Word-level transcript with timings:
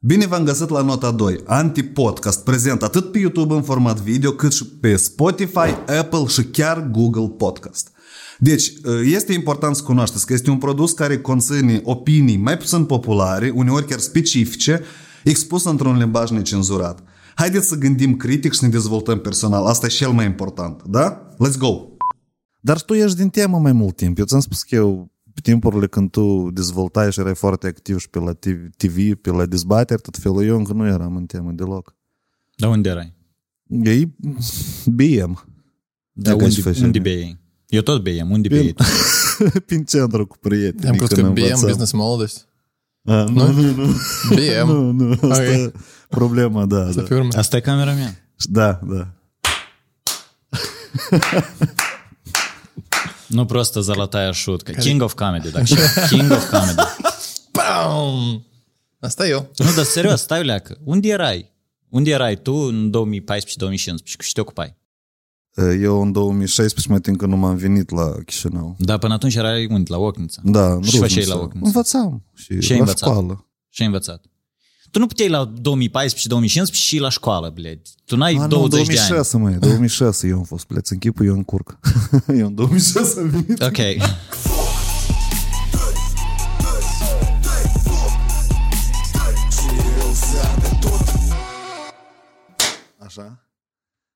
Bine 0.00 0.26
v-am 0.26 0.44
găsit 0.44 0.68
la 0.68 0.82
nota 0.82 1.10
2, 1.10 1.40
Anti-Podcast, 1.46 2.44
prezent 2.44 2.82
atât 2.82 3.12
pe 3.12 3.18
YouTube 3.18 3.54
în 3.54 3.62
format 3.62 4.00
video, 4.00 4.32
cât 4.32 4.52
și 4.52 4.66
pe 4.66 4.96
Spotify, 4.96 5.92
Apple 5.98 6.26
și 6.26 6.44
chiar 6.44 6.90
Google 6.90 7.28
Podcast. 7.28 7.90
Deci, 8.38 8.72
este 9.04 9.32
important 9.32 9.76
să 9.76 9.82
cunoașteți 9.82 10.26
că 10.26 10.32
este 10.32 10.50
un 10.50 10.58
produs 10.58 10.92
care 10.92 11.20
conține 11.20 11.80
opinii 11.84 12.36
mai 12.36 12.56
puțin 12.56 12.84
populare, 12.84 13.52
uneori 13.54 13.86
chiar 13.86 13.98
specifice, 13.98 14.82
expus 15.24 15.64
într-un 15.64 15.96
limbaj 15.96 16.30
necenzurat. 16.30 17.02
Haideți 17.34 17.68
să 17.68 17.74
gândim 17.74 18.16
critic 18.16 18.52
și 18.52 18.58
să 18.58 18.64
ne 18.64 18.70
dezvoltăm 18.70 19.18
personal. 19.18 19.66
Asta 19.66 19.86
e 19.86 19.88
cel 19.88 20.10
mai 20.10 20.24
important, 20.24 20.82
da? 20.82 21.28
Let's 21.32 21.58
go! 21.58 21.86
Dar 22.60 22.82
tu 22.82 22.94
ești 22.94 23.16
din 23.16 23.28
temă 23.28 23.58
mai 23.58 23.72
mult 23.72 23.96
timp. 23.96 24.18
Eu 24.18 24.24
ți-am 24.24 24.40
spus 24.40 24.62
că 24.62 24.74
eu, 24.74 25.10
pe 25.38 25.50
timpurile 25.50 25.86
când 25.86 26.10
tu 26.10 26.50
dezvoltai 26.52 27.12
și 27.12 27.20
erai 27.20 27.34
foarte 27.34 27.66
activ 27.66 27.98
și 27.98 28.08
pe 28.10 28.18
la 28.18 28.32
TV, 28.76 29.14
pe 29.14 29.30
la 29.30 29.46
dezbateri, 29.46 30.00
tot 30.00 30.16
felul, 30.16 30.44
eu 30.44 30.56
încă 30.56 30.72
nu 30.72 30.86
eram 30.86 31.16
în 31.16 31.26
temă 31.26 31.50
deloc. 31.50 31.94
Dar 32.56 32.70
unde 32.70 32.88
erai? 32.88 33.14
Ei, 33.82 34.14
BM. 34.86 35.44
Da, 36.12 36.32
adică 36.32 36.68
unde, 36.68 36.80
unde 36.84 36.98
bei? 36.98 37.38
Eu 37.66 37.80
tot 37.82 38.02
BM, 38.02 38.30
unde 38.30 38.48
bei? 38.48 38.74
Prin 39.66 39.84
centru 39.84 40.26
cu 40.26 40.36
prieteni. 40.40 40.88
Am 40.88 40.96
crezut 40.96 41.16
că 41.16 41.28
BM, 41.28 41.60
Business 41.60 41.92
Modest. 41.92 42.48
Deci- 43.00 43.14
A, 43.14 43.24
nu, 43.24 43.52
nu, 43.52 43.74
nu. 43.74 43.94
BM. 44.34 44.66
Nu, 44.72 44.90
nu, 44.90 45.10
asta 45.10 45.26
okay. 45.26 45.62
e 45.62 45.72
problema, 46.08 46.66
da. 46.66 46.86
Asta, 46.86 47.02
da. 47.02 47.38
Asta 47.38 47.56
e 47.56 47.60
camera 47.60 47.92
mea. 47.92 48.18
Da, 48.48 48.80
da. 48.86 49.12
Nu 53.27 53.45
просто 53.45 53.81
золотая 53.81 54.31
шутка. 54.33 54.73
King 54.73 55.01
of 55.01 55.13
comedy, 55.15 55.51
так 55.51 55.67
что 55.67 55.75
King 56.09 56.31
of 56.31 56.49
comedy. 56.49 56.81
Bam! 57.51 58.43
Asta 58.99 59.27
e 59.27 59.29
eu. 59.29 59.51
Nu, 59.57 59.71
dar 59.75 59.83
serios, 59.85 60.21
stai 60.21 60.43
leacă. 60.43 60.77
Unde 60.83 61.07
erai? 61.07 61.51
Unde 61.89 62.09
erai 62.11 62.35
tu 62.41 62.53
în 62.53 62.91
2014-2015? 62.91 62.91
Cu 64.17 64.23
ce 64.23 64.31
te 64.33 64.41
ocupai? 64.41 64.75
Eu 65.81 66.01
în 66.01 66.11
2016 66.11 66.91
mai 66.91 66.99
timp 67.01 67.17
că 67.17 67.25
nu 67.25 67.37
m-am 67.37 67.55
venit 67.55 67.89
la 67.89 68.11
Chișinău. 68.25 68.75
Da, 68.79 68.97
până 68.97 69.13
atunci 69.13 69.35
erai 69.35 69.67
unde? 69.71 69.91
La 69.91 69.97
Ochnița. 69.97 70.41
Da, 70.43 70.73
în 70.73 70.81
Și 70.81 70.89
făceai 70.97 71.07
Ruznița. 71.07 71.33
la 71.35 71.41
Ochnița? 71.41 71.65
Învățam. 71.67 72.23
Și 72.35 72.59
Ce 72.59 72.71
ai 72.71 72.77
la 72.79 72.83
învățat? 72.83 73.09
școală. 73.09 73.47
Și 73.69 73.81
ai 73.81 73.87
învățat. 73.87 74.23
Tu 74.90 74.98
nu 74.98 75.06
puteai 75.06 75.28
la 75.28 75.52
2014-2015 76.70 76.72
și 76.72 76.98
la 76.98 77.08
școală, 77.08 77.50
bled. 77.54 77.78
Tu 78.04 78.16
n-ai 78.16 78.34
A, 78.34 78.40
nu, 78.40 78.46
20 78.48 78.86
de 78.86 78.98
ani. 78.98 79.08
2006, 79.08 79.36
măi, 79.36 79.54
2006 79.70 80.26
eu 80.28 80.36
am 80.36 80.42
fost, 80.44 80.64
pleț 80.66 80.88
în 80.90 80.98
chipul, 80.98 81.26
eu 81.26 81.34
în 81.34 81.44
curc. 81.44 81.78
eu 82.40 82.46
în 82.46 82.54
2006 82.54 83.20
am 83.20 83.28
venit. 83.28 83.62
Ok. 83.62 83.78
Așa. 92.98 93.42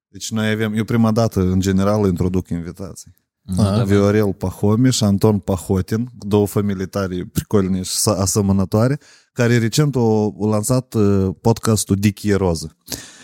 Deci 0.09 0.31
noi 0.31 0.51
avem, 0.51 0.75
eu 0.75 0.85
prima 0.85 1.11
dată, 1.11 1.41
în 1.41 1.61
general, 1.61 2.07
introduc 2.07 2.49
invitații. 2.49 3.15
A, 3.57 3.83
Viorel 3.85 4.33
Pahome 4.33 4.91
și 4.91 5.05
Anton 5.05 5.39
Pahotin, 5.39 6.09
două 6.19 6.47
familii 6.47 6.87
tare 6.87 7.25
pricolne 7.33 7.83
și 7.83 7.91
sa- 7.97 8.17
asemănătoare, 8.19 8.99
care 9.33 9.59
recent 9.59 9.95
au, 9.97 10.37
au 10.41 10.49
lansat 10.49 10.95
uh, 10.95 11.29
podcastul 11.41 11.97
Dichie 11.97 12.35
Roză. 12.35 12.77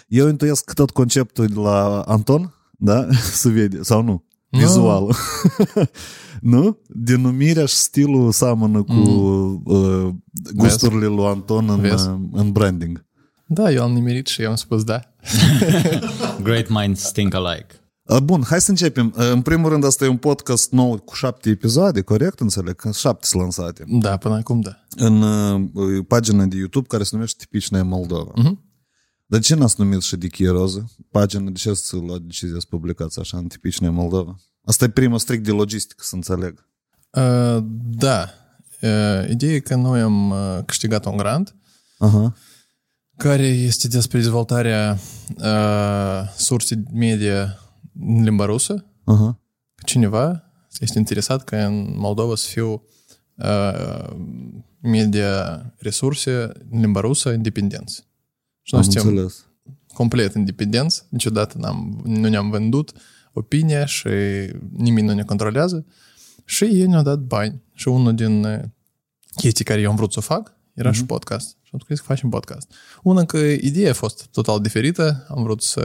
Eu 0.08 0.28
intuiesc 0.28 0.64
că 0.64 0.72
tot 0.72 0.90
conceptul 0.90 1.46
de 1.46 1.54
la 1.60 2.00
Anton, 2.00 2.54
da, 2.78 3.06
se 3.40 3.48
vede, 3.48 3.82
sau 3.82 4.02
nu, 4.02 4.24
Nu. 4.48 4.58
vizual. 4.58 5.14
nu? 6.40 6.78
Denumirea 6.88 7.64
și 7.66 7.74
stilul 7.74 8.32
seamănă 8.32 8.82
cu 8.82 8.92
uh, 9.64 10.08
gusturile 10.54 11.06
lui 11.06 11.24
Anton 11.24 11.68
în, 11.68 11.80
Vezi? 11.80 12.08
uh, 12.08 12.14
în 12.32 12.52
branding. 12.52 13.06
Da, 13.46 13.70
eu 13.70 13.82
am 13.82 13.92
nimerit 13.92 14.26
și 14.26 14.42
eu 14.42 14.48
am 14.50 14.56
spus 14.56 14.84
da. 14.84 15.00
Great 16.42 16.68
minds 16.68 17.12
think 17.12 17.34
alike. 17.34 17.66
Uh, 18.08 18.18
Bun, 18.22 18.42
hai 18.42 18.60
să 18.60 18.70
începem. 18.70 19.14
Uh, 19.16 19.30
În 19.30 19.42
primul 19.42 19.70
rând, 19.70 19.84
asta 19.84 20.04
e 20.04 20.08
un 20.08 20.16
podcast 20.16 20.70
nou 20.70 20.98
cu 20.98 21.14
șapte 21.14 21.50
episoade, 21.50 22.00
corect? 22.00 22.41
Înțeleg 22.41 22.74
că 22.74 22.91
șapte 22.91 23.26
sunt 23.26 23.42
lansate. 23.42 23.84
Da, 23.86 24.16
până 24.16 24.34
acum 24.34 24.60
da. 24.60 24.84
În 24.96 25.22
uh, 25.22 26.04
pagina 26.06 26.44
de 26.44 26.56
YouTube 26.56 26.86
care 26.86 27.02
se 27.02 27.10
numește 27.12 27.36
Tipicnea 27.38 27.84
Moldova. 27.84 28.32
Mhm. 28.34 28.66
Dar 29.26 29.41
ce 29.41 29.54
n-ați 29.54 29.74
numit 29.78 30.02
și 30.02 30.16
Dichie 30.16 30.48
Roză? 30.48 30.91
Pagina, 31.10 31.50
de 31.50 31.58
ce 31.58 31.74
să 31.74 31.97
lua 31.97 32.18
decizia 32.18 32.58
să 32.58 32.66
publicați 32.68 33.18
așa 33.18 33.36
în 33.36 33.47
Tipicnea 33.47 33.91
Moldova? 33.91 34.36
Asta 34.64 34.84
e 34.84 34.88
prima 34.88 35.18
strict 35.18 35.44
de 35.44 35.50
logistică, 35.50 36.02
să 36.04 36.14
înțeleg. 36.14 36.68
Uh, 37.10 37.64
da. 37.98 38.30
Uh, 38.82 39.30
ideea 39.30 39.54
e 39.54 39.58
că 39.58 39.74
noi 39.74 40.00
am 40.00 40.30
uh, 40.30 40.58
câștigat 40.66 41.04
un 41.06 41.16
grant 41.16 41.56
Aha. 41.98 42.36
care 43.16 43.47
este 43.47 43.88
despre 43.88 44.18
dezvoltarea 44.18 44.98
uh, 45.36 46.32
surse 46.36 46.82
media 46.92 47.58
în 48.00 48.22
limba 48.22 48.44
rusă. 48.44 48.84
Aha. 49.04 49.38
Cineva 49.84 50.42
este 50.81 50.98
interesat 50.98 51.44
ca 51.44 51.66
în 51.66 51.94
Moldova 51.97 52.34
să 52.34 52.47
fiu 52.48 52.82
uh, 53.34 54.16
media 54.81 55.62
resurse 55.78 56.53
în 56.70 56.81
limba 56.81 57.00
rusă 57.00 57.31
independenți. 57.32 57.94
Și 58.62 58.75
noi 58.75 58.82
Am 58.82 58.91
suntem 58.91 59.09
înțeles. 59.09 59.47
complet 59.94 60.34
independenți, 60.34 61.04
niciodată 61.09 61.59
n-am, 61.59 62.00
nu 62.04 62.28
ne-am 62.28 62.50
vândut 62.50 62.92
opinia 63.32 63.84
și 63.84 64.09
nimeni 64.70 65.06
nu 65.06 65.12
ne 65.15 65.22
controlează 65.22 65.86
și 66.44 66.65
ei 66.65 66.86
ne-au 66.86 67.03
dat 67.03 67.19
bani. 67.19 67.62
Și 67.72 67.88
unul 67.88 68.15
din 68.15 68.44
uh, 68.44 68.60
chestii 69.36 69.65
care 69.65 69.80
eu 69.80 69.91
am 69.91 69.97
vrut 69.97 70.12
să 70.12 70.19
o 70.19 70.22
fac 70.22 70.56
era 70.75 70.92
și 70.92 71.04
podcast. 71.04 71.56
Și 71.68 71.74
am 71.74 71.80
zis 71.88 71.98
că 71.98 72.04
facem 72.06 72.28
podcast. 72.28 72.70
Una 73.02 73.24
că 73.24 73.38
ideea 73.38 73.90
a 73.90 73.94
fost 73.94 74.26
total 74.26 74.60
diferită, 74.60 75.26
am 75.28 75.42
vrut 75.42 75.62
să 75.62 75.82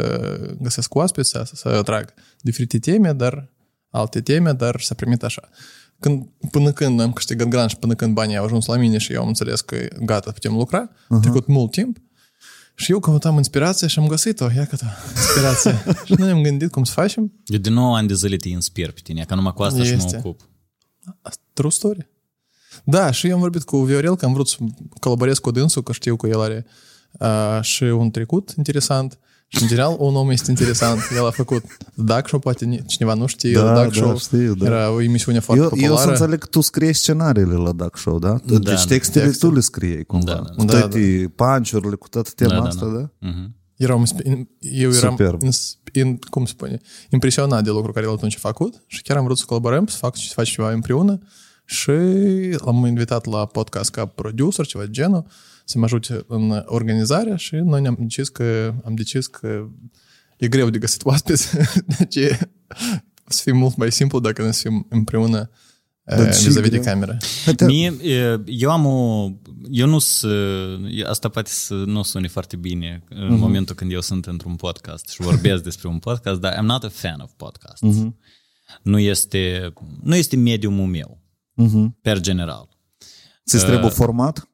găsesc 0.61 0.95
oaspeți, 0.95 1.29
să, 1.29 1.49
să 1.53 1.67
atrag 1.67 2.13
diferite 2.41 2.79
teme, 2.79 3.13
dar 3.13 3.49
alte 3.89 4.21
teme, 4.21 4.51
dar 4.51 4.79
s-a 4.81 4.95
primit 4.95 5.23
așa. 5.23 5.49
Când, 5.99 6.27
până 6.51 6.71
când 6.71 6.99
am 6.99 7.13
câștigat 7.13 7.47
grant 7.47 7.69
și 7.69 7.75
până 7.77 7.94
când 7.95 8.13
banii 8.13 8.38
au 8.38 8.45
ajuns 8.45 8.66
la 8.66 8.75
mine 8.75 8.97
și 8.97 9.13
eu 9.13 9.21
am 9.21 9.27
înțeles 9.27 9.61
că 9.61 9.88
gata, 9.99 10.31
putem 10.31 10.53
lucra, 10.53 10.89
a 11.09 11.19
trecut 11.19 11.47
mult 11.47 11.71
timp 11.71 11.97
și 12.75 12.91
eu 12.91 13.00
căutam 13.00 13.38
inspirație 13.38 13.88
și 13.88 14.00
am 14.00 14.07
găsit-o, 14.07 14.50
ia 14.55 14.65
că 14.65 14.77
inspirație. 15.15 15.83
și 16.05 16.13
noi 16.17 16.29
am 16.31 16.41
gândit 16.41 16.71
cum 16.71 16.83
să 16.83 16.91
facem. 16.91 17.31
Eu 17.45 17.59
de 17.59 17.69
9 17.69 17.97
ani 17.97 18.07
de 18.07 18.13
zile 18.13 18.35
te 18.35 18.50
inspir 18.50 18.91
pe 18.91 19.00
tine, 19.03 19.23
că 19.23 19.35
numai 19.35 19.53
cu 19.53 19.63
asta 19.63 19.83
și 19.83 19.95
mă 19.95 20.03
Este. 20.05 20.17
ocup. 20.17 20.41
True 21.53 21.69
story. 21.69 22.11
Da, 22.84 23.11
și 23.11 23.28
eu 23.28 23.34
am 23.34 23.39
vorbit 23.39 23.63
cu 23.63 23.78
Viorel, 23.78 24.16
că 24.16 24.25
am 24.25 24.34
vrut 24.34 24.47
să 24.47 24.57
colaborez 25.00 25.38
cu 25.38 25.51
dânsul, 25.51 25.84
că 25.84 25.91
știu 25.91 26.16
că 26.16 26.28
el 26.28 26.39
are 26.41 26.66
uh, 27.19 27.59
și 27.61 27.84
un 27.84 28.11
trecut 28.11 28.53
interesant. 28.57 29.17
Și, 29.47 29.61
în 29.61 29.67
general, 29.67 29.95
un 30.00 30.16
om 30.16 30.29
este 30.29 30.50
interesant. 30.51 31.00
El 31.17 31.25
a 31.25 31.29
făcut 31.31 31.63
Duck 31.94 32.28
Show, 32.28 32.39
poate 32.39 32.66
ni- 32.66 32.83
cineva 32.85 33.13
nu 33.13 33.25
știe, 33.25 33.53
Da, 33.53 33.81
Duck 33.83 33.94
da, 33.95 34.01
Show. 34.06 34.17
știu, 34.17 34.53
da. 34.56 34.66
Era 34.66 34.91
o 34.91 35.01
emisiune 35.01 35.39
foarte 35.39 35.63
Eu, 35.63 35.69
eu 35.73 35.78
să 35.79 35.85
populară. 35.85 36.09
înțeleg 36.12 36.39
că 36.39 36.45
tu 36.45 36.62
scrii 36.62 36.94
scenariile 36.94 37.53
la 37.53 37.72
Duck 37.72 37.97
Show, 37.97 38.19
da? 38.19 38.38
Deci 38.45 38.57
da. 38.59 38.75
textele 38.75 39.25
Texte. 39.25 39.47
tu 39.47 39.53
le 39.53 39.59
scriei 39.59 40.03
cumva. 40.03 40.25
Da, 40.33 40.41
da. 40.41 40.50
Cu 40.57 40.66
Da, 40.66 40.79
toate 40.79 41.31
punch-urile, 41.35 41.95
cu 41.95 42.07
toată 42.07 42.29
tema 42.35 42.53
Da, 42.53 42.59
da, 42.62 42.67
asta, 42.67 42.85
da. 42.85 42.91
da? 42.97 43.09
Mhm. 43.19 43.56
Eram, 43.75 44.06
insp- 44.06 44.25
eu 44.59 44.91
eram, 44.91 45.09
Superb. 45.09 45.41
ins- 45.41 45.78
in, 45.94 46.17
cum 46.29 46.45
spune, 46.45 46.79
impresionat 47.09 47.63
de 47.63 47.69
lucru 47.69 47.91
care 47.91 48.06
el 48.06 48.12
atunci 48.12 48.35
a 48.35 48.39
făcut 48.39 48.83
și 48.88 49.01
chiar 49.01 49.17
am 49.17 49.23
vrut 49.23 49.38
să 49.38 49.44
colaborăm, 49.47 49.85
să, 49.88 49.97
fac, 49.97 50.17
să 50.17 50.31
facem 50.33 50.53
ceva 50.53 50.72
împreună 50.72 51.19
și 51.73 51.91
l-am 52.66 52.85
invitat 52.85 53.25
la 53.25 53.45
podcast 53.45 53.91
ca 53.91 54.06
producer, 54.06 54.66
ceva 54.66 54.84
de 54.84 54.91
genul, 54.91 55.25
să 55.66 55.78
mă 55.78 55.84
ajute 55.84 56.23
în 56.28 56.63
organizarea 56.66 57.35
și 57.35 57.56
noi 57.56 57.81
ne-am 57.81 57.97
decis 58.00 58.29
că, 58.29 58.73
am 58.85 58.95
decis 58.95 59.28
că 59.28 59.67
e 60.38 60.47
greu 60.47 60.69
de 60.69 60.78
găsit 60.78 61.06
oaspeți, 61.06 61.56
deci 61.97 62.17
o 63.28 63.29
să 63.29 63.41
fie 63.44 63.51
mult 63.51 63.75
mai 63.75 63.91
simplu 63.91 64.19
dacă 64.19 64.44
ne 64.44 64.51
să 64.51 64.62
fim 64.67 64.85
împreună 64.89 65.50
Dar 66.03 66.28
uh, 66.28 66.33
și 66.33 66.44
vis-a-vis 66.44 66.69
de 66.69 66.78
greu. 66.78 66.94
cameră. 66.94 67.17
Haide, 67.45 67.66
Mie, 67.66 67.94
e, 68.01 68.41
eu 68.45 68.72
am 68.72 68.85
o... 68.85 69.29
Eu 69.69 69.88
nu 69.88 70.00
sunt... 70.00 70.31
Asta 71.07 71.29
poate 71.29 71.50
să 71.50 71.73
nu 71.73 72.03
sune 72.03 72.27
foarte 72.27 72.56
bine 72.56 73.03
în 73.09 73.38
momentul 73.38 73.75
când 73.75 73.92
eu 73.92 74.01
sunt 74.01 74.25
într-un 74.25 74.56
podcast 74.56 75.09
și 75.09 75.21
vorbesc 75.21 75.63
despre 75.69 75.88
un 75.88 76.00
podcast, 76.00 76.39
dar 76.39 76.53
I'm 76.53 76.65
not 76.65 76.83
a 76.83 76.89
fan 76.89 77.19
of 77.19 77.31
podcasts. 77.38 77.88
Nu 78.81 79.00
este, 79.00 79.74
nu 80.01 80.15
este 80.15 80.36
mediumul 80.36 80.86
meu, 80.86 81.23
Mhm. 81.53 81.97
per 82.01 82.19
general. 82.19 82.69
Ți-ți 83.45 83.65
trebuie 83.65 83.89
format? 83.89 84.47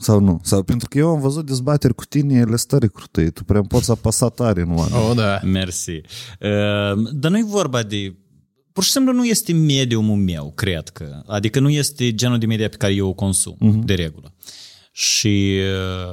Sau 0.00 0.20
nu? 0.20 0.40
Sau 0.42 0.62
pentru 0.62 0.88
că 0.88 0.98
eu 0.98 1.08
am 1.08 1.20
văzut 1.20 1.46
dezbateri 1.46 1.94
cu 1.94 2.04
tine, 2.04 2.34
ele 2.34 2.56
stări 2.56 2.90
crutăi. 2.90 3.30
Tu 3.30 3.44
prea 3.44 3.62
poți 3.62 3.90
apăsa 3.90 4.28
tare 4.28 4.60
în 4.60 4.76
oameni. 4.76 5.02
Oh, 5.08 5.16
da. 5.16 5.40
Mersi. 5.44 5.90
Uh, 5.90 6.00
Dar 7.12 7.30
nu 7.30 7.38
e 7.38 7.44
vorba 7.44 7.82
de... 7.82 8.16
Pur 8.72 8.84
și 8.84 8.90
simplu 8.90 9.12
nu 9.12 9.24
este 9.24 9.52
mediumul 9.52 10.16
meu, 10.16 10.52
cred 10.54 10.88
că. 10.88 11.22
Adică 11.26 11.60
nu 11.60 11.70
este 11.70 12.14
genul 12.14 12.38
de 12.38 12.46
media 12.46 12.68
pe 12.68 12.76
care 12.76 12.92
eu 12.94 13.08
o 13.08 13.12
consum, 13.12 13.82
de 13.84 13.94
regulă. 13.94 14.34
Și 14.92 15.58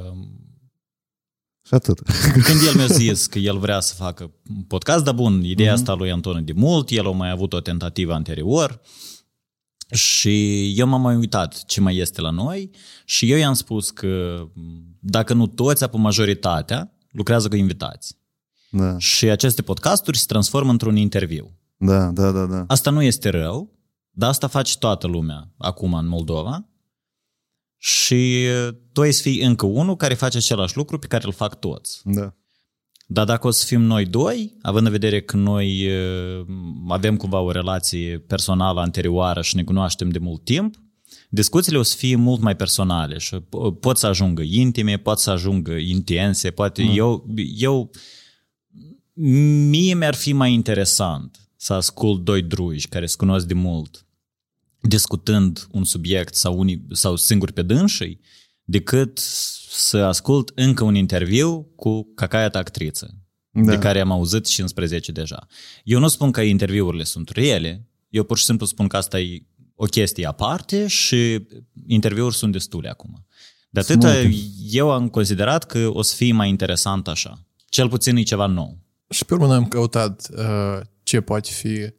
uh, 0.06 0.12
Și 1.62 1.74
atât. 1.74 2.00
când 2.32 2.60
el 2.66 2.74
mi-a 2.76 2.86
zis 2.86 3.26
că 3.32 3.38
el 3.38 3.58
vrea 3.58 3.80
să 3.80 3.94
facă 3.94 4.30
un 4.56 4.62
podcast, 4.62 5.04
dar 5.04 5.14
bun, 5.14 5.44
ideea 5.44 5.72
asta 5.72 5.94
lui 5.94 6.10
Anton 6.10 6.36
e 6.36 6.40
de 6.40 6.52
mult, 6.52 6.90
el 6.90 7.06
a 7.06 7.10
mai 7.10 7.30
avut 7.30 7.52
o 7.52 7.60
tentativă 7.60 8.12
anterior 8.12 8.80
Și 9.90 10.72
eu 10.78 10.86
m-am 10.86 11.00
mai 11.00 11.16
uitat 11.16 11.64
ce 11.64 11.80
mai 11.80 11.96
este 11.96 12.20
la 12.20 12.30
noi 12.30 12.70
și 13.04 13.30
eu 13.30 13.38
i-am 13.38 13.54
spus 13.54 13.90
că 13.90 14.44
dacă 15.00 15.34
nu 15.34 15.46
toți, 15.46 15.84
apă 15.84 15.96
majoritatea, 15.96 16.92
lucrează 17.10 17.48
cu 17.48 17.56
invitați. 17.56 18.16
Da, 18.70 18.98
Și 18.98 19.28
aceste 19.28 19.62
podcasturi 19.62 20.18
se 20.18 20.24
transformă 20.26 20.70
într-un 20.70 20.96
interviu. 20.96 21.58
da, 21.76 22.10
da, 22.10 22.30
da, 22.30 22.46
da. 22.46 22.64
Asta 22.68 22.90
nu 22.90 23.02
este 23.02 23.28
rău, 23.28 23.72
dar 24.10 24.28
asta 24.28 24.46
face 24.46 24.78
toată 24.78 25.06
lumea 25.06 25.50
acum 25.58 25.94
în 25.94 26.06
Moldova. 26.06 26.66
Și 27.78 28.46
tu 28.92 29.00
ai 29.00 29.12
să 29.12 29.22
fii 29.22 29.42
încă 29.42 29.66
unul 29.66 29.96
care 29.96 30.14
face 30.14 30.36
același 30.36 30.76
lucru 30.76 30.98
pe 30.98 31.06
care 31.06 31.26
îl 31.26 31.32
fac 31.32 31.58
toți. 31.58 32.00
da. 32.04 32.34
Dar 33.06 33.24
dacă 33.24 33.46
o 33.46 33.50
să 33.50 33.64
fim 33.64 33.80
noi 33.80 34.04
doi, 34.04 34.56
având 34.62 34.86
în 34.86 34.92
vedere 34.92 35.20
că 35.20 35.36
noi 35.36 35.86
uh, 35.86 36.46
avem 36.88 37.16
cumva 37.16 37.40
o 37.40 37.50
relație 37.50 38.18
personală 38.18 38.80
anterioară 38.80 39.42
și 39.42 39.56
ne 39.56 39.64
cunoaștem 39.64 40.08
de 40.08 40.18
mult 40.18 40.44
timp, 40.44 40.74
discuțiile 41.28 41.78
o 41.78 41.82
să 41.82 41.96
fie 41.96 42.16
mult 42.16 42.40
mai 42.40 42.56
personale 42.56 43.18
și 43.18 43.36
po- 43.36 43.80
pot 43.80 43.98
să 43.98 44.06
ajungă 44.06 44.42
intime, 44.42 44.96
pot 44.96 45.18
să 45.18 45.30
ajungă 45.30 45.72
intense, 45.72 46.50
poate 46.50 46.82
mm. 46.82 46.96
eu, 46.96 47.26
eu 47.56 47.90
mie 49.68 49.94
mi-ar 49.94 50.14
fi 50.14 50.32
mai 50.32 50.52
interesant 50.52 51.40
să 51.56 51.72
ascult 51.72 52.24
doi 52.24 52.42
druși 52.42 52.88
care 52.88 53.06
se 53.06 53.16
cunosc 53.16 53.46
de 53.46 53.54
mult 53.54 54.06
discutând 54.80 55.68
un 55.70 55.84
subiect 55.84 56.34
sau, 56.34 56.58
unii, 56.58 56.86
sau 56.90 57.16
singur 57.16 57.50
pe 57.50 57.62
dânsii, 57.62 58.20
decât 58.64 59.20
să 59.76 59.96
ascult 59.96 60.52
încă 60.54 60.84
un 60.84 60.94
interviu 60.94 61.62
cu 61.76 62.12
cacaiata 62.14 62.58
actriță, 62.58 63.14
da. 63.50 63.70
de 63.70 63.78
care 63.78 64.00
am 64.00 64.10
auzit 64.10 64.46
15 64.46 65.12
deja. 65.12 65.46
Eu 65.84 65.98
nu 65.98 66.08
spun 66.08 66.30
că 66.30 66.40
interviurile 66.40 67.04
sunt 67.04 67.28
rele, 67.28 67.88
eu 68.08 68.24
pur 68.24 68.38
și 68.38 68.44
simplu 68.44 68.66
spun 68.66 68.88
că 68.88 68.96
asta 68.96 69.20
e 69.20 69.42
o 69.74 69.84
chestie 69.84 70.26
aparte 70.26 70.86
și 70.86 71.46
interviuri 71.86 72.34
sunt 72.34 72.52
destule 72.52 72.88
acum. 72.88 73.26
De 73.70 73.80
atât 73.80 74.04
eu 74.70 74.90
am 74.90 75.08
considerat 75.08 75.64
că 75.64 75.88
o 75.92 76.02
să 76.02 76.14
fie 76.14 76.32
mai 76.32 76.48
interesant 76.48 77.08
așa. 77.08 77.44
Cel 77.68 77.88
puțin 77.88 78.16
e 78.16 78.22
ceva 78.22 78.46
nou. 78.46 78.78
Și 79.08 79.24
pe 79.24 79.34
urmă 79.34 79.46
noi 79.46 79.56
am 79.56 79.68
căutat 79.68 80.28
uh, 80.36 80.80
ce 81.02 81.20
poate 81.20 81.50
fi 81.50 81.94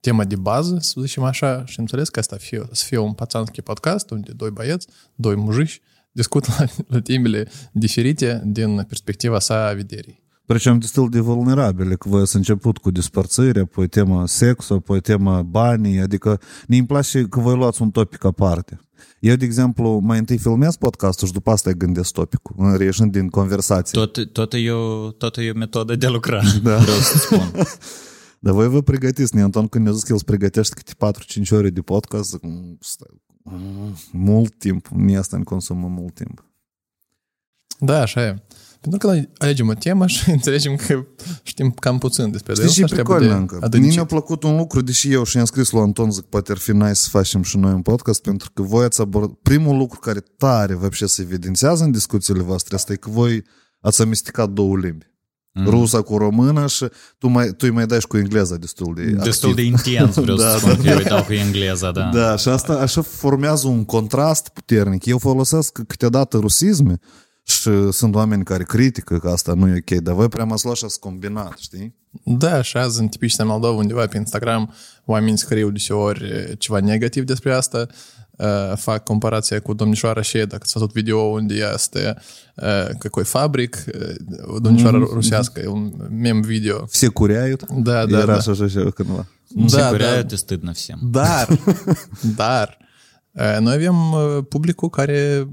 tema 0.00 0.24
de 0.24 0.36
bază, 0.36 0.78
să 0.80 1.00
zicem 1.00 1.22
așa, 1.22 1.64
și 1.66 1.74
am 1.76 1.84
înțeles 1.84 2.08
că 2.08 2.18
asta 2.18 2.36
fie, 2.36 2.68
să 2.72 2.84
fie 2.84 2.98
un 2.98 3.12
pațanski 3.12 3.60
podcast 3.62 4.10
unde 4.10 4.32
doi 4.32 4.50
băieți, 4.50 4.86
doi 5.14 5.34
mujici 5.34 5.80
discută 6.16 6.48
la, 6.58 6.66
la 6.86 7.00
temele 7.00 7.48
diferite 7.72 8.42
din 8.44 8.84
perspectiva 8.88 9.38
sa 9.38 9.66
a 9.66 9.72
vederii. 9.72 10.24
Pricem 10.46 10.78
destul 10.78 11.10
de 11.10 11.20
vulnerabile, 11.20 11.94
că 11.94 12.08
voi 12.08 12.20
ați 12.20 12.36
început 12.36 12.78
cu 12.78 12.90
despărțire, 12.90 13.60
apoi 13.60 13.88
tema 13.88 14.26
sex, 14.26 14.70
apoi 14.70 15.00
tema 15.00 15.42
banii, 15.42 16.00
adică 16.00 16.40
ne 16.66 16.76
îmi 16.76 16.86
place 16.86 17.22
că 17.22 17.40
voi 17.40 17.56
luați 17.56 17.82
un 17.82 17.90
topic 17.90 18.24
aparte. 18.24 18.80
Eu, 19.20 19.34
de 19.34 19.44
exemplu, 19.44 19.98
mai 19.98 20.18
întâi 20.18 20.38
filmez 20.38 20.76
podcastul 20.76 21.26
și 21.26 21.32
după 21.32 21.50
asta 21.50 21.70
gândesc 21.70 22.12
topicul, 22.12 22.76
reieșind 22.76 23.12
din 23.12 23.28
conversație. 23.28 24.00
Tot, 24.00 24.32
tot, 24.32 24.52
e 24.56 24.70
o, 24.70 25.10
tot 25.10 25.36
e 25.36 25.50
o 25.50 25.58
metodă 25.58 25.96
de 25.96 26.06
a 26.06 26.10
lucra, 26.10 26.42
da. 26.62 26.76
vreau 26.76 26.98
să 26.98 27.18
spun. 27.18 27.52
Dar 28.44 28.54
voi 28.54 28.68
vă 28.68 28.82
pregătiți, 28.82 29.34
ne 29.34 29.42
Anton, 29.42 29.66
când 29.68 29.84
ne-a 29.84 29.92
zis 29.92 30.02
că 30.02 30.08
el 30.08 30.14
îți 30.14 30.24
pregătește 30.24 30.74
câte 30.74 30.92
4-5 31.40 31.50
ore 31.50 31.70
de 31.70 31.80
podcast, 31.80 32.30
zic, 32.30 32.40
mult 34.12 34.58
timp. 34.58 34.88
nu 34.88 35.18
asta 35.18 35.36
îmi 35.36 35.44
consumă 35.44 35.86
mult 35.88 36.14
timp. 36.14 36.44
Da, 37.78 38.00
așa 38.00 38.22
e. 38.26 38.42
Pentru 38.80 38.98
că 38.98 39.14
noi 39.14 39.28
alegem 39.38 39.68
o 39.68 39.74
temă 39.74 40.06
și 40.06 40.30
înțelegem 40.38 40.76
că 40.76 41.04
știm 41.42 41.70
cam 41.70 41.98
puțin 41.98 42.30
despre 42.30 42.54
Știi 42.54 42.86
ce 42.86 42.94
pricolă 42.94 43.34
încă? 43.34 43.58
Adâncit. 43.60 43.94
mi-a 43.94 44.04
plăcut 44.04 44.42
un 44.42 44.56
lucru, 44.56 44.80
deși 44.80 45.12
eu 45.12 45.24
și 45.24 45.38
am 45.38 45.44
scris 45.44 45.70
lui 45.70 45.80
Anton, 45.80 46.10
zic, 46.10 46.24
poate 46.24 46.52
ar 46.52 46.58
fi 46.58 46.70
nice 46.70 46.92
să 46.92 47.08
facem 47.08 47.42
și 47.42 47.56
noi 47.56 47.72
un 47.72 47.82
podcast, 47.82 48.22
pentru 48.22 48.50
că 48.54 48.62
voi 48.62 48.84
ați 48.84 49.00
abordat... 49.00 49.36
Primul 49.42 49.76
lucru 49.76 49.98
care 49.98 50.20
tare, 50.20 50.74
văbșe, 50.74 51.06
se 51.06 51.22
evidențiază 51.22 51.84
în 51.84 51.90
discuțiile 51.90 52.42
voastre, 52.42 52.74
asta 52.74 52.92
e 52.92 52.96
că 52.96 53.10
voi 53.10 53.44
ați 53.80 54.02
amestecat 54.02 54.50
două 54.50 54.76
limbi. 54.76 55.06
Mm. 55.58 55.68
Rusa 55.68 56.02
cu 56.02 56.16
română 56.16 56.66
și 56.66 56.86
tu, 57.18 57.28
mai, 57.28 57.46
tu 57.48 57.56
îi 57.58 57.70
mai 57.70 57.86
dai 57.86 58.00
și 58.00 58.06
cu 58.06 58.16
engleza 58.16 58.56
destul 58.56 58.94
de 58.94 59.02
Destul 59.04 59.54
de 59.54 59.70
activ. 59.74 59.94
intens, 59.94 60.14
vreau 60.14 60.36
Da, 60.42 60.50
să 60.50 60.58
spun 60.58 60.70
da, 60.70 60.82
că 60.82 60.88
eu 60.88 60.96
îi 60.96 61.04
dau 61.04 61.22
cu 61.22 61.32
engleza, 61.32 61.90
da. 61.90 62.10
Da, 62.12 62.36
și 62.36 62.48
asta 62.48 62.72
așa 62.72 63.02
formează 63.02 63.68
un 63.68 63.84
contrast 63.84 64.48
puternic. 64.48 65.04
Eu 65.04 65.18
folosesc 65.18 65.78
câteodată 65.86 66.36
rusisme 66.36 66.98
și 67.42 67.70
sunt 67.90 68.14
oameni 68.14 68.44
care 68.44 68.62
critică 68.64 69.18
că 69.18 69.28
asta 69.28 69.52
nu 69.54 69.68
e 69.68 69.82
ok, 69.88 70.00
dar 70.00 70.14
voi 70.14 70.28
prea 70.28 70.44
m-ați 70.44 70.64
luat 70.64 70.76
și 70.76 70.84
ați 70.84 71.00
combinat, 71.00 71.56
știi? 71.58 71.94
Da, 72.24 72.62
și 72.62 72.76
azi 72.76 73.00
în 73.00 73.08
tipiști 73.08 73.40
în 73.40 73.46
Moldova, 73.46 73.76
undeva 73.76 74.06
pe 74.06 74.16
Instagram, 74.16 74.74
oamenii 75.04 75.38
scriu 75.38 75.70
deseori 75.70 76.24
eh, 76.30 76.52
ceva 76.58 76.80
negativ 76.80 77.24
despre 77.24 77.54
asta, 77.54 77.78
uh, 77.78 77.94
fac 78.75 79.03
comparația 79.03 79.59
cu 79.59 79.73
domnișoara 79.73 80.21
și 80.21 80.37
dacă 80.37 80.59
ați 80.61 80.73
văzut 80.73 80.91
video 80.91 81.19
unde 81.19 81.71
este 81.73 82.15
uh, 82.55 82.89
какой 82.99 83.23
fabric, 83.23 83.85
uh, 83.95 84.53
o 84.55 84.59
domnișoară 84.59 84.97
mm-hmm. 84.97 85.13
rusească, 85.13 85.61
e 85.61 85.67
un 85.67 85.93
mem 86.09 86.41
video. 86.41 86.85
Все 86.85 87.07
куряют. 87.07 87.65
Da, 87.69 88.05
da, 88.05 88.17
Era 88.17 88.25
da. 88.25 88.33
așa 88.33 88.53
și 88.53 88.61
așa 88.61 88.91
cândva. 88.91 89.25
Se 89.67 89.77
Da, 89.77 89.89
curea, 89.89 90.15
da. 90.15 90.23
te 90.23 90.35
stâdnă 90.35 90.71
всем. 90.71 90.99
Dar, 91.11 91.47
dar, 92.35 92.77
uh, 93.31 93.57
noi 93.59 93.73
avem 93.73 94.11
uh, 94.11 94.43
publicul 94.49 94.89
care 94.89 95.39
uh, 95.39 95.47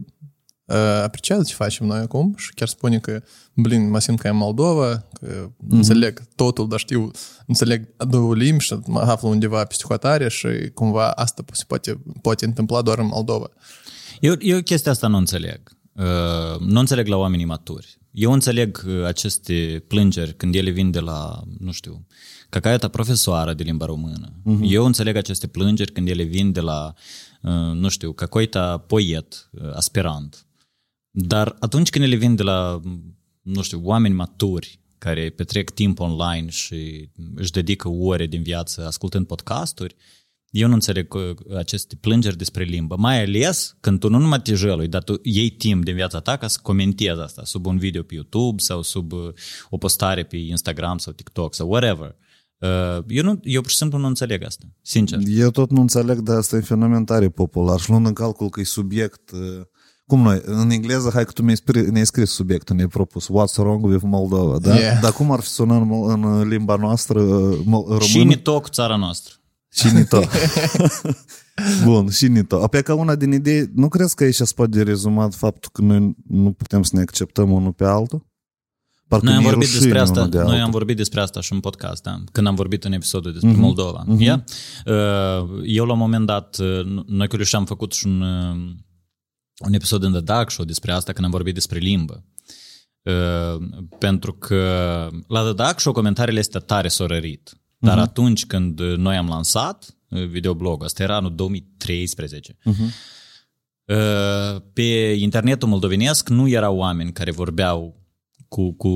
apreciază 1.04 1.44
ce 1.44 1.54
facem 1.54 1.86
noi 1.86 2.00
acum 2.00 2.34
și 2.38 2.54
chiar 2.54 2.68
spune 2.68 3.00
că, 3.00 3.22
blin, 3.54 3.90
mă 3.90 4.00
simt 4.00 4.20
ca 4.20 4.30
în 4.30 4.36
Moldova, 4.36 5.08
că 5.14 5.28
mm-hmm. 5.28 5.70
înțeleg 5.70 6.22
totul, 6.36 6.68
dar 6.68 6.80
știu, 6.80 7.12
înțeleg 7.48 7.96
două 7.98 8.36
limbi 8.36 8.64
și 8.64 8.76
mă 8.86 9.00
aflu 9.00 9.30
undeva 9.30 9.64
peste 9.66 9.84
hotare 9.88 10.30
și 10.30 10.48
cumva 10.74 11.12
asta 11.12 11.44
se 11.52 11.64
poate, 11.68 12.02
poate 12.22 12.46
întâmpla 12.46 12.82
doar 12.82 13.00
în 13.00 13.06
Moldova. 13.06 13.50
Eu, 14.20 14.36
eu 14.40 14.62
chestia 14.62 14.92
asta 14.92 15.08
nu 15.08 15.18
înțeleg. 15.18 15.78
Uh, 15.94 16.60
nu 16.60 16.80
înțeleg 16.80 17.08
la 17.08 17.16
oamenii 17.16 17.46
maturi. 17.46 17.98
Eu 18.12 18.32
înțeleg 18.32 18.84
uh, 18.88 19.06
aceste 19.06 19.84
plângeri 19.88 20.34
când 20.36 20.56
ele 20.56 20.70
vin 20.70 20.92
de 20.92 21.00
la, 21.00 21.42
nu 21.60 21.72
știu, 21.72 22.06
cacaiata 22.50 22.88
profesoară 22.88 23.54
de 23.54 23.64
limba 23.64 23.86
română. 23.86 24.30
Uh-huh. 24.30 24.60
Eu 24.62 24.86
înțeleg 24.86 25.16
aceste 25.16 25.48
plângeri 25.48 25.92
când 25.92 26.08
ele 26.08 26.24
vin 26.24 26.52
de 26.52 26.60
la, 26.60 26.94
uh, 27.42 27.52
nu 27.52 27.90
știu, 27.90 28.12
cacoita 28.12 28.78
poet, 28.78 29.50
uh, 29.52 29.74
aspirant. 29.74 30.46
Dar 31.16 31.56
atunci 31.60 31.90
când 31.90 32.06
ele 32.06 32.16
vin 32.16 32.36
de 32.36 32.44
la, 32.44 32.80
nu 33.42 33.62
știu, 33.62 33.82
oameni 33.84 34.14
maturi 34.14 34.80
care 34.98 35.30
petrec 35.30 35.70
timp 35.70 36.00
online 36.00 36.50
și 36.50 37.10
își 37.36 37.52
dedică 37.52 37.90
ore 37.90 38.28
din 38.28 38.44
viață 38.44 38.86
ascultând 38.86 39.26
podcasturi, 39.26 39.96
eu 40.50 40.68
nu 40.68 40.74
înțeleg 40.74 41.14
uh, 41.14 41.36
aceste 41.58 41.96
plângeri 41.96 42.38
despre 42.38 42.64
limbă, 42.64 42.96
mai 42.98 43.24
ales 43.24 43.78
când 43.80 44.00
tu 44.00 44.10
nu 44.10 44.18
numai 44.18 44.42
te 44.42 44.54
jălui, 44.54 44.88
dar 44.88 45.04
tu 45.04 45.20
iei 45.24 45.50
timp 45.50 45.84
din 45.84 45.96
viața 45.96 46.20
ta 46.20 46.38
ca 46.38 46.48
să 46.48 46.60
comentezi 46.62 47.22
asta 47.22 47.44
sub 47.44 47.66
un 47.66 47.78
video 47.78 48.04
pe 48.04 48.14
YouTube 48.14 48.62
sau 48.62 48.82
sub 48.82 49.12
uh, 49.12 49.34
o 49.70 49.78
postare 49.78 50.24
pe 50.24 50.38
Instagram 50.38 50.98
sau 50.98 51.14
TikTok 51.14 51.54
sau 51.54 51.70
whatever. 51.70 52.16
Uh, 52.58 53.04
Eu, 53.08 53.24
nu, 53.24 53.40
eu 53.44 53.62
pur 53.62 53.70
și 53.70 53.78
simplu 53.78 53.98
nu 53.98 54.08
înțeleg 54.08 54.44
asta, 54.44 54.66
sincer. 54.82 55.20
Eu 55.28 55.52
tot 55.52 55.72
nu 55.72 55.82
înțeleg, 55.82 56.20
dar 56.20 56.38
asta 56.38 56.56
e 56.56 56.60
un 56.60 56.66
fenomen 56.66 57.06
tare 57.06 57.30
popular 57.30 57.80
și 57.80 57.90
luând 57.90 58.06
în 58.06 58.14
calcul 58.14 58.50
că 58.50 58.60
e 58.60 58.64
subiect... 58.64 59.32
uh, 59.32 59.62
Cum 60.06 60.22
noi, 60.22 60.42
în 60.46 60.70
engleză, 60.70 61.10
hai 61.14 61.26
că 61.26 61.32
tu 61.32 61.42
mi-ai, 61.42 61.56
scris, 61.56 61.90
ne-ai 61.90 62.06
scris 62.06 62.30
subiectul, 62.30 62.76
ne-ai 62.76 62.88
propus 62.88 63.28
What's 63.28 63.56
wrong 63.58 63.86
with 63.86 64.04
Moldova, 64.04 64.60
da? 64.60 64.76
Yeah. 64.76 65.02
Dar 65.02 65.12
cum 65.12 65.32
ar 65.32 65.40
fi 65.40 65.48
sunat 65.48 65.82
în, 65.82 65.88
mol- 65.88 66.10
în 66.10 66.48
limba 66.48 66.76
noastră 66.76 67.22
uh, 67.22 67.60
mol- 67.66 67.84
română? 67.84 68.06
Și 68.06 68.24
ni 68.24 68.36
tot 68.36 68.62
cu 68.62 68.70
țara 68.70 68.96
noastră. 68.96 69.34
Și 69.72 69.94
nito. 69.94 70.20
Bun, 71.86 72.10
și 72.10 72.28
nito. 72.28 72.64
Apoi 72.64 72.84
ca 72.84 72.94
una 72.94 73.16
din 73.16 73.32
idei, 73.32 73.70
nu 73.76 73.88
crezi 73.88 74.16
că 74.16 74.24
aici 74.24 74.36
se 74.36 74.52
poate 74.56 74.84
rezumat 74.84 75.34
faptul 75.34 75.70
că 75.74 75.82
noi 75.82 76.16
nu 76.28 76.52
putem 76.52 76.84
să 76.84 76.96
ne 76.96 77.02
acceptăm 77.02 77.52
unul 77.52 77.72
pe 77.72 77.86
altul? 77.86 78.26
Parcă 79.08 79.26
Noi 79.26 79.36
am, 79.36 79.42
ne-e 79.42 79.50
vorbit 79.50 79.68
rușine 79.68 79.84
despre 79.84 80.02
asta, 80.02 80.20
unul 80.20 80.32
de 80.32 80.38
noi 80.38 80.48
altul. 80.48 80.64
am 80.64 80.72
vorbit 80.72 80.98
despre 80.98 81.22
asta 81.22 81.42
și 81.42 81.54
în 81.54 81.60
podcast, 81.60 82.04
da? 82.04 82.24
când 82.32 82.48
am 82.48 82.56
vorbit 82.56 82.84
în 82.84 82.92
episodul 82.92 83.32
despre 83.32 83.52
mm-hmm. 83.52 83.58
Moldova. 83.58 84.06
Mm-hmm. 84.06 84.20
Yeah? 84.20 84.40
Uh, 84.86 85.62
Eu 85.66 85.86
la 85.86 85.92
un 85.92 85.98
moment 85.98 86.26
dat, 86.26 86.58
uh, 86.60 87.04
noi 87.06 87.28
cu 87.28 87.36
Iuliu 87.36 87.60
am 87.60 87.66
făcut 87.66 87.94
și 87.94 88.08
un, 88.08 88.22
uh, 88.22 88.56
un 89.60 89.74
episod 89.74 90.04
în 90.04 90.12
The 90.12 90.22
Dark 90.22 90.52
Show 90.52 90.66
despre 90.66 90.92
asta 90.92 91.14
când 91.14 91.26
am 91.26 91.32
vorbit 91.32 91.54
despre 91.54 91.80
limbă. 91.80 92.26
Uh, 93.02 93.68
Pentru 94.00 94.34
că 94.34 94.62
la 95.28 95.42
The 95.44 95.54
Dark 95.54 95.80
Show 95.80 95.94
comentariile 95.94 96.40
astea 96.40 96.60
tare 96.60 96.88
s-au 96.88 97.08
rărit. 97.08 97.58
Dar 97.78 97.98
uh-huh. 97.98 98.02
atunci 98.02 98.46
când 98.46 98.80
noi 98.82 99.16
am 99.16 99.28
lansat 99.28 99.98
uh, 100.10 100.26
videoblogul, 100.28 100.86
asta 100.86 101.04
era 101.04 101.16
anul 101.16 101.36
2013, 101.36 102.58
uh-huh. 102.66 102.92
pe 104.74 105.16
internetul 105.20 105.68
moldovenesc 105.68 106.30
nu 106.30 106.48
erau 106.48 106.78
oameni 106.78 107.12
care 107.12 107.32
vorbeau 107.32 108.02
cu, 108.48 108.74
cu 108.74 108.90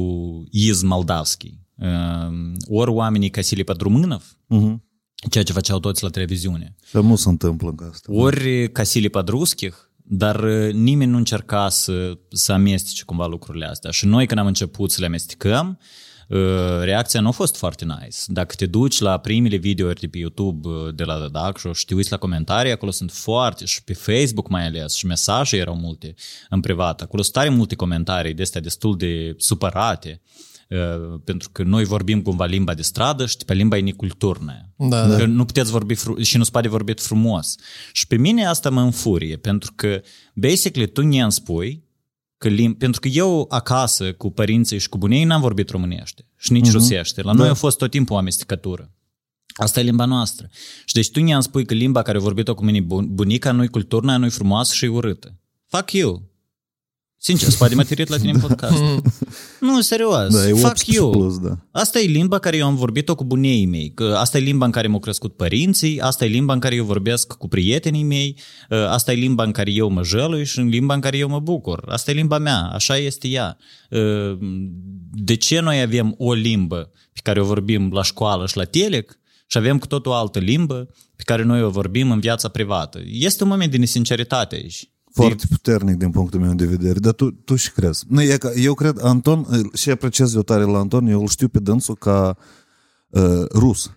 iz 0.52 0.82
moldavski. 0.82 1.60
Uh, 1.76 2.52
Ori 2.68 2.92
oamenii 2.92 3.30
ca 3.30 3.42
Silip 3.42 3.72
Drumânov, 3.74 4.38
Mhm. 4.48 4.84
ceea 5.30 5.44
ce 5.44 5.54
făceau 5.54 5.80
toți 5.80 6.04
la 6.04 6.10
televiziune. 6.10 6.76
Și 6.86 6.96
nu 6.96 7.16
se 7.16 7.30
întâmplă 7.30 7.76
în 7.78 7.88
asta. 7.92 8.14
Ori 8.14 8.72
Casili 8.72 9.10
Padruschich, 9.10 9.76
dar 10.10 10.44
uh, 10.44 10.74
nimeni 10.74 11.12
nu 11.12 11.18
încerca 11.18 11.70
să, 11.70 12.18
să 12.30 12.52
amestece 12.52 13.04
cumva 13.04 13.26
lucrurile 13.26 13.66
astea. 13.66 13.92
Și 13.92 14.06
noi 14.06 14.26
când 14.28 14.40
am 14.40 14.46
început 14.46 14.92
să 14.92 15.00
le 15.00 15.06
amestecăm, 15.06 15.80
uh, 16.28 16.40
reacția 16.82 17.22
nu 17.22 17.28
a 17.28 17.32
fost 17.32 17.58
foarte 17.58 17.86
nice. 17.86 18.18
Dacă 18.26 18.56
te 18.56 18.66
duci 18.66 19.00
la 19.00 19.18
primele 19.18 19.56
videouri 19.56 20.00
de 20.00 20.08
pe 20.08 20.18
YouTube 20.18 20.68
uh, 20.68 20.96
de 20.96 21.04
la 21.04 21.28
Dac 21.32 21.74
și 21.74 21.86
te 21.86 21.94
uiți 21.94 22.12
la 22.12 22.18
comentarii, 22.18 22.72
acolo 22.72 22.92
sunt 22.92 23.12
foarte, 23.12 23.66
și 23.66 23.84
pe 23.84 23.94
Facebook 23.94 24.50
mai 24.50 24.66
ales, 24.66 24.94
și 24.94 25.06
mesaje 25.06 25.58
erau 25.58 25.76
multe 25.76 26.14
în 26.50 26.60
privat. 26.60 27.02
Acolo 27.02 27.22
sunt 27.22 27.34
tare 27.34 27.50
multe 27.50 27.76
comentarii 27.76 28.34
de 28.34 28.42
astea 28.42 28.62
destul 28.62 28.98
de 28.98 29.36
supărate. 29.38 30.22
Uh, 30.24 30.56
pentru 31.24 31.50
că 31.52 31.64
noi 31.64 31.84
vorbim 31.84 32.22
cumva 32.22 32.46
limba 32.46 32.74
de 32.74 32.82
stradă 32.82 33.26
și 33.26 33.38
pe 33.46 33.54
limba 33.54 33.78
e 33.78 33.82
neculturnă. 33.82 34.74
Da, 34.76 35.08
da. 35.08 35.18
Că 35.18 35.26
nu 35.26 35.46
puteți 35.46 35.72
vorbi 35.72 35.96
fru- 35.96 36.22
și 36.22 36.38
nu 36.38 36.44
se 36.44 36.52
poate 36.52 36.68
vorbit 36.68 37.02
frumos. 37.02 37.56
Și 37.92 38.08
pe 38.08 38.16
mine 38.16 38.46
asta 38.46 38.70
mă 38.70 38.82
înfurie, 38.82 39.38
pentru 39.38 39.72
că 39.76 40.02
basically 40.34 40.88
tu 40.92 41.02
ne 41.02 41.22
îmi 41.22 41.32
spui 41.32 41.84
că 42.38 42.50
lim- 42.50 42.78
pentru 42.78 43.00
că 43.00 43.08
eu 43.08 43.46
acasă 43.50 44.14
cu 44.14 44.32
părinții 44.32 44.80
și 44.80 44.90
cu 44.90 44.98
bunii 44.98 45.24
n-am 45.24 45.42
vorbit 45.42 45.70
românește 45.70 46.26
și 46.38 46.52
nici 46.52 46.68
uh-huh. 46.68 46.72
rusește. 46.72 47.22
La 47.22 47.32
noi 47.32 47.48
a 47.48 47.54
fost 47.54 47.78
tot 47.78 47.90
timpul 47.92 48.16
o 48.16 48.20
amestecătură. 48.20 48.92
Asta 49.56 49.80
e 49.80 49.84
limba 49.84 50.06
noastră. 50.06 50.50
Și 50.86 50.94
deci 50.94 51.12
tu 51.12 51.20
ne-am 51.24 51.42
spui 51.42 51.66
că 51.66 51.74
limba 51.74 52.02
care 52.02 52.18
a 52.18 52.22
vorbit-o 52.22 52.56
cu 52.56 52.64
mine 52.64 52.82
bun- 52.82 53.08
bunica 53.08 53.52
nu-i 53.52 53.68
culturna, 53.68 54.18
nu-i 54.18 54.30
frumoasă 54.30 54.74
și 54.74 54.86
e 54.86 54.88
urâtă. 54.88 55.36
Fuck 55.68 55.92
you. 55.92 56.27
Sincer, 57.20 57.50
spate 57.50 57.76
mă 57.76 57.84
tirit 57.84 58.08
la 58.08 58.18
tine 58.18 58.32
în 58.32 58.40
podcast. 58.40 58.82
nu, 59.60 59.82
serios. 59.82 60.34
Da, 60.34 60.48
e 60.48 60.52
Fuck 60.52 60.66
18 60.66 60.92
you. 60.94 61.10
plus, 61.10 61.40
da. 61.40 61.58
Asta 61.72 62.00
e 62.00 62.06
limba 62.06 62.40
care 62.40 62.58
eu 62.58 62.66
am 62.66 62.76
vorbit-o 62.76 63.16
cu 63.16 63.24
bunii 63.24 63.66
mei, 63.66 63.92
că 63.94 64.16
asta 64.18 64.38
e 64.38 64.42
limba 64.42 64.66
în 64.66 64.72
care 64.72 64.88
m-au 64.88 65.00
crescut 65.00 65.36
părinții, 65.36 66.00
asta 66.00 66.26
e 66.26 66.28
limba 66.28 66.54
în 66.54 66.60
care 66.60 66.76
eu 66.76 66.84
vorbesc 66.86 67.34
cu 67.34 67.48
prietenii 67.48 68.04
mei, 68.04 68.38
ă, 68.72 68.90
asta 68.90 69.12
e 69.12 69.16
limba 69.16 69.44
în 69.44 69.52
care 69.52 69.72
eu 69.72 69.90
mă 69.90 70.04
jălui 70.04 70.46
și 70.46 70.60
în 70.60 70.68
limba 70.68 70.94
în 70.94 71.00
care 71.00 71.18
eu 71.18 71.30
mă 71.30 71.40
bucur. 71.40 71.84
Asta 71.88 72.12
e 72.12 72.14
limba 72.14 72.38
mea, 72.38 72.62
așa 72.74 72.98
este 72.98 73.28
ea. 73.28 73.58
Ă, 73.92 74.38
De 75.12 75.36
ce 75.36 75.60
noi 75.60 75.82
avem 75.82 76.16
o 76.18 76.34
limbă 76.34 76.92
pe 77.14 77.20
care 77.24 77.42
o 77.42 77.46
vorbim 77.46 77.92
la 77.92 78.04
școală 78.04 78.48
și 78.48 78.58
la 78.58 78.64
telec 78.64 79.20
și 79.48 79.58
avem 79.58 79.78
cu 79.78 79.88
totul 79.88 80.12
o 80.12 80.16
altă 80.16 80.40
limbă 80.40 80.90
pe 81.16 81.24
care 81.24 81.44
noi 81.44 81.64
o 81.64 81.70
vorbim 81.70 82.12
în 82.12 82.20
viața 82.20 82.48
privată? 82.48 83.00
Este 83.06 83.44
un 83.44 83.50
moment 83.50 83.72
de 83.72 83.78
nesinceritate 83.78 84.56
aici. 84.56 84.90
Foarte 85.26 85.46
puternic 85.50 85.96
din 85.96 86.10
punctul 86.10 86.40
meu 86.40 86.54
de 86.54 86.66
vedere, 86.66 87.00
dar 87.00 87.14
tu, 87.14 87.32
tu 87.32 87.56
și 87.56 87.72
crezi. 87.72 88.06
Nu, 88.08 88.22
e 88.22 88.38
că 88.38 88.52
eu 88.56 88.74
cred, 88.74 88.98
Anton, 89.02 89.70
și 89.74 89.90
apreciez 89.90 90.34
eu 90.34 90.42
tare 90.42 90.64
la 90.64 90.78
Anton, 90.78 91.08
eu 91.08 91.22
îl 91.22 91.28
știu 91.28 91.48
pe 91.48 91.60
dânsul 91.60 91.96
ca 91.96 92.38
uh, 93.10 93.46
rus. 93.54 93.92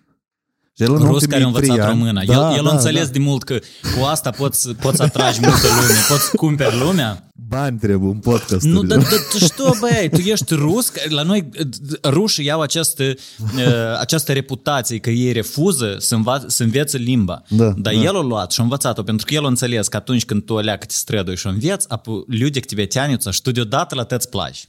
Și 0.79 0.83
el 0.83 0.91
în 0.91 0.97
Rus 0.97 1.07
ultimii 1.09 1.27
care 1.27 1.43
a 1.43 1.45
învățat 1.45 1.69
trei 1.75 1.85
ani- 1.85 1.89
română. 1.89 2.24
Da, 2.25 2.33
el 2.51 2.57
el 2.57 2.63
da, 2.63 2.69
a 2.69 2.74
înțeles 2.74 3.05
da. 3.05 3.12
de 3.12 3.19
mult 3.19 3.43
că 3.43 3.59
cu 3.97 4.03
asta 4.03 4.29
poți, 4.29 4.69
poți 4.74 5.01
atragi 5.01 5.39
multă 5.41 5.67
lume, 5.67 6.00
poți 6.09 6.35
cumperi 6.35 6.77
lumea. 6.79 7.29
Bani 7.47 7.77
trebuie 7.77 8.09
un 8.09 8.17
podcast. 8.19 8.65
Nu, 8.65 8.83
dar 8.83 8.97
da, 8.97 9.05
tu 9.31 9.38
știu, 9.38 9.63
băi, 9.79 10.09
tu 10.12 10.19
ești 10.19 10.53
rus, 10.55 10.89
că 10.89 11.00
la 11.09 11.21
noi 11.24 11.50
uh, 11.59 11.67
rușii 12.03 12.45
iau 12.45 12.62
această, 12.62 13.03
uh, 13.03 14.00
această 14.00 14.31
reputație 14.33 14.97
că 15.00 15.09
ei 15.09 15.31
refuză 15.31 15.95
să, 16.00 16.15
înva- 16.15 16.43
să 16.47 16.63
învețe 16.63 16.97
limba. 16.97 17.41
Da, 17.50 17.63
Dar 17.77 17.93
da. 17.93 18.00
el 18.01 18.15
a 18.15 18.21
luat 18.21 18.51
și 18.51 18.59
a 18.59 18.63
învățat-o, 18.63 19.03
pentru 19.03 19.25
că 19.25 19.33
el 19.33 19.43
a 19.45 19.47
înțeles 19.47 19.88
că 19.88 19.97
atunci 19.97 20.25
când 20.25 20.43
tu 20.45 20.57
aleagă 20.57 20.85
te 20.85 20.93
strădui 20.93 21.35
și 21.38 21.47
o 21.47 21.50
înveți, 21.50 21.85
apoi 21.89 22.24
люди 22.27 22.59
к 22.59 22.65
тебе 22.65 22.85
тянутся, 22.85 23.31
și 23.31 23.41
tu 23.41 23.51
deodată 23.51 23.95
la 23.95 24.03
te-ți 24.03 24.29
place. 24.29 24.59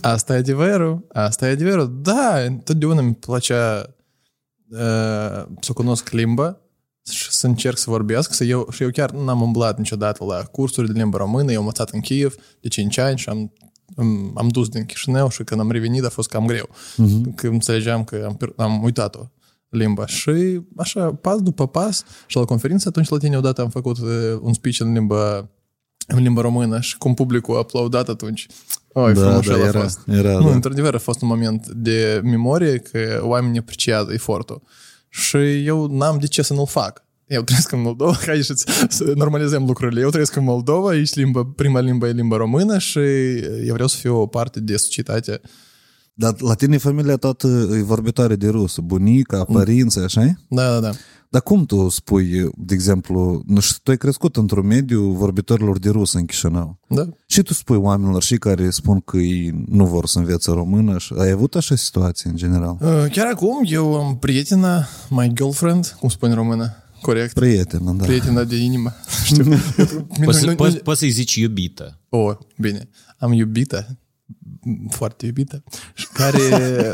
Asta 0.00 0.34
e 0.34 0.36
adevărul, 0.36 1.06
asta 1.12 1.48
e 1.48 1.50
adevărul. 1.50 1.98
Da, 2.02 2.38
întotdeauna 2.46 3.00
îmi 3.00 3.14
plăcea 3.14 3.82
uh, 3.86 3.94
să 5.59 5.73
cunosc 5.73 6.09
limba 6.09 6.57
și 7.11 7.31
să 7.31 7.47
încerc 7.47 7.77
să 7.77 7.89
vorbesc. 7.89 8.33
Să 8.33 8.43
eu, 8.43 8.67
și 8.71 8.83
eu 8.83 8.89
chiar 8.89 9.11
n-am 9.11 9.41
umblat 9.41 9.77
niciodată 9.77 10.23
la 10.23 10.43
cursuri 10.43 10.93
de 10.93 10.99
limba 10.99 11.17
română. 11.17 11.51
Eu 11.51 11.57
am 11.57 11.63
învățat 11.63 11.89
în 11.89 11.99
Kiev 11.99 12.35
de 12.61 12.67
5 12.67 12.97
ani 12.97 13.17
și 13.17 13.29
am, 13.29 13.53
am, 13.95 14.31
am 14.35 14.47
dus 14.47 14.67
din 14.67 14.85
Chișinău 14.85 15.29
și 15.29 15.43
când 15.43 15.59
am 15.59 15.71
revenit 15.71 16.03
a 16.03 16.09
fost 16.09 16.29
cam 16.29 16.45
greu. 16.45 16.69
Uh-huh. 16.69 17.35
Când 17.35 17.53
înțelegeam 17.53 18.03
că 18.03 18.23
am, 18.27 18.37
pier- 18.37 18.55
am 18.55 18.83
uitat-o 18.83 19.19
limba. 19.69 20.05
Și 20.05 20.61
așa, 20.77 21.13
pas 21.13 21.41
după 21.41 21.67
pas, 21.67 22.03
și 22.27 22.37
la 22.37 22.45
conferință 22.45 22.87
atunci 22.87 23.09
la 23.09 23.17
tine 23.17 23.37
odată 23.37 23.61
am 23.61 23.69
făcut 23.69 23.97
uh, 23.97 24.09
un 24.41 24.53
speech 24.53 24.79
în 24.79 24.93
limba 24.93 25.49
în 26.07 26.21
limba 26.21 26.41
română 26.41 26.79
și 26.79 26.97
cum 26.97 27.13
publicul 27.13 27.55
a 27.55 27.57
aplaudat 27.57 28.09
atunci. 28.09 28.47
Oi, 28.93 29.13
Da, 29.13 29.19
frumos 29.21 29.47
da, 29.47 29.53
a 29.53 29.57
era- 29.57 29.81
fost. 29.81 29.99
era, 30.07 30.31
nu, 30.39 30.47
da. 30.47 30.53
într-adevăr, 30.53 30.93
a 30.95 30.97
fost 30.97 31.21
un 31.21 31.27
moment 31.27 31.67
de 31.67 32.21
memorie 32.23 32.77
că 32.77 33.21
oamenii 33.23 33.59
apreciază 33.59 34.13
efortul. 34.13 34.61
Și 35.09 35.65
eu 35.65 35.85
n-am 35.97 36.17
de 36.19 36.27
ce 36.27 36.41
să 36.41 36.53
nu-l 36.53 36.67
fac. 36.67 37.03
Eu 37.27 37.41
trăiesc 37.41 37.71
în 37.71 37.81
Moldova, 37.81 38.17
hai 38.25 38.41
să, 38.43 38.53
să 38.89 39.11
normalizăm 39.15 39.65
lucrurile. 39.65 40.01
Eu 40.01 40.09
trăiesc 40.09 40.35
în 40.35 40.43
Moldova, 40.43 40.89
aici 40.89 41.13
limba, 41.13 41.45
prima 41.55 41.79
limba 41.79 42.07
e 42.07 42.11
limba 42.11 42.37
română 42.37 42.77
și 42.77 42.99
eu 43.65 43.73
vreau 43.73 43.87
să 43.87 43.97
fiu 43.97 44.15
o 44.21 44.25
parte 44.25 44.59
de 44.59 44.77
societate. 44.77 45.41
Dar 46.13 46.35
la 46.41 46.53
tine 46.53 46.77
familia 46.77 47.15
toată 47.15 47.47
e 47.71 47.81
vorbitoare 47.81 48.35
de 48.35 48.49
rusă, 48.49 48.81
bunica, 48.81 49.43
părinții, 49.43 50.01
așa 50.01 50.21
-i? 50.27 50.33
Da, 50.49 50.69
da, 50.69 50.79
da. 50.79 50.91
Dar 51.29 51.41
cum 51.41 51.65
tu 51.65 51.89
spui, 51.89 52.49
de 52.57 52.73
exemplu, 52.73 53.43
nu 53.45 53.59
știu, 53.59 53.75
tu 53.83 53.91
ai 53.91 53.97
crescut 53.97 54.35
într-un 54.35 54.65
mediu 54.67 55.01
vorbitorilor 55.11 55.79
de 55.79 55.89
rusă 55.89 56.17
în 56.17 56.25
Chișinău. 56.25 56.79
da. 56.87 57.07
Și 57.25 57.41
tu 57.41 57.53
spui 57.53 57.77
oamenilor 57.77 58.23
și 58.23 58.35
care 58.37 58.69
spun 58.69 58.99
că 58.99 59.17
ei 59.17 59.63
nu 59.67 59.85
vor 59.85 60.05
să 60.07 60.19
învețe 60.19 60.51
română 60.51 60.97
și 60.97 61.13
ai 61.17 61.29
avut 61.29 61.55
așa 61.55 61.75
situație 61.75 62.29
în 62.29 62.35
general? 62.35 62.77
Uh, 62.81 63.05
Chiar 63.11 63.27
acum 63.33 63.63
eu 63.65 63.95
am 63.95 64.17
prietena, 64.17 64.85
my 65.09 65.31
girlfriend, 65.33 65.95
cum 65.99 66.09
spune 66.09 66.31
în 66.31 66.37
română, 66.37 66.73
corect? 67.01 67.33
Prietenă, 67.33 67.91
da. 67.97 68.05
Prietena 68.05 68.43
de 68.43 68.55
inimă. 68.55 68.91
Știu. 69.25 69.43
Poți, 70.25 70.43
Nu- 70.43 70.49
nu- 70.49 70.55
poți, 70.55 70.77
poți 70.77 70.99
să-i 70.99 71.09
zici 71.09 71.35
iubită. 71.35 71.99
O, 72.09 72.33
bine. 72.57 72.89
Am 73.17 73.31
iubită, 73.33 73.97
foarte 74.89 75.25
iubită, 75.25 75.63
și 75.69 75.90
care, 76.21 76.49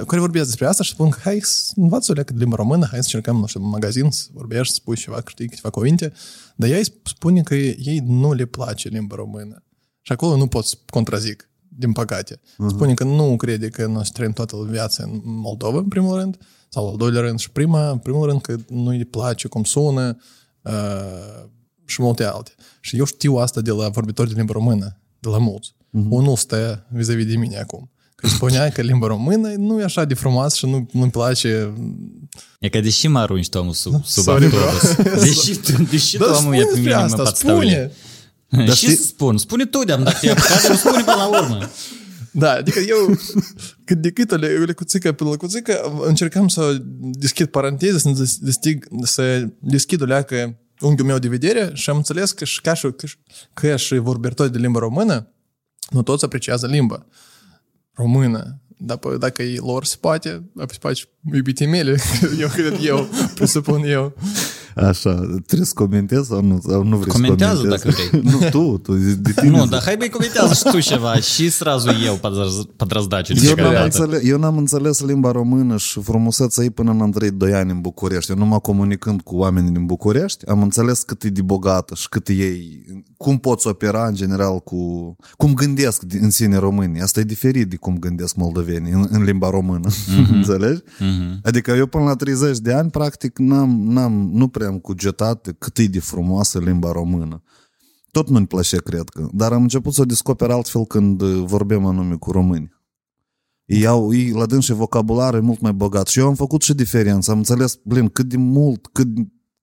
care 0.07 0.19
vorbesc 0.19 0.45
despre 0.45 0.65
asta 0.65 0.83
și 0.83 0.91
spun 0.91 1.09
că 1.09 1.19
hai 1.21 1.39
să 1.41 1.71
învață 1.75 2.11
o 2.11 2.13
leacă 2.13 2.33
de 2.33 2.39
limba 2.39 2.55
română, 2.55 2.85
hai 2.85 2.99
să 3.03 3.09
încercăm, 3.13 3.39
nu 3.39 3.45
știu, 3.45 3.61
în 3.61 3.69
magazin 3.69 4.11
să 4.11 4.27
vorbești, 4.33 4.67
să 4.67 4.73
spui 4.73 4.95
ceva, 4.95 5.21
știi, 5.27 5.49
câteva 5.49 5.69
cuvinte, 5.69 6.13
dar 6.55 6.69
ea 6.69 6.77
îi 6.77 6.93
spune 7.03 7.41
că 7.41 7.55
ei 7.55 8.03
nu 8.05 8.33
le 8.33 8.45
place 8.45 8.89
limba 8.89 9.15
română. 9.15 9.63
Și 10.01 10.11
acolo 10.11 10.37
nu 10.37 10.47
pot 10.47 10.65
să 10.65 10.75
contrazic, 10.89 11.49
din 11.67 11.91
păcate. 11.91 12.39
Spune 12.69 12.93
că 12.93 13.03
nu 13.03 13.35
crede 13.35 13.69
că 13.69 13.85
noi 13.85 14.03
trăim 14.13 14.31
toată 14.31 14.67
viața 14.69 15.03
în 15.03 15.21
Moldova, 15.23 15.77
în 15.77 15.87
primul 15.87 16.17
rând, 16.17 16.37
sau 16.69 16.89
al 16.89 16.97
doilea 16.97 17.21
rând, 17.21 17.39
și 17.39 17.51
prima, 17.51 17.89
în 17.89 17.97
primul 17.97 18.27
rând 18.27 18.41
că 18.41 18.55
nu 18.69 18.89
îi 18.89 19.05
place 19.05 19.47
cum 19.47 19.63
sună, 19.63 20.17
uh, 20.61 21.45
și 21.85 22.01
multe 22.01 22.23
alte. 22.23 22.51
Și 22.81 22.97
eu 22.97 23.05
știu 23.05 23.35
asta 23.35 23.61
de 23.61 23.71
la 23.71 23.89
vorbitori 23.89 24.29
de 24.29 24.35
limba 24.35 24.53
română, 24.53 24.99
de 25.19 25.29
la 25.29 25.37
mulți. 25.37 25.71
Uh-huh. 25.71 26.09
Unul 26.09 26.35
stă 26.35 26.85
vis-a-vis 26.89 27.25
de 27.25 27.37
mine 27.37 27.57
acum. 27.57 27.91
Că 28.21 28.27
spunea 28.27 28.69
că 28.69 28.81
limba 28.81 29.07
română 29.07 29.53
nu 29.57 29.79
e 29.79 29.83
așa 29.83 30.05
de 30.05 30.13
frumoasă 30.13 30.55
și 30.55 30.65
nu, 30.65 30.87
nu-mi 30.91 31.11
place. 31.11 31.73
E 32.59 32.69
că 32.69 32.79
deși 32.79 33.07
mă 33.07 33.19
arunci 33.19 33.49
tu 33.49 33.57
omul 33.57 33.73
sub, 33.73 34.05
sub 34.05 34.23
Sorry, 34.23 34.45
autobuz, 34.45 34.93
bro. 34.95 35.19
deși, 35.23 35.55
tu, 35.55 35.83
deși 35.89 36.17
tu 36.17 36.23
Dar 36.23 36.35
omul 36.35 36.41
spune 36.41 36.57
e 36.57 36.59
pe 36.59 36.65
despre 36.65 36.81
mine 36.81 36.95
mă 36.95 37.01
asta, 37.01 37.15
podstavile. 37.23 37.91
spune! 38.49 38.71
Și 38.71 38.75
știi- 38.85 38.95
să 38.95 39.01
spun, 39.03 39.37
spune 39.37 39.65
tu 39.65 39.83
de-am 39.83 40.03
dacă 40.03 40.17
te 40.21 40.29
apucat, 40.29 40.63
îmi 40.67 40.77
spune 40.77 41.03
până 41.03 41.15
la 41.15 41.27
urmă. 41.41 41.69
Da, 42.31 42.51
adică 42.51 42.79
eu 42.79 43.17
cât 43.85 43.97
de 44.01 44.11
cât 44.11 44.31
o 44.31 44.35
le- 44.35 44.57
o 44.61 44.63
lecuțică 44.63 45.11
pe 45.11 45.23
lecuțică 45.23 46.01
încercam 46.05 46.47
să 46.47 46.77
deschid 46.99 47.47
paranteze, 47.47 47.97
să, 47.97 48.37
deschid, 48.39 48.85
să 49.03 49.47
deschid 49.59 50.01
o 50.01 50.05
leacă 50.05 50.57
unghiul 50.79 51.07
meu 51.07 51.17
de 51.17 51.27
vedere 51.27 51.69
și 51.73 51.89
am 51.89 51.95
înțeles 51.97 52.31
că 52.31 52.45
și 52.45 52.61
ca 52.61 52.73
și, 52.73 52.91
că, 52.97 53.05
și- 53.05 53.15
că 53.53 53.75
și 53.75 53.97
vorbitori 53.97 54.51
de 54.51 54.57
limba 54.57 54.79
română 54.79 55.31
nu 55.89 56.01
toți 56.01 56.25
apreciază 56.25 56.67
limba 56.67 57.05
română. 57.97 58.61
Dar 58.79 58.97
pă- 58.97 59.17
dacă 59.19 59.41
e 59.43 59.57
lor 59.59 59.85
se 59.85 59.95
poate, 59.99 60.29
apoi 60.57 60.77
poate 60.79 60.99
iubitei 61.33 61.67
mele, 61.67 61.97
eu 62.39 62.47
cred 62.47 62.79
eu, 62.83 63.07
presupun 63.35 63.83
eu. 63.83 64.13
Așa, 64.85 65.13
trebuie 65.45 65.67
să 65.67 65.73
comentez 65.73 66.27
sau 66.27 66.41
nu, 66.41 66.61
sau 66.67 66.83
nu 66.83 66.97
vrei 66.97 67.11
Comentează 67.11 67.61
să 67.61 67.67
dacă 67.67 67.89
vrei. 67.89 68.21
nu, 68.31 68.49
tu, 68.49 68.77
tu 68.77 68.93
de 68.95 69.31
tine. 69.35 69.57
Nu, 69.57 69.65
dar 69.65 69.81
hai 69.83 69.95
mai 69.97 70.09
comentează 70.09 70.53
și 70.53 70.63
tu 70.63 70.79
ceva 70.79 71.15
și 71.15 71.49
srazu 71.49 71.89
eu 72.05 72.19
padrazdaciu. 72.75 73.33
Eu, 73.45 73.55
n-am 73.55 73.83
înțeles, 73.83 74.21
eu 74.23 74.37
n-am 74.37 74.57
înțeles 74.57 75.01
limba 75.01 75.31
română 75.31 75.77
și 75.77 76.01
frumusețea 76.01 76.63
ei 76.63 76.69
până 76.69 76.91
n-am 76.91 77.11
trăit 77.11 77.33
2 77.33 77.53
ani 77.53 77.71
în 77.71 77.81
București. 77.81 78.31
Eu 78.31 78.37
numai 78.37 78.59
comunicând 78.61 79.21
cu 79.21 79.35
oamenii 79.35 79.71
din 79.71 79.85
București 79.85 80.45
am 80.47 80.61
înțeles 80.61 81.03
cât 81.03 81.23
e 81.23 81.29
de 81.29 81.41
bogată 81.41 81.95
și 81.95 82.09
cât 82.09 82.27
ei, 82.27 82.85
cum 83.17 83.37
poți 83.37 83.67
opera 83.67 84.07
în 84.07 84.15
general 84.15 84.59
cu, 84.59 85.15
cum 85.37 85.53
gândesc 85.53 86.03
în 86.21 86.29
sine 86.29 86.57
românii. 86.57 87.01
Asta 87.01 87.19
e 87.19 87.23
diferit 87.23 87.69
de 87.69 87.75
cum 87.75 87.97
gândesc 87.99 88.35
moldovenii 88.35 88.91
în, 88.91 89.07
în 89.09 89.23
limba 89.23 89.49
română. 89.49 89.89
Mm-hmm. 89.89 90.33
înțelegi? 90.37 90.81
Mm-hmm. 90.81 91.41
Adică 91.43 91.71
eu 91.71 91.85
până 91.85 92.03
la 92.03 92.15
30 92.15 92.57
de 92.57 92.73
ani 92.73 92.89
practic 92.89 93.37
n-am, 93.37 93.81
n-am, 93.87 94.29
nu 94.33 94.47
prea 94.47 94.66
am 94.67 94.79
cugetat 94.79 95.55
cât 95.57 95.77
e 95.77 95.85
de 95.85 95.99
frumoasă 95.99 96.59
limba 96.59 96.91
română. 96.91 97.43
Tot 98.11 98.29
nu-mi 98.29 98.47
place, 98.47 98.77
cred 98.77 99.09
că. 99.09 99.27
Dar 99.31 99.53
am 99.53 99.61
început 99.61 99.93
să 99.93 100.01
o 100.01 100.05
descoper 100.05 100.49
altfel 100.49 100.85
când 100.85 101.21
uh, 101.21 101.43
vorbeam 101.45 101.85
anume 101.85 102.15
cu 102.15 102.31
români. 102.31 102.75
Ei 103.65 103.85
au, 103.85 104.13
ei, 104.13 104.31
la 104.31 104.45
dâns 104.45 104.63
și 104.63 104.73
vocabular 104.73 105.33
e 105.33 105.39
mult 105.39 105.59
mai 105.59 105.73
bogat. 105.73 106.07
Și 106.07 106.19
eu 106.19 106.27
am 106.27 106.35
făcut 106.35 106.61
și 106.61 106.73
diferență. 106.73 107.31
Am 107.31 107.37
înțeles, 107.37 107.79
blin, 107.83 108.07
cât 108.07 108.25
de 108.25 108.37
mult, 108.37 108.87
cât, 108.87 109.07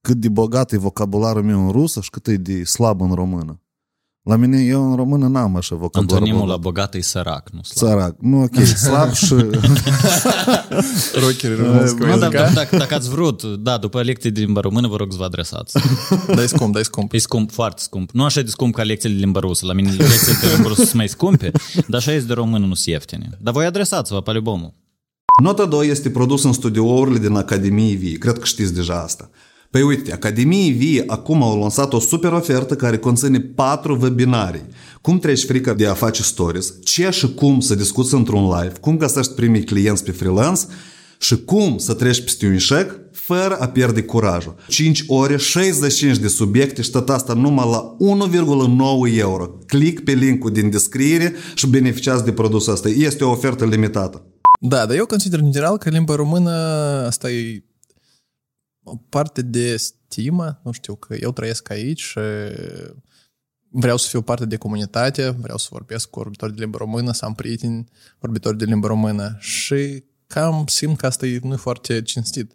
cât 0.01 0.17
de 0.17 0.29
bogat 0.29 0.73
e 0.73 0.77
vocabularul 0.77 1.43
meu 1.43 1.65
în 1.65 1.71
rusă 1.71 2.01
și 2.01 2.11
cât 2.11 2.27
e 2.27 2.37
de 2.37 2.65
slab 2.65 3.01
în 3.01 3.13
română. 3.13 3.64
La 4.25 4.37
mine, 4.37 4.63
eu 4.63 4.91
în 4.91 4.97
română 4.97 5.27
n-am 5.27 5.57
așa 5.57 5.77
vocabular. 5.77 6.21
Antonimul 6.21 6.49
la 6.49 6.57
bogat 6.57 6.95
e 6.95 7.01
sărac, 7.01 7.51
nu 7.51 7.63
slab. 7.63 7.91
Țărac. 7.91 8.17
Nu, 8.21 8.43
ok, 8.43 8.55
slab 8.65 9.13
și... 9.13 9.35
Rockeri 11.25 11.55
românesc 11.55 11.99
Nu, 11.99 12.07
dar 12.07 12.19
dacă, 12.19 12.51
dacă, 12.55 12.77
dacă 12.77 12.95
ați 12.95 13.09
vrut, 13.09 13.43
da, 13.43 13.79
după 13.79 14.03
lecții 14.03 14.31
de 14.31 14.41
limba 14.41 14.61
română, 14.61 14.89
vă 14.89 14.97
rog 14.97 15.09
să 15.11 15.19
vă 15.19 15.25
adresați. 15.25 15.79
Dai 16.37 16.49
scump, 16.49 16.73
dai 16.73 16.85
scump. 16.85 17.13
E 17.13 17.19
scump, 17.19 17.51
foarte 17.53 17.81
scump. 17.83 18.11
Nu 18.11 18.25
așa 18.25 18.41
de 18.41 18.51
scump 18.51 18.75
ca 18.75 18.83
lecțiile 18.83 19.15
de 19.15 19.21
limba 19.21 19.41
rusă. 19.41 19.67
La 19.67 19.73
mine 19.73 19.91
lecțiile 19.91 20.39
de 20.41 20.47
limba 20.55 20.69
rusă 20.69 20.83
sunt 20.83 20.95
mai 20.95 21.09
scumpe, 21.09 21.51
dar 21.89 22.01
așa 22.01 22.13
este 22.13 22.27
de 22.27 22.33
română, 22.33 22.67
nu 22.67 22.75
sunt 22.75 22.87
ieftine. 22.87 23.29
Dar 23.41 23.53
voi 23.53 23.65
adresați-vă, 23.65 24.21
pe 24.21 24.31
albumul. 24.31 24.75
Nota 25.43 25.65
2 25.65 25.89
este 25.89 26.11
produs 26.11 26.45
în 26.45 26.53
studiourile 26.53 27.19
din 27.19 27.37
Academiei 27.37 27.95
Vie. 27.95 28.19
Cred 28.19 28.39
că 28.39 28.45
știți 28.45 28.75
deja 28.75 29.03
asta. 29.03 29.31
Păi 29.75 29.83
uite, 29.83 30.13
Academiei 30.13 30.71
Vie 30.71 31.05
acum 31.07 31.43
au 31.43 31.59
lansat 31.59 31.93
o 31.93 32.01
super 32.01 32.33
ofertă 32.33 32.75
care 32.75 32.99
conține 32.99 33.41
patru 33.41 33.99
webinarii. 34.01 34.67
Cum 35.01 35.19
treci 35.19 35.45
frica 35.45 35.75
de 35.75 35.87
a 35.87 35.95
face 35.95 36.23
stories, 36.23 36.75
ce 36.85 37.11
și 37.11 37.35
cum 37.35 37.61
să 37.61 37.75
discuți 37.75 38.15
într-un 38.15 38.43
live, 38.43 38.73
cum 38.81 38.97
găsești 38.97 39.33
primii 39.33 39.65
clienți 39.65 40.05
pe 40.05 40.11
freelance 40.11 40.61
și 41.19 41.37
cum 41.45 41.79
să 41.79 41.95
treci 41.95 42.21
peste 42.21 42.47
un 42.47 42.53
eșec 42.53 43.01
fără 43.13 43.57
a 43.61 43.69
pierde 43.69 44.03
curajul. 44.03 44.55
5 44.69 45.05
ore, 45.07 45.37
65 45.37 46.17
de 46.17 46.29
subiecte 46.29 46.83
și 46.83 46.91
tot 46.91 47.11
asta 47.11 47.33
numai 47.33 47.71
la 47.71 47.97
1,9 49.11 49.19
euro. 49.19 49.59
Click 49.67 50.05
pe 50.05 50.13
linkul 50.13 50.51
din 50.51 50.71
descriere 50.71 51.35
și 51.55 51.67
beneficiați 51.67 52.25
de 52.25 52.33
produsul 52.33 52.73
ăsta. 52.73 52.89
Este 52.89 53.25
o 53.25 53.31
ofertă 53.31 53.65
limitată. 53.65 54.23
Da, 54.61 54.87
dar 54.87 54.97
eu 54.97 55.07
consider 55.07 55.39
în 55.39 55.51
general 55.51 55.79
că 55.79 55.89
limba 55.89 56.15
română 56.15 56.51
asta 57.07 57.31
e 57.31 57.63
o 58.85 58.97
parte 59.09 59.43
de 59.43 59.77
stimă, 59.77 60.61
nu 60.65 60.73
știu, 60.73 60.95
că 60.95 61.17
eu 61.21 61.33
trăiesc 61.33 61.71
aici 61.71 62.01
și 62.01 62.19
vreau 63.69 63.97
să 63.97 64.09
fiu 64.09 64.23
parte 64.23 64.47
de 64.47 64.57
comunitate, 64.57 65.31
vreau 65.31 65.59
să 65.59 65.69
vorbesc 65.71 66.11
cu 66.11 66.19
vorbitori 66.21 66.55
de 66.55 66.61
limba 66.61 66.79
română, 66.79 67.13
să 67.13 67.25
am 67.25 67.35
prieteni 67.35 67.85
vorbitori 68.19 68.59
de 68.59 68.65
limba 68.65 68.87
română 68.87 69.37
și 69.41 70.03
cam 70.27 70.65
simt 70.67 70.97
că 70.97 71.07
asta 71.07 71.27
e 71.27 71.39
nu 71.43 71.53
e 71.53 71.57
foarte 71.57 72.03
cinstit. 72.03 72.53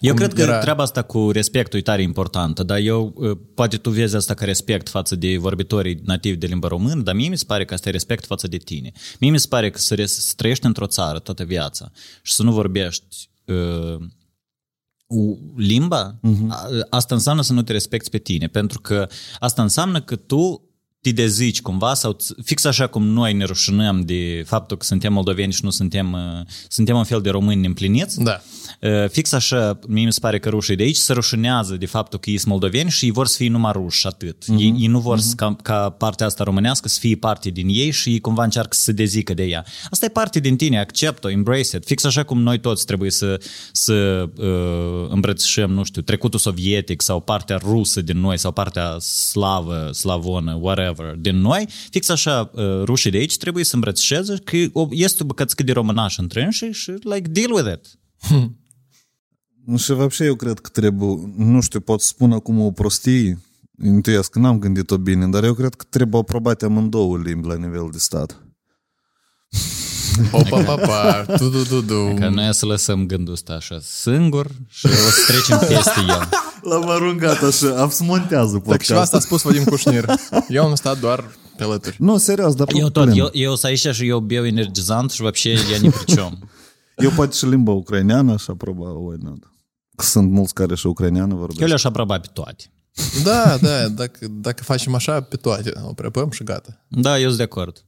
Eu 0.00 0.14
Cum 0.14 0.22
cred 0.24 0.34
că 0.34 0.40
era- 0.40 0.58
treaba 0.58 0.82
asta 0.82 1.02
cu 1.02 1.30
respectul 1.30 1.78
e 1.78 1.82
tare 1.82 2.02
importantă, 2.02 2.62
dar 2.62 2.78
eu, 2.78 3.12
uh, 3.16 3.38
poate 3.54 3.76
tu 3.76 3.90
vezi 3.90 4.16
asta 4.16 4.34
ca 4.34 4.44
respect 4.44 4.88
față 4.88 5.16
de 5.16 5.36
vorbitorii 5.36 6.00
nativi 6.04 6.36
de 6.36 6.46
limba 6.46 6.68
română, 6.68 7.02
dar 7.02 7.14
mie 7.14 7.28
mi 7.28 7.38
se 7.38 7.44
pare 7.46 7.64
că 7.64 7.74
asta 7.74 7.88
e 7.88 7.92
respect 7.92 8.24
față 8.24 8.48
de 8.48 8.56
tine. 8.56 8.92
Mie 9.20 9.30
mi 9.30 9.38
se 9.38 9.46
pare 9.48 9.70
că 9.70 9.78
să, 9.78 9.94
res- 9.94 10.24
să 10.26 10.32
trăiești 10.36 10.66
într-o 10.66 10.86
țară 10.86 11.18
toată 11.18 11.44
viața 11.44 11.90
și 12.22 12.32
să 12.34 12.42
nu 12.42 12.52
vorbești 12.52 13.30
uh, 13.44 13.54
u- 13.96 14.08
limba, 15.56 16.18
uh-huh. 16.20 16.86
asta 16.88 17.14
înseamnă 17.14 17.42
să 17.42 17.52
nu 17.52 17.62
te 17.62 17.72
respecti 17.72 18.10
pe 18.10 18.18
tine, 18.18 18.46
pentru 18.46 18.80
că 18.80 19.08
asta 19.38 19.62
înseamnă 19.62 20.00
că 20.00 20.16
tu 20.16 20.67
te 21.00 21.10
dezici 21.10 21.60
cumva 21.60 21.94
sau 21.94 22.12
ți- 22.12 22.34
fix 22.44 22.64
așa 22.64 22.86
cum 22.86 23.06
noi 23.06 23.32
ne 23.32 23.44
rușinăm 23.44 24.00
de 24.00 24.42
faptul 24.46 24.76
că 24.76 24.84
suntem 24.84 25.12
moldoveni 25.12 25.52
și 25.52 25.60
nu 25.64 25.70
suntem, 25.70 26.12
uh, 26.12 26.46
suntem 26.68 26.96
un 26.96 27.04
fel 27.04 27.20
de 27.20 27.30
români 27.30 27.60
neîmpliniți, 27.60 28.22
Da. 28.22 28.40
Uh, 28.80 29.08
Fix 29.08 29.32
așa, 29.32 29.78
mie 29.88 30.04
mi 30.04 30.12
se 30.12 30.20
pare 30.20 30.38
că 30.38 30.48
rușii 30.48 30.76
de 30.76 30.82
aici 30.82 30.96
se 30.96 31.12
rușinează 31.12 31.76
de 31.76 31.86
faptul 31.86 32.18
că 32.18 32.30
ei 32.30 32.36
sunt 32.36 32.50
moldoveni 32.50 32.90
și 32.90 33.04
ei 33.04 33.10
vor 33.10 33.26
să 33.26 33.36
fie 33.36 33.48
numai 33.48 33.72
ruși 33.74 33.98
și 33.98 34.06
atât. 34.06 34.44
Uh-huh. 34.44 34.58
Ei, 34.58 34.74
ei 34.78 34.86
nu 34.86 35.00
vor 35.00 35.18
uh-huh. 35.18 35.34
ca, 35.36 35.56
ca 35.62 35.90
partea 35.90 36.26
asta 36.26 36.44
românească 36.44 36.88
să 36.88 36.98
fie 37.00 37.16
parte 37.16 37.50
din 37.50 37.68
ei 37.70 37.90
și 37.90 38.10
ei 38.10 38.20
cumva 38.20 38.44
încearcă 38.44 38.74
să 38.76 38.82
se 38.82 38.92
dezică 38.92 39.34
de 39.34 39.44
ea. 39.44 39.64
Asta 39.90 40.04
e 40.04 40.08
parte 40.08 40.40
din 40.40 40.56
tine, 40.56 40.78
accept-o, 40.78 41.30
embrace 41.30 41.76
it. 41.76 41.84
Fix 41.84 42.04
așa 42.04 42.22
cum 42.22 42.42
noi 42.42 42.58
toți 42.58 42.86
trebuie 42.86 43.10
să, 43.10 43.40
să 43.72 44.28
uh, 44.36 45.08
îmbrățișăm, 45.08 45.70
nu 45.70 45.84
știu, 45.84 46.02
trecutul 46.02 46.38
sovietic 46.38 47.02
sau 47.02 47.20
partea 47.20 47.56
rusă 47.62 48.00
din 48.00 48.20
noi 48.20 48.38
sau 48.38 48.52
partea 48.52 48.98
slavă, 48.98 49.90
slavonă, 49.92 50.56
whatever, 50.87 51.15
din 51.15 51.35
noi. 51.37 51.67
Fix 51.89 52.09
așa, 52.09 52.51
uh, 52.53 52.63
rușii 52.83 53.11
de 53.11 53.17
aici 53.17 53.37
trebuie 53.37 53.63
să 53.63 53.75
îmbrățișeze 53.75 54.35
că 54.43 54.57
o- 54.71 54.87
este 54.91 55.23
o 55.23 55.25
bucățică 55.25 55.63
de 55.63 55.71
românaș 55.71 56.17
între 56.17 56.47
și, 56.51 56.71
și 56.71 56.91
like, 56.91 57.29
deal 57.29 57.51
with 57.51 57.71
it. 57.73 57.99
Și 59.77 59.91
вообще 59.91 60.25
eu 60.25 60.35
cred 60.35 60.59
că 60.59 60.69
trebuie, 60.69 61.33
nu 61.35 61.61
știu, 61.61 61.79
pot 61.79 62.01
spune 62.01 62.33
acum 62.33 62.59
o 62.59 62.71
prostie, 62.71 63.39
intuiesc 63.83 64.29
că 64.29 64.39
n-am 64.39 64.59
gândit-o 64.59 64.97
bine, 64.97 65.27
dar 65.27 65.43
eu 65.43 65.53
cred 65.53 65.73
că 65.75 65.85
trebuie 65.89 66.21
aprobate 66.21 66.65
amândouă 66.65 67.17
limbi 67.17 67.47
la 67.47 67.55
nivel 67.55 67.89
de 67.91 67.97
stat. 67.97 68.43
Opa, 70.30 70.62
pa, 70.62 70.74
pa, 70.74 71.24
tu, 71.36 71.50
tu, 71.50 71.64
tu, 71.64 71.82
tu. 71.82 72.14
Ca 72.18 72.28
noi 72.28 72.54
să 72.54 72.66
lăsăm 72.66 73.06
gândul 73.06 73.32
ăsta 73.32 73.52
așa 73.52 73.78
singur 73.82 74.50
și 74.68 74.86
o 74.86 74.88
să 74.88 75.32
trecem 75.32 75.58
peste 75.58 76.00
el. 76.08 76.28
L-am 76.62 76.88
aruncat 76.88 77.42
așa, 77.42 77.74
absmontează 77.76 78.62
Dacă 78.66 78.82
ceva 78.82 79.00
asta 79.00 79.16
a 79.16 79.20
spus 79.20 79.42
Vadim 79.42 79.64
Cușnir. 79.64 80.04
Eu 80.48 80.64
am 80.64 80.74
stat 80.74 81.00
doar 81.00 81.24
pe 81.56 81.62
alături. 81.62 81.96
Nu, 81.98 82.16
serios, 82.16 82.54
dar 82.54 82.66
Eu 82.74 82.88
tot, 82.88 83.16
eu, 83.16 83.28
eu 83.32 83.54
sunt 83.54 83.64
aici 83.64 83.94
și 83.94 84.06
eu 84.08 84.18
beau 84.18 84.46
energizant 84.46 85.10
și 85.10 85.22
вообще 85.22 85.52
я 85.72 85.78
ни 85.82 85.90
при 85.90 86.14
чем. 86.14 86.38
Eu 86.96 87.10
poate 87.10 87.36
și 87.36 87.46
limba 87.46 87.72
ucraineană 87.72 88.36
și 88.36 88.50
aproba, 88.50 88.98
oi, 88.98 89.16
nu. 89.20 89.38
Că 89.96 90.04
Sunt 90.04 90.30
mulți 90.30 90.54
care 90.54 90.74
și 90.74 90.86
ucraineană 90.86 91.34
vorbesc. 91.34 91.60
Eu 91.60 91.66
le-aș 91.66 91.84
aproba 91.84 92.18
pe 92.20 92.28
toate. 92.32 92.72
Da, 93.22 93.56
da, 93.60 93.88
dacă, 93.88 94.26
dacă 94.30 94.62
facem 94.62 94.94
așa, 94.94 95.20
pe 95.20 95.36
toate 95.36 95.72
o 95.82 95.92
prepăm 95.92 96.30
și 96.30 96.42
gata. 96.44 96.84
Da, 96.88 97.18
eu 97.18 97.26
sunt 97.26 97.36
de 97.36 97.42
acord. 97.42 97.84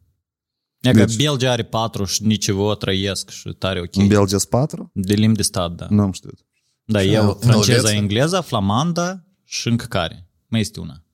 E 0.81 0.93
deci, 0.93 1.17
Belgia 1.17 1.51
are 1.51 1.63
patru 1.63 2.05
și 2.05 2.27
nicio 2.27 2.75
trăiesc 2.75 3.29
și 3.29 3.53
tare 3.59 3.81
ok. 3.81 3.97
În 3.97 4.07
Belgia 4.07 4.39
sunt 4.39 4.51
patru? 4.51 4.91
De 4.95 5.15
limbi 5.15 5.37
de 5.37 5.43
stat, 5.43 5.73
da. 5.73 5.87
Nu 5.91 6.03
am 6.03 6.13
știut. 6.13 6.39
Da, 6.85 7.01
și 7.01 7.13
eu 7.13 7.39
franceza, 7.41 7.93
engleza, 7.93 8.41
flamanda 8.41 9.25
și 9.45 9.69
încă 9.69 9.87
care. 9.87 10.29
Mai 10.47 10.61
este 10.61 10.81
una. 10.81 11.05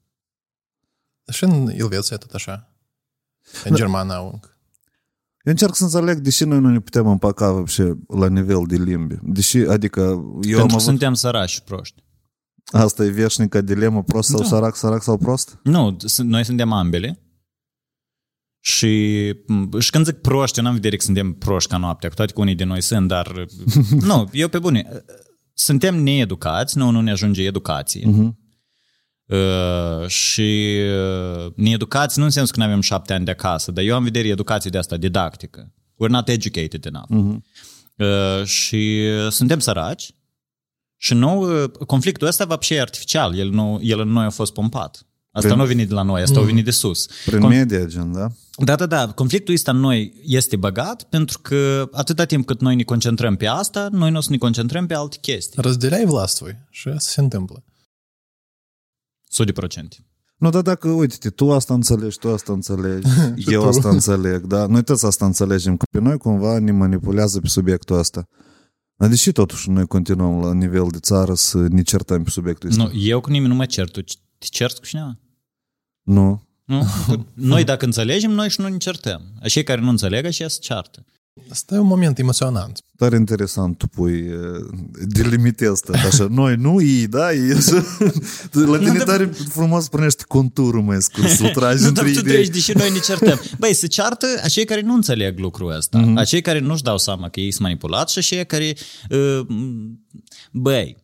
Și 1.32 1.44
în 1.44 1.68
Elveția 1.68 2.16
tot 2.16 2.30
așa. 2.30 2.72
În 3.64 3.70
da. 3.70 3.76
germană 3.76 4.12
au 4.12 4.30
încă. 4.32 4.50
Eu 5.46 5.52
încerc 5.52 5.74
să 5.74 5.84
înțeleg 5.84 6.18
de 6.18 6.44
noi 6.44 6.58
nu 6.58 6.70
ne 6.70 6.80
putem 6.80 7.06
împăca 7.06 7.52
vopșe 7.52 7.98
la 8.08 8.28
nivel 8.28 8.62
de 8.66 8.76
limbi. 8.76 9.14
Deși, 9.22 9.58
adică... 9.58 10.00
Eu 10.00 10.40
Pentru 10.40 10.60
am 10.60 10.66
că 10.66 10.72
avut... 10.72 10.80
suntem 10.80 11.14
sărași 11.14 11.62
proști. 11.62 12.04
Asta 12.64 13.04
e 13.04 13.08
veșnica 13.08 13.60
dilemă, 13.60 14.02
prost 14.02 14.28
sau 14.28 14.40
da. 14.40 14.46
sărac, 14.46 14.76
sărac 14.76 15.02
sau 15.02 15.16
prost? 15.16 15.58
Nu, 15.62 15.96
noi 16.16 16.44
suntem 16.44 16.72
ambele. 16.72 17.25
Și, 18.66 19.26
și 19.78 19.90
când 19.90 20.04
zic 20.04 20.14
proști, 20.14 20.58
eu 20.58 20.64
n-am 20.64 20.74
vedere 20.74 20.96
că 20.96 21.04
suntem 21.04 21.32
proști 21.32 21.70
ca 21.70 21.76
noaptea, 21.76 22.08
cu 22.08 22.14
toate 22.14 22.32
că 22.32 22.40
unii 22.40 22.54
de 22.54 22.64
noi 22.64 22.80
sunt, 22.80 23.08
dar 23.08 23.46
nu, 24.08 24.28
eu 24.32 24.48
pe 24.48 24.58
bune, 24.58 25.04
suntem 25.52 26.02
needucați, 26.02 26.78
nu, 26.78 26.90
nu 26.90 27.00
ne 27.00 27.10
ajunge 27.10 27.42
educație. 27.42 28.08
Uh-huh. 28.08 28.30
Uh, 29.26 30.08
și 30.08 30.78
uh, 31.44 31.52
needucați 31.56 32.18
nu 32.18 32.24
în 32.24 32.30
sensul 32.30 32.54
că 32.54 32.60
nu 32.60 32.66
avem 32.66 32.80
șapte 32.80 33.12
ani 33.12 33.24
de 33.24 33.30
acasă, 33.30 33.70
dar 33.70 33.84
eu 33.84 33.94
am 33.94 34.02
vedere 34.02 34.28
educație 34.28 34.70
de 34.70 34.78
asta 34.78 34.96
didactică. 34.96 35.74
We're 35.94 36.10
not 36.10 36.28
educated 36.28 36.84
enough. 36.84 37.08
Uh-huh. 37.10 37.38
Uh, 37.96 38.44
și 38.44 39.08
suntem 39.30 39.58
săraci 39.58 40.14
și 40.96 41.14
nou, 41.14 41.62
uh, 41.62 41.70
conflictul 41.70 42.26
ăsta 42.26 42.44
va 42.44 42.58
e 42.68 42.80
artificial, 42.80 43.38
el, 43.38 43.50
nu, 43.50 43.80
el 43.82 44.00
în 44.00 44.08
noi 44.08 44.24
a 44.24 44.30
fost 44.30 44.52
pompat. 44.52 45.06
Asta 45.35 45.47
Prin- 45.47 45.59
nu 45.59 45.65
a 45.65 45.67
venit 45.67 45.87
de 45.87 45.93
la 45.93 46.01
noi, 46.01 46.21
asta 46.21 46.39
a 46.39 46.43
venit 46.43 46.65
de 46.65 46.71
sus. 46.71 47.09
Prin 47.25 47.39
Con- 47.39 47.47
media, 47.47 47.85
gen, 47.85 48.11
da? 48.11 48.27
da, 48.57 48.75
da, 48.75 48.85
da. 48.85 49.11
Conflictul 49.11 49.53
ăsta 49.53 49.71
în 49.71 49.77
noi 49.77 50.13
este 50.25 50.55
băgat 50.55 51.03
pentru 51.03 51.39
că 51.39 51.89
atâta 51.91 52.25
timp 52.25 52.45
cât 52.45 52.61
noi 52.61 52.75
ne 52.75 52.83
concentrăm 52.83 53.35
pe 53.35 53.47
asta, 53.47 53.87
noi 53.91 54.11
nu 54.11 54.17
o 54.17 54.21
să 54.21 54.31
ne 54.31 54.37
concentrăm 54.37 54.85
pe 54.85 54.93
alte 54.93 55.17
chestii. 55.21 55.61
Разделяй 55.61 56.05
властвуй. 56.05 56.57
Și 56.69 56.87
asta 56.87 57.09
se 57.11 57.21
întâmplă. 57.21 57.63
100%. 59.29 60.05
Nu, 60.37 60.49
dar 60.49 60.61
dacă, 60.61 60.89
uite 60.89 61.29
tu 61.29 61.51
asta 61.51 61.73
înțelegi, 61.73 62.17
tu 62.17 62.29
asta 62.29 62.53
înțelegi, 62.53 63.07
eu 63.45 63.61
tu. 63.61 63.67
asta 63.67 63.89
înțeleg, 63.89 64.45
da? 64.45 64.65
Noi 64.65 64.83
toți 64.83 65.05
asta 65.05 65.25
înțelegem, 65.25 65.77
că 65.77 65.85
pe 65.91 65.99
noi 65.99 66.17
cumva 66.17 66.59
ne 66.59 66.71
manipulează 66.71 67.39
pe 67.39 67.47
subiectul 67.47 67.97
ăsta. 67.97 68.23
Dar 68.95 69.09
deși 69.09 69.31
totuși 69.31 69.69
noi 69.69 69.87
continuăm 69.87 70.39
la 70.39 70.53
nivel 70.53 70.87
de 70.91 70.99
țară 70.99 71.33
să 71.33 71.57
ne 71.57 71.81
certăm 71.81 72.23
pe 72.23 72.29
subiectul 72.29 72.69
ăsta? 72.69 72.83
Nu, 72.83 72.91
eu 72.93 73.21
cu 73.21 73.29
nimeni 73.29 73.49
nu 73.51 73.55
mă 73.55 73.65
cer. 73.65 73.89
Tu 73.89 74.01
te 74.01 74.47
ceri 74.49 74.73
cu 74.73 74.85
cineva? 74.85 75.19
Nu. 76.06 76.42
Nu? 76.64 76.86
Noi 77.52 77.64
dacă 77.64 77.84
înțelegem, 77.84 78.30
noi 78.30 78.48
și 78.50 78.60
nu 78.60 78.68
ne 78.68 78.76
certăm. 78.76 79.22
Cei 79.46 79.62
care 79.64 79.80
nu 79.80 79.88
înțeleg, 79.88 80.24
așa 80.24 80.48
se 80.48 80.58
ceartă. 80.60 81.04
Asta 81.50 81.74
e 81.74 81.78
un 81.78 81.86
moment 81.86 82.18
emoționant. 82.18 82.80
Tare 82.96 83.16
interesant 83.16 83.78
tu 83.78 83.86
pui, 83.86 84.12
eh, 84.12 84.36
delimitezi 85.06 85.82
tot 85.82 85.94
așa. 85.94 86.26
Noi 86.30 86.54
nu, 86.56 86.82
ei, 86.82 87.06
da? 87.06 87.32
Ei, 87.32 87.52
așa. 87.58 87.84
La 88.50 88.78
tine 88.78 88.98
tare 88.98 89.26
frumos 89.26 89.88
punești 89.88 90.24
conturul 90.24 90.82
mai 90.82 91.02
scurs, 91.02 91.36
să 91.36 91.50
tragi 91.54 91.82
Nu, 91.82 91.88
între 91.88 92.02
dar 92.02 92.12
tu 92.12 92.18
idei. 92.18 92.32
treci, 92.32 92.48
deși 92.48 92.72
noi 92.72 92.90
ne 92.90 92.98
certăm. 92.98 93.40
Băi, 93.58 93.74
se 93.74 93.86
ceartă 93.86 94.26
acei 94.42 94.64
care 94.64 94.80
nu 94.80 94.94
înțeleg 94.94 95.38
lucrul 95.38 95.70
ăsta. 95.76 95.98
Mhm. 95.98 96.12
Mm-hmm. 96.12 96.18
Acei 96.18 96.40
care 96.40 96.58
nu-și 96.58 96.82
dau 96.82 96.98
seama 96.98 97.28
că 97.28 97.40
ei 97.40 97.50
sunt 97.50 97.62
manipulați 97.62 98.12
și 98.12 98.18
acei 98.18 98.46
care... 98.46 98.76
Uh, 99.10 99.46
băi, 100.52 100.96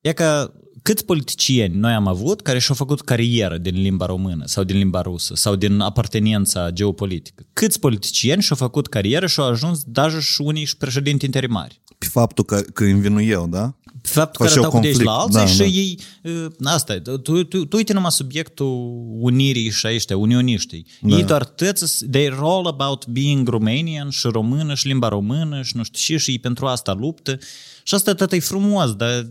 e 0.00 0.12
că 0.12 0.52
câți 0.82 1.04
politicieni 1.04 1.76
noi 1.76 1.92
am 1.92 2.06
avut 2.06 2.40
care 2.40 2.58
și-au 2.58 2.76
făcut 2.76 3.00
carieră 3.00 3.58
din 3.58 3.80
limba 3.80 4.06
română 4.06 4.42
sau 4.46 4.64
din 4.64 4.76
limba 4.76 5.00
rusă 5.00 5.34
sau 5.34 5.56
din 5.56 5.80
apartenența 5.80 6.70
geopolitică? 6.70 7.46
Câți 7.52 7.80
politicieni 7.80 8.42
și-au 8.42 8.58
făcut 8.58 8.88
carieră 8.88 9.26
și-au 9.26 9.46
ajuns, 9.46 9.82
dar 9.86 10.20
și 10.20 10.40
unii 10.40 10.64
și 10.64 10.76
președinti 10.76 11.24
interimari? 11.24 11.80
Pe 11.98 12.06
faptul 12.06 12.44
că, 12.44 12.60
că 12.60 12.84
învinu 12.84 13.20
eu, 13.20 13.46
da? 13.46 13.74
Faptul 14.02 14.44
că 14.44 14.50
Făceau 14.50 14.62
arătau 14.62 14.80
cu 14.80 14.86
de 14.86 14.86
aici 14.86 15.00
la 15.00 15.12
conflict, 15.12 15.38
alții 15.38 15.58
da, 15.58 15.64
și 15.64 15.72
da. 15.72 15.78
ei, 15.78 15.98
uh, 16.22 16.52
asta 16.64 16.94
e, 16.94 17.00
tu, 17.00 17.18
tu, 17.18 17.44
tu, 17.44 17.64
tu 17.64 17.76
uite 17.76 17.92
numai 17.92 18.10
subiectul 18.10 19.04
unirii 19.18 19.70
și 19.70 19.86
ăștia, 19.86 20.16
unioniștii. 20.16 20.86
Da. 21.00 21.16
Ei 21.16 21.24
doar 21.24 21.44
tăți, 21.44 22.04
they're 22.06 22.38
all 22.38 22.66
about 22.66 23.06
being 23.06 23.48
Romanian 23.48 24.08
și 24.10 24.26
română 24.26 24.74
și 24.74 24.86
limba 24.86 25.08
română 25.08 25.62
și 25.62 25.76
nu 25.76 25.82
știu 25.82 26.16
și, 26.16 26.24
și 26.24 26.30
ei 26.30 26.38
pentru 26.38 26.66
asta 26.66 26.92
luptă. 26.92 27.38
Și 27.84 27.94
asta 27.94 28.14
tot 28.14 28.32
e 28.32 28.38
frumos, 28.38 28.94
dar 28.94 29.26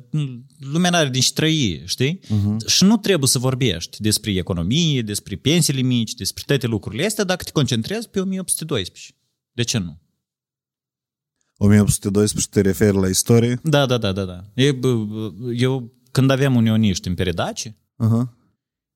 lumea 0.72 0.90
n-are 0.90 1.10
din 1.10 1.22
ce 1.22 1.32
trăi, 1.34 1.84
știi? 1.86 2.20
Uh-huh. 2.24 2.68
Și 2.68 2.84
nu 2.84 2.98
trebuie 2.98 3.30
să 3.30 3.40
vorbești 3.40 4.02
despre 4.02 4.32
economie, 4.32 5.02
despre 5.02 5.36
pensiile 5.36 5.82
mici, 5.82 6.14
despre 6.14 6.44
toate 6.46 6.68
lucrurile 6.68 7.06
astea 7.06 7.24
dacă 7.24 7.44
te 7.44 7.52
concentrezi 7.52 8.10
pe 8.10 8.20
1812. 8.20 9.16
De 9.52 9.64
ce 9.64 9.78
nu? 9.78 10.00
1812 11.64 12.50
te 12.50 12.62
referi 12.62 12.98
la 12.98 13.08
istorie? 13.08 13.60
Da, 13.64 13.86
da, 13.86 13.98
da, 13.98 14.12
da, 14.12 14.24
da. 14.26 14.44
E, 14.54 14.72
bă, 14.72 14.94
bă, 14.96 15.32
Eu, 15.54 15.94
când 16.12 16.30
aveam 16.30 16.56
unioniști 16.56 17.08
în 17.08 17.14
Peredace, 17.14 17.78
Aha. 17.96 18.38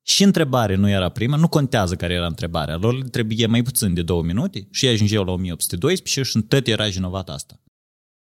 și 0.01 0.23
întrebare 0.23 0.75
nu 0.75 0.89
era 0.89 1.09
prima, 1.09 1.35
nu 1.35 1.47
contează 1.47 1.95
care 1.95 2.13
era 2.13 2.25
întrebarea, 2.25 2.75
lor 2.75 2.97
le 2.97 3.03
trebuie 3.03 3.45
mai 3.45 3.61
puțin 3.61 3.93
de 3.93 4.01
două 4.01 4.23
minute 4.23 4.67
și 4.71 4.85
ei 4.85 4.91
ajungeau 4.91 5.23
la 5.23 5.31
1812 5.31 6.31
și 6.31 6.35
în 6.35 6.41
tot 6.41 6.67
era 6.67 6.87
vinovat 6.87 7.29
asta. 7.29 7.59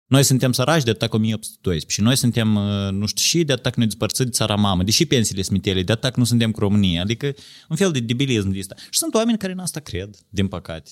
Noi 0.05 0.23
suntem 0.23 0.51
săraci 0.51 0.83
de 0.83 0.89
atac 0.89 1.13
1812 1.13 1.93
și 1.93 2.01
noi 2.01 2.15
suntem, 2.15 2.55
uh, 2.55 2.91
nu 2.91 3.05
știu 3.05 3.23
și, 3.23 3.43
de 3.43 3.53
atac 3.53 3.75
ne 3.75 3.85
despărțit 3.85 4.25
de 4.25 4.31
țara 4.31 4.55
mamă, 4.55 4.83
deși 4.83 5.05
pensiile 5.05 5.41
sunt 5.41 5.55
mitele, 5.55 5.83
de 5.83 5.91
atac 5.91 6.15
nu 6.15 6.23
suntem 6.23 6.51
cu 6.51 6.59
România, 6.59 7.01
adică 7.01 7.33
un 7.69 7.75
fel 7.75 7.91
de 7.91 7.99
debilism 7.99 8.49
de 8.49 8.59
asta. 8.59 8.75
Și 8.89 8.99
sunt 8.99 9.13
oameni 9.13 9.37
care 9.37 9.51
în 9.51 9.59
asta 9.59 9.79
cred, 9.79 10.15
din 10.29 10.47
păcate. 10.47 10.91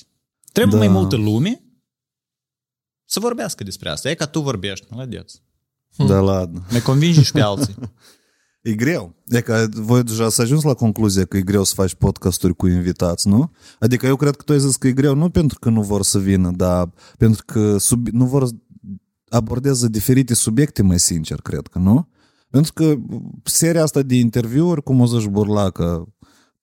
Trebuie 0.52 0.78
Da. 0.78 0.86
mai 0.86 0.94
multă 0.94 1.16
lume 1.16 1.62
să 3.10 3.20
vorbească 3.20 3.64
despre 3.64 3.90
asta. 3.90 4.10
E 4.10 4.14
ca 4.14 4.26
tu 4.26 4.42
vorbești, 4.42 4.86
mălădeț. 4.90 5.34
Da, 5.98 6.20
ladă. 6.20 6.66
Mai 6.72 6.82
convingi 6.82 7.24
și 7.24 7.32
pe 7.32 7.42
alții. 7.42 7.76
E 8.62 8.74
greu. 8.74 9.16
E 9.28 9.42
că 9.42 9.68
voi 9.74 10.04
deja 10.04 10.26
ați 10.26 10.42
ajuns 10.42 10.64
la 10.64 10.74
concluzia 10.74 11.26
că 11.26 11.38
e 11.38 11.42
greu 11.42 11.64
să 11.64 11.74
faci 11.76 11.94
podcasturi 11.94 12.56
cu 12.56 12.68
invitați, 12.68 13.28
nu? 13.28 13.52
Adică 13.80 14.06
eu 14.06 14.16
cred 14.16 14.36
că 14.36 14.44
tu 14.44 14.52
ai 14.52 14.60
zis 14.60 14.76
că 14.76 14.88
e 14.88 14.92
greu 14.92 15.16
nu 15.16 15.30
pentru 15.30 15.60
că 15.60 15.70
nu 15.70 15.82
vor 15.82 16.04
să 16.04 16.20
vină, 16.20 16.52
dar 16.52 16.92
pentru 17.18 17.44
că 17.46 17.78
sub, 17.78 18.08
nu 18.08 18.26
vor 18.26 18.48
abordează 19.30 19.88
diferite 19.88 20.34
subiecte 20.34 20.84
mai 20.84 21.00
sincer, 21.00 21.42
cred 21.42 21.68
că, 21.68 21.80
nu? 21.80 22.08
Pentru 22.50 22.74
că 22.74 22.96
seria 23.44 23.84
asta 23.84 24.02
de 24.02 24.16
interviuri, 24.16 24.84
cum 24.84 25.00
o 25.00 25.06
zici 25.06 25.26
Burlacă, 25.26 26.08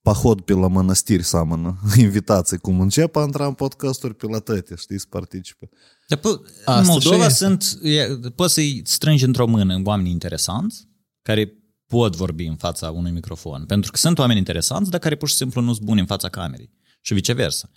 pahod 0.06 0.40
pe 0.40 0.52
la 0.52 0.68
mănăstiri 0.68 1.22
seamănă, 1.22 1.78
invitații, 1.96 2.58
cum 2.58 2.80
încep 2.80 3.16
a 3.16 3.22
intra 3.22 3.46
în 3.46 3.54
podcasturi 3.54 4.14
pe 4.14 4.26
la 4.26 4.38
tăte, 4.38 4.74
știi, 4.74 4.98
să 4.98 5.06
participe. 5.08 5.68
Dar 6.08 6.18
po- 6.18 6.22
în 6.22 6.74
Asta 6.74 6.92
Moldova 6.92 7.28
și 7.28 7.34
sunt, 7.34 7.78
e, 7.82 8.06
poți 8.34 8.54
să-i 8.54 8.82
strângi 8.84 9.24
într-o 9.24 9.46
mână 9.46 9.80
oameni 9.84 10.10
interesanți 10.10 10.88
care 11.22 11.52
pot 11.86 12.16
vorbi 12.16 12.44
în 12.44 12.56
fața 12.56 12.90
unui 12.90 13.10
microfon. 13.10 13.64
Pentru 13.64 13.90
că 13.90 13.96
sunt 13.96 14.18
oameni 14.18 14.38
interesanți, 14.38 14.90
dar 14.90 15.00
care 15.00 15.16
pur 15.16 15.28
și 15.28 15.34
simplu 15.34 15.60
nu 15.60 15.72
sunt 15.72 15.86
buni 15.86 16.00
în 16.00 16.06
fața 16.06 16.28
camerei. 16.28 16.72
Și 17.00 17.14
viceversa. 17.14 17.70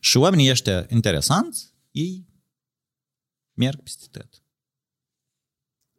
Și 0.00 0.16
oamenii 0.16 0.50
ăștia 0.50 0.86
interesanți, 0.88 1.74
ei 1.90 2.28
merg 3.52 3.82
peste 3.82 4.06
tot. 4.10 4.43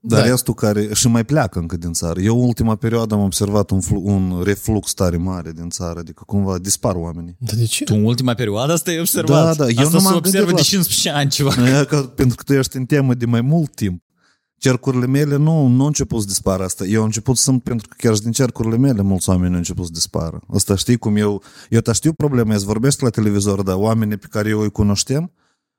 Dar 0.08 0.22
Da. 0.22 0.26
restul 0.30 0.54
care 0.54 0.89
și 0.94 1.08
mai 1.08 1.24
pleacă 1.26 1.60
încă 1.60 1.78
din 1.78 1.94
țară. 1.94 2.20
Eu 2.20 2.39
ultima 2.46 2.76
perioadă 2.76 3.13
am 3.13 3.22
observat 3.22 3.70
un, 3.70 3.80
flu, 3.82 4.02
un 4.04 4.41
reflux 4.44 4.94
tare 4.94 5.18
mare 5.18 5.52
din 5.52 5.70
țară, 5.70 6.00
adică 6.00 6.24
cumva 6.26 6.58
dispar 6.58 6.96
oamenii. 6.96 7.36
Dar 7.39 7.56
de 7.56 7.65
ce? 7.65 7.84
Tu 7.84 7.94
în 7.96 8.04
ultima 8.04 8.34
perioadă 8.34 8.74
asta 8.74 8.91
ai 8.91 9.00
observat. 9.00 9.58
Da, 9.58 9.63
da, 9.63 9.70
eu 9.70 9.78
asta 9.80 9.89
nu 9.94 10.00
se 10.00 10.06
m-am 10.06 10.15
observă 10.15 10.46
gândit 10.46 10.70
de 10.70 10.76
la- 10.76 10.82
15 10.82 11.10
ani 11.10 11.30
ceva. 11.30 11.52
E 11.82 11.86
că, 11.86 11.98
pentru 12.02 12.36
că 12.36 12.44
tu 12.44 12.54
ești 12.54 12.78
în 12.78 12.86
temă 12.86 13.13
de 13.13 13.26
mai 13.26 13.41
mult 13.41 13.76
timp. 13.76 14.04
Cercurile 14.58 15.06
mele 15.06 15.36
nu, 15.36 15.68
nu 15.68 15.82
au 15.82 15.86
început 15.88 16.20
să 16.22 16.28
dispară 16.28 16.63
asta. 16.63 16.86
Eu 16.86 17.00
am 17.00 17.06
început 17.06 17.38
să 17.38 17.44
sunt, 17.44 17.63
pentru 17.63 17.88
că 17.88 17.96
chiar 17.98 18.15
și 18.15 18.22
din 18.22 18.32
cercurile 18.32 18.78
mele 18.78 19.02
mulți 19.02 19.30
oameni 19.30 19.52
au 19.52 19.58
început 19.58 19.86
să 19.86 19.91
dispară. 19.94 20.39
Asta 20.54 20.76
știi 20.76 20.98
cum 20.98 21.15
eu, 21.15 21.41
eu 21.70 21.80
te 21.80 21.91
știu 21.91 22.13
problema, 22.13 22.54
îți 22.54 22.65
vorbesc 22.65 23.02
la 23.02 23.10
televizor, 23.10 23.62
dar 23.62 23.76
oamenii 23.76 24.18
pe 24.18 24.28
care 24.30 24.50
eu 24.50 24.60
îi 24.60 24.72
cunoșteam 24.72 25.32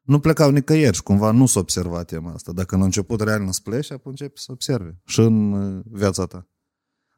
nu 0.06 0.18
plecau 0.18 0.50
nicăieri 0.50 0.94
și 0.96 1.02
cumva 1.02 1.30
nu 1.30 1.46
s-a 1.46 1.60
observat 1.60 2.06
tema 2.06 2.32
asta. 2.32 2.52
Dacă 2.52 2.76
nu 2.76 2.82
a 2.82 2.84
început 2.84 3.20
real 3.20 3.52
să 3.52 3.60
pleci, 3.62 3.92
apoi 3.92 4.12
începi 4.12 4.40
să 4.40 4.52
observe 4.52 5.00
și 5.04 5.20
în 5.20 5.52
uh, 5.52 5.84
viața 5.90 6.24
ta. 6.26 6.48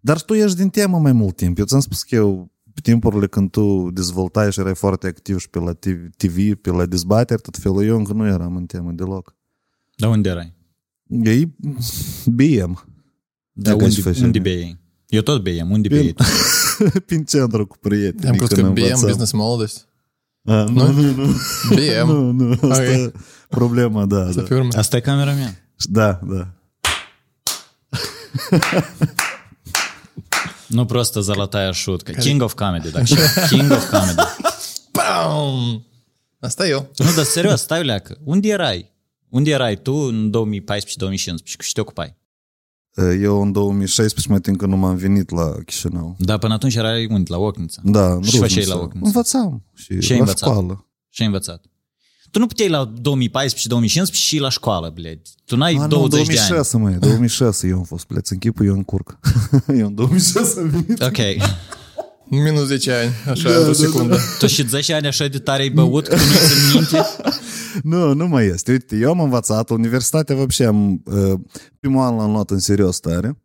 Dar 0.01 0.23
tu 0.23 0.35
ești 0.35 0.57
din 0.57 0.69
temă 0.69 0.99
mai 0.99 1.13
mult 1.13 1.37
timp. 1.37 1.59
Eu 1.59 1.65
ți-am 1.65 1.81
spus 1.81 2.03
că 2.03 2.15
eu, 2.15 2.51
pe 2.75 2.81
timpurile 2.83 3.27
când 3.27 3.51
tu 3.51 3.91
dezvoltai 3.91 4.53
și 4.53 4.61
erai 4.61 4.75
foarte 4.75 5.07
activ 5.07 5.39
și 5.39 5.51
pe 5.51 5.59
la 5.59 5.73
TV, 6.17 6.55
pe 6.55 6.71
la 6.71 6.87
dezbateri, 6.87 7.41
tot 7.41 7.57
felul, 7.57 7.85
eu 7.85 7.97
încă 7.97 8.13
nu 8.13 8.27
eram 8.27 8.57
în 8.57 8.67
temă 8.67 8.93
deloc. 8.93 9.37
Dar 9.97 10.11
unde 10.11 10.29
erai? 10.29 10.55
Ei, 11.23 11.57
BM. 12.27 12.87
Dar 13.53 13.75
Dacă 13.75 13.85
aș 13.85 13.91
unde, 13.97 14.01
face- 14.01 14.25
unde 14.25 14.39
bei? 14.39 14.79
Eu 15.07 15.21
tot 15.21 15.43
beiem. 15.43 15.71
Unde 15.71 15.89
bei 15.89 16.13
tu? 16.13 16.25
Prin 17.07 17.25
centru 17.25 17.67
cu 17.67 17.77
prieteni. 17.81 18.29
Am 18.29 18.37
crezut 18.37 18.55
că 18.57 18.63
când 18.63 18.75
BM, 18.75 18.81
învățam. 18.81 19.09
Business 19.09 19.33
А, 20.47 20.67
ну, 20.69 20.93
ну, 20.93 21.03
ну, 21.03 21.27
ну. 21.27 21.35
BM. 21.77 22.07
Ну, 22.07 22.33
ну, 22.33 22.55
okay. 22.55 23.13
Проблема, 23.51 24.07
да. 24.07 24.33
да. 24.33 24.71
А 24.75 24.83
стай 24.83 25.03
камерами? 25.03 25.57
Да, 25.89 26.21
да. 26.23 26.55
Ну, 30.71 30.87
просто 30.87 31.23
золотая 31.23 31.73
шутка. 31.73 32.13
King 32.13 32.41
of 32.41 32.55
Comedy, 32.55 32.91
так 32.91 33.05
King 33.51 33.71
of 33.71 33.91
Comedy. 33.91 34.23
Пам! 34.93 35.85
Настаю. 36.41 36.89
Nu, 36.99 37.13
dar 37.17 37.25
serios, 37.25 37.61
stai 37.61 37.85
leacă. 37.85 38.17
Unde 38.25 38.49
erai? 38.49 38.93
Unde 39.29 39.51
erai 39.51 39.77
tu 39.77 39.93
în 39.93 40.31
2014-2015? 40.31 41.59
Și 41.59 41.73
te 41.73 41.81
ocupai? 41.81 42.17
Eu 43.21 43.43
în 43.43 43.53
2016 43.53 44.29
mai 44.29 44.41
timp 44.41 44.57
că 44.59 44.67
nu 44.67 44.77
m-am 44.77 44.97
venit 44.97 45.31
la 45.31 45.55
Chișinău. 45.67 46.17
Da, 46.19 46.39
până 46.39 46.55
atunci 46.55 46.75
erai 46.75 47.07
unde? 47.11 47.31
La 47.33 47.39
Ochnița. 47.39 47.81
Da, 47.85 48.13
în 48.13 48.23
Și 48.23 48.31
făceai 48.31 48.47
Ruznița. 48.49 48.75
la 48.75 48.81
Ochnița? 48.81 49.07
Învățam. 49.07 49.63
Și, 49.75 49.99
Ce 49.99 50.13
ai 50.13 50.19
la 50.19 50.25
învățat? 50.25 50.49
școală. 50.49 50.87
Și 51.09 51.21
ai 51.23 51.27
învățat. 51.27 51.65
Tu 52.31 52.39
nu 52.39 52.47
puteai 52.47 52.69
la 52.69 52.93
2014-2015 54.09 54.13
și 54.13 54.39
la 54.39 54.49
școală, 54.51 54.91
bled. 54.95 55.19
Tu 55.45 55.57
n-ai 55.57 55.75
A, 55.75 55.81
nu, 55.81 55.87
20 55.89 56.11
de 56.27 56.39
ani. 56.39 56.49
2006, 56.49 56.77
măi, 56.77 56.95
2006 56.95 57.67
eu 57.69 57.77
am 57.77 57.83
fost, 57.83 58.05
pleț 58.05 58.29
în 58.31 58.39
chipul, 58.39 58.67
eu 58.67 58.75
în 58.75 58.83
curc. 58.85 59.19
eu 59.81 59.87
în 59.87 59.95
2006 59.95 60.61
am 60.61 60.69
venit. 60.69 61.03
Ok. 61.03 61.17
Minus 62.30 62.66
10 62.68 62.92
ani, 62.92 63.12
așa, 63.30 63.50
într-o 63.58 63.74
secundă. 63.74 64.18
Tu 64.40 64.48
și 64.48 64.68
10 64.68 64.94
ani 64.94 65.08
așa 65.08 65.28
de 65.28 65.40
tare 65.40 65.62
ai 65.62 65.70
băut 65.70 66.08
că 66.08 66.16
nu 66.16 66.22
ți 66.22 66.76
minte? 66.76 67.06
Nu, 67.84 68.14
nu 68.14 68.28
mai 68.28 68.46
este. 68.46 68.72
Uite, 68.72 68.96
eu 68.96 69.10
am 69.10 69.20
învățat, 69.20 69.70
universitatea, 69.70 70.36
вообще, 70.36 70.66
am, 70.66 71.02
uh, 71.06 71.34
primul 71.80 72.04
an 72.04 72.16
l-am 72.16 72.32
luat 72.32 72.50
în 72.50 72.60
serios 72.60 73.00
tare. 73.00 73.38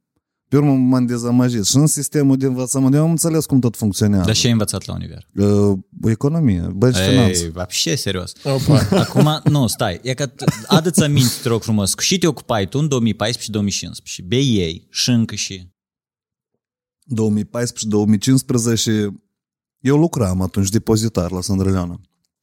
Pe 0.48 0.56
urmă 0.56 0.72
m-am 0.72 1.06
dezamăgit. 1.06 1.64
Și 1.64 1.76
în 1.76 1.86
sistemul 1.86 2.36
de 2.36 2.46
învățământ, 2.46 2.94
eu 2.94 3.02
am 3.02 3.10
înțeles 3.10 3.46
cum 3.46 3.60
tot 3.60 3.76
funcționează. 3.76 4.24
Dar 4.24 4.34
ce 4.34 4.46
ai 4.46 4.52
învățat 4.52 4.86
la 4.86 4.94
univers? 4.94 5.26
Uh, 5.34 5.78
economie, 6.02 6.68
băi 6.74 6.92
și 6.94 7.00
finanțe. 7.08 7.42
Ei, 7.44 7.50
вообще 7.50 7.94
serios. 7.94 8.32
Opa. 8.42 8.88
Acum, 8.90 9.40
nu, 9.44 9.66
stai, 9.66 10.00
e 10.02 10.14
că 10.14 10.26
t- 10.26 10.66
adu-ți 10.66 11.02
aminte, 11.02 11.32
te 11.42 11.48
rog 11.48 11.62
frumos, 11.62 11.94
cu 11.94 12.00
și 12.02 12.18
te 12.18 12.26
ocupai 12.26 12.66
tu 12.68 12.78
în 12.78 12.88
2014-2015, 13.14 14.24
BA 14.24 14.36
și 14.90 15.10
încă 15.10 15.34
și... 15.34 15.71
2014-2015 17.09 17.11
eu 19.79 19.97
lucram 19.97 20.41
atunci 20.41 20.69
depozitar 20.69 21.31
la 21.31 21.41
Sândrăleana. 21.41 21.99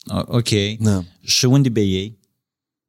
O- 0.07 0.23
Ok. 0.27 0.49
Da. 0.79 1.03
Și 1.21 1.45
unde 1.45 1.69
BA? 1.69 2.15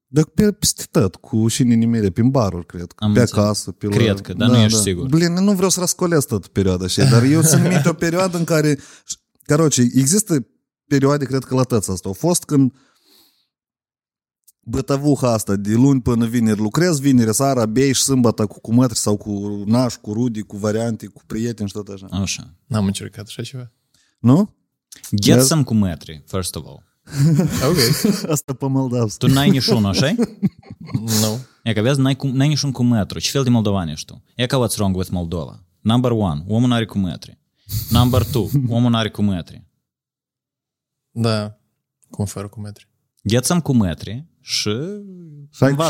Dar 0.08 0.24
pe 0.26 0.52
peste 0.52 0.84
tot, 0.92 1.16
cu 1.16 1.48
și 1.48 1.64
nimere, 1.64 2.10
prin 2.10 2.30
baruri, 2.30 2.66
cred. 2.66 2.94
Am 2.96 3.14
pe 3.14 3.20
înțeles. 3.20 3.44
acasă, 3.44 3.72
pe 3.72 3.88
la... 3.88 3.96
Cred 3.96 4.22
că, 4.22 4.34
dar 4.34 4.50
nu 4.50 4.58
ești 4.58 4.80
sigur. 4.80 5.08
Blin, 5.08 5.34
nu 5.34 5.52
vreau 5.54 5.70
să 5.70 5.80
răscolesc 5.80 6.28
tot 6.28 6.48
perioada 6.48 6.86
așa, 6.86 7.04
dar 7.10 7.24
eu 7.24 7.42
țin 7.42 7.62
minte 7.62 7.90
o 7.90 7.94
perioadă 7.94 8.38
în 8.38 8.44
care... 8.44 8.80
Caroce, 9.46 9.82
există 9.82 10.48
perioade, 10.88 11.26
cred 11.26 11.44
că 11.44 11.56
la 11.56 11.64
tăți 11.64 11.92
asta. 11.92 12.08
Au 12.08 12.14
fost 12.14 12.44
când 12.44 12.74
bătăvuha 14.64 15.32
asta, 15.34 15.56
de 15.56 15.74
luni 15.74 16.02
până 16.02 16.26
vineri 16.26 16.60
lucrez, 16.60 17.00
vineri, 17.00 17.34
seara, 17.34 17.66
bei 17.66 17.94
și 17.94 18.02
sâmbătă 18.02 18.46
cu 18.46 18.60
cumătri 18.60 18.98
sau 18.98 19.18
cu 19.18 19.64
naș, 19.66 19.96
cu 19.96 20.14
rudi, 20.14 20.42
cu 20.42 20.58
variante, 20.58 21.06
cu 21.08 21.22
prieteni 21.26 21.68
și 21.68 21.74
tot 21.74 21.88
așa. 21.88 22.08
Așa. 22.12 22.54
N-am 22.66 22.86
încercat 22.86 23.26
așa 23.28 23.44
ceva. 23.44 23.72
Nu? 24.20 24.56
Get 25.16 25.36
Yes. 25.36 25.46
some 25.48 25.64
cu 25.64 25.74
metri, 25.74 26.24
first 26.28 26.56
of 26.56 26.66
all. 26.66 26.90
Ok. 27.70 27.78
Asta 28.30 28.54
pe 28.54 28.68
moldavscă. 28.68 29.26
Tu 29.26 29.34
n-ai 29.34 29.50
niciun, 29.50 29.86
așa 29.86 30.16
Nu. 31.22 31.38
E 31.64 31.74
că 31.74 31.82
vezi, 31.82 32.00
n-ai, 32.00 32.16
cum, 32.16 32.30
n-ai 32.36 32.48
niciun 32.48 32.72
cu 32.72 32.84
metru. 32.84 33.20
Ce 33.20 33.30
fel 33.32 33.44
de 33.44 33.50
moldovan 33.50 33.88
ești 33.88 34.06
tu? 34.06 34.24
E 34.36 34.46
ca 34.46 34.66
what's 34.68 34.76
wrong 34.76 34.96
with 34.96 35.10
Moldova. 35.10 35.64
Number 35.82 36.12
one, 36.12 36.44
omul 36.48 36.70
n-are 36.70 36.86
cu 36.86 36.98
metri. 36.98 37.40
Number 37.90 38.24
two, 38.26 38.50
omul 38.70 38.92
n-are 38.92 39.10
cu 39.10 39.22
metri. 39.22 39.66
Da. 41.12 41.58
Cum 42.10 42.26
fără 42.26 42.48
cu 42.48 42.60
metri. 42.60 42.88
Get 43.28 43.46
some 43.46 43.60
cu 43.62 43.74
metri 43.74 44.26
și 44.42 44.70
Și 45.52 45.64
ai 45.64 45.76
cu 45.76 45.82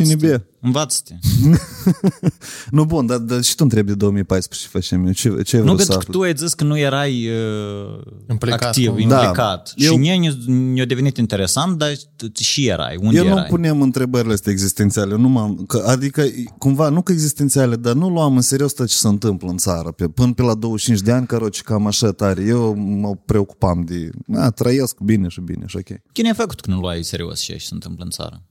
învață-te. 0.62 1.14
cine 1.22 1.50
bea. 1.50 1.60
învață-te. 1.84 2.30
Nu, 2.72 2.86
bun, 2.86 3.06
dar, 3.06 3.18
dar 3.18 3.42
și 3.42 3.56
tu 3.56 3.64
întrebi 3.64 3.88
de 3.88 3.96
2014 3.96 4.68
ce 4.68 4.72
facem 4.78 5.06
eu. 5.06 5.12
Ce, 5.12 5.42
ce 5.42 5.56
ai 5.56 5.62
Nu 5.62 5.68
vrut 5.68 5.80
să 5.82 5.86
pentru 5.88 5.98
că 5.98 5.98
afli? 5.98 6.12
tu 6.12 6.22
ai 6.22 6.34
zis 6.48 6.54
că 6.54 6.64
nu 6.64 6.78
erai 6.78 7.28
uh, 7.28 8.02
Implicat 8.30 8.64
activ, 8.64 8.90
cu- 8.92 9.00
implicat. 9.00 9.36
Da. 9.36 9.64
Și 9.76 9.86
Eu- 9.86 9.98
mie 9.98 10.18
ne- 10.18 10.54
ne-a 10.54 10.86
devenit 10.86 11.18
interesant, 11.18 11.78
dar 11.78 11.92
tu 12.16 12.28
și 12.42 12.68
erai. 12.68 12.96
Unde 13.02 13.18
Eu 13.18 13.24
nu 13.24 13.30
erai? 13.30 13.46
punem 13.50 13.82
întrebările 13.82 14.34
astea 14.34 14.52
existențiale, 14.52 15.16
nu 15.16 15.28
m-am, 15.30 15.56
că, 15.68 15.84
adică 15.88 16.24
cumva, 16.58 16.90
nu 16.90 17.02
că 17.02 17.12
existențiale, 17.12 17.76
dar 17.76 17.94
nu 17.94 18.10
luam 18.10 18.36
în 18.36 18.42
serios 18.42 18.74
tot 18.74 18.88
ce 18.88 18.96
se 18.96 19.08
întâmplă 19.08 19.50
în 19.50 19.58
țară. 19.58 19.92
Pe, 19.92 20.08
până 20.08 20.34
pe 20.34 20.42
la 20.42 20.54
25 20.54 21.06
de 21.06 21.12
ani, 21.12 21.26
căroci, 21.26 21.62
cam 21.62 21.88
așa 21.88 22.12
tare. 22.12 22.44
Eu 22.44 22.74
mă 22.76 23.16
preocupam 23.26 23.84
de, 23.86 24.10
a, 24.36 24.50
trăiesc 24.50 25.00
bine 25.00 25.28
și 25.28 25.42
bine 25.42 25.64
și 25.68 25.78
ok. 25.78 25.88
Cine 26.12 26.30
a 26.30 26.34
făcut 26.34 26.60
că 26.60 26.70
nu 26.72 26.80
luai 26.80 26.98
în 26.98 27.04
serios 27.04 27.40
ce 27.40 27.58
se 27.60 27.70
întâmplă 27.74 28.04
în 28.04 28.10
țară? 28.10 28.44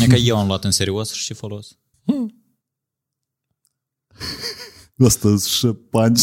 E 0.00 0.06
că 0.06 0.14
eu 0.14 0.38
am 0.38 0.46
luat 0.46 0.64
în 0.64 0.70
serios 0.70 1.12
și 1.12 1.24
ce 1.24 1.34
folos. 1.34 1.78
Ăsta 5.00 5.36
și 5.36 5.66
panci. 5.66 6.20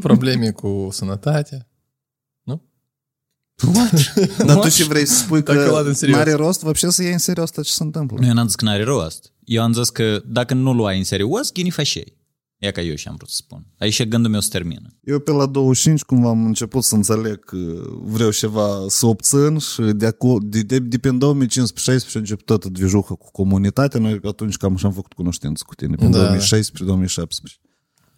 Probleme 0.00 0.50
cu 0.50 0.88
sănătatea. 0.90 1.70
Dar 4.46 4.58
tu 4.58 4.68
ce 4.68 4.84
vrei 4.84 5.06
să 5.06 5.14
spui 5.14 5.42
Dacă 5.42 5.62
că 5.62 5.68
luat 5.68 5.84
în 5.84 5.94
serios. 5.94 6.16
n-are 6.16 6.32
rost, 6.32 6.60
вообще 6.60 6.90
să 6.90 7.02
iei 7.02 7.12
în 7.12 7.18
serios 7.18 7.50
tot 7.50 7.64
ce 7.64 7.72
se 7.72 7.82
întâmplă? 7.82 8.18
Nu, 8.20 8.26
eu 8.26 8.32
n-am 8.32 8.46
zis 8.46 8.54
că 8.54 8.64
n-are 8.64 8.82
rost. 8.82 9.32
Eu 9.44 9.62
am 9.62 9.72
zis 9.72 9.90
că 9.90 10.22
dacă 10.26 10.54
nu 10.54 10.72
luai 10.72 10.98
în 10.98 11.04
serios, 11.04 11.52
ghini 11.52 11.70
fașei. 11.70 12.18
E 12.57 12.71
ca 12.71 12.81
eu 12.81 12.95
și 12.95 13.07
am 13.07 13.15
vrut 13.15 13.29
să 13.29 13.35
spun. 13.35 13.65
Aici 13.79 14.03
gândul 14.07 14.31
meu 14.31 14.39
se 14.39 14.49
termină. 14.49 14.89
Eu 15.03 15.19
pe 15.19 15.31
la 15.31 15.45
25 15.45 16.03
cumva 16.03 16.29
am 16.29 16.45
început 16.45 16.83
să 16.83 16.95
înțeleg 16.95 17.39
că 17.45 17.57
vreau 18.01 18.31
ceva 18.31 18.67
să 18.87 19.05
obțin 19.05 19.57
și 19.57 19.81
de, 19.81 20.05
acolo, 20.05 20.37
de, 20.43 20.61
de, 20.61 20.79
de 20.79 20.97
pe 20.97 21.09
2015-16 21.09 21.17
a 21.17 21.19
început 22.13 22.45
toată 22.45 22.69
dvijuха 22.69 23.15
cu 23.15 23.31
comunitatea. 23.31 23.99
Noi 23.99 24.19
atunci 24.23 24.57
cam 24.57 24.75
și-am 24.75 24.91
făcut 24.91 25.13
cunoștință 25.13 25.63
cu 25.67 25.75
tine, 25.75 25.95
pe 25.95 26.07
Da. 26.07 26.37
2016-2017. 26.37 26.39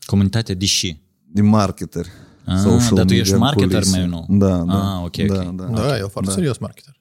Comunitatea 0.06 0.56
de 0.56 0.66
și. 0.66 1.02
De 1.26 1.42
marketeri. 1.42 2.10
Ah, 2.46 2.56
social 2.58 2.80
dar 2.80 2.88
tu 2.90 2.94
media 2.96 3.18
ești 3.18 3.34
în 3.34 3.40
marketer 3.40 3.68
culise. 3.80 3.98
mai 3.98 4.08
nou. 4.08 4.26
Da, 4.30 4.58
da. 4.58 4.98
Ah, 4.98 5.04
ok, 5.06 5.16
da, 5.18 5.42
ok. 5.48 5.56
Da, 5.56 5.66
Da, 5.66 5.98
el 5.98 6.10
foarte 6.10 6.32
serios 6.32 6.58
marketer. 6.58 6.94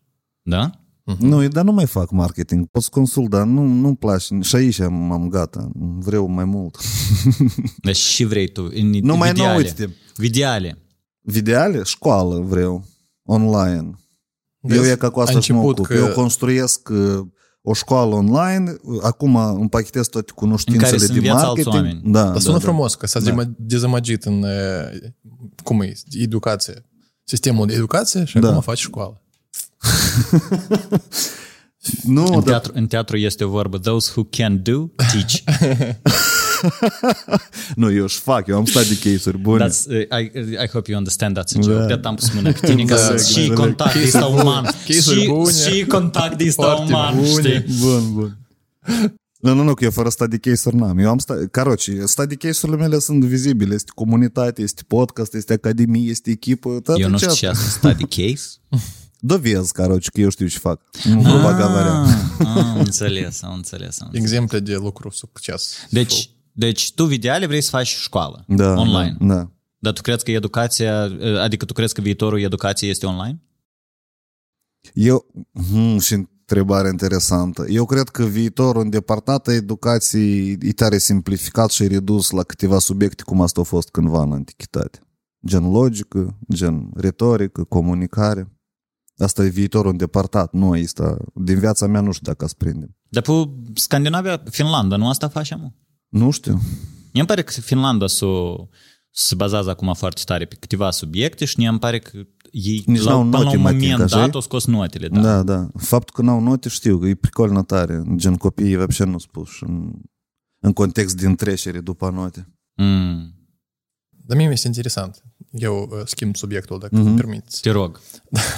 Da? 0.43 0.71
Nu, 1.19 1.49
dar 1.49 1.65
nu 1.65 1.73
mai 1.73 1.87
fac 1.87 2.11
marketing. 2.11 2.67
Pot 2.67 2.83
să 2.83 2.89
consult, 2.93 3.31
dar 3.31 3.45
nu, 3.47 3.63
nu-mi 3.63 3.97
place. 3.97 4.39
Și 4.41 4.57
aici 4.57 4.81
am 4.81 5.29
gata. 5.31 5.71
Vreau 5.99 6.27
mai 6.27 6.45
mult. 6.45 6.77
Deci 7.83 7.97
și 7.97 8.25
vrei 8.25 8.49
tu. 8.49 8.63
În, 8.75 8.91
Nu 8.91 9.17
mai 9.17 9.31
videale. 9.31 9.53
nou, 9.53 9.59
uite. 9.63 9.95
Videale. 10.17 10.79
Videale, 11.21 11.83
școală 11.83 12.41
vreau. 12.41 12.85
Online. 13.25 13.91
Eu 14.61 14.81
Vezi, 14.81 14.91
e 14.91 14.97
ca 14.97 15.11
cu 15.11 15.21
asta 15.21 15.39
a 15.39 15.41
să 15.41 15.53
mă 15.53 15.59
început 15.59 15.79
ocup. 15.79 15.87
că- 15.97 16.07
Eu 16.07 16.13
construiesc 16.15 16.89
uh, 16.89 17.27
o 17.63 17.73
școală 17.73 18.15
online, 18.15 18.77
acum 19.03 19.37
împachetez 19.37 20.07
toate 20.09 20.27
În 20.31 20.35
care 20.35 20.47
cunoștințele 20.47 20.99
să 20.99 21.07
de 21.07 21.13
înveți 21.13 21.29
alți 21.35 21.45
marketing. 21.47 21.75
oameni. 21.75 22.01
Da, 22.05 22.23
Dar 22.25 22.33
da, 22.33 22.39
sună 22.39 22.53
da. 22.59 22.61
frumos 22.63 22.95
că 22.95 23.07
s-a 23.07 23.21
Da. 23.21 23.31
da. 23.31 23.43
dezamăgit 23.59 24.25
în, 24.25 24.43
e, 24.43 25.15
cum 25.63 25.81
e, 25.81 25.93
educație. 26.11 26.85
Sistemul 27.25 27.67
de 27.67 27.75
educație 27.75 28.25
și 28.25 28.39
Da. 28.39 28.49
acum 28.49 28.61
faci 28.61 28.79
școală. 28.79 29.21
Nu, 32.03 32.25
În 32.25 32.31
dar 32.33 32.43
teatru, 32.43 32.73
în 32.75 32.87
teatru 32.87 33.17
este 33.17 33.45
o 33.45 33.49
vorbă, 33.49 33.79
those 33.79 34.11
who 34.15 34.25
can 34.31 34.63
do, 34.63 34.87
teach. 34.97 35.33
nu, 37.77 37.93
eu 37.93 38.03
își 38.03 38.19
fac, 38.19 38.47
eu 38.47 38.57
am 38.57 38.65
stat 38.65 38.87
de 38.87 38.95
case-uri 38.95 39.39
bune. 39.39 39.67
That's, 39.69 39.87
uh, 39.87 40.21
I, 40.21 40.31
I 40.65 40.69
hope 40.73 40.91
you 40.91 40.99
understand 40.99 41.39
that's 41.39 41.57
a 41.59 41.63
joke. 41.63 41.87
Da. 41.87 41.97
De 41.97 42.09
am 42.09 42.15
pus 42.15 42.33
mâna 42.35 42.51
pe 42.51 42.67
tine 42.67 42.85
ca 42.91 42.95
Da, 42.95 43.01
să 43.01 43.13
exact. 43.13 43.31
și 43.33 43.49
contact 43.49 43.95
de 43.95 44.03
ăsta 44.05 44.25
uman. 44.27 44.65
Case-uri 44.65 45.21
Și, 45.21 45.27
bune. 45.27 45.53
și 45.53 45.85
contact 45.85 46.39
de 46.39 46.45
ăsta 46.47 46.63
Foarte 46.63 46.93
uman, 46.93 47.15
bune. 47.15 47.29
știi? 47.29 47.65
Bun, 47.81 48.13
bun. 48.13 48.37
Nu, 49.41 49.55
nu, 49.55 49.63
nu, 49.63 49.75
că 49.75 49.85
eu 49.85 49.91
fără 49.91 50.09
study 50.09 50.39
case-uri 50.39 50.77
n-am. 50.77 50.99
Eu 50.99 51.09
am 51.11 51.19
sta... 51.19 51.35
Caroci, 51.51 51.91
study 52.05 52.37
case-urile 52.37 52.79
mele 52.79 52.99
sunt 52.99 53.25
vizibile. 53.25 53.75
Este 53.75 53.91
comunitate, 53.95 54.63
este 54.63 54.83
podcast, 54.87 55.35
este 55.35 55.53
academie, 55.53 56.11
este 56.11 56.31
echipă. 56.31 56.81
Tot 56.83 57.01
Eu 57.01 57.09
nu 57.09 57.17
știu 57.17 57.31
ce- 57.31 57.37
ce 57.37 57.47
asta, 57.47 57.69
study 57.69 58.05
case? 58.05 58.45
Dovezi, 59.19 59.73
caroci, 59.73 60.09
că 60.09 60.21
eu 60.21 60.29
știu 60.29 60.47
ce 60.47 60.59
fac. 60.59 60.81
Nu 61.05 61.21
vă 61.21 61.41
bagaverea. 61.43 61.93
Ah, 62.39 62.47
am 62.57 62.79
înțeles, 62.89 63.43
am 63.43 63.55
înțeles, 63.55 64.01
am 64.01 64.07
înțeles. 64.07 64.31
Exemple 64.31 64.59
de 64.59 64.75
lucru 64.75 65.11
succes. 65.11 65.77
Deci, 65.91 66.31
deci 66.53 66.93
tu 66.95 67.05
videale 67.05 67.47
vrei 67.47 67.61
să 67.61 67.71
faci 67.71 67.87
școală 67.87 68.45
Da, 68.49 68.73
online. 68.73 69.17
Da, 69.21 69.35
da. 69.35 69.51
Dar 69.79 69.93
tu 69.93 70.01
crezi 70.01 70.25
că 70.25 70.31
educația, 70.31 71.11
adică 71.41 71.65
tu 71.65 71.73
crezi 71.73 71.95
că 71.95 72.01
viitorul 72.01 72.41
educației 72.41 72.91
este 72.91 73.07
online? 73.07 73.43
Eu, 74.95 75.27
hmm, 75.71 75.99
și 75.99 76.13
întrebare 76.13 76.89
interesantă. 76.89 77.65
Eu 77.69 77.85
cred 77.85 78.09
că 78.09 78.25
viitorul 78.25 78.83
îndepărtat 78.83 79.49
a 79.49 79.53
educației 79.53 80.59
e 80.61 80.73
tare 80.73 80.99
simplificat 80.99 81.71
și 81.71 81.87
redus 81.87 82.31
la 82.31 82.43
câteva 82.43 82.79
subiecte 82.79 83.23
cum 83.23 83.41
asta 83.41 83.61
a 83.61 83.65
fost 83.65 83.89
cândva 83.89 84.23
în 84.23 84.33
antichitate. 84.33 85.01
Gen 85.47 85.71
logică, 85.71 86.39
gen 86.53 86.91
retorică, 86.95 87.65
comunicare. 87.65 88.56
Asta 89.18 89.44
e 89.46 89.50
viitorul 89.50 89.92
îndepărtat, 89.92 90.54
nu 90.54 90.72
asta. 90.72 91.18
Din 91.36 91.60
viața 91.60 91.88
mea 91.88 92.02
nu 92.02 92.12
știu 92.12 92.26
dacă 92.26 92.44
ați 92.44 92.58
prindem. 92.58 92.96
Dar 93.10 93.24
pe 93.24 93.32
Scandinavia, 93.74 94.44
Finlanda, 94.50 94.96
nu 94.96 95.08
asta 95.10 95.28
face, 95.28 95.56
mă? 95.56 95.72
Nu 96.10 96.32
știu. 96.32 96.54
Mie 97.14 97.22
îmi 97.22 97.26
pare 97.26 97.42
că 97.44 97.62
Finlanda 97.62 98.08
s-o, 98.08 98.56
se 99.10 99.36
bazează 99.36 99.70
acum 99.70 99.94
foarte 99.94 100.22
tare 100.26 100.46
pe 100.46 100.56
câteva 100.60 100.92
subiecte 100.92 101.46
și 101.46 101.56
mie 101.58 101.68
îmi 101.68 101.80
pare 101.80 102.00
că 102.00 102.18
ei 102.52 102.84
Nici 102.86 103.02
la, 103.02 103.12
n-au 103.12 103.22
până 103.22 103.38
la 103.38 103.44
note 103.44 103.56
un 103.56 103.62
matic, 103.62 103.80
moment 103.82 104.02
așa-i? 104.02 104.20
dat 104.20 104.34
au 104.34 104.42
scos 104.42 104.66
notele, 104.66 105.08
da. 105.08 105.22
Da. 105.22 105.42
da, 105.42 105.56
da. 105.58 105.70
Faptul 105.78 106.16
că 106.16 106.22
n-au 106.22 106.40
note 106.40 106.70
știu, 106.70 107.00
că 107.00 107.08
e 107.08 107.16
pricolnă 107.16 107.64
tare. 107.64 108.04
Gen 108.16 108.36
copiii 108.36 108.76
вообще 108.76 109.04
nu 109.04 109.18
spus 109.18 109.50
în, 109.60 109.92
în 110.60 110.74
context 110.74 111.16
din 111.18 111.36
trecere 111.36 111.80
după 111.80 112.10
note. 112.10 112.54
Mm, 112.76 113.34
Dar 114.27 114.37
mie 114.37 114.47
mi-este 114.47 114.67
interesant. 114.67 115.23
Eu 115.51 115.89
uh, 115.93 116.01
schimb 116.05 116.37
subiectul, 116.37 116.79
dacă 116.79 116.95
Mhm. 116.95 117.03
mm-hmm. 117.05 117.09
îmi 117.09 117.17
permiteți. 117.17 117.61
te 117.61 117.71
rog. 117.71 118.01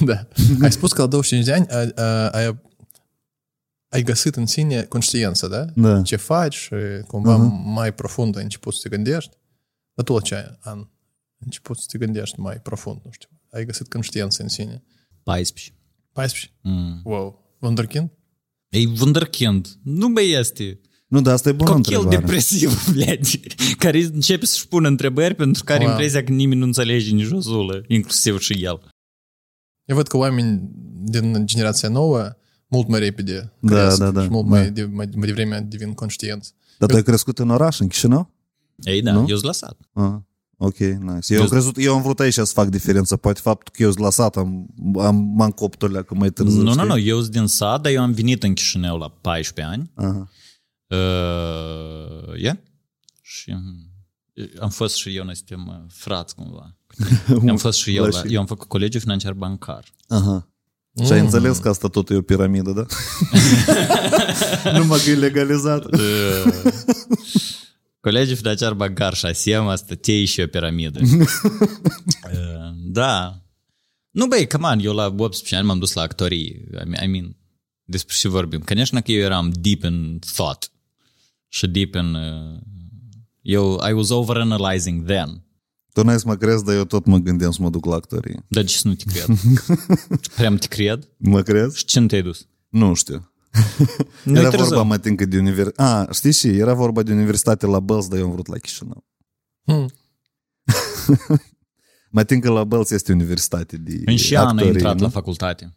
da. 0.01 0.29
Ai 0.63 0.73
spus 0.73 0.93
că 0.93 1.01
la 1.03 1.07
25 1.07 1.45
de 1.45 1.53
ani 1.53 1.67
ai, 1.69 1.93
ai, 2.45 2.59
ai 3.89 4.03
găsit 4.03 4.37
în 4.37 4.47
sine 4.47 4.83
conștiință, 4.83 5.49
da? 5.49 5.65
Da. 5.65 6.03
Ce 6.03 6.17
faci 6.17 6.55
și 6.55 6.75
cumva 7.07 7.37
uh-huh. 7.37 7.65
mai 7.65 7.95
profund 7.95 8.37
ai 8.37 8.43
început 8.43 8.75
să 8.75 8.81
te 8.83 8.89
gândești. 8.89 9.31
Dar 9.95 10.05
tu 10.05 10.13
la 10.13 10.21
ce 10.21 10.57
an 10.61 10.79
ai 10.79 11.45
început 11.45 11.79
să 11.79 11.87
te 11.91 11.99
gândești 11.99 12.41
mai 12.41 12.57
profund, 12.61 13.01
nu 13.05 13.11
știu. 13.11 13.29
Ai 13.51 13.65
găsit 13.65 13.89
conștiință 13.89 14.43
în 14.43 14.49
sine. 14.49 14.83
14. 15.23 15.75
14? 16.13 16.53
Mm. 16.63 17.01
Wow. 17.05 17.57
Wunderkind? 17.59 18.11
E 18.69 18.79
wunderkind. 19.01 19.69
Nu 19.83 20.09
mai 20.09 20.31
este. 20.31 20.81
Nu, 21.08 21.22
dar 21.22 21.34
asta 21.34 21.50
e 21.50 21.52
bună 21.52 21.70
Copil 21.72 21.94
întrebare. 21.96 22.20
depresiv, 22.26 22.92
blядь, 22.94 23.30
care 23.78 24.04
începe 24.04 24.46
să-și 24.46 24.68
pună 24.68 24.88
întrebări 24.88 25.34
pentru 25.36 25.64
care 25.64 25.84
Wow. 25.84 25.90
impresia 25.92 26.24
că 26.24 26.32
nimeni 26.32 26.60
nu 26.60 26.66
înțelege 26.66 27.12
nici 27.12 27.32
o 27.32 27.40
zulă, 27.40 27.84
inclusiv 27.88 28.40
și 28.40 28.54
el. 28.64 28.82
Eu 29.86 29.96
văd 29.96 30.08
că 30.08 30.18
oameni 30.18 30.70
din 31.04 31.46
generația 31.46 31.90
nouă 31.90 32.30
mult 32.68 32.88
mai 32.88 33.00
repede 33.00 33.54
Da, 33.60 33.76
cresc 33.82 33.98
da, 34.00 34.12
da. 34.12 34.24
și 34.24 34.30
mult 34.30 34.44
Da. 34.44 34.50
mai, 34.50 34.72
de, 34.72 34.84
mai, 34.84 35.10
mai 35.16 35.26
devreme 35.28 35.66
devin 35.70 35.94
conștienți. 35.94 36.54
Dar 36.78 36.90
tu 36.90 36.96
ai 36.96 37.04
crescut 37.04 37.40
în 37.40 37.50
oraș, 37.50 37.80
în 37.80 37.88
Chișinău? 37.88 38.32
Ei, 38.78 39.02
da, 39.02 39.12
Nu? 39.12 39.20
eu 39.20 39.26
sunt 39.28 39.44
lăsat. 39.44 39.78
Ah, 39.94 40.14
ok, 40.58 40.78
nice. 40.78 41.34
Eu, 41.34 41.38
Eu- 41.38 41.42
am 41.42 41.48
crezut, 41.48 41.76
eu 41.80 41.96
am 41.96 42.02
vrut 42.02 42.20
aici 42.20 42.34
să 42.34 42.44
fac 42.46 42.68
diferență. 42.70 43.16
Poate 43.18 43.40
faptul 43.44 43.74
că 43.78 43.84
eu 43.84 43.92
sunt 43.92 44.04
lăsat, 44.04 44.36
am, 44.38 44.68
am, 45.00 45.16
m-am 45.36 45.52
coptul 45.52 46.04
că 46.04 46.16
mai 46.16 46.30
târziu. 46.30 46.58
Nu, 46.58 46.64
nu, 46.64 46.72
știi? 46.72 46.88
nu, 46.88 46.98
eu 46.98 47.20
sunt 47.22 47.32
din 47.32 47.48
sat, 47.48 47.82
dar 47.82 47.92
eu 47.92 48.02
am 48.02 48.12
venit 48.12 48.44
în 48.44 48.54
Chișinău 48.54 48.98
la 48.98 49.10
14 49.22 49.76
ani. 49.76 49.92
Aha. 49.96 50.30
Uh, 50.88 52.34
yeah? 52.38 52.58
Și 53.22 53.50
um, 53.50 53.92
am 54.60 54.70
fost 54.70 54.96
și 54.96 55.16
eu, 55.16 55.24
noi 55.24 55.36
suntem 55.36 55.68
uh, 55.68 55.92
frați 55.94 56.36
cumva. 56.36 56.76
Am 57.50 57.58
fost 57.58 57.78
și 57.80 57.96
eu, 57.96 58.04
La 58.04 58.10
la, 58.10 58.20
și- 58.28 58.34
eu 58.34 58.40
am 58.40 58.46
făcut 58.46 58.68
colegiul 58.68 59.02
financiar 59.02 59.34
bancar. 59.34 59.84
Aha. 60.08 60.48
Și 61.06 61.12
ai 61.12 61.20
înțeles 61.20 61.58
că 61.58 61.70
asta 61.70 61.88
tot 61.88 62.10
e 62.10 62.16
o 62.16 62.22
piramidă, 62.22 62.72
da? 62.72 62.86
Numai 64.78 65.00
că 65.04 65.10
e 65.10 65.16
legalizat. 65.16 65.86
Uh, 65.86 66.74
Colegiul 68.00 68.36
financiar 68.36 68.74
bancar 68.74 69.14
și 69.14 69.26
asem, 69.26 69.68
asta 69.68 69.96
te 69.96 70.26
și 70.26 70.42
o 70.42 70.48
piramidă. 70.48 71.00
Uh, 71.04 71.10
da. 72.76 73.38
Nu, 74.12 74.28
băi, 74.28 74.48
come 74.48 74.68
on, 74.68 74.80
eu 74.80 74.94
la 74.94 75.06
18 75.18 75.56
ani 75.56 75.66
m-am 75.66 75.80
dus 75.80 75.94
la 75.94 76.02
actorie. 76.02 76.68
I 76.72 76.88
mean, 76.88 77.04
I 77.04 77.08
mean 77.08 77.36
despre 77.84 78.16
ce 78.20 78.28
vorbim. 78.28 78.60
Конечно 78.60 79.02
că 79.02 79.12
eu 79.12 79.22
eram 79.22 79.52
deep 79.60 79.84
in 79.84 80.20
thought. 80.34 80.72
Și 81.49 81.67
deep 81.67 81.95
in... 81.95 82.15
Uh, 82.15 82.61
eu, 83.43 83.81
I 83.89 83.93
was 83.93 84.11
overanalyzing 84.11 85.05
then. 85.07 85.43
Tu 85.93 86.03
n-ai 86.05 86.19
să 86.19 86.25
mă 86.27 86.37
crezi, 86.37 86.65
dar 86.65 86.75
eu 86.75 86.85
tot 86.85 87.07
mă 87.07 87.17
gândeam 87.19 87.51
să 87.51 87.63
mă 87.63 87.71
duc 87.71 87.85
la 87.85 87.95
actorie. 87.95 88.45
Dar 88.49 88.65
ce 88.65 88.77
să 88.77 88.89
nu 88.89 88.95
te 88.95 89.05
cred? 89.05 89.37
Prea 90.37 90.57
te 90.57 90.67
cred? 90.67 91.09
Mă 91.17 91.43
crezi? 91.43 91.79
Și 91.79 91.85
ce 91.85 92.01
nu 92.01 92.07
te-ai 92.07 92.23
dus? 92.23 92.47
Nu 92.69 92.95
știu. 92.95 93.33
Nu 94.25 94.39
era 94.39 94.51
vorba, 94.51 94.83
mă 94.83 94.99
tincă, 94.99 95.27
de 95.27 95.39
universitate. 95.39 95.83
A, 95.83 96.09
știi 96.13 96.33
și? 96.33 96.47
Era 96.47 96.75
vorba 96.75 97.03
de 97.03 97.13
universitate 97.13 97.67
la 97.67 97.81
Bălți, 97.81 98.11
dar 98.11 98.19
eu 98.19 98.25
am 98.25 98.33
vrut 98.33 98.47
la 98.47 98.57
Chișinău. 98.57 99.05
Hmm. 99.65 99.91
Mă 102.11 102.25
tincă 102.25 102.51
la 102.51 102.65
Bălți 102.65 102.95
este 102.95 103.13
universitate 103.13 103.77
de 103.77 104.03
În 104.05 104.17
ce 104.17 104.37
an 104.39 104.45
ai 104.45 104.51
actorie, 104.51 104.73
intrat 104.73 104.97
nu? 104.97 105.03
la 105.03 105.09
facultate? 105.09 105.77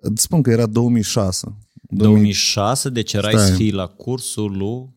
Îți 0.00 0.22
spun 0.22 0.42
că 0.42 0.50
era 0.50 0.66
2006. 0.66 1.56
2006, 1.80 2.88
deci 2.88 3.12
erai 3.12 3.32
Stai. 3.32 3.46
să 3.46 3.54
fii 3.54 3.72
la 3.72 3.86
cursul 3.86 4.56
lui... 4.56 4.94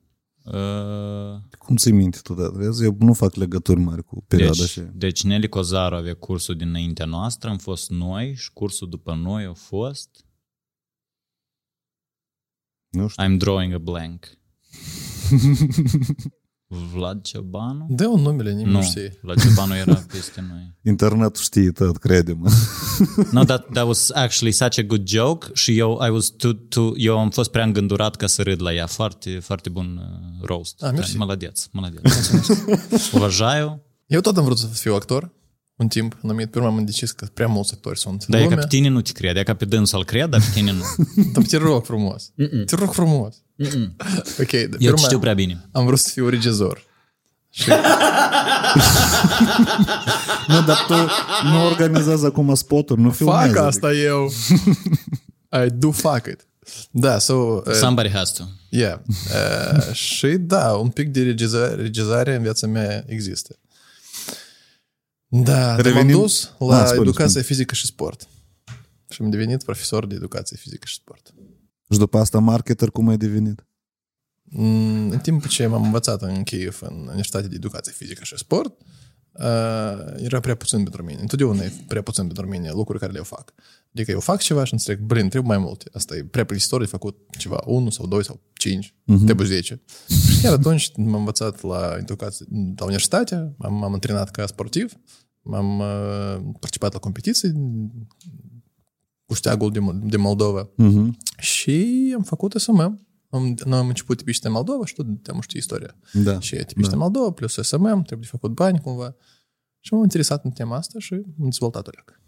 Uh, 0.53 1.39
Cum 1.57 1.75
ți 1.75 1.91
minte 1.91 2.19
tu, 2.23 2.33
da? 2.33 2.49
Vezi? 2.49 2.83
Eu 2.83 2.95
nu 2.99 3.13
fac 3.13 3.33
legături 3.35 3.79
mari 3.79 4.03
cu 4.03 4.23
perioada 4.27 4.55
deci, 4.57 4.69
și... 4.69 4.81
deci 4.93 5.23
Nelly 5.23 5.49
Cozaru 5.49 5.95
avea 5.95 6.13
cursul 6.13 6.55
dinaintea 6.55 7.05
noastră, 7.05 7.49
am 7.49 7.57
fost 7.57 7.89
noi 7.89 8.35
și 8.35 8.51
cursul 8.53 8.89
după 8.89 9.13
noi 9.13 9.43
a 9.43 9.53
fost... 9.53 10.25
Nu 12.89 13.07
știu. 13.07 13.23
I'm 13.23 13.38
drawing 13.38 13.73
a 13.73 13.77
blank. 13.77 14.38
Vlad 16.94 17.22
Ciobanu? 17.22 17.87
Dă 17.88 18.06
un 18.06 18.20
numele, 18.20 18.50
nimeni 18.50 18.70
Nu, 18.70 18.78
nu 18.78 18.84
știe. 18.84 19.18
Vlad 19.22 19.40
Ciobanu 19.40 19.74
era 19.76 20.04
peste 20.12 20.44
noi. 20.48 20.74
Internetul 20.82 21.42
știe 21.42 21.70
tot, 21.70 21.96
crede-mă. 21.96 22.48
No, 23.30 23.44
that, 23.44 23.66
that 23.72 23.87
was 23.87 24.10
actually 24.10 24.52
such 24.52 24.78
a 24.78 24.82
good 24.82 25.08
joke 25.08 25.46
și 25.52 25.78
eu, 25.78 26.00
I 26.06 26.10
was 26.10 26.28
too, 26.37 26.52
too, 26.52 26.92
eu 26.96 27.18
am 27.18 27.30
fost 27.30 27.50
prea 27.50 27.64
îngândurat 27.64 28.16
ca 28.16 28.26
să 28.26 28.42
râd 28.42 28.62
la 28.62 28.72
ea. 28.72 28.87
Foarte, 28.87 29.38
foarte 29.38 29.68
bun 29.68 30.00
uh, 30.40 30.46
roast. 30.46 30.82
Ah, 30.82 30.92
mersi. 30.92 31.16
Молодец, 31.16 31.68
молодец. 31.72 32.02
Уважаю. 33.12 33.82
Eu 34.06 34.20
tot 34.20 34.37
am 34.37 34.44
vrut 34.44 34.58
să 34.58 34.66
fiu 34.66 34.94
actor 34.94 35.32
un 35.76 35.88
timp 35.88 36.18
anumit. 36.22 36.50
Pe 36.50 36.58
urmă 36.58 36.70
am 36.70 36.84
decis 36.84 37.10
că 37.10 37.26
prea 37.34 37.46
mulți 37.46 37.72
actori 37.74 37.98
sunt 37.98 38.26
Dar 38.26 38.40
în 38.40 38.46
e 38.46 38.48
ca 38.48 38.54
lume. 38.54 38.66
pe 38.66 38.76
tine 38.76 38.88
nu 38.88 39.00
te 39.00 39.12
cred, 39.12 39.37
e 39.37 39.42
ca 39.42 39.54
pe 39.54 39.64
dânsul 39.64 39.98
îl 39.98 40.04
cred, 40.04 40.30
dar 40.30 40.40
pe 40.40 40.46
tine 40.54 40.72
nu. 40.72 40.82
Dar 41.32 41.44
te 41.44 41.56
rog 41.56 41.84
frumos. 41.84 42.32
Te 42.66 42.74
rog 42.76 42.92
frumos. 42.92 43.37
Ok, 44.39 44.49
de 44.49 44.67
pe 44.69 44.77
Eu 44.79 44.87
urmă 44.91 44.95
te 44.95 45.01
știu 45.01 45.19
prea 45.19 45.33
bine. 45.33 45.69
am 45.71 45.85
vrut 45.85 45.99
să 45.99 46.09
fiu 46.13 46.29
regizor. 46.29 46.87
Și 47.51 47.69
nu, 50.47 50.61
dar 50.61 50.85
tu 50.87 50.93
nu 51.43 51.65
organizează 51.65 52.25
acum 52.25 52.55
spoturi, 52.55 53.01
nu 53.01 53.11
filmezi. 53.11 53.53
fac 53.53 53.55
asta 53.65 53.93
eu. 53.93 54.31
I 55.65 55.69
do 55.73 55.91
fuck 55.91 56.25
it. 56.25 56.47
Da, 56.91 57.19
so, 57.19 57.33
uh, 57.33 57.73
Somebody 57.73 58.09
has 58.09 58.31
to. 58.33 58.43
yeah. 58.69 58.99
Uh, 59.07 59.93
și 59.93 60.27
da, 60.27 60.73
un 60.73 60.89
pic 60.89 61.09
de 61.09 61.23
regizare, 61.23 61.73
regizare 61.75 62.35
în 62.35 62.41
viața 62.41 62.67
mea 62.67 63.03
există. 63.07 63.55
Da, 65.27 65.75
Revenim... 65.75 65.95
m-am 65.97 66.07
Revenim- 66.07 66.21
dus 66.21 66.51
la 66.59 66.79
Ah, 66.81 66.85
spune, 66.85 67.01
educație 67.01 67.29
spune. 67.29 67.43
fizică 67.45 67.75
și 67.75 67.85
sport. 67.85 68.27
Și 69.09 69.21
am 69.21 69.29
devenit 69.29 69.63
profesor 69.63 70.05
de 70.05 70.15
educație 70.15 70.57
fizică 70.59 70.85
și 70.87 70.93
sport. 70.95 71.33
Și 71.89 71.97
după 71.97 72.17
asta 72.17 72.39
marketer 72.39 72.89
cum 72.89 73.08
ai 73.08 73.17
devenit? 73.17 73.67
Mm, 74.43 75.10
În 75.10 75.19
timpul 75.19 75.49
ce 75.49 75.67
m-am 75.67 75.84
învățat 75.84 76.21
în 76.21 76.43
Kiev, 76.43 76.80
în 76.82 76.97
Universitatea 76.97 77.47
de 77.47 77.56
Educație 77.56 77.91
Fizică 77.91 78.23
și 78.23 78.38
Sport, 78.38 78.78
uh, 79.32 79.43
era 80.17 80.39
prea 80.39 80.56
puțin 80.56 80.84
pentru 80.84 81.04
mine. 81.04 81.21
Întotdeauna 81.21 81.63
e 81.63 81.71
prea 81.88 82.02
puțin 82.02 82.25
pentru 82.25 82.47
mine 82.47 82.71
lucruri 82.71 82.99
care 82.99 83.12
le 83.12 83.19
fac. 83.19 83.54
Adică 83.93 84.12
eu 84.12 84.19
fac 84.19 84.39
ceva 84.39 84.63
și 84.63 84.73
înțeleg, 84.73 84.99
blin, 84.99 85.30
trebuie 85.30 85.56
mai 85.56 85.65
multe. 85.65 85.86
Asta 85.93 86.15
e 86.15 86.23
prea 86.23 86.43
plictisitor 86.43 86.80
de 86.80 86.86
făcut 86.86 87.17
ceva, 87.38 87.62
1 87.65 87.89
sau 87.89 88.08
2 88.08 88.23
sau 88.23 88.41
5, 88.54 88.88
uh-huh. 88.88 89.23
trebuie 89.25 89.47
10. 89.47 89.82
Și 90.08 90.41
chiar 90.41 90.54
atunci 90.54 90.91
m-am 90.95 91.13
învățat 91.13 91.62
la, 91.62 91.95
educație, 91.97 92.45
la 92.75 92.84
universitate, 92.84 93.54
m-am, 93.58 93.73
m-am 93.73 93.93
antrenat 93.93 94.32
ca 94.32 94.45
sportiv, 94.45 94.93
m-am 95.41 95.80
uh, 95.80 96.39
participat 96.60 96.93
la 96.93 96.99
competiții 96.99 97.54
cu 99.29 99.35
steagul 99.35 99.71
de, 99.71 99.79
Mo- 99.79 100.09
de 100.09 100.17
Moldova. 100.17 100.69
Uh-huh. 100.69 101.09
Și 101.37 102.11
am 102.15 102.23
făcut 102.23 102.53
SMM. 102.53 103.07
Am, 103.29 103.55
noi 103.65 103.77
am 103.79 103.87
început 103.87 104.17
tipiște 104.17 104.47
în 104.47 104.53
Moldova 104.53 104.85
și 104.85 104.93
tot 104.93 105.05
te-am 105.23 105.41
ști 105.41 105.57
istoria. 105.57 105.95
Da. 106.13 106.39
Și 106.39 106.55
tipiște 106.55 106.93
în 106.93 106.99
Moldova 106.99 107.31
plus 107.31 107.53
SMM, 107.53 108.01
trebuie 108.01 108.19
de 108.19 108.25
făcut 108.25 108.51
bani 108.51 108.79
cumva. 108.79 109.15
Și 109.79 109.93
m-am 109.93 110.03
interesat 110.03 110.45
în 110.45 110.51
tema 110.51 110.75
asta 110.75 110.99
și 110.99 111.13
am 111.13 111.33
dezvoltat-o 111.37 111.89
leac. 111.93 112.21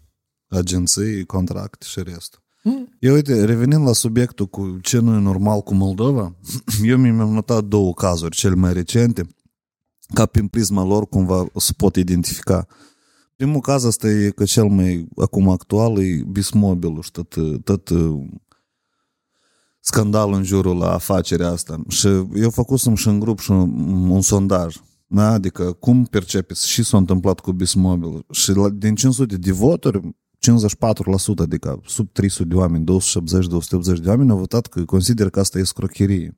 Agenții, 0.46 1.24
contract 1.24 1.82
și 1.82 2.02
restul. 2.02 2.42
Mm. 2.62 2.96
Eu, 2.98 3.14
uite, 3.14 3.44
revenind 3.44 3.86
la 3.86 3.92
subiectul 3.92 4.46
cu 4.46 4.78
ce 4.82 4.98
nu 4.98 5.14
e 5.14 5.18
normal 5.18 5.60
cu 5.60 5.74
Moldova, 5.74 6.36
eu 6.82 6.98
mi-am 6.98 7.32
notat 7.32 7.64
două 7.64 7.94
cazuri, 7.94 8.36
cele 8.36 8.54
mai 8.54 8.72
recente, 8.72 9.26
ca 10.14 10.26
prin 10.26 10.46
prisma 10.46 10.84
lor 10.84 11.08
cumva 11.08 11.46
să 11.56 11.72
pot 11.72 11.96
identifica. 11.96 12.66
Primul 13.42 13.60
caz 13.60 13.84
ăsta 13.84 14.08
e 14.08 14.30
că 14.30 14.44
cel 14.44 14.64
mai 14.64 15.08
acum 15.16 15.48
actual 15.48 15.98
e 15.98 16.24
Bismobilul 16.30 17.02
și 17.02 17.10
tot, 17.10 17.34
tot 17.64 17.88
uh, 17.88 18.24
scandalul 19.80 20.34
în 20.34 20.42
jurul 20.42 20.76
la 20.76 20.92
afacerea 20.92 21.48
asta. 21.48 21.82
Și 21.88 22.08
eu 22.34 22.50
făcusem 22.50 22.94
și 22.94 23.08
în 23.08 23.18
grup 23.18 23.38
și 23.38 23.50
un, 23.50 24.10
un 24.10 24.20
sondaj. 24.20 24.76
Da? 25.06 25.32
Adică 25.32 25.72
cum 25.72 26.04
percepeți 26.04 26.68
și 26.68 26.82
s-a 26.82 26.96
întâmplat 26.96 27.40
cu 27.40 27.52
Bismobil. 27.52 28.24
Și 28.30 28.52
la, 28.52 28.68
din 28.68 28.94
500 28.94 29.36
de 29.36 29.52
voturi, 29.52 30.00
54%, 30.00 30.08
adică 31.36 31.80
sub 31.86 32.12
300 32.12 32.44
de 32.44 32.54
oameni, 32.54 32.84
270-280 32.84 34.00
de 34.02 34.08
oameni 34.08 34.30
au 34.30 34.38
votat 34.38 34.66
că 34.66 34.84
consider 34.84 35.30
că 35.30 35.40
asta 35.40 35.58
e 35.58 35.62
scrocherie. 35.62 36.36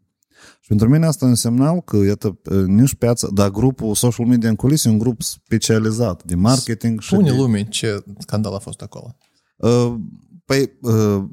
Și 0.60 0.68
pentru 0.68 0.88
mine 0.88 1.06
asta 1.06 1.26
însemna 1.26 1.80
că, 1.80 1.96
iată, 1.96 2.38
nici 2.66 2.94
piața, 2.94 3.28
dar 3.32 3.50
grupul 3.50 3.94
social 3.94 4.26
media 4.26 4.48
în 4.48 4.56
culise 4.56 4.88
e 4.88 4.92
un 4.92 4.98
grup 4.98 5.22
specializat 5.22 6.24
de 6.24 6.34
marketing 6.34 7.00
și 7.00 7.08
Spune 7.08 7.30
de... 7.30 7.36
lumii 7.36 7.68
ce 7.68 8.04
scandal 8.18 8.54
a 8.54 8.58
fost 8.58 8.80
acolo. 8.80 9.16
Uh, 9.56 9.94
Păi, 10.44 10.70
uh, 10.80 11.24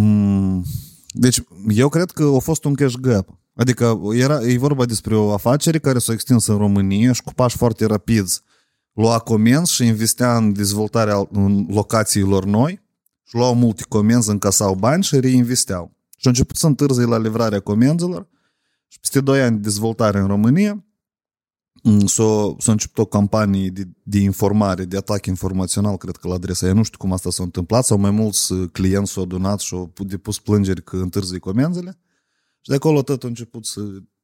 m- 0.00 0.62
deci 1.10 1.42
eu 1.68 1.88
cred 1.88 2.10
că 2.10 2.32
a 2.36 2.38
fost 2.38 2.64
un 2.64 2.74
cash 2.74 2.94
gap. 2.94 3.38
Adică 3.54 4.00
era, 4.12 4.42
e 4.42 4.58
vorba 4.58 4.84
despre 4.84 5.16
o 5.16 5.32
afacere 5.32 5.78
care 5.78 5.98
s-a 5.98 6.12
extins 6.12 6.46
în 6.46 6.56
România 6.56 7.12
și 7.12 7.22
cu 7.22 7.32
pași 7.34 7.56
foarte 7.56 7.86
rapizi 7.86 8.40
lua 8.92 9.18
comenzi 9.18 9.72
și 9.72 9.86
investea 9.86 10.36
în 10.36 10.52
dezvoltarea 10.52 11.28
în 11.32 11.66
locațiilor 11.70 12.44
noi 12.44 12.80
și 13.24 13.34
luau 13.34 13.54
multe 13.54 13.84
comenzi, 13.88 14.30
încasau 14.30 14.74
bani 14.74 15.02
și 15.02 15.20
reinvesteau. 15.20 15.92
Și 16.10 16.26
au 16.26 16.30
început 16.30 16.56
să 16.56 16.66
întârzie 16.66 17.04
la 17.04 17.18
livrarea 17.18 17.60
comenzilor 17.60 18.28
și 18.88 19.00
peste 19.00 19.20
2 19.20 19.42
ani 19.42 19.56
de 19.56 19.62
dezvoltare 19.62 20.18
în 20.18 20.26
România 20.26 20.84
mm, 21.82 22.06
s-a, 22.06 22.54
s-a 22.58 22.72
început 22.72 23.04
o 23.04 23.06
campanie 23.06 23.68
de, 23.68 23.88
de 24.02 24.18
informare, 24.18 24.84
de 24.84 24.96
atac 24.96 25.26
informațional, 25.26 25.96
cred 25.96 26.16
că 26.16 26.28
la 26.28 26.34
adresa 26.34 26.66
ei. 26.66 26.72
Nu 26.72 26.82
știu 26.82 26.98
cum 26.98 27.12
asta 27.12 27.30
s-a 27.30 27.42
întâmplat, 27.42 27.84
sau 27.84 27.98
mai 27.98 28.10
mulți 28.10 28.52
uh, 28.52 28.70
clienți 28.72 29.12
s-au 29.12 29.22
adunat 29.22 29.60
și 29.60 29.74
au 29.74 29.92
depus 29.98 30.38
plângeri 30.38 30.82
că 30.82 30.96
întârzie 30.96 31.38
comenzile. 31.38 31.98
Și 32.60 32.68
de 32.68 32.74
acolo 32.74 33.02
tot 33.02 33.24
a 33.24 33.26
început 33.26 33.66
să 33.66 33.80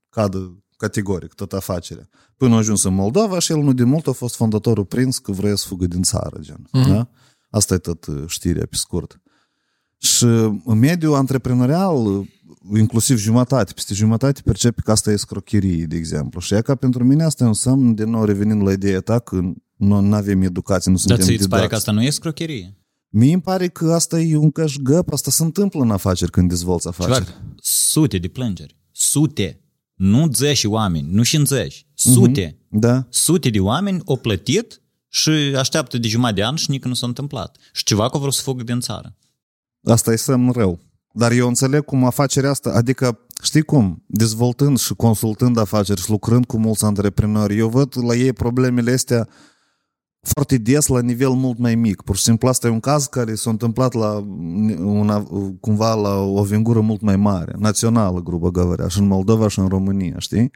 cadă 0.09 0.65
categoric 0.77 1.35
tot 1.35 1.53
afacerea. 1.53 2.09
Până 2.37 2.55
a 2.55 2.57
ajuns 2.57 2.83
în 2.83 2.95
Moldova 2.95 3.39
și 3.39 3.53
el 3.53 3.59
nu 3.59 3.73
de 3.73 3.85
mult 3.85 4.07
a 4.07 4.13
fost 4.13 4.35
fondatorul 4.35 4.85
prins 4.85 5.19
că 5.19 5.33
vrea 5.33 5.55
să 5.55 5.67
fugă 5.67 5.87
din 5.87 6.03
țară. 6.03 6.39
Gen. 6.41 6.69
Mm-hmm. 6.69 6.89
Da? 6.89 7.09
Asta 7.51 7.75
e 7.75 7.79
tot 7.79 8.07
uh, 8.07 8.25
știrea 8.27 8.67
pe 8.71 8.77
scurt. 8.77 9.21
Și 10.05 10.25
în 10.65 10.79
mediul 10.79 11.15
antreprenorial, 11.15 12.07
uh, 12.07 12.27
inclusiv 12.77 13.19
jumătate, 13.19 13.73
peste 13.73 13.95
jumătate 13.95 14.41
percepe 14.45 14.81
că 14.85 14.91
asta 14.91 15.11
e 15.11 15.17
scrocherie, 15.17 15.85
de 15.85 15.97
exemplu. 15.97 16.41
Și 16.41 16.55
e 16.55 16.61
ca 16.61 16.75
pentru 16.75 17.05
mine 17.05 17.25
asta 17.25 17.47
înseamnă, 17.47 17.93
din 17.93 18.11
nou 18.11 18.25
revenind 18.25 18.63
la 18.63 18.73
ideea 18.73 19.01
ta, 19.01 19.19
că 19.19 19.41
nu 19.77 20.15
avem 20.15 20.43
educație, 20.43 20.91
nu 20.91 20.97
Dar 20.97 21.07
suntem 21.07 21.27
ți 21.27 21.41
îți 21.41 21.49
pare 21.49 21.63
didați. 21.63 21.69
că 21.69 21.75
asta 21.75 21.93
nu 21.93 22.03
e 22.03 22.11
scrocherie? 22.11 22.79
Mie 23.09 23.33
îmi 23.33 23.43
pare 23.43 23.69
că 23.69 23.93
asta 23.93 24.21
e 24.21 24.37
un 24.37 24.51
cash 24.51 24.75
gap, 24.83 25.13
asta 25.13 25.31
se 25.31 25.43
întâmplă 25.43 25.81
în 25.81 25.91
afaceri 25.91 26.31
când 26.31 26.49
dezvolți 26.49 26.89
afaceri. 26.89 27.25
Ceva, 27.25 27.37
sute 27.61 28.19
de 28.19 28.29
plângeri. 28.29 28.77
Sute. 28.93 29.59
Nu 29.95 30.29
zeci 30.33 30.65
oameni, 30.65 31.09
nu 31.11 31.23
și 31.23 31.45
zeci. 31.45 31.87
Sute. 31.95 32.59
Da? 32.69 33.07
Sute 33.11 33.51
de 33.51 33.61
oameni 33.61 34.03
au 34.07 34.17
plătit 34.17 34.83
și 35.09 35.31
așteaptă 35.57 35.99
de 35.99 36.09
jumătate 36.09 36.35
de 36.35 36.45
an 36.45 36.55
și 36.55 36.71
nici 36.71 36.83
nu 36.83 36.95
s-a 36.95 37.07
întâmplat. 37.07 37.57
Și 37.73 37.85
ceva 37.85 38.09
că 38.09 38.17
vreau 38.17 38.31
să 38.33 38.43
fugă 38.43 38.63
din 38.63 38.81
țară. 38.81 39.17
Asta 39.85 40.13
e 40.13 40.17
semn 40.17 40.51
rău. 40.51 40.79
Dar 41.13 41.33
eu 41.33 41.49
înțeleg 41.49 41.85
cum 41.85 42.05
afacerea 42.05 42.51
asta, 42.51 42.71
adică, 42.71 43.19
știi 43.43 43.63
cum, 43.63 44.05
dezvoltând 44.07 44.79
și 44.79 44.95
consultând 44.95 45.59
afaceri 45.59 46.01
și 46.01 46.11
lucrând 46.11 46.45
cu 46.45 46.59
mulți 46.59 46.85
antreprenori, 46.85 47.59
eu 47.59 47.69
văd 47.69 47.95
la 48.07 48.15
ei 48.15 48.33
problemele 48.33 48.93
astea 48.93 49.29
foarte 50.21 50.57
des 50.57 50.87
la 50.87 51.01
nivel 51.01 51.31
mult 51.31 51.59
mai 51.59 51.75
mic. 51.75 52.03
Pur 52.03 52.17
și 52.17 52.23
simplu 52.23 52.49
asta 52.49 52.67
e 52.67 52.71
un 52.71 52.81
caz 52.81 53.07
care 53.07 53.35
s-a 53.35 53.51
întâmplat 53.51 53.93
la 53.93 54.25
una, 54.79 55.27
cumva 55.61 55.95
la 55.95 56.21
o 56.21 56.43
vengură 56.43 56.81
mult 56.81 57.01
mai 57.01 57.17
mare, 57.17 57.55
națională, 57.59 58.21
grubă 58.23 58.51
găvărea, 58.51 58.89
și 58.89 59.01
în 59.01 59.07
Moldova 59.07 59.49
și 59.49 59.59
în 59.59 59.69
România, 59.69 60.19
știi? 60.19 60.51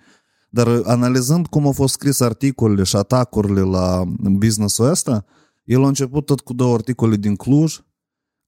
Dar 0.51 0.81
analizând 0.85 1.47
cum 1.47 1.67
au 1.67 1.73
fost 1.73 1.93
scris 1.93 2.21
articolele 2.21 2.83
și 2.83 2.97
atacurile 2.97 3.61
la 3.61 4.03
business-ul 4.17 4.89
ăsta, 4.89 5.25
el 5.65 5.85
a 5.85 5.87
început 5.87 6.25
tot 6.25 6.41
cu 6.41 6.53
două 6.53 6.75
articole 6.75 7.17
din 7.17 7.37
Cluj, 7.37 7.79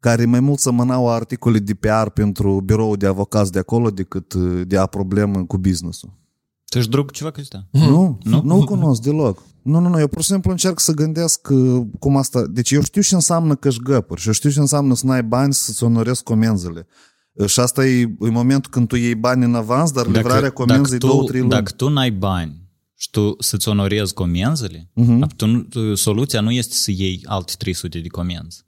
care 0.01 0.25
mai 0.25 0.41
mult 0.41 0.59
semănau 0.59 1.09
articole 1.11 1.59
de 1.59 1.75
PR 1.75 2.09
pentru 2.15 2.61
biroul 2.61 2.97
de 2.97 3.07
avocați 3.07 3.53
de 3.53 3.59
acolo 3.59 3.91
decât 3.91 4.33
uh, 4.33 4.63
de 4.67 4.77
a 4.77 4.87
problemă 4.87 5.45
cu 5.45 5.59
business-ul. 5.59 6.19
Tu 6.65 6.79
ești 6.79 6.91
drug 6.91 7.11
ceva 7.11 7.31
că 7.31 7.41
ăsta? 7.41 7.67
Nu, 7.71 8.19
Nu? 8.23 8.43
nu-l 8.45 8.65
cunosc 8.65 9.03
deloc. 9.03 9.43
Nu, 9.63 9.79
nu, 9.81 9.89
nu, 9.89 9.99
eu 10.01 10.09
pur 10.09 10.23
și 10.23 10.29
simplu 10.29 10.51
încerc 10.51 10.81
să 10.81 10.93
gândesc 10.93 11.49
uh, 11.51 11.83
cum 11.99 12.17
asta... 12.17 12.47
Deci 12.47 12.71
eu 12.71 12.83
știu 12.83 13.03
ce 13.03 13.15
înseamnă 13.15 13.55
cășgăpuri 13.55 14.21
și 14.21 14.27
eu 14.27 14.33
știu 14.33 14.51
ce 14.51 14.61
înseamnă 14.61 14.95
să 14.95 15.07
n-ai 15.07 15.23
bani 15.23 15.53
să-ți 15.55 15.85
onorezi 15.85 16.23
comenzile. 16.23 16.87
Uh, 17.33 17.47
Și 17.49 17.61
asta 17.61 17.87
e, 17.87 18.01
e 18.01 18.29
momentul 18.31 18.71
când 18.71 18.89
tu 18.89 18.97
iei 18.97 19.15
bani 19.15 19.45
în 19.45 19.55
avans, 19.55 19.91
dar 19.93 20.07
livrarea 20.07 20.51
comenzii 20.51 20.99
tu, 20.99 21.07
două, 21.07 21.25
trei 21.25 21.41
luni. 21.41 21.53
dacă 21.53 21.73
tu 21.73 21.89
n-ai 21.89 22.11
bani 22.11 22.69
și 22.97 23.11
tu 23.11 23.35
să-ți 23.39 23.69
onorezi 23.69 24.15
comenzile, 24.15 24.91
Mhm. 24.95 25.25
uh-huh. 25.25 25.37
tu, 25.37 25.47
tu, 25.47 25.95
soluția 25.95 26.41
nu 26.41 26.51
este 26.51 26.75
să 26.75 26.91
iei 26.91 27.21
alte 27.25 27.53
300 27.59 27.99
de 27.99 28.09
comenzi. 28.09 28.65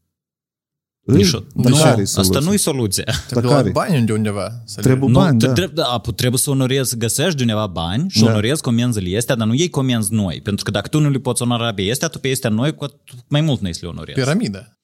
În 1.05 1.20
nu, 1.55 1.82
asta 2.03 2.38
nu 2.38 2.53
e 2.53 2.57
soluția. 2.57 3.05
Trebuie 3.26 3.53
care? 3.53 3.70
bani 3.70 4.07
de 4.07 4.12
undeva. 4.12 4.62
Trebuie 4.76 5.09
le... 5.09 5.12
bani, 5.12 5.38
da. 5.38 5.53
trebuie, 5.53 5.84
da, 5.84 6.00
trebuie 6.16 6.38
să 6.38 6.50
onorezi, 6.50 6.96
găsești 6.96 7.34
de 7.34 7.42
undeva 7.42 7.66
bani 7.66 8.11
și 8.11 8.22
da. 8.22 8.30
onorezi 8.30 8.62
comenzile 8.62 9.16
astea, 9.16 9.34
dar 9.34 9.46
nu 9.46 9.55
iei 9.55 9.70
comenzi 9.70 10.12
noi. 10.12 10.40
Pentru 10.40 10.64
că 10.64 10.70
dacă 10.70 10.88
tu 10.88 11.00
nu 11.00 11.11
le 11.11 11.18
poți 11.18 11.42
onora 11.42 11.74
pe 11.74 11.90
astea, 11.90 12.09
tu 12.09 12.18
pe 12.18 12.30
astea 12.30 12.50
noi 12.50 12.74
cu 12.74 12.86
mai 13.28 13.40
mult 13.40 13.61
nu 13.61 13.70
le 13.80 13.88
onorezi. 13.88 14.18
Piramida. 14.20 14.78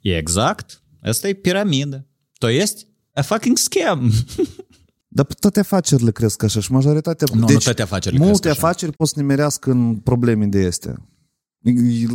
Exact. 0.00 0.82
Asta 1.02 1.28
e 1.28 1.32
piramida. 1.32 2.04
To 2.38 2.48
ești? 2.48 2.86
a 3.18 3.22
fucking 3.22 3.56
scam. 3.56 4.12
Dar 5.08 5.26
toate 5.40 5.60
afacerile 5.60 6.10
cresc 6.10 6.42
așa 6.42 6.60
și 6.60 6.72
majoritatea... 6.72 7.26
Nu, 7.34 7.44
deci, 7.44 7.54
nu 7.54 7.58
toate 7.58 7.82
afacerile 7.82 8.24
Multe 8.24 8.48
afaceri 8.48 8.92
pot 8.92 9.08
să 9.08 9.14
nimerească 9.16 9.70
în 9.70 9.96
probleme 9.96 10.46
de 10.46 10.66
astea. 10.66 10.94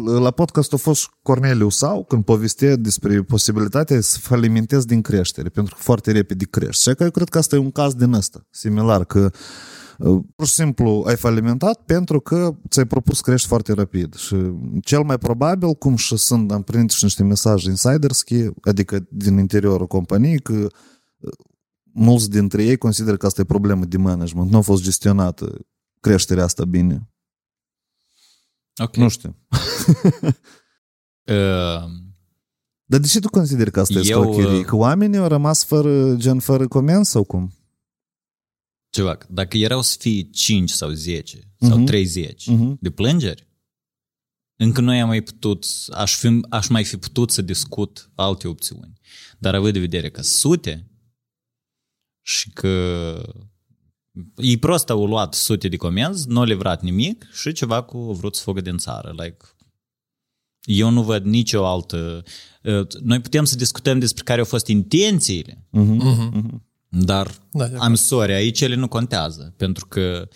La 0.06 0.32
podcast 0.32 0.74
a 0.74 0.78
fost 0.78 1.10
Corneliu 1.22 1.70
Sau 1.70 2.04
când 2.04 2.24
povestea 2.24 2.76
despre 2.76 3.22
posibilitatea 3.22 4.02
să 4.02 4.18
falimentezi 4.20 4.88
din 4.88 5.02
creștere, 5.02 5.50
pentru 5.50 5.76
că 5.76 5.82
foarte 5.82 6.12
repede 6.12 6.46
crești. 6.46 6.90
Și 6.90 6.96
că 6.96 7.04
eu 7.04 7.12
cred 7.12 7.30
că 7.30 7.38
asta 7.38 7.56
e 7.56 7.60
un 7.60 7.72
caz 7.72 7.94
din 7.94 8.14
ăsta, 8.14 8.48
similar, 8.50 9.06
că 9.06 9.32
uh, 9.98 10.24
pur 10.36 10.48
și 10.48 10.54
simplu 10.54 11.04
ai 11.08 11.16
falimentat 11.16 11.82
pentru 11.86 12.20
că 12.20 12.56
ți-ai 12.70 12.86
propus 12.86 13.16
să 13.16 13.22
crești 13.26 13.48
foarte 13.48 13.74
rapid. 13.74 14.16
Și 14.16 14.36
cel 14.82 15.04
mai 15.04 15.18
probabil, 15.18 15.74
cum 15.74 15.96
și 15.96 16.18
sunt, 16.18 16.52
am 16.52 16.62
prins 16.62 16.94
și 16.94 17.04
niște 17.04 17.24
mesaje 17.24 17.70
insiderski, 17.70 18.48
adică 18.62 19.08
din 19.10 19.38
interiorul 19.38 19.88
companiei, 19.88 20.40
că 20.40 20.54
uh, 20.54 21.32
mulți 21.94 22.30
dintre 22.30 22.64
ei 22.64 22.78
consideră 22.78 23.18
că 23.18 23.26
asta 23.26 23.42
e 23.42 23.46
problemă 23.46 23.86
de 23.86 23.98
management. 23.98 24.52
Nu 24.52 24.58
a 24.58 24.62
fost 24.62 24.84
gestionată 24.84 25.58
creșterea 26.00 26.44
asta 26.44 26.66
bine. 26.66 27.13
Ok. 28.82 28.96
Nu 28.96 29.10
știu. 29.10 29.38
Uh, 31.24 31.84
Dar 32.86 33.00
de 33.00 33.08
ce 33.08 33.20
tu 33.20 33.30
consideri 33.30 33.72
că 33.72 33.80
asta 33.80 34.00
e 34.00 34.02
Eu, 34.06 34.22
scrocherie? 34.22 34.58
uh, 34.60 34.66
Că 34.66 34.76
oamenii 34.76 35.18
au 35.18 35.28
rămas 35.28 35.64
fără, 35.66 36.16
gen, 36.16 36.40
fără 36.40 36.68
comenzi 36.68 37.10
sau 37.10 37.24
cum? 37.24 37.54
Ceva, 38.90 39.18
dacă 39.30 39.58
erau 39.58 39.82
să 39.82 39.96
fie 40.00 40.22
5 40.22 40.70
sau 40.70 40.90
10 40.90 41.40
sau 41.60 41.78
Mhm. 41.78 41.86
30 41.86 42.48
Mhm. 42.48 42.78
de 42.82 42.92
plângeri, 42.92 43.48
încă 44.60 44.82
nu 44.82 44.92
am 44.92 45.08
mai 45.08 45.22
putut, 45.22 45.66
aș, 45.92 46.16
fi, 46.18 46.40
aș 46.50 46.68
mai 46.68 46.84
fi 46.84 46.98
putut 46.98 47.32
să 47.32 47.42
discut 47.42 48.12
alte 48.16 48.48
opțiuni. 48.48 48.94
Dar 49.40 49.56
având 49.56 49.74
de 49.74 49.80
vedere 49.80 50.10
că 50.10 50.22
sute 50.22 50.92
și 52.22 52.50
că 52.52 53.16
ei 54.36 54.58
prost 54.58 54.90
au 54.90 55.06
luat 55.06 55.34
sute 55.34 55.68
de 55.68 55.78
comenzi, 55.78 56.28
nu 56.28 56.40
au 56.40 56.46
livrat 56.46 56.82
nimic 56.82 57.26
și 57.34 57.52
ceva 57.52 57.82
cu 57.82 57.98
au 57.98 58.14
vrut 58.14 58.36
să 58.36 58.42
fugă 58.44 58.62
din 58.62 58.78
țară. 58.78 59.14
Like, 59.18 59.38
eu 60.64 60.90
nu 60.90 61.04
văd 61.04 61.26
nicio 61.26 61.66
altă... 61.66 62.24
uh, 62.64 62.88
Noi 63.02 63.20
putem 63.20 63.44
să 63.46 63.56
discutăm 63.56 64.00
despre 64.00 64.24
care 64.24 64.40
au 64.40 64.46
fost 64.46 64.68
intențiile, 64.68 65.68
Mhm. 65.70 66.64
dar 66.88 67.32
Da, 67.52 67.68
de 67.68 67.76
I'm 67.90 67.94
sorry, 67.94 68.34
aici 68.34 68.62
ele 68.62 68.76
nu 68.76 68.88
contează, 68.88 69.54
pentru 69.58 69.86
că 69.88 70.28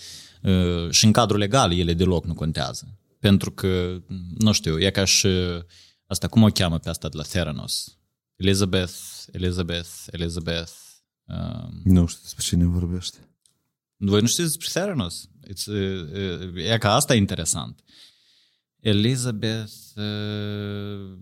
uh, 0.41 0.89
și 0.89 1.05
în 1.05 1.11
cadrul 1.11 1.39
legal 1.39 1.71
ele 1.73 1.93
deloc 1.93 2.25
nu 2.25 2.34
contează. 2.34 2.97
Pentru 3.19 3.51
că, 3.51 4.01
nu 4.38 4.51
știu, 4.51 4.80
e 4.80 4.89
ca 4.89 5.03
și 5.05 5.28
asta, 6.07 6.28
cum 6.28 6.43
o 6.43 6.47
cheamă 6.47 6.78
pe 6.78 6.89
asta 6.89 7.09
de 7.09 7.17
la 7.17 7.23
Theranos? 7.23 7.97
Elizabeth, 8.36 8.93
Elizabeth, 9.32 9.89
Elizabeth. 10.11 10.71
Uh, 11.25 11.67
Nu 11.84 12.05
știu 12.05 12.21
despre 12.23 12.43
cine 12.43 12.65
vorbește. 12.65 13.26
Voi 13.98 14.22
nu 14.22 14.28
știți 14.28 14.48
despre 14.48 14.68
Theranos? 14.74 15.30
It's, 15.48 15.66
uh, 15.66 15.76
uh, 16.56 16.72
e 16.72 16.78
ca 16.78 16.93
asta 16.93 17.14
e 17.14 17.18
interesant. 17.18 17.84
Elizabeth 18.80 19.72
uh, 19.95 21.18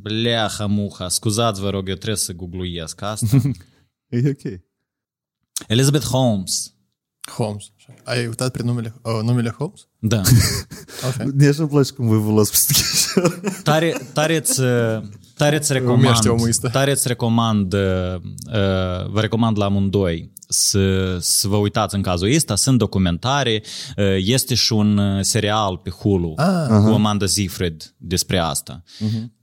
Bleaha 0.00 0.66
Muha, 0.66 1.08
scuzați 1.08 1.60
vă 1.60 1.70
rog, 1.70 1.88
eu 1.88 1.94
trebuie 1.94 2.16
să 2.16 2.32
googluiesc 2.32 3.02
asta. 3.02 3.26
E 4.08 4.28
ok. 4.28 4.60
Elizabeth 5.68 6.04
Holmes. 6.04 6.74
Holmes. 7.36 7.64
Ai 8.04 8.26
uitat 8.26 8.56
pe 8.56 8.62
numele, 8.62 8.94
uh, 9.02 9.20
numele 9.22 9.50
Holmes? 9.50 9.88
Da. 9.98 10.20
Ok. 11.06 11.32
Mie 11.34 11.48
așa 11.48 11.62
îmi 11.62 11.70
place 11.70 11.92
cum 11.92 12.06
voi 12.06 12.18
vă 12.18 12.30
luați 12.30 12.50
peste 12.50 12.72
chestia. 12.72 13.22
Tare, 13.62 14.08
tare 14.12 14.36
îți, 14.36 14.60
tare 15.36 15.56
îți 15.56 15.72
Umește 15.72 15.72
recomand, 15.72 16.26
omul 16.26 16.48
ăsta. 16.48 16.68
tare 16.68 16.90
îți 16.90 17.08
recomand, 17.08 17.72
uh, 17.72 18.14
uh, 18.14 19.08
vă 19.08 19.20
recomand 19.20 19.58
la 19.58 19.64
amândoi 19.64 20.32
să, 20.52 21.18
să 21.20 21.48
vă 21.48 21.56
uitați 21.56 21.94
în 21.94 22.02
cazul 22.02 22.34
ăsta. 22.34 22.56
Sunt 22.56 22.78
documentare, 22.78 23.62
uh, 23.96 24.04
este 24.18 24.54
și 24.54 24.72
un 24.72 24.96
uh, 24.98 25.18
serial 25.22 25.76
pe 25.76 25.90
Hulu 25.90 26.32
Ah. 26.36 26.66
cu 26.68 26.74
Amanda 26.74 27.26
Seyfried 27.26 27.94
despre 27.96 28.38
asta. 28.38 28.82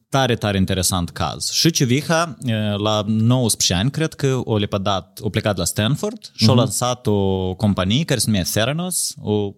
Tare, 0.10 0.36
tare 0.36 0.58
interesant 0.58 1.10
caz. 1.10 1.50
Și 1.50 1.72
Civiha, 1.72 2.38
uh, 2.42 2.80
la 2.80 3.04
19 3.08 3.74
ani, 3.74 3.92
cred 3.92 4.14
că 4.14 4.42
o 4.44 4.58
lepădat, 4.58 5.20
o 5.22 5.30
plecat 5.30 5.58
la 5.58 5.66
Stanford 5.66 6.32
și 6.34 6.50
a 6.50 6.54
lansat 6.54 7.08
o 7.08 7.54
companie 7.56 8.04
care 8.04 8.20
se 8.20 8.26
numea 8.28 8.44
Theranos, 8.44 9.14
o, 9.22 9.32
uh, 9.32 9.54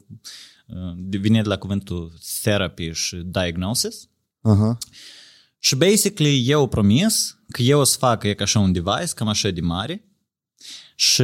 vine 1.19 1.41
de 1.41 1.47
la 1.47 1.57
cuvântul 1.57 2.13
therapy 2.41 2.91
și 2.91 3.15
diagnosis. 3.15 3.95
Aha. 4.41 4.77
Și 5.59 5.75
basically 5.75 6.43
eu 6.47 6.67
promis 6.67 7.37
că 7.51 7.61
eu 7.61 7.79
o 7.79 7.83
să 7.83 7.97
fac 7.97 8.23
e 8.23 8.33
ca 8.33 8.43
așa 8.43 8.59
un 8.59 8.71
device, 8.71 9.13
cam 9.15 9.27
așa 9.27 9.49
de 9.49 9.61
mare, 9.61 10.08
și 10.98 11.22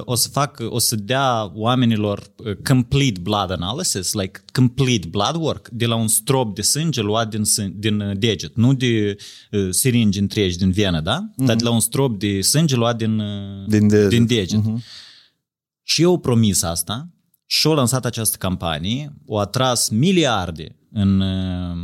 o 0.00 0.14
să 0.14 0.28
fac, 0.28 0.62
o 0.68 0.78
să 0.78 0.96
dea 0.96 1.50
oamenilor 1.54 2.32
uh, 2.36 2.56
complete 2.68 3.20
blood 3.20 3.50
analysis, 3.50 4.12
like 4.12 4.44
complete 4.52 5.08
blood 5.08 5.34
work, 5.36 5.68
de 5.68 5.86
la 5.86 5.94
un 5.94 6.08
strop 6.08 6.54
de 6.54 6.62
sânge 6.62 7.00
luat 7.02 7.28
din, 7.28 7.42
sân- 7.44 7.72
din 7.74 8.00
uh, 8.00 8.16
deget, 8.18 8.56
nu 8.56 8.74
de 8.74 9.16
uh, 9.50 9.66
siringi 9.70 10.18
întregi 10.18 10.58
din 10.58 10.70
venă, 10.70 11.00
da? 11.00 11.18
Mm-hmm. 11.30 11.46
Dar 11.46 11.56
de 11.56 11.64
la 11.64 11.70
un 11.70 11.80
strop 11.80 12.18
de 12.18 12.40
sânge 12.40 12.76
luat 12.76 12.96
din, 12.96 13.18
uh, 13.18 13.66
Din 13.66 13.88
deget. 13.88 14.08
din 14.08 14.26
deget. 14.26 14.60
Mm-hmm. 14.60 14.82
Și 15.82 16.02
eu 16.02 16.18
promis 16.18 16.62
asta 16.62 17.08
și 17.46 17.66
au 17.66 17.74
lansat 17.74 18.04
această 18.04 18.36
campanie, 18.36 19.14
o 19.26 19.38
atras 19.38 19.88
miliarde 19.88 20.76
în, 20.92 21.20
uh, 21.20 21.76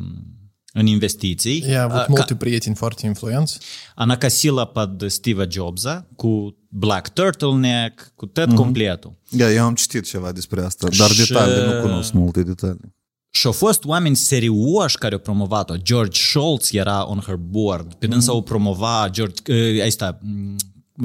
în 0.72 0.86
investiții. 0.86 1.64
I-a 1.68 1.82
avut 1.82 1.96
A- 1.98 2.06
multe 2.08 2.34
prieteni 2.34 2.74
foarte 2.74 3.06
influenți. 3.06 3.58
Она 3.96 4.18
косила 4.18 4.64
под 4.64 5.10
Стива 5.10 5.44
Джобса 5.44 6.06
cu 6.16 6.56
Black 6.74 7.08
Turtleneck, 7.08 8.12
cu 8.14 8.26
tot 8.26 8.46
mm-hmm. 8.52 8.54
completul. 8.54 9.18
Ia, 9.38 9.52
eu 9.52 9.64
am 9.64 9.74
citit 9.74 10.06
ceva 10.06 10.32
despre 10.32 10.62
asta, 10.64 10.88
dar 10.98 11.10
Și- 11.10 11.26
detalii, 11.28 11.74
nu 11.74 11.80
cunosc 11.80 12.12
multe 12.12 12.42
detalii. 12.42 12.94
Și 13.32 13.46
au 13.46 13.52
fost 13.52 13.84
oameni 13.84 14.16
serioși 14.16 14.98
care 14.98 15.14
au 15.14 15.20
promovat-o. 15.20 15.76
George 15.76 16.20
Shultz 16.20 16.72
era 16.72 17.08
on 17.08 17.18
her 17.18 17.36
board. 17.36 17.94
Pe 17.94 18.06
dânsa 18.06 18.34
o 18.34 18.40
promova 18.40 19.08
George, 19.10 19.52
uh, 19.52 19.84
asta, 19.86 20.18
mm, 20.22 20.56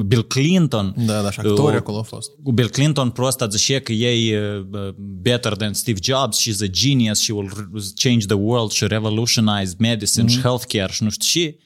Bill 0.06 0.22
Clinton. 0.26 0.94
Da, 1.06 1.22
da, 1.22 1.30
și 1.30 1.40
actori 1.40 1.74
Uh, 1.74 1.80
acolo 1.80 1.96
au 1.96 2.02
fost. 2.02 2.30
Cu 2.42 2.52
Bill 2.52 2.68
Clinton 2.68 3.10
просто 3.10 3.48
zice 3.48 3.80
că 3.80 3.92
ei 3.92 4.34
uh, 4.36 4.66
better 4.98 5.52
than 5.56 5.72
Steve 5.72 5.98
Jobs, 6.02 6.40
she's 6.40 6.62
a 6.62 6.66
genius, 6.66 7.20
she 7.20 7.32
will 7.32 7.50
r- 7.50 7.82
change 7.94 8.26
the 8.26 8.34
world, 8.36 8.70
she 8.70 8.86
revolutionize 8.86 9.74
medicine 9.78 10.28
și 10.28 10.40
healthcare 10.40 10.92
și 10.92 11.02
nu 11.02 11.10
știu 11.10 11.40
ce. 11.40 11.56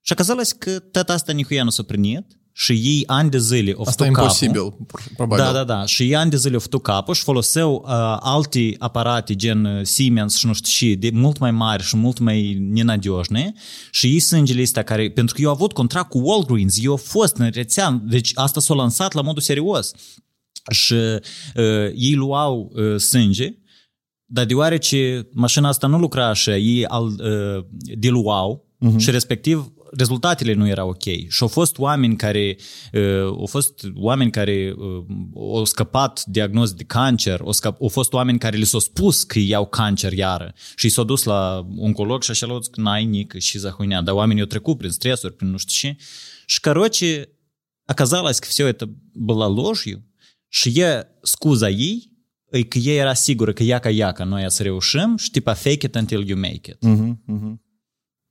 Și 0.00 0.12
оказалось 0.12 0.52
că 0.52 0.78
tot 0.78 1.08
asta 1.08 1.32
nicuia 1.32 1.64
nu 1.64 1.70
s-a 1.70 1.82
primit 1.82 2.26
și 2.55 2.71
ei 2.71 3.03
ani 3.05 3.29
de 3.29 3.37
zile 3.37 3.73
au 3.77 3.83
Asta 3.87 4.05
e 4.05 4.07
făcut 4.07 4.23
capul. 4.23 4.47
imposibil, 4.47 4.87
probabil. 5.15 5.43
Da, 5.43 5.51
da, 5.51 5.63
da. 5.63 5.85
Și 5.85 6.03
ei 6.03 6.15
ani 6.15 6.29
de 6.29 6.37
zile 6.37 6.53
au 6.53 6.59
făcut 6.59 6.83
capul 6.83 7.13
și 7.13 7.23
foloseau 7.23 7.73
uh, 7.73 7.91
alte 8.19 8.75
aparate 8.77 9.35
gen 9.35 9.65
uh, 9.65 9.83
Siemens 9.83 10.37
și 10.37 10.45
nu 10.45 10.53
știu 10.53 10.71
și, 10.71 10.95
de 10.95 11.09
mult 11.13 11.37
mai 11.37 11.51
mari 11.51 11.83
și 11.83 11.97
mult 11.97 12.19
mai 12.19 12.57
nenadioșne 12.71 13.53
și 13.91 14.07
ei 14.07 14.19
sângele 14.19 14.61
astea 14.61 14.83
care, 14.83 15.09
pentru 15.09 15.35
că 15.35 15.41
eu 15.41 15.47
au 15.47 15.53
avut 15.53 15.73
contract 15.73 16.09
cu 16.09 16.17
Walgreens, 16.17 16.83
eu 16.83 16.91
au 16.91 16.97
fost 16.97 17.35
în 17.35 17.49
rețea, 17.53 18.01
deci 18.03 18.31
asta 18.33 18.59
s-a 18.59 18.73
lansat 18.73 19.13
la 19.13 19.21
modul 19.21 19.41
serios. 19.41 19.91
Și 20.71 20.93
uh, 20.93 21.89
ei 21.95 22.13
luau 22.15 22.71
uh, 22.75 22.99
sânge, 22.99 23.57
dar 24.25 24.45
deoarece 24.45 25.27
mașina 25.31 25.67
asta 25.67 25.87
nu 25.87 25.97
lucra 25.97 26.27
așa, 26.27 26.57
ei 26.57 26.85
al, 26.85 27.05
uh, 27.05 27.65
diluau 27.97 28.67
uh-huh. 28.85 28.97
și 28.97 29.11
respectiv 29.11 29.73
rezultatele 29.96 30.52
nu 30.52 30.68
erau 30.68 30.88
ok. 30.88 31.02
Și 31.02 31.38
au 31.40 31.48
fost 31.48 31.78
oameni 31.78 32.16
care 32.16 32.56
uh, 32.92 33.22
au 33.22 33.46
fost 33.46 33.86
oameni 33.94 34.30
care 34.30 34.74
uh, 34.76 35.04
au 35.34 35.64
scăpat 35.64 36.24
diagnoz 36.24 36.72
de 36.72 36.84
cancer, 36.84 37.40
au, 37.40 37.52
scăp, 37.52 37.82
au 37.82 37.88
fost 37.88 38.12
oameni 38.12 38.38
care 38.38 38.56
li 38.56 38.64
s-au 38.64 38.80
spus 38.80 39.22
că 39.22 39.38
iau 39.38 39.66
cancer 39.66 40.12
iară 40.12 40.54
și 40.76 40.88
s-au 40.88 41.04
dus 41.04 41.22
la 41.22 41.66
oncolog 41.76 42.22
și 42.22 42.30
așa 42.30 42.46
l-au 42.46 42.58
zis 42.58 42.68
că 42.68 42.80
n-ai 42.80 43.04
nic 43.04 43.38
și 43.38 43.58
zahuinea, 43.58 44.02
dar 44.02 44.14
oamenii 44.14 44.42
au 44.42 44.48
trecut 44.48 44.78
prin 44.78 44.90
stresuri, 44.90 45.34
prin 45.34 45.50
nu 45.50 45.56
știu 45.56 45.88
ce. 45.88 45.96
Și 46.46 46.60
короче, 46.60 47.28
оказалось, 47.86 48.38
că 48.38 48.46
все 48.48 48.72
это 48.72 48.86
было 49.12 49.46
ложью, 49.46 50.08
și 50.48 50.80
e 50.80 51.06
scuza 51.22 51.68
ei, 51.68 52.10
e 52.50 52.62
că 52.62 52.78
ei 52.78 52.96
era 52.96 53.14
sigură 53.14 53.52
că 53.52 53.62
iaca 53.62 53.90
iaca 53.90 54.24
noi 54.24 54.50
să 54.50 54.62
reușim 54.62 55.16
și 55.16 55.30
tipa 55.30 55.54
fake 55.54 55.86
it 55.86 55.94
until 55.94 56.28
you 56.28 56.38
make 56.38 56.70
it. 56.70 56.82
Mhm, 56.82 57.22
mhm. 57.26 57.61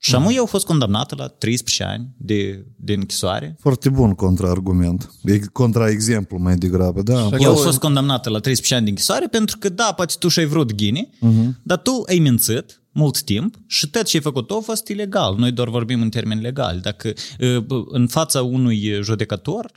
Și 0.04 0.14
amu 0.14 0.32
eu 0.32 0.40
au 0.40 0.46
fost 0.46 0.66
condamnată 0.66 1.14
la 1.18 1.26
13 1.26 1.84
ani 1.84 2.14
de, 2.16 2.66
de 2.76 2.92
închisoare. 2.92 3.56
Foarte 3.60 3.88
bun 3.88 4.14
contraargument. 4.14 5.10
E 5.24 5.38
contraexemplu 5.38 6.38
mai 6.38 6.56
degrabă, 6.56 7.02
da. 7.02 7.14
Și 7.14 7.20
Eu 7.20 7.48
au 7.48 7.54
acolo- 7.54 7.64
fost 7.64 7.78
condamnată 7.78 8.30
la 8.30 8.38
13 8.38 8.74
ani 8.74 8.84
de 8.84 8.90
închisoare 8.90 9.26
pentru 9.26 9.58
că, 9.58 9.68
da, 9.68 9.92
poate 9.96 10.14
tu 10.18 10.28
și-ai 10.28 10.46
vrut 10.46 10.74
ghini, 10.74 11.10
uh-huh. 11.16 11.62
dar 11.62 11.78
tu 11.78 12.02
ai 12.08 12.18
mințit 12.18 12.82
mult 12.92 13.22
timp 13.22 13.54
și 13.66 13.90
tot 13.90 14.02
ce 14.02 14.16
ai 14.16 14.22
făcut 14.22 14.50
a 14.50 14.60
fost 14.62 14.88
ilegal. 14.88 15.34
Noi 15.38 15.52
doar 15.52 15.68
vorbim 15.68 16.00
în 16.00 16.10
termeni 16.10 16.40
legali. 16.40 16.80
Dacă 16.80 17.12
uh, 17.38 17.84
în 17.88 18.06
fața 18.06 18.42
unui 18.42 18.98
judecător, 19.02 19.70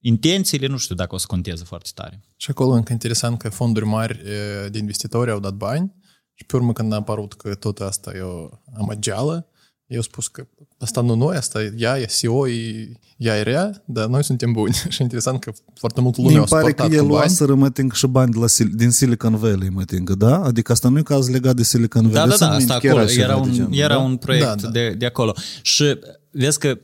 intențiile 0.00 0.66
nu 0.66 0.76
știu 0.76 0.94
dacă 0.94 1.14
o 1.14 1.18
să 1.18 1.24
conteze 1.28 1.64
foarte 1.64 1.90
tare. 1.94 2.20
Și 2.36 2.50
acolo 2.50 2.72
încă 2.72 2.92
interesant 2.92 3.38
că 3.38 3.48
fonduri 3.48 3.86
mari 3.86 4.20
e, 4.64 4.68
de 4.68 4.78
investitori 4.78 5.30
au 5.30 5.40
dat 5.40 5.54
bani 5.54 5.94
și 6.38 6.44
pe 6.46 6.56
urmă 6.56 6.72
când 6.72 6.92
a 6.92 6.96
apărut 6.96 7.32
că 7.34 7.54
tot 7.54 7.78
asta 7.80 8.12
e 8.16 8.20
o 8.20 8.48
amăgeală, 8.78 9.46
eu 9.86 10.00
spus 10.00 10.28
că 10.28 10.46
asta 10.78 11.00
nu 11.00 11.14
noi, 11.14 11.36
asta 11.36 11.58
ea 11.76 11.98
e 11.98 12.04
CEO, 12.04 12.48
e, 12.48 12.88
ea 13.16 13.38
e 13.38 13.42
rea, 13.42 13.82
dar 13.86 14.06
noi 14.06 14.24
suntem 14.24 14.52
buni. 14.52 14.74
și 14.88 15.02
interesant 15.02 15.40
că 15.40 15.52
foarte 15.74 16.00
mult 16.00 16.16
lume 16.16 16.28
Mi 16.30 16.36
au 16.38 16.44
pare 16.44 16.62
că 16.64 16.68
sportat 16.70 16.92
el 16.92 17.00
cu 17.00 17.06
bani. 17.06 17.18
luaseră, 17.18 17.54
mă 17.54 17.70
ting, 17.70 17.92
și 17.92 18.06
bani 18.06 18.32
de 18.32 18.38
la, 18.38 18.46
Sil- 18.56 18.74
din 18.74 18.90
Silicon 18.90 19.36
Valley, 19.36 19.68
mă 19.68 19.84
ting, 19.84 20.10
da? 20.12 20.42
Adică 20.42 20.72
asta 20.72 20.88
nu 20.88 20.98
e 20.98 21.02
caz 21.02 21.28
legat 21.28 21.54
de 21.56 21.62
Silicon 21.62 22.02
Da, 22.02 22.08
Valley. 22.20 22.36
da, 22.38 22.46
da, 22.46 22.50
Sunt 22.50 22.50
asta 22.50 22.72
minte 22.72 22.86
că 22.86 22.92
acolo. 22.92 23.06
ceva 23.08 23.24
Era 23.24 23.34
de 23.34 23.48
un, 23.48 23.54
genul, 23.54 23.74
era 23.74 23.94
da? 23.94 23.98
un 24.00 24.16
proiect 24.16 24.46
Da, 24.46 24.54
da. 24.54 24.68
De, 24.68 24.94
de 24.98 25.06
acolo. 25.06 25.34
Și 25.62 25.98
vezi 26.30 26.58
că 26.58 26.78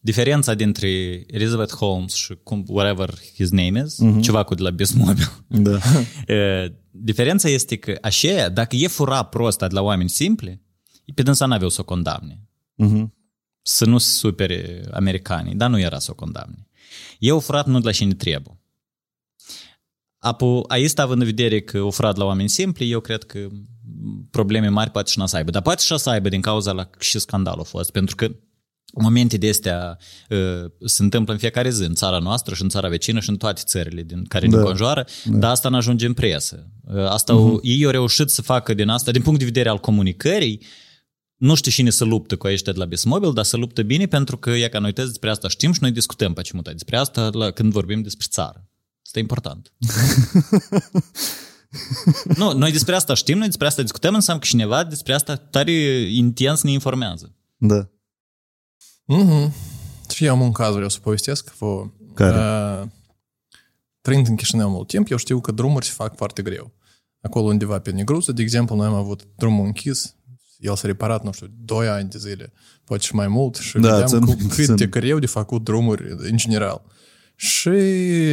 diferența 0.00 0.54
dintre 0.54 0.88
Elizabeth 1.26 1.74
Holmes 1.74 2.14
și 2.14 2.38
cum, 2.42 2.64
whatever 2.66 3.14
his 3.34 3.50
name 3.50 3.82
is, 3.86 3.98
ceva 4.20 4.42
cu 4.42 4.54
de 4.54 4.62
la 4.62 4.70
Bismobil, 4.70 5.44
Da. 5.48 5.78
E, 6.34 6.72
diferența 6.90 7.48
este 7.48 7.76
că 7.76 7.98
așa, 8.02 8.48
dacă 8.48 8.76
e 8.76 8.86
fura 8.86 9.22
prosta 9.22 9.68
de 9.68 9.74
la 9.74 9.82
oameni 9.82 10.08
simpli, 10.08 10.62
pe 11.14 11.22
dânsa 11.22 11.46
n-aveau 11.46 11.70
să 11.70 11.80
o 11.80 11.84
condamne. 11.84 12.48
Mhm. 12.74 13.14
Să 13.62 13.84
nu 13.84 13.98
se 13.98 14.10
supere 14.10 14.84
americanii, 14.92 15.54
dar 15.54 15.70
nu 15.70 15.80
era 15.80 15.98
să 15.98 16.10
o 16.10 16.14
condamne. 16.14 16.68
Eu 17.18 17.40
furat 17.40 17.66
nu 17.66 17.78
de 17.78 17.86
la 17.86 17.92
cine 17.92 18.14
trebuie. 18.14 18.60
Apo, 20.18 20.62
aici, 20.68 20.98
având 20.98 21.20
în 21.20 21.26
vedere 21.26 21.60
că 21.60 21.80
o 21.80 21.90
furat 21.90 22.16
la 22.16 22.24
oameni 22.24 22.48
simpli, 22.48 22.90
eu 22.90 23.00
cred 23.00 23.24
că 23.24 23.48
probleme 24.30 24.68
mari 24.68 24.90
poate 24.90 25.10
și 25.10 25.20
n 25.20 25.24
să 25.24 25.36
aibă. 25.36 25.50
Dar 25.50 25.62
poate 25.62 25.82
și 25.82 25.98
să 25.98 26.10
aibă 26.10 26.28
din 26.28 26.40
cauza 26.40 26.72
la 26.72 26.90
și 26.98 27.18
scandalul 27.18 27.60
a 27.60 27.64
fost. 27.64 27.90
Pentru 27.90 28.16
că 28.16 28.30
momente 28.92 29.36
de 29.36 29.48
astea 29.48 29.98
uh, 30.28 30.70
se 30.84 31.02
întâmplă 31.02 31.32
în 31.32 31.38
fiecare 31.38 31.70
zi 31.70 31.82
în 31.82 31.94
țara 31.94 32.18
noastră 32.18 32.54
și 32.54 32.62
în 32.62 32.68
țara 32.68 32.88
vecină 32.88 33.20
și 33.20 33.28
în 33.28 33.36
toate 33.36 33.62
țările 33.64 34.02
din 34.02 34.24
care 34.24 34.46
da. 34.46 34.52
ne 34.52 34.58
înconjoară, 34.62 35.06
da. 35.24 35.38
dar 35.38 35.50
asta 35.50 35.68
nu 35.68 35.76
ajunge 35.76 36.06
în 36.06 36.12
presă. 36.12 36.66
Uh, 36.84 37.06
asta 37.08 37.34
uh-huh. 37.34 37.62
ei 37.62 37.84
au 37.84 37.90
reușit 37.90 38.28
să 38.28 38.42
facă 38.42 38.74
din 38.74 38.88
asta, 38.88 39.10
din 39.10 39.22
punct 39.22 39.38
de 39.38 39.44
vedere 39.44 39.68
al 39.68 39.78
comunicării, 39.78 40.62
nu 41.36 41.54
știu 41.54 41.70
cine 41.70 41.90
să 41.90 42.04
luptă 42.04 42.36
cu 42.36 42.46
ăștia 42.46 42.72
de 42.72 42.78
la 42.78 42.84
Bismobil, 42.84 43.32
dar 43.32 43.44
să 43.44 43.56
luptă 43.56 43.82
bine 43.82 44.06
pentru 44.06 44.36
că, 44.36 44.50
ia 44.50 44.68
ca 44.68 44.78
noi 44.78 44.92
toți 44.92 45.08
despre 45.08 45.30
asta 45.30 45.48
știm 45.48 45.72
și 45.72 45.78
noi 45.82 45.90
discutăm 45.90 46.32
pe 46.32 46.42
cimuta 46.42 46.70
despre 46.70 46.96
asta 46.96 47.30
la, 47.32 47.50
când 47.50 47.72
vorbim 47.72 48.02
despre 48.02 48.26
țară. 48.30 48.68
Asta 49.04 49.18
e 49.18 49.20
important. 49.20 49.72
nu, 52.36 52.52
noi 52.52 52.72
despre 52.72 52.94
asta 52.94 53.14
știm, 53.14 53.38
noi 53.38 53.46
despre 53.46 53.66
asta 53.66 53.82
discutăm, 53.82 54.14
înseamnă 54.14 54.42
că 54.42 54.48
cineva 54.48 54.84
despre 54.84 55.12
asta 55.12 55.36
tare 55.36 55.72
intens 56.10 56.62
ne 56.62 56.70
informează. 56.70 57.34
Da. 57.56 57.88
Mhm. 59.18 59.52
Și 60.14 60.24
eu 60.24 60.32
am 60.32 60.40
un 60.40 60.52
caz, 60.52 60.72
vreau 60.74 60.88
să 60.88 60.98
povestesc. 61.02 61.54
Vă, 61.56 61.84
Care? 62.14 62.36
Uh, 62.82 62.88
trăind 64.00 64.26
în 64.28 64.34
Chișinău 64.36 64.70
mult 64.70 64.88
timp, 64.88 65.10
eu 65.10 65.16
știu 65.16 65.40
că 65.40 65.52
drumuri 65.52 65.86
se 65.86 65.92
fac 65.94 66.16
foarte 66.16 66.42
greu. 66.42 66.72
Acolo 67.20 67.46
undeva 67.46 67.78
pe 67.78 67.90
Negruță, 67.90 68.32
de 68.32 68.42
exemplu, 68.42 68.76
noi 68.76 68.86
am 68.86 68.94
avut 68.94 69.28
drumul 69.36 69.64
închis, 69.66 70.14
el 70.58 70.76
s-a 70.76 70.86
reparat, 70.86 71.24
nu 71.24 71.32
știu, 71.32 71.46
2 71.64 71.88
ani 71.88 72.08
de 72.08 72.18
zile, 72.18 72.52
poate 72.84 73.02
și 73.02 73.14
mai 73.14 73.28
mult, 73.28 73.56
și 73.56 73.78
Da, 73.78 73.90
vedeam 73.98 74.26
țin- 74.26 74.36
cu 74.42 74.46
cât 74.54 74.64
țin. 74.64 74.76
de 74.76 74.86
greu 74.86 75.18
de 75.18 75.26
făcut 75.26 75.64
drumuri 75.64 76.14
în 76.16 76.36
general. 76.36 76.82
Și 77.36 77.68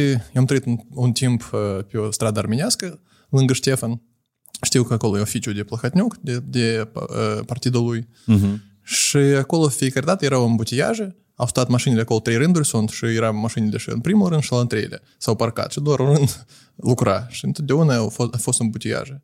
eu 0.06 0.16
am 0.34 0.44
trăit 0.44 0.64
un, 0.64 0.76
un 0.90 1.12
timp 1.12 1.50
uh, 1.52 1.84
pe 1.90 1.98
o 1.98 2.10
stradă 2.10 2.38
armenească, 2.38 3.00
lângă 3.28 3.52
Ștefan. 3.52 4.02
Știu 4.62 4.82
că 4.82 4.92
acolo 4.92 5.18
e 5.18 5.20
oficiu 5.20 5.52
de 5.52 5.64
Plăhătniuc, 5.64 6.16
de, 6.16 6.38
de 6.38 6.88
uh, 6.94 7.44
partidul 7.46 7.84
lui. 7.84 8.08
Mhm. 8.26 8.62
Și 8.88 9.16
acolo 9.16 9.68
fiecare 9.68 10.06
dată 10.06 10.24
erau 10.24 10.44
îmbutiaje, 10.44 11.16
au 11.34 11.46
stat 11.46 11.68
mașinile 11.68 12.00
acolo, 12.00 12.20
trei 12.20 12.36
rânduri 12.36 12.66
sunt 12.66 12.88
și 12.88 13.04
erau 13.04 13.34
mașinile 13.34 13.78
și 13.78 13.90
în 13.90 14.00
primul 14.00 14.28
rând 14.28 14.42
și 14.42 14.52
la 14.52 14.60
în 14.60 14.66
treilea. 14.66 15.00
S-au 15.18 15.34
parcat 15.34 15.72
și 15.72 15.80
doar 15.80 16.00
un 16.00 16.14
rând 16.14 16.46
lucra 16.88 17.26
și 17.28 17.44
întotdeauna 17.44 17.96
au 17.96 18.08
fost, 18.08 18.32
au 18.32 18.38
fost 18.38 18.60
îmbutiaje. 18.60 19.22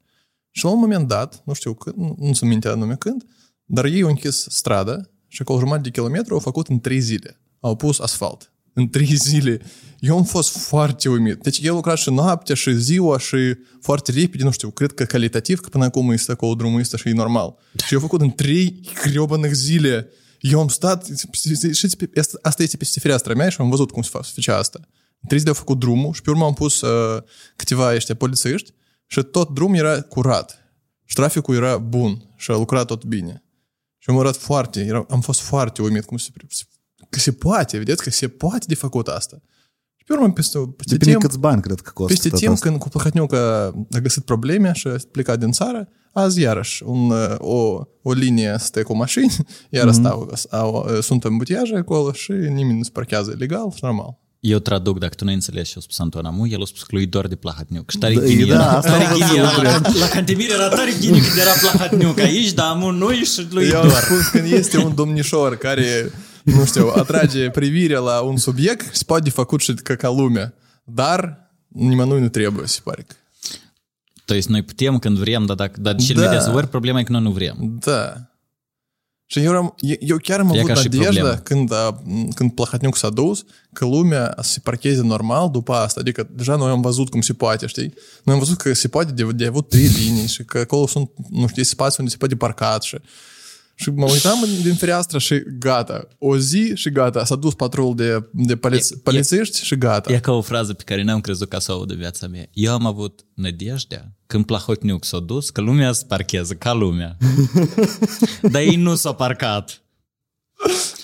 Și 0.50 0.64
la 0.64 0.70
un 0.70 0.78
moment 0.78 1.08
dat, 1.08 1.42
nu 1.44 1.52
știu 1.52 1.74
când, 1.74 1.96
nu, 1.96 2.14
nu 2.18 2.32
se 2.32 2.46
minte 2.46 2.68
anume 2.68 2.96
când, 2.96 3.24
dar 3.64 3.84
ei 3.84 4.02
au 4.02 4.08
închis 4.08 4.46
strada 4.48 5.00
și 5.28 5.42
acolo 5.42 5.58
jumătate 5.58 5.82
de 5.82 5.90
kilometru 5.90 6.34
au 6.34 6.40
făcut 6.40 6.68
în 6.68 6.80
trei 6.80 7.00
zile. 7.00 7.40
Au 7.60 7.76
pus 7.76 7.98
asfalt. 7.98 8.52
În 8.74 8.88
trei 8.88 9.14
zile. 9.28 9.60
Eu 9.98 10.16
am 10.16 10.24
fost 10.24 10.56
foarte 10.56 11.08
uimit. 11.08 11.42
Deci 11.42 11.58
el 11.62 11.72
lucra 11.72 11.94
și 11.94 12.10
noaptea 12.10 12.54
și 12.54 12.78
ziua 12.78 13.18
și 13.18 13.36
foarte 13.80 14.12
repede, 14.12 14.44
nu 14.44 14.50
știu, 14.50 14.70
cred 14.70 14.92
că 14.92 15.04
calitativ, 15.04 15.60
că 15.60 15.68
până 15.68 15.84
acum 15.84 16.10
este 16.10 16.32
acolo 16.32 16.54
drumul 16.54 16.80
ăsta 16.80 16.96
și 16.96 17.08
e 17.08 17.12
normal. 17.12 17.54
Și 17.86 17.94
eu 17.94 18.00
făcut 18.00 18.20
în 18.20 18.30
trei 18.30 18.80
griobănăch 19.02 19.52
zile. 19.52 20.08
Eu 20.40 20.60
am 20.60 20.68
stat, 20.68 21.06
știți, 21.72 21.96
pe- 21.96 22.20
asta- 22.20 22.38
asta 22.42 22.62
este 22.62 22.76
peste 22.76 23.00
fereastra 23.00 23.34
mea 23.34 23.48
și 23.48 23.56
am 23.60 23.68
văzut 23.70 23.90
cum 23.90 24.02
se 24.02 24.10
fa- 24.18 24.22
se 24.24 24.30
făcea 24.34 24.56
asta. 24.56 24.78
În 25.20 25.26
trei 25.28 25.38
zile 25.38 25.50
au 25.50 25.56
făcut 25.56 25.78
drumul 25.78 26.12
și 26.12 26.22
pe 26.22 26.30
urmă 26.30 26.44
am 26.44 26.52
pus 26.54 26.80
uh, 26.80 27.22
câteva 27.56 27.94
ăștia 27.94 28.14
polițiști 28.14 28.70
și 29.06 29.22
tot 29.22 29.50
drumul 29.54 29.76
era 29.76 30.00
curat. 30.00 30.58
Și 31.04 31.14
traficul 31.14 31.54
era 31.54 31.76
bun 31.78 32.34
și 32.36 32.50
a 32.50 32.54
lucrat 32.56 32.86
tot 32.86 33.04
bine. 33.04 33.44
Și 33.98 34.10
am 34.10 34.18
arătat 34.18 34.40
foarte, 34.40 34.80
era, 34.80 35.06
am 35.10 35.20
fost 35.20 35.40
foarte 35.40 35.82
uimit 35.82 36.04
cum 36.04 36.16
se, 36.16 36.28
se, 36.48 36.64
că 37.10 37.18
se 37.18 37.32
poate, 37.32 37.78
vedeți 37.78 38.02
că 38.02 38.10
se 38.10 38.28
poate 38.28 38.64
de 38.68 38.74
făcut 38.74 39.08
asta. 39.08 39.36
Și 39.96 40.04
pe 40.06 40.12
urmă, 40.12 40.32
peste, 40.32 40.58
peste 40.58 40.92
Depinde 40.96 41.10
timp, 41.10 41.22
câți 41.22 41.38
bani 41.38 41.60
cred 41.62 41.80
că 41.80 41.90
costă 41.94 42.12
peste 42.12 42.28
tot 42.28 42.38
timp, 42.38 42.52
asta. 42.52 42.66
când 42.68 42.80
cu 42.80 42.88
Plăhătniuc 42.88 43.32
a, 43.32 43.64
a 43.90 43.98
găsit 44.02 44.24
probleme 44.24 44.72
și 44.74 44.86
a 44.88 44.96
plecat 45.10 45.38
din 45.38 45.52
țară, 45.52 45.88
azi 46.12 46.40
iarăși 46.40 46.82
un, 46.86 47.10
uh, 47.10 47.34
o, 47.38 47.80
o 48.02 48.12
linie 48.12 48.56
stă 48.58 48.82
cu 48.82 48.96
mașini, 48.96 49.32
iar 49.70 49.86
Mhm. 49.86 49.94
mm-hmm. 49.94 50.34
stau, 50.34 50.60
au, 50.60 50.88
sunt 51.00 51.24
îmbutiaje 51.24 51.76
acolo 51.76 52.12
și 52.12 52.32
nimeni 52.32 52.76
nu 52.76 52.82
se 52.82 52.90
parchează 52.92 53.34
legal 53.38 53.70
și 53.70 53.78
normal. 53.82 54.22
Eu 54.40 54.58
traduc, 54.58 54.98
dacă 54.98 55.14
tu 55.14 55.24
nu 55.24 55.32
înțelegi 55.32 55.70
ce 55.70 55.78
a 55.78 55.80
spus 55.80 55.98
Anton 55.98 56.24
Amu, 56.24 56.46
el 56.46 56.62
a 56.62 56.64
spus 56.64 56.80
că 56.82 56.88
lui 56.90 57.06
doar 57.06 57.26
de 57.26 57.34
Plahatniuc. 57.34 57.90
Și 57.90 57.98
tare 57.98 58.14
Da, 58.14 58.20
ghini 58.20 58.46
da, 58.46 58.54
era, 58.54 58.64
asta 58.70 58.90
tare 58.90 59.04
am 59.04 59.10
văzut, 59.10 59.26
ghini 59.26 59.38
era, 59.38 59.48
cred. 59.48 59.70
la, 59.94 59.98
la 59.98 60.08
Cantemir 60.08 60.50
era 60.50 60.68
tare 60.68 60.90
ghini 61.00 61.18
când 61.20 61.38
era 61.40 61.50
Plahatniuc 61.60 62.18
aici, 62.18 62.52
dar 62.52 62.66
Amu 62.70 62.90
nu 62.90 63.12
și 63.12 63.46
lui 63.50 63.68
Eu 63.68 63.80
am 63.80 63.88
doar. 63.88 64.02
spus 64.02 64.26
când 64.26 64.52
este 64.52 64.78
un 64.78 64.94
domnișor 64.94 65.56
care, 65.56 66.12
nu 66.44 66.64
știu, 66.64 66.88
atrage 66.88 67.50
privirea 67.50 67.98
la 67.98 68.20
un 68.20 68.36
subiect, 68.36 68.94
se 68.94 69.02
poate 69.06 69.30
făcut 69.30 69.60
și 69.60 69.74
ca, 69.74 69.94
ca 69.96 70.08
lumea. 70.08 70.54
Dar 70.84 71.50
nimănui 71.68 72.20
nu 72.20 72.28
trebuie, 72.28 72.66
se 72.66 72.80
pare 72.84 73.02
că. 73.06 73.14
То 74.24 74.34
есть 74.34 74.48
noi 74.48 74.62
putem 74.62 74.98
când 74.98 75.18
vrem, 75.18 75.46
dar, 75.46 75.56
dacă, 75.56 75.80
dar 75.80 75.94
cel 75.96 76.16
Da. 76.16 76.24
mai 76.26 76.36
des 76.36 76.46
ori 76.46 76.68
problema 76.68 76.98
e 76.98 77.02
că 77.02 77.12
noi 77.12 77.22
nu 77.22 77.30
vrem. 77.30 77.76
Da. 77.84 78.14
Și 79.26 79.38
eu, 79.38 79.52
am, 79.56 79.74
eu 80.00 80.16
chiar 80.16 80.40
am 80.40 80.50
E 80.52 80.58
avut 80.58 80.68
ca 80.68 80.74
și 80.74 80.88
nadejda 80.88 81.10
problemă. 81.10 81.34
când, 81.34 81.72
a, 81.72 82.02
când 82.34 82.52
Plahotniuc 82.52 82.96
s-a 82.96 83.10
dus, 83.10 83.44
că 83.72 83.84
lumea 83.84 84.36
se 84.42 84.60
parcheze 84.62 85.02
normal 85.02 85.50
după 85.50 85.72
asta. 85.72 86.00
Adică 86.00 86.28
deja 86.30 86.56
noi 86.56 86.70
am 86.70 86.80
văzut 86.80 87.08
cum 87.10 87.20
se 87.20 87.32
poate, 87.32 87.66
știi? 87.66 87.94
Noi 88.24 88.34
am 88.34 88.38
văzut 88.40 88.56
că 88.56 88.72
se 88.72 88.88
poate 88.88 89.12
de, 89.12 89.24
de 89.32 89.46
avut 89.46 89.68
trei 89.68 89.86
linii 89.86 90.26
și 90.26 90.44
că 90.44 90.58
acolo 90.58 90.86
sunt, 90.86 91.10
nu 91.30 91.46
știu, 91.46 91.62
spații 91.62 91.96
unde 91.98 92.10
se 92.10 92.16
poate 92.16 92.36
parcat 92.36 92.82
și 92.82 92.96
și 93.74 93.90
mă 93.90 94.10
uitam 94.10 94.42
în- 94.42 94.62
din 94.62 94.74
fereastră 94.74 95.18
și 95.18 95.42
gata. 95.58 96.08
O 96.18 96.38
zi 96.38 96.72
și 96.74 96.90
gata. 96.90 97.24
S-a 97.24 97.36
dus 97.36 97.54
patrul 97.54 97.94
de, 97.96 98.28
de 98.32 98.56
poliț- 98.56 98.90
E- 98.90 98.94
e- 98.94 99.00
polițiști 99.02 99.64
și 99.64 99.76
gata. 99.78 100.12
E 100.12 100.18
ca 100.18 100.32
o 100.32 100.40
frază 100.40 100.72
pe 100.72 100.82
care 100.82 101.02
n-am 101.02 101.20
crezut 101.20 101.48
că 101.48 101.58
să 101.58 101.72
o 101.72 101.74
aud 101.74 101.90
în 101.90 101.96
viața 101.96 102.26
mea. 102.26 102.46
Eu 102.52 102.72
am 102.72 102.86
avut 102.86 103.20
nădejdea 103.34 104.12
când 104.26 104.44
Plahotniuc 104.44 105.04
s-a 105.04 105.18
dus 105.18 105.50
că 105.50 105.60
lumea 105.60 105.92
se 105.92 106.04
parchează 106.08 106.54
ca 106.54 106.72
lumea. 106.72 107.16
dar 108.52 108.60
ei 108.62 108.76
nu 108.76 108.94
s-au 108.94 109.14
parcat. 109.14 109.82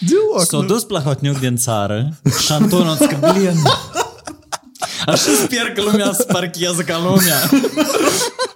Deloc. 0.01 0.47
S-a 0.47 0.61
dus 0.61 0.85
Plahotniuc 0.85 1.39
din 1.39 1.57
țară 1.57 2.21
și 2.45 2.53
Anton 2.53 2.87
a 2.87 2.95
zis 2.95 3.07
că, 3.07 3.33
blin, 3.33 3.57
așa 5.07 5.31
sper 5.45 5.73
că 5.75 5.83
lumea 5.83 6.13
se 6.13 6.25
parchează 6.25 6.83
ca 6.83 6.99
lumea. 6.99 7.39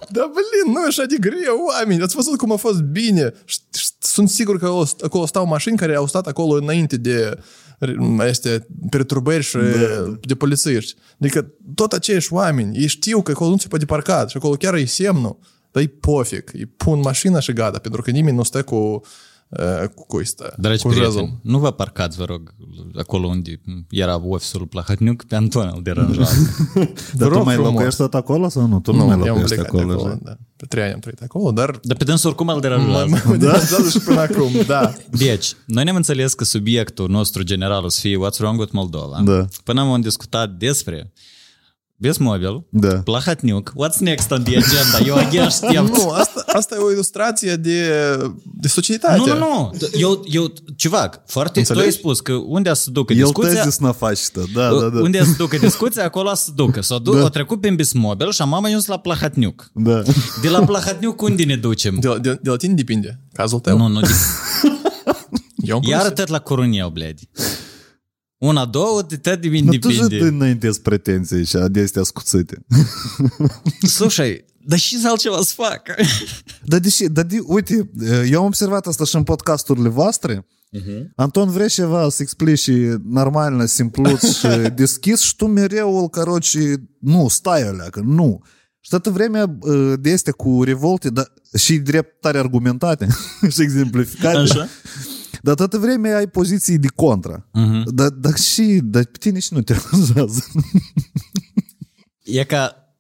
Da, 0.09 0.31
blin, 0.33 0.75
nu 0.75 0.81
e 0.83 0.87
așa 0.87 1.05
de 1.05 1.17
greu, 1.21 1.65
oameni. 1.79 2.03
Ați 2.03 2.15
văzut 2.15 2.39
cum 2.39 2.53
a 2.53 2.57
fost 2.57 2.81
bine. 2.81 3.33
Și- 3.45 3.59
și 3.77 3.89
Sunt 3.99 4.29
sigur 4.29 4.59
că 4.59 4.65
acolo, 4.65 4.87
acolo 5.01 5.27
stau 5.27 5.47
mașini 5.47 5.77
care 5.77 5.95
au 5.95 6.07
stat 6.07 6.27
acolo 6.27 6.55
înainte 6.55 6.97
de 6.97 7.39
este 8.29 8.67
perturbări 8.91 9.43
și 9.43 9.59
de 10.21 10.35
polițiști. 10.35 10.95
Adică 11.21 11.47
tot 11.75 11.93
aceiași 11.93 12.33
oameni, 12.33 12.79
ei 12.79 12.87
știu 12.87 13.23
că 13.23 13.31
acolo 13.31 13.51
nu 13.51 13.57
se 13.59 13.69
poate 13.69 13.85
parcat 13.85 14.31
și 14.31 14.37
acolo 14.37 14.55
chiar 14.55 14.75
e 14.75 14.85
semnul. 14.85 15.39
Dar 15.71 15.83
e 15.83 15.87
pofig. 16.01 16.51
Îi 16.53 16.67
pun 16.67 17.01
mașina 17.01 17.41
și 17.41 17.53
gata, 17.53 17.79
pentru 17.79 18.03
că 18.03 18.11
nimeni 18.11 18.37
nu 18.37 18.43
stă 18.43 18.63
cu 18.63 18.75
uh, 18.75 19.01
cu, 19.95 20.07
cu 20.07 20.17
ăsta, 20.17 20.55
Dragi 20.59 20.83
cu 20.83 20.89
prieteni, 20.89 21.13
jezul. 21.15 21.39
nu 21.43 21.59
vă 21.59 21.71
parcați, 21.71 22.17
vă 22.17 22.25
rog, 22.25 22.55
acolo 22.99 23.27
unde 23.27 23.61
era 23.91 24.21
ofisul 24.27 24.67
Plahotniuc, 24.67 25.25
pe 25.25 25.35
Anton 25.35 25.73
îl 25.75 25.83
deranjează. 25.83 26.37
Dar 27.19 27.29
tu 27.29 27.35
rog 27.35 27.45
mai 27.45 27.55
frumos. 27.55 27.73
locuiești 27.73 27.99
tot 27.99 28.15
acolo 28.15 28.49
sau 28.49 28.67
nu? 28.67 28.81
Tu 28.81 28.93
nu, 28.93 28.99
Nu, 28.99 29.05
mai 29.05 29.15
eu 29.15 29.21
am 29.21 29.27
locuiești 29.41 29.55
plecat 29.55 29.67
acolo. 29.75 29.87
de 29.87 29.93
acolo, 29.93 30.09
așa? 30.09 30.19
da. 30.23 30.37
Pe 30.57 30.67
trei 30.69 30.83
ani 30.83 30.93
am 30.93 30.99
trăit 30.99 31.21
acolo, 31.23 31.51
dar 31.53 31.79
Dar 31.83 31.97
pe 31.97 32.05
dânsul 32.05 32.29
oricum 32.29 32.49
îl 32.49 32.55
mă, 32.55 32.61
deranjează. 32.61 33.23
mă 33.27 33.37
deranjează 33.47 33.89
și 33.91 33.99
până 33.99 34.21
acum, 34.21 34.51
da. 34.67 34.93
Deci, 35.11 35.55
noi 35.67 35.85
ne-am 35.85 35.97
înțeles 35.97 36.35
că 36.35 36.45
subiectul 36.45 37.09
nostru 37.09 37.43
general 37.43 37.85
o 37.85 37.89
să 37.89 38.01
fie 38.01 38.17
What's 38.19 38.39
Wrong 38.39 38.59
with 38.61 38.73
Moldova. 38.73 39.21
Da. 39.25 39.47
Până 39.65 39.81
am 39.81 40.01
discutat 40.01 40.51
despre 40.51 41.13
Bismobil, 41.97 42.65
Da. 42.71 42.95
Plahatniuc, 43.05 43.73
what's 43.77 43.99
next 44.01 44.31
on 44.31 44.43
the 44.43 44.57
agenda? 44.57 44.99
Eu 45.07 45.15
again 45.27 45.49
știam. 45.49 45.87
Nu, 45.87 46.09
asta, 46.11 46.45
asta 46.47 46.75
e 46.75 46.79
o 46.79 46.91
ilustrație 46.93 47.55
de, 47.57 47.89
de 48.61 48.69
societate. 48.69 49.17
Nu, 49.19 49.27
nu, 49.27 49.35
nu. 49.39 49.71
Eu, 49.99 50.25
eu, 50.31 50.53
civac, 50.77 51.21
foarte, 51.27 51.51
tu 51.53 51.59
ai 51.59 51.65
Înțelegi? 51.69 51.97
spus 51.99 52.21
că 52.21 52.33
unde 52.33 52.69
a 52.69 52.75
să 52.75 52.91
ducă 52.91 53.13
El 53.13 53.19
discuția, 53.23 53.63
tezis 53.63 53.79
na 53.79 53.93
faștă, 53.93 54.45
da, 54.55 54.69
da, 54.69 54.89
da. 54.89 55.01
unde 55.01 55.19
a 55.19 55.25
să 55.25 55.35
ducă 55.39 55.57
discuția, 55.57 56.05
acolo 56.05 56.29
a 56.29 56.35
să 56.35 56.51
ducă. 56.55 56.81
S-a 56.81 56.99
du- 56.99 57.15
Da. 57.19 57.25
a 57.25 57.29
trecut 57.29 57.61
prin 57.61 57.75
Bismobil 57.75 58.31
și 58.33 58.43
am 58.43 58.65
ajuns 58.65 58.87
la 58.87 58.99
Plahatniuc. 58.99 59.71
Da. 59.75 60.03
De 60.43 60.49
la 60.49 60.65
Plahatniuc 60.65 61.23
unde 61.23 61.45
ne 61.45 61.57
ducem? 61.57 61.99
De, 62.01 62.09
la- 62.09 62.19
de, 62.19 62.39
de 62.43 62.51
la 62.51 62.57
tine 62.57 62.75
depinde. 62.75 63.21
Cazul 63.33 63.59
tău. 63.59 63.77
Nu, 63.77 63.87
nu, 63.89 64.01
de- 64.01 64.09
Eu 65.57 65.77
am 65.77 65.83
iar 65.89 66.01
pus- 66.09 66.13
tot 66.19 66.29
la 66.29 66.39
Coruneu, 66.39 66.89
bledi. 66.89 67.29
Una, 68.38 68.66
două, 68.66 69.02
de 69.02 69.18
tot 69.18 69.42
de 69.42 69.48
mine 69.48 69.72
Nu 69.72 69.78
tu 69.78 69.90
și 69.90 70.00
tu 70.00 70.08
depinde. 70.08 70.28
înainte 70.28 70.70
pretenții 70.84 71.46
și 71.46 71.58
de 71.68 71.82
astea 71.82 72.04
scuțite. 72.04 72.66
Slушай, 73.88 74.46
dar 74.66 74.80
și 74.80 75.00
altceva 75.06 75.42
să 75.42 75.54
fac. 75.56 75.82
Dar 76.64 76.80
deși, 76.80 77.04
dar 77.08 77.24
de, 77.24 77.38
uite, 77.46 77.90
eu 78.30 78.40
am 78.40 78.46
observat 78.46 78.88
asta 78.88 79.04
și 79.04 79.16
în 79.16 79.24
podcasturile 79.24 79.90
voastre. 79.90 80.48
Anton 81.16 81.50
vrea 81.50 81.68
ceva 81.68 82.10
să 82.10 82.22
explici 82.22 82.70
normal, 83.04 83.68
simpluț 83.68 84.24
și 84.38 84.48
deschis 84.76 85.20
și 85.20 85.36
tu 85.36 85.48
mereu 85.48 86.02
îl 86.02 86.10
caroci, 86.10 86.58
nu, 87.00 87.28
stai 87.28 87.68
alea, 87.68 87.90
că 87.90 88.02
nu. 88.06 88.42
Și 88.80 88.90
toată 88.90 89.10
vremea 89.10 89.58
uh, 89.62 89.94
de 90.00 90.10
este 90.10 90.32
cu 90.32 90.64
revolte, 90.64 91.10
dar 91.10 91.34
și 91.58 91.78
drept 91.78 92.22
tare 92.22 92.38
argumentate 92.38 93.08
și 93.54 93.62
exemplificate. 93.62 94.38
Așa? 94.38 94.68
Dar 95.45 95.55
toată 95.55 95.79
vremea 95.79 96.17
ai 96.17 96.27
poziții 96.27 96.79
de 96.79 96.89
contra. 96.95 97.49
Dar, 97.85 98.09
dar 98.09 98.37
și, 98.39 98.81
dar 98.83 99.05
pe 99.05 99.19
tine 99.19 99.39
și 99.39 99.53
nu 99.53 99.63
te 99.63 99.75
aranjează. 99.75 100.45
E 102.23 102.45
ca... 102.45 102.95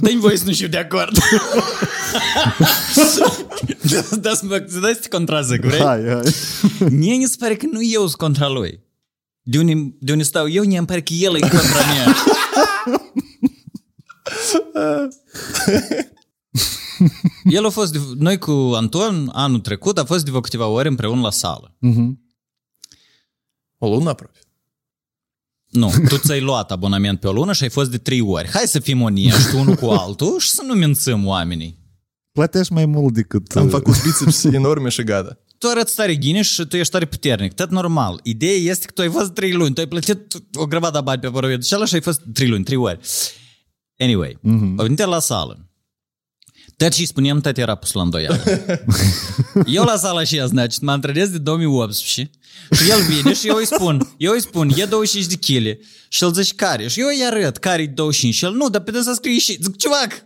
Dă-mi 0.00 0.20
voie 0.20 0.36
să 0.36 0.44
nu 0.46 0.52
fiu 0.52 0.68
de 0.68 0.76
acord. 0.76 1.18
da, 3.90 4.16
da, 4.20 4.34
să 4.34 4.42
mă, 4.42 4.64
să 4.68 4.78
dai 4.78 4.92
să 4.92 5.00
te 5.00 5.08
contrazic, 5.08 5.60
vrei? 5.60 5.80
Hai, 5.80 6.04
hai. 6.04 6.34
Mie 6.90 7.16
mi 7.16 7.24
se 7.24 7.36
pare 7.38 7.56
că 7.56 7.66
nu 7.70 7.82
eu 7.82 8.00
sunt 8.00 8.14
contra 8.14 8.48
lui. 8.48 8.80
De 9.42 9.58
unde, 9.58 9.96
de 9.98 10.12
unde 10.12 10.24
stau 10.24 10.48
eu, 10.48 10.64
mie 10.64 10.78
îmi 10.78 10.86
pare 10.86 11.02
că 11.02 11.12
el 11.12 11.34
e 11.34 11.38
contra 11.38 11.80
mea. 11.94 12.16
el 17.50 17.66
a 17.66 17.68
fost, 17.68 17.92
de, 17.92 17.98
noi 18.18 18.38
cu 18.38 18.50
Anton, 18.50 19.30
anul 19.32 19.60
trecut, 19.60 19.98
a 19.98 20.04
fost 20.04 20.24
de 20.24 20.30
vreo 20.30 20.42
câteva 20.42 20.66
ori 20.66 20.88
împreună 20.88 21.20
la 21.20 21.30
sală. 21.30 21.76
O 23.78 23.88
lună 23.88 24.10
aproape. 24.10 24.38
Nu, 25.66 25.92
tu 26.08 26.16
ți-ai 26.16 26.40
luat 26.40 26.70
abonament 26.70 27.20
pe 27.20 27.26
o 27.26 27.32
lună 27.32 27.52
și 27.52 27.62
ai 27.62 27.68
fost 27.68 27.90
de 27.90 27.98
trei 27.98 28.20
ori. 28.20 28.48
Hai 28.48 28.64
să 28.66 28.78
fim 28.78 29.02
onești 29.02 29.54
unul 29.54 29.74
cu 29.74 29.86
altul 29.86 30.38
și 30.38 30.50
să 30.50 30.62
nu 30.66 30.74
mințăm 30.74 31.26
oamenii. 31.26 31.78
Plătești 32.32 32.72
mai 32.72 32.86
mult 32.86 33.14
decât... 33.14 33.56
Am 33.56 33.68
făcut 33.68 33.94
biceps 34.04 34.44
enorme 34.44 34.88
și 34.88 35.02
gata. 35.02 35.38
Tu 35.58 35.68
arăți 35.68 35.94
tare 35.94 36.16
ghiniș 36.16 36.48
și 36.52 36.66
tu 36.66 36.76
ești 36.76 36.92
tare 36.92 37.04
puternic. 37.04 37.52
Tot 37.52 37.70
normal. 37.70 38.20
Ideea 38.22 38.56
este 38.56 38.86
că 38.86 38.92
tu 38.92 39.00
ai 39.00 39.08
fost 39.08 39.32
trei 39.32 39.52
luni. 39.52 39.74
Tu 39.74 39.80
ai 39.80 39.86
plătit 39.86 40.34
o 40.54 40.66
grămadă 40.66 40.98
de 40.98 41.04
bani 41.04 41.20
pe 41.20 41.26
abonament. 41.26 41.64
Și 41.64 41.74
ala 41.74 41.84
și 41.84 41.94
ai 41.94 42.00
fost 42.00 42.20
trei 42.32 42.48
luni, 42.48 42.64
trei 42.64 42.76
ori. 42.76 42.98
Anyway, 43.98 44.38
mm-hmm. 44.38 44.74
au 44.76 44.82
venit 44.82 45.04
la 45.04 45.18
sală. 45.18 45.65
Tot 46.77 46.93
și 46.93 47.05
spuneam, 47.05 47.41
tot 47.41 47.57
era 47.57 47.75
pus 47.75 47.91
la 47.91 48.01
îndoială. 48.01 48.43
eu 49.65 49.83
la 49.83 49.97
sala 49.97 50.23
și 50.23 50.35
ea, 50.35 50.45
значит, 50.45 50.81
mă 50.81 50.91
antrenez 50.91 51.29
de 51.29 51.37
2018 51.37 52.29
și 52.71 52.89
el 52.89 53.01
vine 53.01 53.33
și 53.33 53.47
eu 53.47 53.55
îi 53.55 53.65
spun, 53.65 54.13
eu 54.17 54.33
îi 54.33 54.41
spun, 54.41 54.71
e 54.75 54.85
25 54.85 55.25
de 55.25 55.35
kg 55.35 55.79
și 56.07 56.23
el 56.23 56.33
zice, 56.33 56.53
care? 56.53 56.87
Și 56.87 56.99
eu 56.99 57.07
îi 57.07 57.25
arăt 57.25 57.57
care 57.57 57.81
e 57.81 57.87
25 57.87 58.35
și 58.35 58.45
el, 58.45 58.53
nu, 58.53 58.69
dar 58.69 58.81
pe 58.81 59.01
să 59.01 59.13
scrie 59.13 59.39
și, 59.39 59.57
zic, 59.61 59.75
ciuvac, 59.75 60.25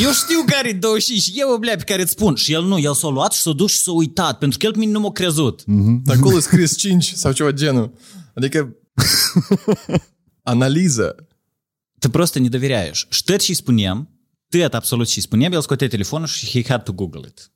eu 0.00 0.12
știu 0.12 0.44
care 0.46 0.68
e 0.68 0.72
25 0.72 1.22
și 1.22 1.40
eu, 1.40 1.56
blea, 1.56 1.76
pe 1.76 1.82
care 1.82 2.02
îți 2.02 2.10
spun. 2.10 2.34
Și 2.34 2.52
el 2.52 2.62
nu, 2.62 2.78
el 2.78 2.94
s-a 2.94 3.08
luat 3.08 3.32
și 3.32 3.40
s-a 3.40 3.52
dus 3.52 3.72
și 3.72 3.78
s-a 3.78 3.92
uitat, 3.92 4.38
pentru 4.38 4.58
că 4.58 4.66
el 4.66 4.72
pe 4.72 4.78
mine 4.78 4.92
nu 4.92 5.00
m-a 5.00 5.12
crezut. 5.12 5.62
Dar 6.04 6.16
acolo 6.16 6.36
e 6.36 6.40
scris 6.40 6.76
5 6.76 7.12
sau 7.14 7.32
ceva 7.32 7.50
genul. 7.50 7.92
Adică 8.34 8.76
analiză. 10.42 11.16
Ты 12.00 12.08
просто 12.08 12.40
не 12.40 12.48
доверяешь. 12.48 13.06
Что 13.10 13.38
și 13.38 13.54
spuneam, 13.54 14.08
tăt 14.49 14.73
absolut 14.73 15.09
și 15.09 15.21
spuneam, 15.21 15.51
el 15.51 15.61
scotea 15.61 15.87
telefonul 15.87 16.27
și 16.27 16.49
he 16.61 16.69
had 16.69 16.83
to 16.83 16.91
google 16.91 17.21
it. 17.27 17.51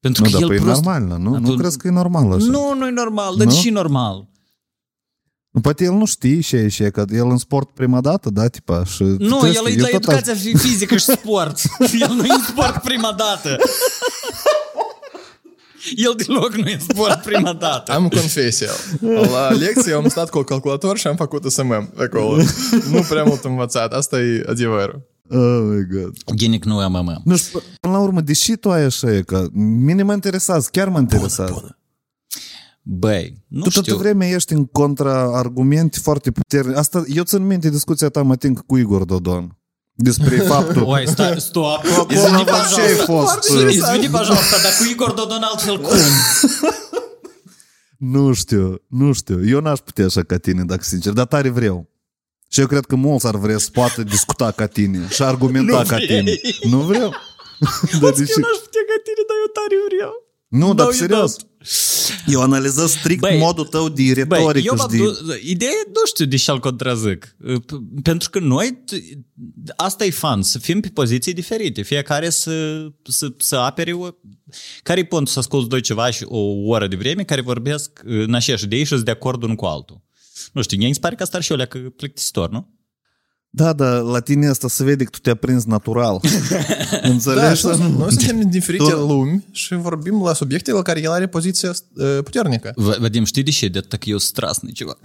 Pentru 0.00 0.22
Nu, 0.24 0.30
că 0.30 0.32
dar 0.34 0.42
el 0.42 0.48
păi 0.48 0.56
e 0.56 0.60
prost... 0.60 0.82
normal, 0.84 1.02
nu? 1.18 1.30
Nu 1.30 1.34
Atunci- 1.34 1.58
crezi 1.58 1.78
că 1.78 1.86
e 1.86 1.90
normal 1.90 2.32
așa? 2.32 2.44
Nu, 2.44 2.74
nu 2.74 2.86
e 2.86 2.90
normal, 2.90 3.36
dar 3.36 3.46
Nu? 3.46 3.52
și 3.52 3.70
normal. 3.70 4.26
Nu, 5.50 5.60
Poate 5.60 5.84
el 5.84 5.92
nu 5.92 6.04
știe 6.04 6.40
și 6.40 6.54
e 6.56 6.68
și 6.68 6.82
e, 6.82 6.90
că 6.90 7.04
el 7.10 7.26
în 7.30 7.36
sport 7.38 7.70
prima 7.70 8.00
dată, 8.00 8.30
da, 8.30 8.48
tipa, 8.48 8.84
și... 8.84 9.02
Nu, 9.02 9.40
testi, 9.40 9.56
el 9.56 9.66
e 9.66 9.70
eu 9.70 9.76
la 9.78 9.86
tot 9.88 9.94
educația 10.02 10.34
fi- 10.34 10.56
fizică 10.56 10.96
și 10.96 11.04
sport. 11.04 11.58
El 12.00 12.12
nu 12.14 12.24
e 12.24 12.32
în 12.32 12.42
sport 12.42 12.82
prima 12.82 13.12
dată. 13.12 13.56
El 15.96 16.14
deloc 16.26 16.54
nu 16.54 16.68
e 16.68 16.72
în 16.72 16.80
sport 16.80 17.22
prima 17.22 17.52
dată. 17.52 17.92
Am 17.92 18.08
confesie. 18.08 18.66
La 19.30 19.48
lecție 19.50 19.92
am 19.92 20.08
stat 20.08 20.30
cu 20.30 20.42
calculator 20.42 20.98
și 20.98 21.06
am 21.06 21.16
făcut 21.16 21.44
SMM 21.52 21.92
acolo. 21.96 22.36
Nu 22.90 23.00
prea 23.08 23.24
mult 23.24 23.44
învățat. 23.44 23.92
Asta 23.92 24.20
e 24.20 24.44
adevărul. 24.48 25.02
Oh 25.29 25.61
my 25.61 25.87
god. 25.91 26.13
Genic 26.35 26.63
nu 26.63 26.81
e 26.81 26.87
MM. 26.87 27.21
Nu 27.23 27.35
știu, 27.35 27.61
până 27.79 27.93
la 27.93 27.99
urmă, 27.99 28.21
deși 28.21 28.55
tu 28.55 28.71
ai 28.71 28.83
așa, 28.83 29.13
e 29.13 29.21
că 29.21 29.47
mine 29.53 30.03
mă 30.03 30.13
interesează, 30.13 30.67
chiar 30.71 30.89
mă 30.89 30.99
interesează. 30.99 31.77
Băi, 32.81 33.43
nu 33.47 33.61
tu 33.61 33.69
toată 33.69 33.89
știu. 33.89 34.01
vremea 34.01 34.27
ești 34.27 34.53
în 34.53 34.65
contraargumente 34.65 35.99
foarte 35.99 36.31
puternice. 36.31 36.77
Asta, 36.77 37.03
eu 37.07 37.23
țin 37.23 37.45
minte 37.45 37.69
discuția 37.69 38.09
ta, 38.09 38.21
mă 38.21 38.31
ating 38.31 38.65
cu 38.65 38.77
Igor 38.77 39.03
Dodon. 39.03 39.57
Despre 39.95 40.35
faptul... 40.35 40.83
Oi, 40.83 41.07
stai, 41.07 41.39
stop. 41.39 41.65
Acolo 41.65 42.07
Извини, 42.09 42.43
ce 42.73 42.81
ai 42.81 42.95
пожалуйста. 43.05 43.05
fost? 43.05 43.49
Извини, 43.69 44.09
пожалуйста, 44.09 44.57
dar 44.63 44.71
cu 44.79 44.91
Igor 44.91 45.11
Dodon 45.11 45.41
altfel 45.41 45.81
cum? 45.81 45.97
Nu 47.97 48.33
știu, 48.33 48.81
nu 48.87 49.11
știu. 49.11 49.47
Eu 49.47 49.59
n-aș 49.59 49.79
putea 49.79 50.05
așa 50.05 50.23
ca 50.23 50.37
tine, 50.37 50.63
dacă 50.63 50.83
sincer, 50.83 51.13
dar 51.13 51.25
tare 51.25 51.49
vreau. 51.49 51.89
Și 52.48 52.60
eu 52.60 52.66
cred 52.66 52.84
că 52.84 52.94
mulți 52.96 53.26
ar 53.26 53.36
vrea 53.36 53.58
să 53.58 53.68
poată 53.72 54.02
discuta 54.02 54.50
ca 54.50 54.66
tine 54.66 55.08
și 55.10 55.22
argumenta 55.22 55.78
Nu 55.82 55.88
ca 55.88 55.96
vrei. 55.96 56.06
tine. 56.06 56.40
Nu 56.62 56.78
vreau. 56.80 57.14
dar 58.00 58.12
deși... 58.12 58.32
Eu 58.32 58.42
n-aș 58.44 58.58
putea 58.64 58.82
ca 58.90 58.96
tine, 59.06 59.22
dar 59.28 59.36
eu 59.44 59.50
tare 59.52 59.76
vreau. 59.96 60.12
Nu, 60.48 60.66
No, 60.66 60.74
dar 60.74 60.86
you 60.86 60.94
serios. 60.94 61.36
Eu 62.26 62.42
analizez 62.42 62.90
strict 62.90 63.20
Băi, 63.20 63.38
modul 63.38 63.64
tău 63.66 63.88
de 63.88 64.02
Băi, 64.02 64.14
retorică 64.14 64.58
eu 64.66 64.74
și 64.74 64.80
m-am 64.80 64.88
de... 64.90 64.96
dus, 64.96 65.20
ideea 65.42 65.70
e, 65.70 65.88
nu 65.88 66.06
știu 66.06 66.24
de 66.24 66.36
ce 66.36 66.50
îl 66.50 66.58
contrazic. 66.60 67.36
P- 67.48 68.02
Pentru 68.02 68.30
că 68.30 68.38
noi, 68.38 68.82
t- 68.92 69.18
asta 69.76 70.04
e 70.04 70.10
fan, 70.10 70.42
să 70.42 70.58
fim 70.58 70.80
pe 70.80 70.88
poziții 70.88 71.32
diferite. 71.32 71.82
Fiecare 71.82 72.30
să, 72.30 72.86
să, 73.04 73.32
să 73.38 73.56
apere 73.56 73.92
o... 73.92 74.08
Care-i 74.82 75.04
pontul 75.04 75.32
să 75.32 75.38
asculti 75.38 75.68
doi 75.68 75.80
ceva 75.80 76.10
și 76.10 76.24
o 76.28 76.38
oră 76.66 76.86
de 76.86 76.96
vreme 76.96 77.22
care 77.24 77.40
vorbesc 77.40 78.00
în 78.04 78.34
aceeași 78.34 78.64
idei 78.64 78.78
și 78.84 78.86
sunt 78.86 79.04
de 79.04 79.10
acord 79.10 79.42
unul 79.42 79.56
cu 79.56 79.64
altul. 79.64 80.06
Nu 80.52 80.62
știu, 80.62 80.76
mie 80.76 80.86
îmi 80.86 80.94
se 80.94 81.00
pare 81.00 81.14
că 81.14 81.22
asta 81.22 81.36
ar 81.36 81.42
și 81.42 81.52
o 81.52 81.56
leacă 81.56 81.78
plictisitor, 81.78 82.50
nu? 82.50 82.76
Da, 83.50 83.72
da, 83.72 83.98
la 83.98 84.20
tine 84.20 84.46
asta 84.48 84.68
se 84.68 84.84
vede 84.84 85.04
că 85.04 85.10
tu 85.10 85.18
te-a 85.18 85.34
prins 85.34 85.64
natural. 85.64 86.20
Da, 87.00 87.08
Înțelegi? 87.08 87.58
și 87.60 87.66
noi 87.66 88.10
suntem 88.12 88.38
din 88.38 88.50
diferite 88.50 88.90
Tu- 88.90 88.96
lumi 89.06 89.44
și 89.50 89.74
vorbim 89.74 90.22
la 90.22 90.32
subiecte 90.32 90.72
la 90.72 90.82
care 90.82 91.00
el 91.00 91.10
are 91.10 91.26
poziția 91.28 91.70
uh, 91.94 92.18
puternică. 92.24 92.72
V- 92.76 92.98
Vadim, 92.98 93.24
știi 93.24 93.42
de 93.42 93.50
ce? 93.50 93.68
De 93.68 93.78
atât 93.78 93.98
că 94.00 94.08
eu 94.08 94.18
sunt 94.18 94.30
strasnic 94.36 94.74
ceva. 94.74 94.98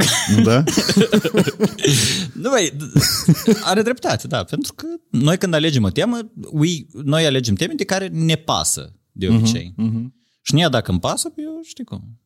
da? 0.44 0.64
Nu, 2.34 2.50
băi, 2.50 2.72
d- 2.76 3.60
are 3.64 3.82
dreptate, 3.82 4.28
da, 4.28 4.44
pentru 4.44 4.74
că 4.74 4.86
noi 5.10 5.38
când 5.38 5.54
alegem 5.54 5.84
o 5.84 5.90
temă, 5.90 6.32
we, 6.52 6.68
noi 7.04 7.26
alegem 7.26 7.56
teme 7.56 7.74
de 7.74 7.84
care 7.84 8.08
ne 8.08 8.36
pasă 8.36 8.94
de 9.12 9.28
obicei. 9.28 9.74
Uh-huh, 9.78 9.90
uh-huh. 9.90 10.06
Și 10.42 10.54
mie 10.54 10.68
dacă 10.72 10.92
îmi 10.92 11.00
pasă, 11.00 11.30
păi 11.30 11.44
eu 11.44 11.60
știi 11.64 11.84
cum. 11.84 12.20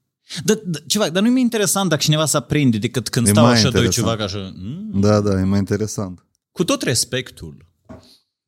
Da, 0.45 0.55
da, 0.65 0.79
ceva, 0.87 1.09
dar 1.09 1.23
nu 1.23 1.37
e 1.39 1.41
interesant 1.41 1.89
dacă 1.89 2.03
cineva 2.03 2.27
se 2.27 2.37
aprinde 2.37 2.79
decât 2.79 3.09
când 3.09 3.27
E 3.27 3.31
stau 3.31 3.45
mai 3.45 3.53
așa 3.53 3.71
doi 3.71 3.85
interesant. 3.85 4.07
ceva 4.07 4.17
ca 4.17 4.25
așa. 4.25 4.53
Mm? 4.57 5.01
Da, 5.01 5.21
da, 5.21 5.41
e 5.41 5.45
mai 5.45 5.59
interesant. 5.59 6.27
Cu 6.53 6.65
tot 6.65 6.83
respectul. 6.83 7.71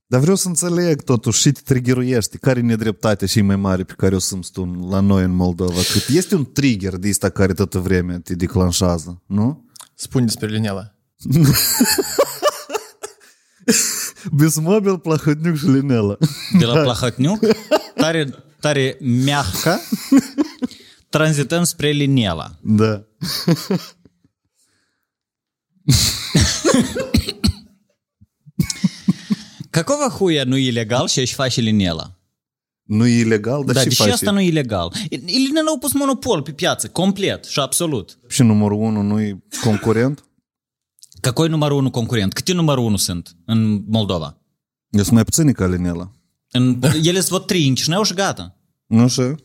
Dar 0.07 0.21
vreau 0.21 0.37
să 0.37 0.49
înțeleg 0.49 1.03
totuși 1.03 1.41
și 1.41 1.53
te 1.53 1.61
triggeruiește. 1.65 2.39
Care 2.39 2.59
e 2.59 2.62
nedreptatea 2.62 3.27
și 3.27 3.41
mai 3.41 3.57
mare 3.57 3.85
pe 3.85 3.93
care 3.97 4.15
o 4.15 4.19
să-mi 4.19 4.45
stun 4.45 4.89
la 4.89 5.01
noi 5.01 5.25
în 5.25 5.35
Moldova? 5.35 5.81
Cât 5.93 6.09
este 6.09 6.35
un 6.35 6.53
trigger 6.53 6.97
de 6.97 7.09
ăsta 7.09 7.29
care 7.31 7.53
toată 7.53 7.79
vremea 7.79 8.21
te 8.21 8.35
declanșează, 8.35 9.23
nu? 9.27 9.69
Spune 9.95 10.25
despre 10.25 10.47
Linela. 10.49 10.95
Безмобил, 14.33 14.99
плохотнюк, 14.99 15.57
шленела. 15.57 16.19
De 16.59 16.65
la 16.65 16.83
Plahotniuc, 16.83 17.41
tare, 17.97 18.45
tare 18.61 18.97
meahcă, 19.01 19.81
tranzităm 21.09 21.65
spre 21.65 21.91
Linela. 21.91 22.59
Да. 22.62 23.05
Какого 29.71 30.09
хуя 30.11 30.45
nu 30.45 30.57
e 30.57 30.71
legal 30.71 31.07
și 31.09 31.21
își 31.21 31.35
face 31.35 31.61
Linela? 31.61 32.19
Nu 32.83 33.07
e 33.07 33.19
ilegal, 33.21 33.65
dar 33.65 33.75
Da, 33.75 33.81
și 33.81 33.87
deși 33.87 34.01
face. 34.01 34.12
asta 34.12 34.31
nu 34.31 34.41
e 34.41 34.47
ilegal. 34.47 34.93
Linela 35.11 35.71
a 35.75 35.79
pus 35.79 35.93
monopol 35.93 36.43
pe 36.43 36.53
piață, 36.53 36.89
complet 36.89 37.45
și 37.45 37.61
absolut. 37.61 38.19
Și 38.29 38.43
numărul 38.43 38.79
unu 38.79 39.03
nu 39.03 39.21
e 39.21 39.43
concurent? 39.62 40.25
Какой 41.21 41.49
numărul 41.49 41.77
unu 41.79 41.91
concurent? 41.91 42.33
Câte 42.33 42.53
numărul 42.53 42.85
unu 42.85 42.97
sunt 42.97 43.37
în 43.47 43.85
Moldova? 43.87 44.39
Eu 44.91 45.03
sunt 45.03 45.15
mai 45.15 45.25
puțini 45.25 45.55
ca 45.55 45.67
Linela. 45.67 46.11
În, 46.51 46.81
ele 46.83 47.21
sunt 47.21 47.25
vreo 47.29 47.39
trei 47.39 47.69
în 47.69 47.75
Chișinău 47.75 48.03
și 48.03 48.15
gata. 48.15 48.57
Nu 48.87 49.09
știu? 49.09 49.37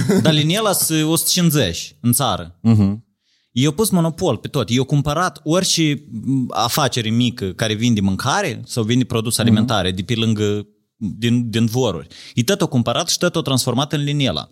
Dar 0.22 0.32
Linela 0.32 0.72
sunt 0.72 1.04
150 1.04 1.96
în 2.00 2.12
țară. 2.12 2.58
Uh-huh. 2.68 3.10
Eu 3.52 3.72
pus 3.72 3.90
monopol 3.90 4.36
pe 4.36 4.48
tot. 4.48 4.68
Eu 4.70 4.84
cumpărat 4.84 5.40
orice 5.44 6.04
m, 6.10 6.46
afacere 6.50 7.08
mică 7.08 7.52
care 7.52 7.74
vinde 7.74 8.00
mâncare 8.00 8.62
sau 8.64 8.82
vinde 8.82 9.04
produse 9.04 9.40
alimentare 9.40 9.90
de 9.90 10.02
pe 10.02 10.14
lângă, 10.14 10.66
din, 10.96 11.50
din 11.50 11.66
dvoruri. 11.66 12.06
E 12.34 12.42
tot 12.42 12.60
o 12.60 12.68
cumpărat 12.68 13.08
și 13.08 13.18
tot 13.18 13.36
o 13.36 13.42
transformat 13.42 13.92
în 13.92 14.02
Linela. 14.02 14.50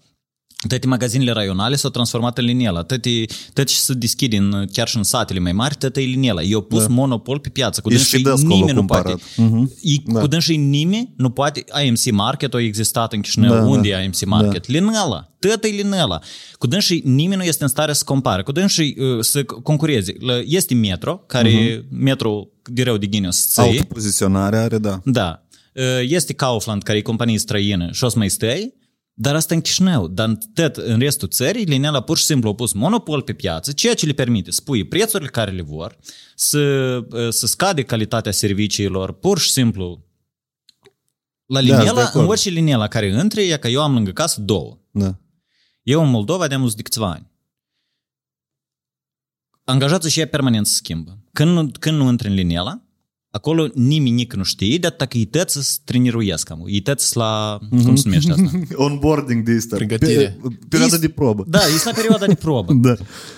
Toate 0.69 0.87
magazinele 0.87 1.31
raionale 1.33 1.77
s-au 1.77 1.91
transformat 1.91 2.39
în 2.39 2.45
Linela. 2.45 2.83
Toate, 2.83 3.25
toate 3.53 3.73
se 3.73 3.93
deschid 3.95 4.33
în, 4.33 4.67
chiar 4.73 4.89
și 4.89 4.97
în 4.97 5.03
satele 5.03 5.39
mai 5.39 5.53
mari, 5.53 5.75
tot 5.75 5.97
e 5.97 6.01
Linela. 6.01 6.43
Eu 6.43 6.61
pus 6.61 6.81
da. 6.83 6.89
monopol 6.89 7.39
pe 7.39 7.49
piață. 7.49 7.81
Cu 7.81 7.91
E 7.91 7.95
dânsii 7.95 8.19
și 8.19 8.25
Desco 8.25 8.41
l-a 8.49 8.55
nimeni 8.55 8.73
nu 8.73 8.79
cumpărat. 8.79 9.03
poate. 9.05 9.23
Mhm. 9.37 9.73
E, 9.83 9.95
Da. 10.13 10.21
Cu 10.21 10.27
dânsii 10.27 10.57
nimeni 10.57 11.13
nu 11.17 11.31
poate. 11.31 11.65
AMC 11.71 12.11
Market 12.11 12.55
a 12.55 12.61
existat 12.61 13.13
în 13.13 13.21
Chișinău. 13.21 13.55
Da, 13.55 13.63
Unde 13.63 13.91
da. 13.91 14.01
e 14.01 14.05
AMC 14.05 14.25
Market? 14.25 14.67
Linela. 14.67 15.29
Tot 15.39 15.65
e 15.65 15.69
Linela. 15.69 16.19
Cu 16.59 16.67
dânsii 16.67 17.03
nimeni 17.05 17.41
nu 17.41 17.47
este 17.47 17.63
în 17.63 17.69
stare 17.69 17.93
să 17.93 18.03
compare. 18.05 18.43
Cu 18.43 18.53
dânsii 18.53 18.97
uh, 18.99 19.19
să 19.25 19.45
concureze. 19.45 20.15
La- 20.21 20.41
Este 20.45 20.75
Metro, 20.75 21.17
care 21.27 21.85
metro 21.91 22.47
de 22.65 22.83
rău 22.83 22.97
de 22.97 23.07
ghiniu 23.07 23.31
să 23.31 23.45
ții. 23.49 23.63
Autopoziționare 23.63 24.57
are, 24.57 24.79
da. 24.79 25.01
Da. 25.05 25.45
Uh, 25.75 25.83
Este 26.09 26.33
Kaufland, 26.33 26.83
care 26.83 26.99
e 26.99 27.03
companie 27.03 27.39
străină 27.39 27.89
și 27.93 28.05
o 28.05 28.09
să 28.09 28.19
mai 28.19 28.31
stai, 28.31 28.75
dar 29.21 29.35
asta 29.35 29.55
în 29.55 29.61
Chișinău. 29.61 30.09
Dar 30.09 30.29
în, 30.29 30.39
tot, 30.55 30.77
în 30.77 30.99
restul 30.99 31.29
țării, 31.29 31.65
Linela 31.65 32.01
pur 32.03 32.19
și 32.19 32.25
simplu 32.25 32.49
a 32.49 32.55
pus 32.55 32.73
monopol 32.73 33.23
pe 33.23 33.33
piață, 33.33 33.73
ceea 33.73 33.95
ce 33.95 34.07
le 34.07 34.13
permite 34.13 34.51
să 34.51 34.61
pui 34.65 34.85
prețurile 34.85 35.29
care 35.31 35.51
le 35.51 35.63
vor, 35.63 35.99
să, 36.35 36.59
uh, 37.11 37.29
să 37.29 37.47
scade 37.47 37.83
calitatea 37.83 38.33
serviciilor, 38.33 39.13
pur 39.13 39.39
și 39.39 39.51
simplu. 39.51 40.05
La 41.47 41.59
sunt 41.59 41.71
Da, 41.71 41.77
de 41.77 41.83
Linela, 41.83 42.03
acord. 42.03 42.25
în 42.25 42.31
orice 42.31 42.49
Linela 42.49 42.89
care 42.89 43.07
intre, 43.07 43.43
e 43.43 43.57
că 43.57 43.69
eu 43.69 43.83
am 43.83 43.93
lângă 43.95 44.11
casă 44.11 44.41
două. 44.41 44.79
da. 44.91 45.19
Eu 45.83 46.03
în 46.03 46.11
Moldova 46.11 46.47
de-am 46.47 46.73
de 46.77 46.83
câțiva 46.83 47.11
ani. 47.11 47.31
Angajații 49.65 50.11
și 50.11 50.21
ea 50.21 50.27
permanent 50.29 50.67
se 50.67 50.75
schimbă. 50.75 51.19
Când 51.33 51.51
nu, 51.51 51.71
când 51.81 51.97
nu 51.97 52.09
intră 52.09 52.29
în 52.29 52.35
Linela, 52.35 52.83
acolo 53.31 53.69
nimic 53.75 54.35
nu 54.35 54.43
știe, 54.43 54.79
de 54.79 54.87
atâta 54.87 55.07
că 55.07 55.19
ei 55.19 55.25
tăți 55.25 55.65
să 55.65 55.79
treniruiesc, 55.85 56.51
ei 56.67 56.81
tăți 56.81 57.17
la, 57.17 57.59
mm-hmm. 57.59 57.69
cum 57.69 57.79
mhm. 57.79 57.95
se 57.95 58.09
numește 58.09 58.31
asta? 58.31 58.59
Onboarding 58.85 59.45
de 59.45 59.53
asta. 59.57 59.77
Pregătire. 59.77 60.41
Perioada 60.69 60.97
de 60.97 61.09
probă. 61.09 61.45
Da, 61.49 61.59
e 61.59 61.83
la 61.85 61.93
perioada 61.93 62.27
de 62.27 62.35
probă. 62.35 62.73
da. 62.89 62.95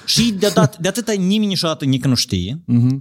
Și 0.06 0.32
de, 0.32 0.50
dat, 0.54 0.78
de 0.78 0.88
atâta 0.88 1.12
nimeni 1.12 1.46
niciodată 1.46 1.84
nici 1.84 2.04
nu 2.04 2.14
știe. 2.14 2.64
Mm-hmm. 2.72 3.00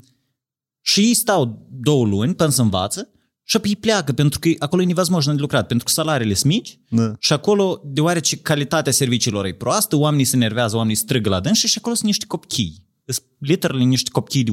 Și 0.81 0.99
ei 0.99 1.13
stau 1.13 1.67
două 1.71 2.05
luni 2.05 2.35
până 2.35 2.49
să 2.49 2.61
învață 2.61 3.09
și 3.43 3.57
apoi 3.57 3.75
pleacă, 3.75 4.11
pentru 4.11 4.39
că 4.39 4.49
acolo 4.59 4.81
e 4.81 4.85
nevazmojnă 4.85 5.33
de 5.33 5.39
lucrat, 5.39 5.67
pentru 5.67 5.85
că 5.85 5.91
salariile 5.91 6.33
sunt 6.33 6.51
mici 6.51 6.79
da. 6.89 7.13
și 7.19 7.33
acolo, 7.33 7.81
deoarece 7.85 8.37
calitatea 8.37 8.91
serviciilor 8.91 9.45
e 9.45 9.53
proastă, 9.53 9.95
oamenii 9.95 10.25
se 10.25 10.37
nervează, 10.37 10.75
oamenii 10.75 10.95
strigă 10.95 11.29
la 11.29 11.39
dânsi 11.39 11.67
și 11.67 11.77
acolo 11.77 11.95
sunt 11.95 12.07
niște 12.07 12.25
copchii 12.25 12.89
Sunt 13.04 13.26
literally 13.38 13.84
niște 13.84 14.10
copii 14.10 14.44
de 14.44 14.50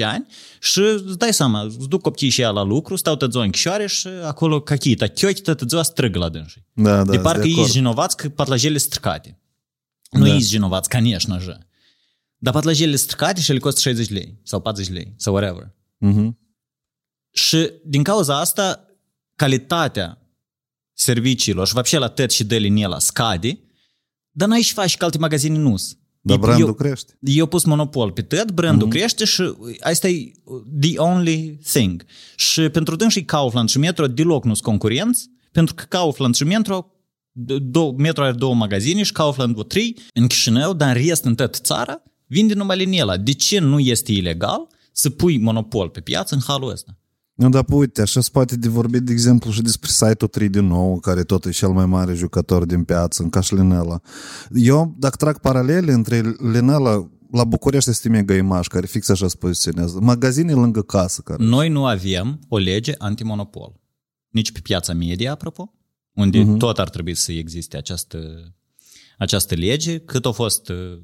18-19 0.00 0.04
ani 0.04 0.26
și 0.60 0.78
îți 0.78 1.18
dai 1.18 1.32
seama, 1.32 1.60
îți 1.62 1.88
duc 1.88 2.00
copiii 2.00 2.30
și 2.30 2.40
ea 2.40 2.50
la 2.50 2.62
lucru, 2.62 2.96
stau 2.96 3.16
tăți 3.16 3.36
o 3.36 3.40
închișoare 3.40 3.86
și 3.86 4.06
acolo 4.06 4.60
какие-то 4.60 5.08
тёти 5.08 5.42
tot 5.42 5.68
ziua 5.68 5.82
strigă 5.82 6.18
la 6.18 6.28
dânsii. 6.28 6.66
Da, 6.72 7.04
da. 7.04 7.10
de 7.10 7.18
parcă 7.18 7.40
sunt 7.40 7.44
ei 7.44 7.52
acord. 7.52 7.68
sunt 7.68 7.82
vinovați 7.82 8.16
că 8.16 8.28
patlajelele 8.28 8.78
stricate. 8.78 9.40
Nu 10.10 10.20
Da. 10.20 10.26
ei 10.26 10.40
sunt 10.40 10.50
vinovați, 10.50 10.88
конечно 10.88 11.38
же. 11.38 11.58
Dar 12.36 12.52
patlajelele 12.52 12.96
stricate 12.96 13.40
și 13.40 13.52
le 13.52 13.58
costă 13.58 13.80
60 13.80 14.08
lei 14.08 14.38
sau 14.42 14.60
40 14.60 14.92
lei 14.92 15.14
sau 15.16 15.34
whatever. 15.34 15.74
Mhm. 15.98 16.38
Și 17.30 17.70
din 17.84 18.02
cauza 18.02 18.38
asta, 18.40 18.86
calitatea 19.36 20.18
serviciilor 20.92 21.66
și 21.66 21.74
вообще 21.74 21.98
la 21.98 22.08
tot 22.08 22.30
și 22.30 22.44
de 22.44 22.56
linela 22.56 22.98
scade, 22.98 23.60
dar 24.30 24.48
n-ai 24.48 24.60
și 24.60 24.72
faci 24.72 24.96
că 24.96 25.04
alte 25.04 25.18
magazine 25.18 25.58
nu 25.58 25.76
sunt. 25.76 25.98
Dar 26.27 26.37
E- 26.37 26.39
brandul 26.39 26.67
eu, 26.67 26.73
crește. 26.73 27.17
eu 27.19 27.45
pus 27.45 27.63
monopol 27.63 28.11
pe 28.11 28.21
tot, 28.21 28.51
brandul 28.51 28.87
mm-hmm. 28.87 28.91
crește 28.91 29.25
și 29.25 29.53
asta 29.79 30.07
e 30.07 30.31
the 30.79 30.97
only 30.97 31.59
thing. 31.63 32.05
Și 32.35 32.69
pentru 32.69 32.95
dânsii 32.95 33.25
Kaufland 33.25 33.69
și 33.69 33.77
Metro 33.79 34.07
deloc 34.07 34.43
nu 34.45 34.53
sunt 34.53 34.65
concurenți, 34.65 35.29
pentru 35.51 35.75
că 35.75 35.83
Kaufland 35.89 36.35
și 36.35 36.43
Metro 36.43 36.91
două, 37.61 37.93
Metro 37.97 38.23
are 38.23 38.31
două 38.31 38.55
magazine 38.55 39.03
și 39.03 39.11
Kaufland 39.11 39.51
vreo 39.51 39.63
trei 39.63 39.97
în 40.13 40.27
Chișinău, 40.27 40.73
dar 40.73 40.95
în 40.95 41.03
rest 41.03 41.23
în 41.23 41.35
toată 41.35 41.57
țara 41.61 42.03
vinde 42.25 42.53
numai 42.53 42.77
Linela. 42.77 43.17
De 43.17 43.31
ce 43.31 43.59
nu 43.59 43.79
este 43.79 44.11
ilegal 44.11 44.67
să 44.91 45.09
pui 45.09 45.37
monopol 45.37 45.89
pe 45.89 45.99
piață 45.99 46.35
în 46.35 46.41
halul 46.47 46.69
ăsta? 46.71 46.97
Nu, 47.37 47.49
dar 47.49 47.65
uite, 47.69 48.01
așa 48.01 48.21
se 48.21 48.29
poate 48.31 48.55
de 48.55 48.67
vorbit, 48.67 49.01
de 49.01 49.11
exemplu, 49.11 49.51
și 49.51 49.61
despre 49.61 49.89
site-ul 49.89 50.29
3 50.29 50.49
din 50.49 50.65
nou, 50.65 50.99
care 50.99 51.23
tot 51.23 51.45
e 51.45 51.49
cel 51.49 51.69
mai 51.69 51.85
mare 51.85 52.13
jucător 52.13 52.65
din 52.65 52.83
piață, 52.83 53.23
în 53.23 53.29
caș 53.29 53.45
și 53.45 53.55
Linela. 53.55 54.01
Eu, 54.53 54.95
dacă 54.99 55.15
trag 55.15 55.39
paralele 55.39 55.91
între 55.91 56.35
Linela, 56.51 57.09
la 57.31 57.43
București 57.43 57.89
este 57.89 58.09
mega 58.09 58.35
imaj, 58.35 58.67
care 58.67 58.85
fix 58.85 59.09
așa 59.09 59.27
se 59.27 59.35
poziționează. 59.39 59.99
Magazine 60.01 60.53
lângă 60.53 60.81
casă, 60.81 61.21
care... 61.21 61.43
Noi 61.43 61.69
nu 61.69 61.85
avem 61.85 62.39
o 62.47 62.57
lege 62.57 62.93
antimonopol. 62.97 63.79
Nici 64.29 64.51
pe 64.51 64.59
piața 64.59 64.93
media, 64.93 65.31
apropo, 65.31 65.73
unde 66.13 66.41
uh-huh. 66.41 66.57
tot 66.57 66.79
ar 66.79 66.89
trebui 66.89 67.15
să 67.15 67.31
existe 67.31 67.77
această, 67.77 68.19
această 69.17 69.55
lege, 69.55 69.99
cât 69.99 70.25
a 70.25 70.31
fost 70.31 70.69
uh, 70.69 70.99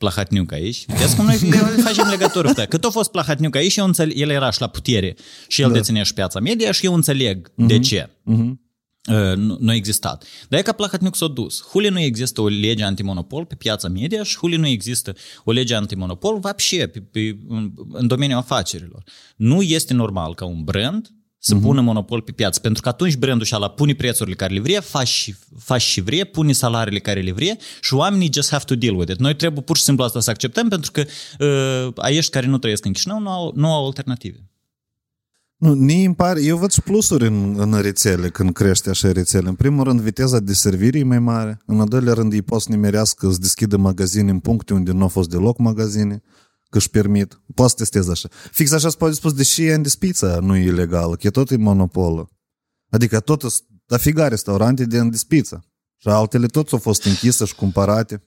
Plahatniuc 0.00 0.52
aici. 0.52 0.84
Vezi 0.86 1.16
cum 1.16 1.24
noi 1.24 1.36
facem 1.82 2.08
legătură 2.08 2.52
cu 2.52 2.62
Cât 2.68 2.84
a 2.84 2.90
fost 2.90 3.10
Plahatniuc 3.10 3.56
aici, 3.56 3.76
eu 3.76 3.84
înțeleg, 3.84 4.18
el 4.18 4.30
era 4.30 4.50
și 4.50 4.60
la 4.60 4.66
putere 4.66 5.16
și 5.48 5.62
el 5.62 5.68
da. 5.68 5.74
deținea 5.74 6.02
și 6.02 6.14
piața 6.14 6.40
media 6.40 6.72
și 6.72 6.86
eu 6.86 6.94
înțeleg 6.94 7.48
uh-huh. 7.50 7.66
de 7.66 7.78
ce. 7.78 8.10
Mhm. 8.22 8.60
Uh, 9.08 9.36
nu, 9.36 9.56
nu 9.60 9.70
a 9.70 9.74
existat. 9.74 10.24
Dar 10.48 10.58
e 10.58 10.62
ca 10.62 10.72
Plahatniuc 10.72 11.16
s-a 11.16 11.26
dus. 11.26 11.62
Huli 11.62 11.88
nu 11.88 12.00
există 12.00 12.40
o 12.40 12.48
lege 12.48 12.84
antimonopol 12.84 13.44
pe 13.44 13.54
piața 13.54 13.88
media 13.88 14.22
și 14.22 14.36
huli 14.36 14.56
nu 14.56 14.66
există 14.66 15.14
o 15.44 15.52
lege 15.52 15.74
antimonopol 15.74 16.38
вообще 16.38 16.86
pe, 16.86 17.00
pe, 17.00 17.38
în, 17.48 17.72
în 17.92 18.06
domeniul 18.06 18.38
afacerilor. 18.38 19.02
Nu 19.36 19.62
este 19.62 19.94
normal 19.94 20.34
ca 20.34 20.44
un 20.44 20.64
brand 20.64 21.10
să 21.43 21.55
uh-huh. 21.55 21.61
pună 21.61 21.81
monopol 21.81 22.21
pe 22.21 22.31
piață, 22.31 22.59
pentru 22.59 22.81
că 22.81 22.89
atunci 22.89 23.15
brandul 23.15 23.45
și 23.45 23.53
ala 23.53 23.69
pune 23.69 23.93
prețurile 23.93 24.35
care 24.35 24.53
le 24.53 24.59
vrea, 24.59 24.81
faci 24.81 25.07
și, 25.07 25.35
faci 25.57 25.81
și 25.81 26.01
vrea, 26.01 26.25
pune 26.25 26.51
salariile 26.51 26.99
care 26.99 27.21
le 27.21 27.31
vrea 27.31 27.57
și 27.81 27.93
oamenii 27.93 28.29
just 28.33 28.49
have 28.49 28.63
to 28.63 28.75
deal 28.75 28.95
with 28.95 29.11
it. 29.11 29.19
Noi 29.19 29.35
trebuie 29.35 29.61
pur 29.61 29.77
și 29.77 29.83
simplu 29.83 30.03
asta 30.03 30.19
să 30.19 30.29
acceptăm 30.29 30.67
pentru 30.67 30.91
că 30.91 31.03
uh, 31.39 31.93
aiești 31.95 32.31
care 32.31 32.47
nu 32.47 32.57
trăiesc 32.57 32.85
în 32.85 32.91
Chișinău 32.91 33.19
nu 33.19 33.29
au, 33.29 33.51
nu 33.55 33.73
au 33.73 33.85
alternative. 33.85 34.45
Nu, 35.55 35.73
mie 35.73 36.05
îmi 36.05 36.15
pare, 36.15 36.43
eu 36.43 36.57
văd 36.57 36.71
și 36.71 36.81
plusuri 36.81 37.27
în, 37.27 37.55
în 37.57 37.81
rețele 37.81 38.29
când 38.29 38.53
crește 38.53 38.89
așa 38.89 39.11
rețele. 39.11 39.49
În 39.49 39.55
primul 39.55 39.83
rând, 39.83 39.99
viteza 39.99 40.39
de 40.39 40.53
servire 40.53 40.99
e 40.99 41.03
mai 41.03 41.19
mare. 41.19 41.61
În 41.65 41.79
al 41.79 41.87
doilea 41.87 42.13
rând, 42.13 42.33
ei 42.33 42.41
pot 42.41 42.61
să 42.61 42.67
nimerească, 42.69 43.31
să 43.31 43.37
deschidă 43.39 43.77
magazine 43.77 44.31
în 44.31 44.39
puncte 44.39 44.73
unde 44.73 44.91
nu 44.91 45.01
au 45.01 45.07
fost 45.07 45.29
deloc 45.29 45.57
magazine, 45.57 46.21
că 46.71 46.77
își 46.77 46.89
permit. 46.89 47.41
Poți 47.55 47.69
să 47.69 47.75
testezi 47.75 48.09
așa. 48.09 48.29
Fix 48.51 48.71
așa 48.71 48.89
se 48.89 48.95
poate 48.97 49.13
spus, 49.13 49.33
deși 49.33 49.61
Andy's 49.61 49.97
Pizza 49.99 50.39
nu 50.39 50.55
e 50.55 50.63
ilegală, 50.63 51.15
că 51.15 51.27
e 51.27 51.29
tot 51.29 51.51
e 51.51 51.55
monopolă. 51.55 52.29
Adică 52.89 53.19
tot 53.19 53.41
sunt 53.41 53.63
dafiga 53.85 54.27
restaurante 54.27 54.85
de 54.85 54.97
Andy's 54.99 55.27
Pizza. 55.27 55.65
Și 55.97 56.07
altele 56.07 56.45
tot 56.45 56.67
s-au 56.67 56.79
fost 56.79 57.03
închise 57.03 57.45
și 57.45 57.55
cumpărate. 57.55 58.23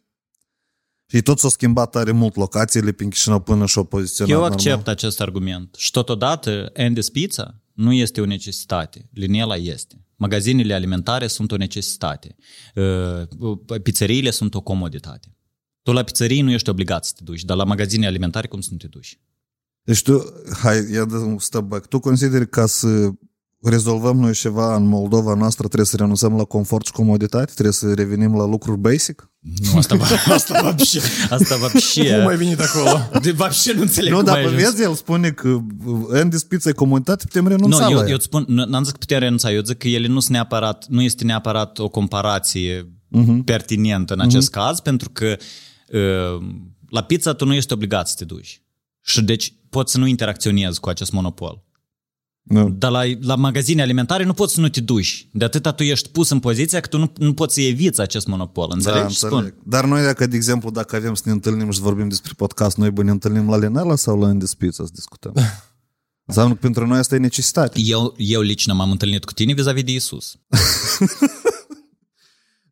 Și 1.11 1.23
tot 1.23 1.39
s-au 1.39 1.51
schimbat 1.51 1.91
tare 1.91 2.11
mult 2.13 2.37
locațiile 2.37 2.93
prin 2.93 3.11
Chișinău 3.11 3.41
până 3.41 3.67
și-au 3.67 3.85
poziționat 3.85 4.33
Eu 4.33 4.39
normal. 4.41 4.59
accept 4.59 4.89
acest 4.89 5.21
argument. 5.21 5.75
Și 5.79 5.91
totodată, 5.91 6.73
Andy's 6.73 7.13
Pizza 7.13 7.63
nu 7.73 7.93
este 7.93 8.21
o 8.21 8.25
necesitate. 8.25 9.09
Linela 9.13 9.57
este. 9.57 10.07
Magazinele 10.17 10.75
alimentare 10.75 11.27
sunt 11.27 11.53
o 11.53 11.57
necesitate. 11.57 12.37
Uh, 12.75 13.81
Pizzeriile 13.83 14.31
sunt 14.31 14.55
o 14.55 14.61
comoditate. 14.61 15.37
Tu 15.84 15.92
la 15.92 16.04
pizzerii 16.04 16.42
nu 16.42 16.52
ești 16.52 16.70
obligat 16.70 17.06
să 17.06 17.12
te 17.16 17.24
duci, 17.24 17.44
dar 17.44 17.58
la 17.58 17.64
magazine 17.64 18.08
alimentare 18.08 18.48
cum 18.48 18.62
să 18.62 18.70
nu 18.72 18.78
te 18.78 18.88
duci? 18.88 19.20
Deci 19.84 20.02
tu, 20.02 20.34
hai, 20.62 20.92
ia 20.92 21.06
dă 21.06 21.16
un 21.16 21.40
step 21.40 21.62
back. 21.62 21.86
Tu 21.86 22.00
consideri 22.00 22.50
ca 22.50 22.66
să 22.66 23.10
rezolvăm 23.62 24.18
noi 24.18 24.34
ceva 24.34 24.76
în 24.76 24.88
Moldova 24.88 25.34
noastră, 25.34 25.66
trebuie 25.66 25.86
să 25.86 25.96
renunțăm 25.96 26.36
la 26.36 26.44
confort 26.44 26.86
și 26.86 26.92
comoditate? 26.92 27.52
Trebuie 27.54 27.74
să 27.74 27.94
revenim 27.94 28.36
la 28.36 28.46
lucruri 28.46 28.80
basic? 28.80 29.32
Nu, 29.40 29.78
asta, 29.78 29.98
asta 30.28 30.62
вообще, 30.62 31.00
asta 31.30 31.56
вообще. 31.56 32.18
Cum 32.18 32.28
ai 32.28 32.38
venit 32.38 32.60
acolo? 32.60 33.10
De 33.22 33.32
вообще 33.32 33.74
nu 33.74 33.82
înțeleg 33.82 34.12
nu, 34.12 34.18
cum 34.20 34.28
ai 34.28 34.34
dar 34.34 34.46
ajuns. 34.46 34.62
vezi, 34.62 34.82
el 34.82 34.94
spune 34.94 35.32
că 35.32 35.58
Andy's 36.14 36.48
Pizza 36.48 36.70
e 36.70 36.74
comoditate, 36.74 37.26
putem 37.26 37.48
renunța 37.48 37.78
Nu, 37.78 37.86
la 37.86 37.92
eu, 37.92 38.00
ea. 38.00 38.08
eu 38.08 38.16
îți 38.16 38.26
spun, 38.26 38.44
n- 38.44 38.70
n-am 38.70 38.84
zis 38.84 38.92
că 38.92 38.98
putem 38.98 39.20
renunța, 39.20 39.52
eu 39.52 39.62
zic 39.62 39.78
că 39.78 39.88
ele 39.88 40.08
nu 40.08 40.20
sunt 40.20 40.32
neapărat, 40.32 40.86
nu 40.88 41.02
este 41.02 41.24
neapărat 41.24 41.80
o 41.80 41.90
comparație 41.90 42.82
uh-huh. 42.82 43.44
pertinentă 43.46 44.14
în 44.14 44.20
acest 44.20 44.50
uh-huh. 44.50 44.54
caz, 44.54 44.80
pentru 44.80 45.10
că 45.10 45.26
uh, 45.26 45.38
la 46.89 47.03
pizza 47.03 47.33
tu 47.33 47.45
nu 47.45 47.55
ești 47.55 47.73
obligat 47.73 48.09
să 48.09 48.15
te 48.19 48.25
duci. 48.25 48.63
Și 49.01 49.23
deci 49.23 49.55
poți 49.69 49.93
să 49.93 49.99
nu 49.99 50.07
interacționezi 50.07 50.81
cu 50.81 50.89
acest 50.89 51.13
monopol. 51.13 51.65
Nu. 52.43 52.71
Dar 52.71 52.91
la, 52.91 53.03
la 53.21 53.35
magazine 53.35 53.83
alimentare 53.83 54.25
nu 54.25 54.33
poți 54.33 54.55
să 54.55 54.61
nu 54.61 54.69
te 54.69 54.81
duci. 54.81 55.29
De 55.33 55.45
atâta 55.45 55.73
tu 55.73 55.83
ești 55.83 56.09
pus 56.09 56.31
în 56.31 56.41
poziția 56.41 56.81
că 56.81 56.89
tu 56.89 56.99
nu, 56.99 57.13
nu 57.19 57.35
poți 57.35 57.55
să 57.55 57.61
eviți 57.61 58.01
acest 58.01 58.27
monopol. 58.27 58.69
Înțelegi? 58.73 59.03
Da, 59.03 59.09
Spun. 59.09 59.33
înțeleg. 59.33 59.55
Dar 59.63 59.85
noi, 59.85 60.03
dacă, 60.03 60.27
de 60.27 60.37
exemplu, 60.37 60.71
dacă 60.71 60.97
avem 60.97 61.15
să 61.15 61.23
ne 61.25 61.33
întâlnim 61.33 61.71
și 61.71 61.77
să 61.79 61.85
vorbim 61.85 62.09
despre 62.09 62.33
podcast, 62.37 62.77
noi 62.77 62.91
bă, 62.91 63.03
ne 63.03 63.11
întâlnim 63.11 63.51
la 63.51 63.57
Lenela 63.57 63.97
sau 63.97 64.21
la 64.21 64.29
Îndespiță 64.29 64.83
să 64.85 64.91
discutăm? 64.95 65.33
Înseamnă 66.27 66.55
că 66.55 66.61
pentru 66.61 66.87
noi 66.87 66.99
asta 66.99 67.15
e 67.15 67.19
necesitate. 67.19 67.81
Eu, 67.81 68.15
eu 68.17 68.41
lično 68.41 68.75
m-am 68.75 68.91
întâlnit 68.91 69.25
cu 69.25 69.33
tine 69.33 69.53
vis-a-vis 69.53 69.85
de 69.85 69.93
Isus. 69.93 70.37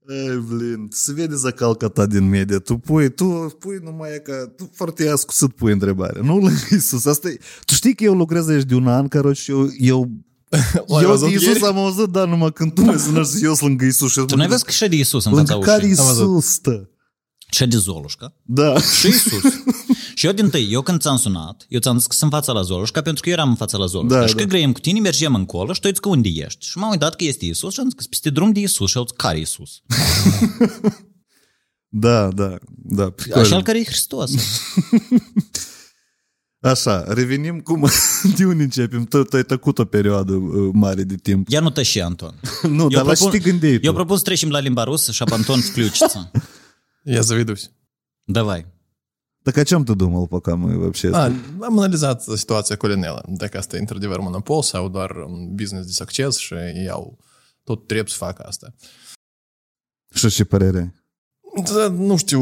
Ei, 0.09 0.36
blin, 0.48 0.88
se 0.90 1.12
vede 1.12 1.34
zacalca 1.34 1.88
ta 1.88 2.07
din 2.07 2.28
media. 2.28 2.59
Tu 2.59 2.76
pui, 2.76 3.11
tu 3.11 3.57
pui 3.59 3.78
numai 3.82 4.14
e 4.14 4.18
ca... 4.18 4.53
Tu 4.57 4.70
foarte 4.74 5.09
ascuțit 5.09 5.53
pui 5.53 5.72
întrebare. 5.72 6.20
Nu 6.22 6.38
la 6.44 6.50
Isus. 6.70 7.05
Asta 7.05 7.28
e, 7.28 7.38
tu 7.64 7.74
știi 7.74 7.94
că 7.94 8.05
eu 8.05 8.14
lucrez 8.14 8.48
aici 8.48 8.64
de 8.64 8.74
un 8.74 8.88
an, 8.88 9.09
căroci, 9.09 9.36
și 9.36 9.50
eu, 9.50 9.68
eu 9.78 10.11
L-ai 10.86 11.03
eu 11.03 11.09
văzut 11.09 11.28
de 11.28 11.34
Isus 11.34 11.46
ieri? 11.46 11.64
am 11.64 11.78
auzit, 11.78 12.07
dar 12.07 12.28
numai 12.28 12.53
când 12.53 12.72
tu 12.72 12.80
mă 12.80 12.96
sună 12.96 13.22
și 13.22 13.44
eu 13.44 13.55
sunt 13.55 13.68
lângă 13.68 13.84
Isus. 13.84 14.12
Și 14.12 14.18
eu 14.18 14.24
Tu 14.24 14.36
nu 14.36 14.42
ai 14.42 14.48
văzut 14.48 14.64
că 14.64 14.70
și 14.70 14.88
de 14.88 14.96
Isus 14.96 15.24
în 15.24 15.32
fața 15.32 15.53
Lângă 15.53 15.66
care 15.66 15.82
ușii? 15.82 15.92
Isus 15.92 16.46
stă? 16.46 16.90
Și 17.50 17.66
de 17.66 17.76
Zolușca. 17.76 18.34
Da. 18.42 18.80
Și 18.80 19.09
Isus. 19.09 19.42
și 20.21 20.25
eu 20.25 20.32
din 20.32 20.49
tâi, 20.49 20.67
eu 20.71 20.82
când 20.82 21.01
ți-am 21.01 21.17
sunat, 21.17 21.65
eu 21.69 21.80
ți-am 21.80 21.97
zis 21.97 22.07
că 22.07 22.15
sunt 22.15 22.32
în 22.32 22.39
fața 22.39 22.51
la 22.51 22.61
Zolușca 22.61 23.01
pentru 23.01 23.23
că 23.23 23.30
eu 23.30 23.36
eram 23.36 23.49
în 23.49 23.55
fața 23.55 23.78
la 23.78 23.86
Zolușca. 23.86 24.19
Da, 24.19 24.28
și 24.28 24.36
da. 24.36 24.41
că 24.41 24.47
grăim 24.47 24.71
cu 24.71 24.80
tine, 24.80 24.99
mergem 24.99 25.36
încolo 25.36 25.73
și 25.73 25.80
tu 25.80 25.88
uiți 25.88 26.01
că 26.01 26.09
unde 26.09 26.30
ești. 26.30 26.65
Și 26.65 26.78
m-am 26.78 26.89
uitat 26.89 27.15
că 27.15 27.23
este 27.23 27.45
Isus 27.45 27.73
și 27.73 27.80
am 27.80 27.86
zis 27.86 27.93
că 27.93 28.03
peste 28.09 28.30
drum 28.30 28.51
de 28.51 28.59
Isus. 28.59 28.89
Și 28.89 28.97
el 28.97 29.03
zis, 29.03 29.15
care 29.17 29.39
Isus? 29.39 29.82
Da, 31.89 32.28
da, 32.32 32.57
da. 32.67 33.09
pricol. 33.09 33.41
Așa 33.41 33.61
care 33.61 33.80
e 33.80 33.84
Hristos. 33.84 34.32
Așa, 36.59 37.05
revenim 37.07 37.59
cum... 37.59 37.89
De 38.38 38.45
unde 38.45 38.63
începem? 38.63 39.03
Tu, 39.03 39.23
tu 39.23 39.36
ai 39.36 39.43
tăcut 39.43 39.80
o 39.80 39.86
perioadă 39.86 40.34
uh, 40.34 40.69
mare 40.73 41.03
de 41.03 41.15
timp. 41.15 41.49
Ia 41.49 41.59
nu 41.59 41.69
tăși, 41.69 42.01
Anton. 42.01 42.39
Nu, 42.69 42.88
dar 42.88 43.05
la 43.05 43.13
ce 43.13 43.28
te 43.28 43.39
gândeai 43.39 43.78
tu? 43.78 43.86
eu 43.86 43.93
propun 43.93 44.17
să 44.17 44.23
trecem 44.23 44.49
la 44.49 44.59
limba 44.59 44.84
rusă 44.84 45.11
și 45.11 45.21
об 45.21 45.32
Антон 45.32 45.59
включится. 45.59 46.32
Я 47.15 47.21
заведусь. 47.21 47.71
Давай. 48.25 48.65
Так 49.43 49.57
о 49.57 49.65
чем 49.65 49.86
ты 49.86 49.95
думал, 49.95 50.28
пока 50.28 50.57
мы 50.57 50.78
вообще... 50.78 51.09
A, 51.11 51.25
am 51.61 51.80
analizat 51.80 52.21
situația 52.21 52.75
cu 52.75 52.88
Lenela. 52.88 53.23
Dacă 53.28 53.57
asta 53.57 53.75
e 53.75 53.80
într-adevăr 53.80 54.19
monopol 54.19 54.61
sau 54.61 54.89
doar 54.89 55.11
un 55.11 55.55
business 55.55 55.86
de 55.86 55.91
succes 55.91 56.38
și 56.38 56.53
ei 56.53 56.89
au 56.89 57.17
tot 57.63 57.88
trebuie 57.88 58.07
să 58.09 58.17
facă 58.17 58.43
asta. 58.43 58.73
Și 60.13 60.30
ce 60.30 60.43
părere 60.43 60.80
ai? 60.80 60.93
Da, 61.63 61.88
nu 61.88 62.17
știu 62.17 62.41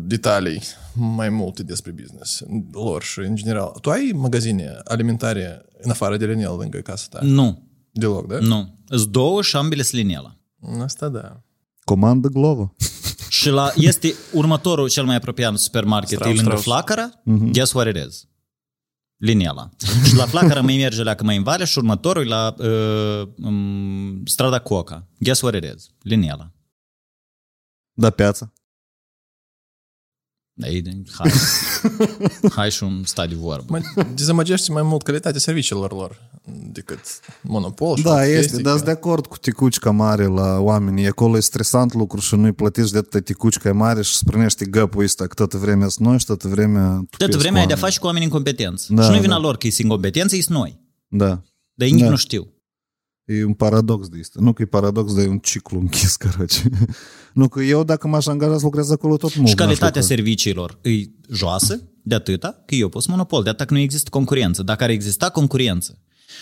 detalii 0.00 0.62
mai 0.94 1.28
multe 1.28 1.62
despre 1.62 1.90
business 1.90 2.42
lor 2.72 3.02
și 3.02 3.18
în 3.18 3.36
general. 3.36 3.78
Tu 3.80 3.90
ai 3.90 4.10
magazine 4.14 4.80
alimentare 4.84 5.64
în 5.80 5.90
afară 5.90 6.16
de 6.16 6.26
Lenel 6.26 6.56
lângă 6.56 6.78
casa 6.78 7.06
ta? 7.10 7.18
Nu, 7.22 7.68
Deloc, 7.92 8.26
da? 8.26 8.38
nu. 8.38 8.78
Îți 8.88 9.08
două 9.08 9.42
și 9.42 9.56
ambele 9.56 9.82
sunt 9.82 10.00
linela. 10.00 10.36
Asta 10.82 11.08
da. 11.08 11.40
Comandă 11.84 12.28
Glovo. 12.28 12.74
Și 13.33 13.49
la, 13.49 13.71
este 13.75 14.15
următorul 14.31 14.89
cel 14.89 15.05
mai 15.05 15.15
apropiat 15.15 15.57
supermarket, 15.57 16.17
Strauss, 16.17 16.39
e 16.39 16.41
lângă 16.41 16.57
Strauss. 16.59 16.63
Flacăra, 16.63 17.09
guess 17.51 17.73
what 17.73 17.95
it 17.95 18.05
is? 18.07 18.27
Linela. 19.17 19.69
și 20.07 20.15
la 20.15 20.25
Flacăra 20.25 20.61
mai 20.61 20.77
merge 20.77 21.03
la 21.03 21.15
mai 21.23 21.37
în 21.37 21.43
vale 21.43 21.65
și 21.65 21.77
următorul 21.77 22.23
e 22.23 22.27
la 22.27 22.55
uh, 22.57 23.27
um, 23.37 24.25
strada 24.25 24.59
Coca. 24.59 25.07
Guess 25.19 25.41
what 25.41 25.55
it 25.55 25.73
is? 25.75 25.89
Linela. 26.01 26.51
Da, 27.93 28.09
piața. 28.09 28.53
Ei, 30.55 31.03
hai. 31.17 31.31
hai 32.55 32.71
și 32.71 32.83
un 32.83 33.01
stai 33.03 33.27
de 33.27 33.35
vorbă. 33.35 33.65
Mă 33.95 34.05
dezamăgește 34.15 34.71
mai 34.71 34.83
mult 34.83 35.03
calitatea 35.03 35.39
serviciilor 35.39 35.91
lor 35.91 36.31
decât 36.71 36.99
monopol 37.41 37.97
și 37.97 38.03
Da, 38.03 38.11
alte 38.13 38.29
este, 38.29 38.39
chestii, 38.39 38.63
dar 38.63 38.71
că- 38.71 38.77
sunt 38.77 38.85
de 38.85 38.91
acord 38.91 39.25
cu 39.27 39.37
ticucica 39.37 39.91
mare 39.91 40.25
la 40.25 40.59
oameni. 40.59 41.07
Acolo 41.07 41.37
e 41.37 41.39
stresant 41.39 41.93
lucru 41.93 42.19
și 42.19 42.35
nu-i 42.35 42.51
plătești 42.51 42.91
de 42.91 42.97
atâta 42.97 43.19
ticucica 43.19 43.69
e 43.69 43.71
mare 43.71 44.01
și 44.01 44.15
sprânește 44.15 44.65
găpul 44.65 45.03
ăsta 45.03 45.27
că 45.27 45.33
toată 45.33 45.57
vremea 45.57 45.87
sunt 45.87 46.07
noi 46.07 46.19
și 46.19 46.25
toată 46.25 46.47
vremea... 46.47 47.05
Toată 47.17 47.37
vremea 47.37 47.61
ai 47.61 47.67
de-a 47.67 47.75
face 47.75 47.99
cu 47.99 48.05
oameni 48.05 48.23
incompetenți. 48.23 48.93
Da, 48.93 49.03
și 49.03 49.09
nu-i 49.09 49.19
vina 49.19 49.33
da. 49.33 49.39
lor 49.39 49.57
că 49.57 49.67
e 49.67 49.71
incompetență, 49.77 50.35
e 50.35 50.43
noi. 50.47 50.79
Da. 51.07 51.27
Dar 51.73 51.87
ei 51.87 51.91
nici 51.91 52.01
Da. 52.03 52.09
nu 52.09 52.15
știu. 52.15 52.52
E 53.25 53.43
un 53.43 53.53
paradox 53.53 54.07
de 54.07 54.17
asta. 54.21 54.39
Nu 54.41 54.53
că 54.53 54.61
e 54.61 54.65
paradox, 54.65 55.13
dar 55.13 55.23
e 55.23 55.27
un 55.27 55.39
ciclu 55.39 55.79
închis, 55.79 56.15
căroce. 56.23 56.69
nu 57.33 57.47
că 57.47 57.61
eu, 57.61 57.83
dacă 57.83 58.07
m-aș 58.07 58.25
angaja 58.25 58.57
să 58.57 58.63
lucrez 58.63 58.91
acolo, 58.91 59.17
tot 59.17 59.35
mult 59.35 59.47
Și 59.47 59.55
n-aș 59.55 59.65
calitatea 59.65 60.01
lucra. 60.01 60.15
serviciilor 60.15 60.79
e 60.81 60.89
joasă 61.31 61.81
de 62.01 62.15
atâta 62.15 62.63
că 62.65 62.75
eu 62.75 62.89
pus 62.89 63.05
monopol, 63.05 63.43
de 63.43 63.49
atâta 63.49 63.65
că 63.65 63.73
nu 63.73 63.79
există 63.79 64.09
concurență. 64.09 64.63
Dacă 64.63 64.83
ar 64.83 64.89
exista 64.89 65.29
concurență 65.29 65.97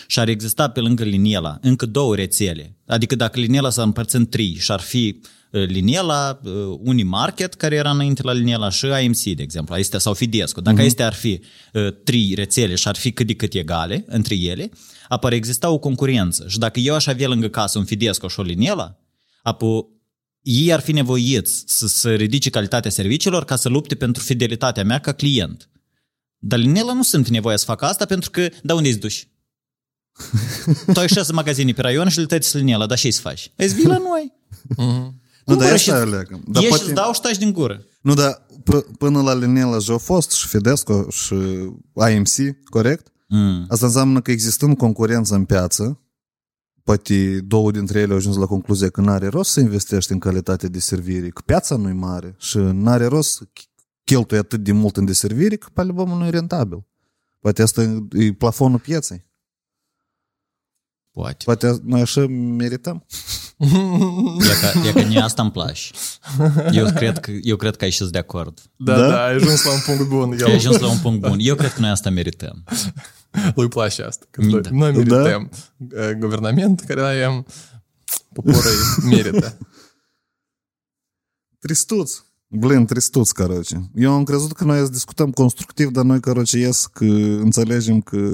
și 0.06 0.18
ar 0.18 0.28
exista 0.28 0.68
pe 0.68 0.80
lângă 0.80 1.04
Liniela 1.04 1.58
încă 1.60 1.86
două 1.86 2.14
rețele, 2.14 2.76
adică 2.86 3.16
dacă 3.16 3.40
Liniela 3.40 3.70
s-ar 3.70 3.84
împărți 3.84 4.16
în 4.16 4.26
trei 4.26 4.56
și 4.58 4.72
ar 4.72 4.80
fi 4.80 5.20
uh, 5.50 5.66
Liniela, 5.66 6.40
uh, 6.44 6.52
Unimarket, 6.82 7.54
care 7.54 7.74
era 7.74 7.90
înainte 7.90 8.22
la 8.22 8.32
Liniela 8.32 8.70
și 8.70 8.86
AMC, 8.86 9.22
de 9.22 9.42
exemplu, 9.42 9.76
este, 9.76 9.98
sau 9.98 10.14
Fidesco. 10.14 10.60
Dacă 10.60 10.82
uh-huh. 10.82 10.84
este 10.84 11.02
ar 11.02 11.14
fi 11.14 11.40
uh, 11.72 12.02
trei 12.04 12.32
rețele 12.34 12.74
și 12.74 12.88
ar 12.88 12.96
fi 12.96 13.12
cât 13.12 13.26
de 13.26 13.34
cât 13.34 13.54
egale 13.54 14.04
între 14.06 14.34
ele, 14.34 14.70
apar 15.12 15.32
exista 15.32 15.70
o 15.70 15.78
concurență. 15.78 16.44
Și 16.48 16.58
dacă 16.58 16.80
eu 16.80 16.94
aș 16.94 17.06
avea 17.06 17.28
lângă 17.28 17.48
casă 17.48 17.78
un 17.78 17.84
Fidesco 17.84 18.28
și 18.28 18.40
o 18.40 18.42
Liniela, 18.42 18.98
apoi 19.42 19.86
ei 20.40 20.72
ar 20.72 20.80
fi 20.80 20.92
nevoiți 20.92 21.64
să, 21.66 21.86
să 21.86 22.14
ridice 22.14 22.50
calitatea 22.50 22.90
serviciilor 22.90 23.44
ca 23.44 23.56
să 23.56 23.68
lupte 23.68 23.94
pentru 23.94 24.22
fidelitatea 24.22 24.84
mea 24.84 24.98
ca 24.98 25.12
client. 25.12 25.68
Dar 26.38 26.58
Linela 26.58 26.92
nu 26.92 27.02
sunt 27.02 27.28
nevoie 27.28 27.56
să 27.58 27.64
facă 27.64 27.84
asta 27.84 28.04
pentru 28.04 28.30
că, 28.30 28.48
da 28.62 28.74
unde 28.74 28.88
îți 28.88 28.98
duci? 28.98 29.28
tu 30.92 31.00
ai 31.00 31.08
șase 31.08 31.32
magazine 31.32 31.72
pe 31.72 31.80
raion 31.80 32.08
și 32.08 32.18
le 32.18 32.26
tăți 32.26 32.56
Linela, 32.56 32.86
dar 32.86 32.98
ce 32.98 33.10
să 33.10 33.20
faci? 33.20 33.52
Îți 33.56 33.74
vii 33.74 33.86
la 33.86 33.98
noi. 33.98 34.32
Mhm. 34.76 35.20
Nu, 35.44 35.56
dar 35.56 35.56
Cumpără 35.56 35.72
asta 35.74 36.04
și- 36.04 36.10
leagă. 36.10 36.42
Dar 36.46 36.62
Ieși, 36.62 36.82
îți 36.82 36.92
dau 36.92 37.12
și 37.12 37.20
taci 37.20 37.36
din 37.38 37.52
gură. 37.52 37.84
Nu, 38.00 38.14
dar 38.14 38.46
p- 38.62 38.96
până 38.98 39.22
la 39.22 39.34
Linela 39.34 39.78
și 39.78 39.90
au 39.90 39.98
fost 39.98 40.30
și 40.30 40.46
Fidesco 40.46 41.06
și 41.10 41.34
AMC, 41.94 42.64
corect? 42.64 43.11
Mm. 43.34 43.64
Asta 43.68 43.86
înseamnă 43.86 44.20
că 44.20 44.30
existând 44.30 44.76
concurență 44.76 45.34
în 45.34 45.44
piață, 45.44 46.00
poate 46.82 47.40
două 47.40 47.70
dintre 47.70 48.00
ele 48.00 48.10
au 48.10 48.18
ajuns 48.18 48.36
la 48.36 48.46
concluzia 48.46 48.88
că 48.88 49.00
n-are 49.00 49.26
rost 49.26 49.50
să 49.50 49.60
investești 49.60 50.12
în 50.12 50.18
calitate 50.18 50.68
de 50.68 50.78
servire, 50.78 51.28
că 51.28 51.42
piața 51.44 51.76
nu-i 51.76 51.92
mare 51.92 52.34
și 52.38 52.58
n-are 52.58 53.04
rost 53.06 53.32
să 53.34 53.44
ch- 53.44 53.70
cheltui 54.04 54.38
atât 54.38 54.64
de 54.64 54.72
mult 54.72 54.96
în 54.96 55.04
deservire 55.04 55.56
că 55.56 55.66
pe 55.72 55.80
albumul 55.80 56.18
nu 56.18 56.26
e 56.26 56.30
rentabil. 56.30 56.86
Poate 57.40 57.62
asta 57.62 58.06
e 58.12 58.32
plafonul 58.32 58.78
pieței. 58.78 59.24
Poate. 61.12 61.44
Poate 61.44 61.80
noi 61.84 62.00
așa 62.00 62.26
merităm. 62.26 63.06
E 63.58 63.66
că, 64.60 64.88
e 64.88 64.92
că 64.92 65.00
nie 65.02 65.20
asta 65.20 65.42
îmi 65.42 65.50
place. 65.50 65.80
Eu 66.72 66.92
cred 66.92 67.18
că, 67.18 67.30
eu 67.30 67.56
cred 67.56 67.76
că 67.76 67.84
ai 67.84 67.90
și 67.90 68.04
de 68.10 68.18
acord. 68.18 68.60
Da, 68.76 68.98
Da? 68.98 69.08
da, 69.08 69.24
ai 69.24 69.34
ajuns 69.34 69.64
la 69.64 69.72
un 69.72 69.78
punct 69.86 70.08
bun. 70.08 70.36
Că 70.36 70.44
ai 70.44 70.54
ajuns 70.54 70.78
la 70.78 70.88
un 70.90 70.98
punct 70.98 71.20
bun. 71.28 71.36
Eu 71.40 71.54
cred 71.54 71.72
că 71.72 71.80
noi 71.80 71.90
asta 71.90 72.10
merităm. 72.10 72.64
lui 73.54 73.68
place 73.68 74.02
asta. 74.02 74.26
Că 74.30 74.42
Da. 74.42 74.68
noi, 74.70 74.92
merităm 74.92 75.50
uh, 75.78 76.10
guvernament 76.18 76.80
care 76.80 77.00
avem, 77.00 77.46
poporul 78.32 78.60
merită. 79.10 79.58
Tristuț. 81.58 82.12
Blin, 82.46 82.86
tristuț, 82.86 83.30
caroce. 83.30 83.90
Eu 83.94 84.12
am 84.12 84.24
crezut 84.24 84.52
că 84.52 84.64
noi 84.64 84.78
să 84.78 84.90
discutăm 84.90 85.30
constructiv, 85.30 85.88
dar 85.90 86.04
noi, 86.04 86.20
caroce, 86.20 86.58
ies 86.58 86.86
că 86.86 87.04
înțelegem 87.04 88.00
că 88.00 88.32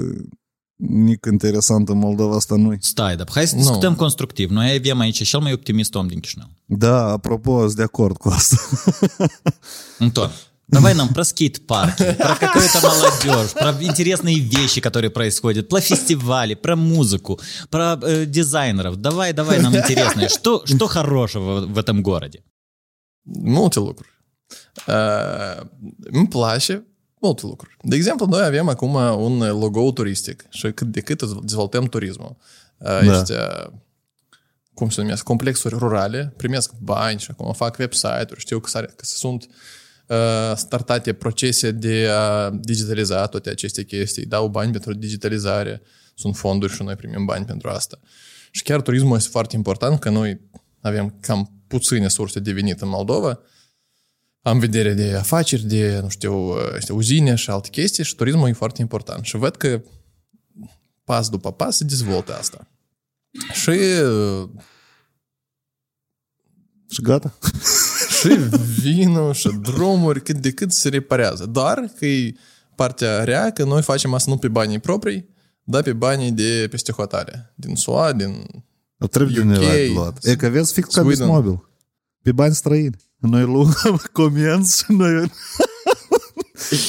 nic 0.87 1.25
interesant 1.25 1.89
în 1.89 1.97
Moldova 1.97 2.35
asta 2.35 2.55
nu 2.55 2.75
Stai, 2.79 3.15
dar 3.15 3.27
hai 3.33 3.47
să 3.47 3.55
Nu. 3.55 3.61
discutăm 3.61 3.95
constructiv. 3.95 4.49
Noi 4.49 4.75
avem 4.77 4.99
aici 4.99 5.27
cel 5.27 5.39
mai 5.39 5.53
optimist 5.53 5.95
om 5.95 6.07
din 6.07 6.19
Chișinău. 6.19 6.47
Da, 6.65 7.11
apropo, 7.11 7.59
sunt 7.59 7.73
de 7.75 7.83
acord 7.83 8.17
cu 8.17 8.29
asta. 8.29 8.55
Антон, 9.99 10.29
давай 10.65 10.93
нам 10.93 11.07
про 11.13 11.23
скейт-парки, 11.23 12.03
про 12.17 12.35
какую-то 12.45 12.79
молодежь, 12.81 13.53
про 13.53 13.71
интересные 13.81 14.37
вещи, 14.39 14.79
которые 14.81 15.09
происходят, 15.09 15.67
про 15.67 15.79
фестивали, 15.79 16.53
про 16.53 16.75
музыку, 16.75 17.39
про 17.69 17.97
э, 18.01 18.25
дизайнеров. 18.25 18.95
Давай, 18.95 19.33
давай 19.33 19.59
нам 19.59 19.75
интересное. 19.75 20.29
Что, 20.29 20.63
что 20.65 20.87
хорошего 20.87 21.65
в 21.65 21.77
этом 21.77 22.01
gороде? 22.03 22.39
Multe 23.25 23.79
lucruri. 23.79 24.09
Uh, 24.87 25.67
îmi 26.11 26.27
place 26.27 26.83
multe 27.19 27.45
lucruri. 27.45 27.77
De 27.81 27.95
exemplu, 27.95 28.25
noi 28.25 28.43
avem 28.43 28.67
acum 28.67 28.93
un 29.23 29.37
logo 29.59 29.91
turistic 29.91 30.45
și 30.49 30.71
cât 30.71 30.87
de 30.87 31.01
cât 31.01 31.21
dezvoltăm 31.21 31.85
turismul. 31.85 32.35
Uh, 32.77 33.05
Da. 33.05 33.19
Ăștia, 33.19 33.71
cum 34.73 34.89
se 34.89 35.01
numesc, 35.01 35.23
complexuri 35.23 35.77
rurale, 35.77 36.33
primesc 36.37 36.71
bani 36.77 37.19
și 37.19 37.27
acum 37.31 37.53
fac 37.53 37.77
website-uri, 37.77 38.39
știu 38.39 38.59
că, 38.59 38.69
s-are, 38.69 38.85
că 38.85 39.05
sunt 39.05 39.47
uh, 40.07 40.17
startate 40.55 41.13
procese 41.13 41.71
de 41.71 42.07
a 42.11 42.49
digitaliza 42.49 43.25
toate 43.25 43.49
aceste 43.49 43.83
chestii, 43.83 44.25
dau 44.25 44.47
bani 44.47 44.71
pentru 44.71 44.93
digitalizare, 44.93 45.81
sunt 46.15 46.35
fonduri 46.35 46.73
și 46.73 46.83
noi 46.83 46.95
primim 46.95 47.25
bani 47.25 47.45
pentru 47.45 47.69
asta. 47.69 47.99
Și 48.51 48.63
chiar 48.63 48.81
turismul 48.81 49.17
este 49.17 49.29
foarte 49.29 49.55
important, 49.55 49.99
că 49.99 50.09
noi 50.09 50.41
avem 50.81 51.17
cam 51.19 51.51
puține 51.67 52.07
surse 52.07 52.39
de 52.39 52.51
venit 52.51 52.81
în 52.81 52.89
Moldova, 52.89 53.39
am 54.41 54.59
vedere 54.59 54.93
de 54.93 55.15
afaceri, 55.15 55.63
de, 55.63 55.99
nu 56.01 56.09
știu, 56.09 56.55
este 56.75 56.93
uzine 56.93 57.35
și 57.35 57.49
alte 57.49 57.69
chestii 57.69 58.03
și 58.03 58.15
turismul 58.15 58.47
e 58.47 58.53
foarte 58.53 58.81
important. 58.81 59.25
Și 59.25 59.37
văd 59.37 59.55
că 59.55 59.81
pas 61.03 61.29
după 61.29 61.51
pas 61.51 61.75
se 61.75 61.83
dezvoltă 61.83 62.37
asta. 62.37 62.67
Și, 63.53 63.69
uh, 63.69 64.49
Și 66.93 67.01
gata. 67.01 67.37
și 68.19 68.27
vinul 68.81 69.33
și 69.33 69.49
drumuri 69.61 70.23
cât 70.23 70.37
de 70.37 70.51
cât 70.51 70.71
se 70.71 70.89
reparează. 70.89 71.45
Doar 71.45 71.91
că 71.97 72.05
e 72.05 72.35
partea 72.75 73.23
rea 73.23 73.51
că 73.51 73.63
noi 73.63 73.81
facem 73.81 74.13
asta 74.13 74.31
nu 74.31 74.37
pe 74.37 74.47
banii 74.47 74.79
proprii, 74.79 75.29
dar 75.63 75.83
pe 75.83 75.93
banii 75.93 76.31
de 76.31 76.67
peste 76.69 76.91
hotare. 76.91 77.53
Din 77.55 77.75
SUA, 77.75 78.13
din... 78.13 78.45
O 78.99 79.07
trebuie 79.07 79.35
de 79.35 79.41
UK, 79.41 79.47
undeva 79.47 79.71
de 79.71 79.91
luat. 79.93 80.25
E 80.25 80.35
că 80.35 80.49
vezi 80.49 80.73
fix 80.73 80.93
ca 80.93 81.01
Sweden. 81.01 81.27
Bismobil. 82.19 82.23
Pe 82.23 82.31
bani 82.31 82.55
străini. 82.55 82.95
Noi 83.17 83.43
luăm 83.43 84.01
comenzi 84.11 84.77
și 84.77 84.91
noi... 84.91 85.13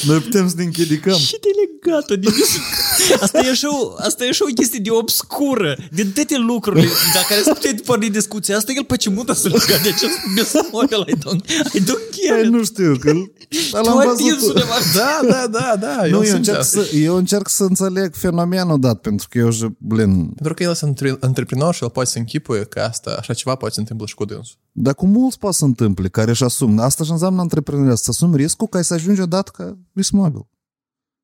noi 0.07 0.19
putem 0.19 0.49
să 0.49 0.55
ne 0.57 0.63
închidicăm. 0.63 1.17
Și 1.17 1.31
de 1.31 1.49
gata. 1.91 2.15
Deci, 2.15 2.51
asta, 3.23 3.37
e 3.45 3.49
așa 3.49 3.67
asta 3.97 4.25
e 4.25 4.29
așa 4.29 4.45
o 4.49 4.53
chestie 4.53 4.79
de 4.79 4.89
obscură, 4.89 5.77
de 5.91 6.03
toate 6.05 6.37
lucrurile, 6.37 6.87
dacă 7.13 7.25
care 7.29 7.41
se 7.41 7.51
putea 7.53 7.71
porni 7.85 8.09
discuția 8.09 8.57
asta, 8.57 8.71
el 8.75 8.83
pe 8.83 8.95
ce 8.97 9.09
mută 9.09 9.33
să 9.33 9.47
legat 9.47 9.81
de 9.81 9.89
acest 9.89 10.17
besmorel, 10.35 11.05
I 11.07 11.15
don't, 11.23 11.43
I 11.73 11.79
don't 11.79 12.07
care. 12.17 12.41
Păi, 12.41 12.49
nu 12.49 12.63
știu, 12.63 12.97
că 12.99 13.11
l-am 13.83 14.03
văzut. 14.05 14.53
Da, 14.95 15.19
da, 15.27 15.47
da, 15.47 15.75
da. 15.79 16.07
Eu 16.07 16.19
nu, 16.19 16.25
eu, 16.25 16.35
încerc 16.35 16.63
să, 16.63 16.89
eu 16.93 17.15
încerc 17.15 17.49
să 17.49 17.63
înțeleg 17.63 18.13
fenomenul 18.15 18.79
dat, 18.79 19.01
pentru 19.01 19.27
că 19.29 19.37
eu, 19.37 19.49
blin... 19.77 20.29
Pentru 20.29 20.53
că 20.53 20.63
el 20.63 20.69
este 20.69 21.17
antreprenor 21.19 21.73
și 21.73 21.83
el 21.83 21.89
poate 21.89 22.09
să 22.09 22.17
închipuie 22.17 22.63
că 22.63 22.79
asta, 22.79 23.15
așa 23.19 23.33
ceva 23.33 23.55
poate 23.55 23.73
să 23.73 23.79
întâmplă 23.79 24.05
și 24.05 24.15
cu 24.15 24.25
dânsul. 24.25 24.55
Dar 24.71 24.93
cu 24.93 25.05
mulți 25.05 25.37
poate 25.37 25.55
să 25.55 25.65
întâmple, 25.65 26.07
care 26.07 26.29
își 26.29 26.43
asumă. 26.43 26.81
Asta 26.81 27.03
și 27.03 27.11
înseamnă 27.11 27.41
antreprenoriat, 27.41 27.97
să 27.97 28.09
asumi 28.09 28.35
riscul 28.35 28.67
ca 28.67 28.81
să 28.81 28.93
ajungi 28.93 29.21
odată 29.21 29.51
ca 29.55 29.77
bismobil. 29.93 30.47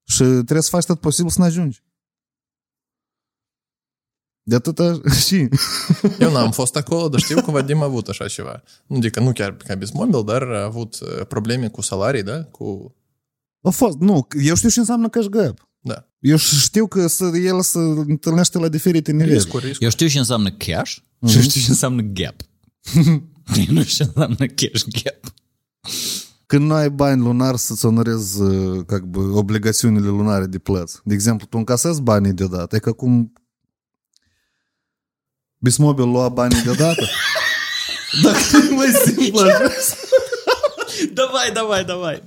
Și 0.08 0.24
trebuie 0.24 0.62
să 0.62 0.70
faci 0.70 0.86
tot 0.86 1.00
posibil 1.00 1.32
să 1.32 1.40
ne 1.40 1.46
ajungi. 1.46 1.84
De 4.44 4.56
atâta 4.56 5.02
și... 5.26 5.48
Eu 6.20 6.32
n-am 6.32 6.52
fost 6.52 6.76
acolo, 6.76 7.10
dar 7.10 7.20
știu 7.20 7.42
că 7.42 7.52
Vadim 7.52 7.82
a 7.82 7.86
avut 7.86 8.08
așa 8.08 8.28
ceva. 8.28 8.64
Nu, 8.86 8.98
adică 8.98 9.20
nu 9.20 9.32
chiar 9.32 9.56
ca 9.56 9.76
Bismobil, 9.76 10.24
dar 10.24 10.42
a 10.42 10.64
avut 10.64 11.00
uh, 11.00 11.26
probleme 11.28 11.68
cu 11.68 11.82
salarii, 11.82 12.24
da? 12.24 12.44
Cu... 12.44 12.96
A 13.62 13.70
fost, 13.70 13.98
nu, 13.98 14.28
eu 14.44 14.56
știu 14.56 14.70
ce 14.70 14.80
înseamnă 14.80 15.10
cash 15.10 15.28
gap. 15.28 15.70
Da. 15.80 16.08
Eu 16.20 16.38
știu 16.38 16.88
că 16.88 17.08
să, 17.08 17.26
el 17.26 17.62
se 17.62 17.80
întâlnește 17.80 18.58
la 18.58 18.68
diferite 18.68 19.12
nivele. 19.12 19.34
Riscuri, 19.34 19.66
riscuri. 19.66 19.84
Eu 19.84 19.90
știu 19.90 20.08
ce 20.08 20.18
înseamnă 20.18 20.52
cash 20.52 20.96
și 21.28 21.42
știu 21.42 21.62
ce 21.62 21.70
înseamnă 21.70 22.02
gap. 22.02 22.36
Eu 23.68 23.74
nu 23.74 23.84
știu 23.84 23.84
ce 23.84 24.04
înseamnă 24.04 24.46
cash 24.46 24.84
gap. 25.04 25.34
Când 26.47 26.67
nu 26.67 26.75
ai 26.75 26.91
bani 26.91 27.23
lunari 27.23 27.59
să-ți 27.59 27.87
onorezi 27.87 28.41
uh, 28.41 28.85
как 28.87 29.03
бы, 29.03 29.21
obligațiunile 29.21 30.07
lunare 30.07 30.47
de 30.47 30.59
plăți. 30.59 31.01
De 31.05 31.15
exemplu, 31.15 31.47
tu 31.47 31.57
încasezi 31.59 32.03
banii 32.03 32.33
deodată. 32.33 32.77
E 32.77 32.79
ca 32.79 32.93
cum 32.93 33.33
Bismobil 35.63 36.09
lua 36.09 36.29
banii 36.29 36.63
deodată. 36.63 37.09
Dacă 38.23 38.39
e 38.71 38.75
mai 38.75 38.87
simplu 39.05 39.41
așa. 39.41 39.71
Давай, 41.13 41.51
давай, 41.53 41.85
давай. 41.85 42.23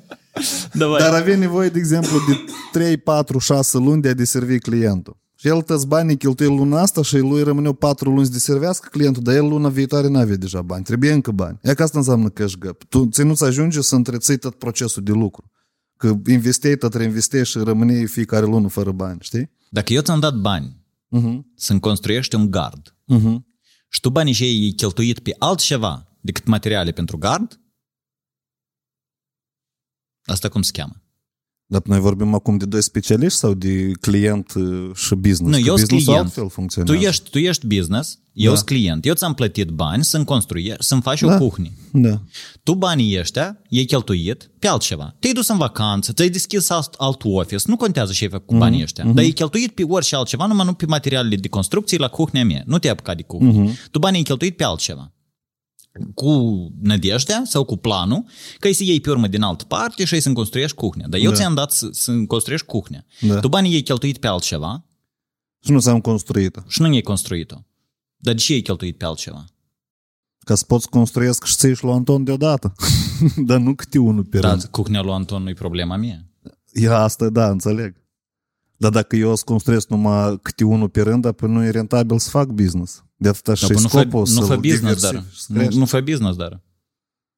Давай. 0.73 1.01
Dar 1.01 1.13
avea 1.13 1.35
nevoie, 1.35 1.69
de 1.69 1.79
exemplu, 1.79 2.17
de 2.27 2.43
3, 2.71 2.97
4, 2.97 3.39
6 3.39 3.77
luni 3.77 4.01
de 4.01 4.09
a 4.09 4.13
deservi 4.13 4.59
clientul. 4.59 5.17
Și 5.40 5.48
el 5.48 5.62
tăți 5.62 5.86
banii 5.86 6.16
cheltuie 6.16 6.48
luna 6.48 6.80
asta 6.80 7.02
și 7.02 7.18
lui 7.18 7.42
rămâneau 7.42 7.72
4 7.72 8.10
luni 8.10 8.26
să 8.26 8.32
deservească 8.32 8.88
clientul, 8.90 9.22
dar 9.22 9.34
el 9.34 9.48
luna 9.48 9.68
viitoare 9.68 10.08
n-avea 10.08 10.36
deja 10.36 10.62
bani. 10.62 10.84
Trebuie 10.84 11.12
încă 11.12 11.30
bani. 11.30 11.58
E 11.62 11.74
că 11.74 11.82
asta 11.82 11.98
înseamnă 11.98 12.28
cash 12.28 12.54
gap. 12.54 12.84
Tu 12.84 13.06
ți 13.06 13.22
nu-ți 13.22 13.44
ajunge 13.44 13.80
să 13.80 13.94
întreții 13.94 14.38
tot 14.38 14.54
procesul 14.54 15.02
de 15.02 15.12
lucru. 15.12 15.50
Că 15.96 16.14
investei, 16.26 16.76
tot 16.76 16.94
reinvestei 16.94 17.44
și 17.44 17.58
rămâneai 17.58 18.06
fiecare 18.06 18.46
lună 18.46 18.68
fără 18.68 18.92
bani, 18.92 19.18
știi? 19.20 19.50
Dacă 19.70 19.92
eu 19.92 20.02
ți-am 20.02 20.20
dat 20.20 20.34
bani 20.34 20.78
Uh-huh. 21.18 21.38
să-mi 21.54 21.80
construiești 21.80 22.34
un 22.34 22.50
gard 22.50 22.96
Uh-huh. 23.14 23.36
și 23.88 24.00
tu 24.00 24.10
banii 24.10 24.32
și 24.32 24.44
ei 24.44 24.72
cheltuit 24.74 25.18
pe 25.18 25.36
altceva 25.38 26.16
decât 26.20 26.46
materiale 26.46 26.90
pentru 26.92 27.18
gard, 27.18 27.60
asta 30.24 30.48
cum 30.48 30.62
se 30.62 30.70
cheamă? 30.72 30.99
Dar 31.72 31.82
noi 31.84 32.00
vorbim 32.00 32.34
acum 32.34 32.56
de 32.56 32.64
doi 32.64 32.82
specialiști 32.82 33.38
sau 33.38 33.54
de 33.54 33.90
client 34.00 34.52
uh, 34.54 34.90
și 34.94 35.14
business? 35.14 35.56
Nu, 35.56 35.62
Că 35.62 35.68
eu 35.68 35.76
sunt 35.76 35.80
business 35.80 36.04
client. 36.04 36.24
altfel 36.24 36.42
Tu 36.42 36.48
funcționează. 36.48 37.06
ești, 37.06 37.30
tu 37.30 37.38
ești 37.38 37.66
business, 37.66 38.18
eu 38.32 38.50
Da. 38.50 38.56
sunt 38.56 38.68
client, 38.68 39.06
eu 39.06 39.14
ți-am 39.14 39.34
plătit 39.34 39.68
bani 39.68 40.04
să-mi 40.04 40.24
construiești, 40.24 40.84
să-mi 40.84 41.00
faci 41.02 41.20
Da. 41.20 41.34
o 41.34 41.38
cuhnie. 41.38 41.72
Da. 41.92 42.20
Tu 42.62 42.74
banii 42.74 43.18
ăștia 43.18 43.58
i-ai 43.68 43.84
cheltuit 43.84 44.50
pe 44.58 44.66
altceva. 44.68 45.16
Te-ai 45.18 45.32
dus 45.32 45.48
în 45.48 45.56
vacanță, 45.56 46.12
ți-ai 46.12 46.28
deschis 46.28 46.70
alt, 46.70 46.94
alt 46.98 47.20
office, 47.24 47.62
nu 47.66 47.76
contează 47.76 48.12
ce 48.12 48.24
ai 48.24 48.30
făcut 48.30 48.46
cu 48.46 48.56
banii 48.56 48.82
ăștia, 48.82 49.04
dar 49.04 49.24
ai 49.24 49.30
cheltuit 49.30 49.70
pe 49.70 49.82
orice 49.88 50.16
altceva, 50.16 50.46
numai 50.46 50.66
nu 50.66 50.72
pe 50.72 50.86
materialele 50.86 51.36
de 51.36 51.48
construcție 51.48 51.98
la 51.98 52.08
cuhnea 52.08 52.44
mea. 52.44 52.62
Nu 52.66 52.78
te-ai 52.78 52.92
apucat 52.92 53.16
de 53.16 53.22
cuhnie. 53.22 53.72
Tu 53.90 53.98
banii 53.98 54.18
ai 54.18 54.24
cheltuit 54.24 54.56
pe 54.56 54.64
altceva. 54.64 55.12
Cu 56.14 56.30
nădejdea 56.82 57.42
sau 57.44 57.64
cu 57.64 57.76
planul 57.76 58.24
că 58.58 58.66
ai 58.66 58.72
să 58.72 58.84
iei 58.84 59.00
pe 59.00 59.10
urmă 59.10 59.26
din 59.26 59.42
altă 59.42 59.64
parte 59.64 60.04
și 60.04 60.14
ai 60.14 60.20
să-mi 60.20 60.34
construiești 60.34 60.76
cuhnea. 60.76 61.06
Dar 61.08 61.20
eu 61.20 61.30
Da. 61.30 61.36
ți-am 61.36 61.54
dat 61.54 61.72
să, 61.72 61.88
să-mi 61.92 62.26
construiești 62.26 62.66
cuhnea. 62.66 63.04
Da. 63.20 63.40
Tu 63.40 63.48
banii 63.48 63.74
ai 63.74 63.80
cheltuit 63.80 64.18
pe 64.18 64.26
altceva 64.26 64.84
Și 65.64 65.70
nu 65.70 65.80
ți-am 65.80 66.00
construit-o. 66.00 66.60
și 66.68 66.80
nu 66.80 66.92
i-ai 66.92 67.00
construit-o. 67.00 67.56
Dar 68.16 68.34
de 68.34 68.40
ce 68.40 68.52
ai 68.52 68.60
cheltuit 68.60 68.96
pe 68.96 69.04
altceva? 69.04 69.44
Ca 70.38 70.54
să 70.54 70.64
poți 70.64 70.88
construiesc 70.88 71.44
și 71.44 71.54
ți 71.56 71.82
lui 71.84 71.92
Anton 71.92 72.24
deodată. 72.24 72.72
Dar 73.46 73.58
nu 73.58 73.74
câte 73.74 73.98
unul 73.98 74.24
pe 74.24 74.38
Dar 74.38 74.50
rând. 74.50 74.64
cuhnea 74.64 75.00
lui 75.02 75.12
Anton 75.12 75.42
nu-i 75.42 75.54
problema 75.54 75.96
mea. 75.96 76.24
E 76.72 76.88
asta, 76.90 77.28
da, 77.28 77.48
înțeleg. 77.50 77.94
Dar 78.80 78.90
dacă 78.90 79.16
eu 79.16 79.30
o 79.30 79.34
să 79.34 79.42
construiesc 79.44 79.88
numai 79.88 80.38
câte 80.42 80.64
unul 80.64 80.88
pe 80.88 81.00
rând, 81.02 81.24
apoi 81.24 81.50
nu 81.50 81.64
e 81.64 81.70
rentabil 81.70 82.18
să 82.18 82.30
fac 82.30 82.48
business. 82.48 83.04
De 83.16 83.28
atâta 83.28 83.54
și 83.54 83.60
Dar 83.60 83.70
păi 83.70 83.82
nu, 83.82 83.88
fă, 83.88 83.98
scopul 83.98 84.18
nu 84.20 84.24
să-l 84.24 84.44
fă 84.46 84.56
business, 84.56 84.80
diversifici, 84.80 85.12
dar. 85.12 85.24
să 85.36 85.46
Nu, 85.48 85.58
crești. 85.58 85.78
nu 85.78 85.84
fă 85.84 86.00
business, 86.00 86.36
dar. 86.36 86.60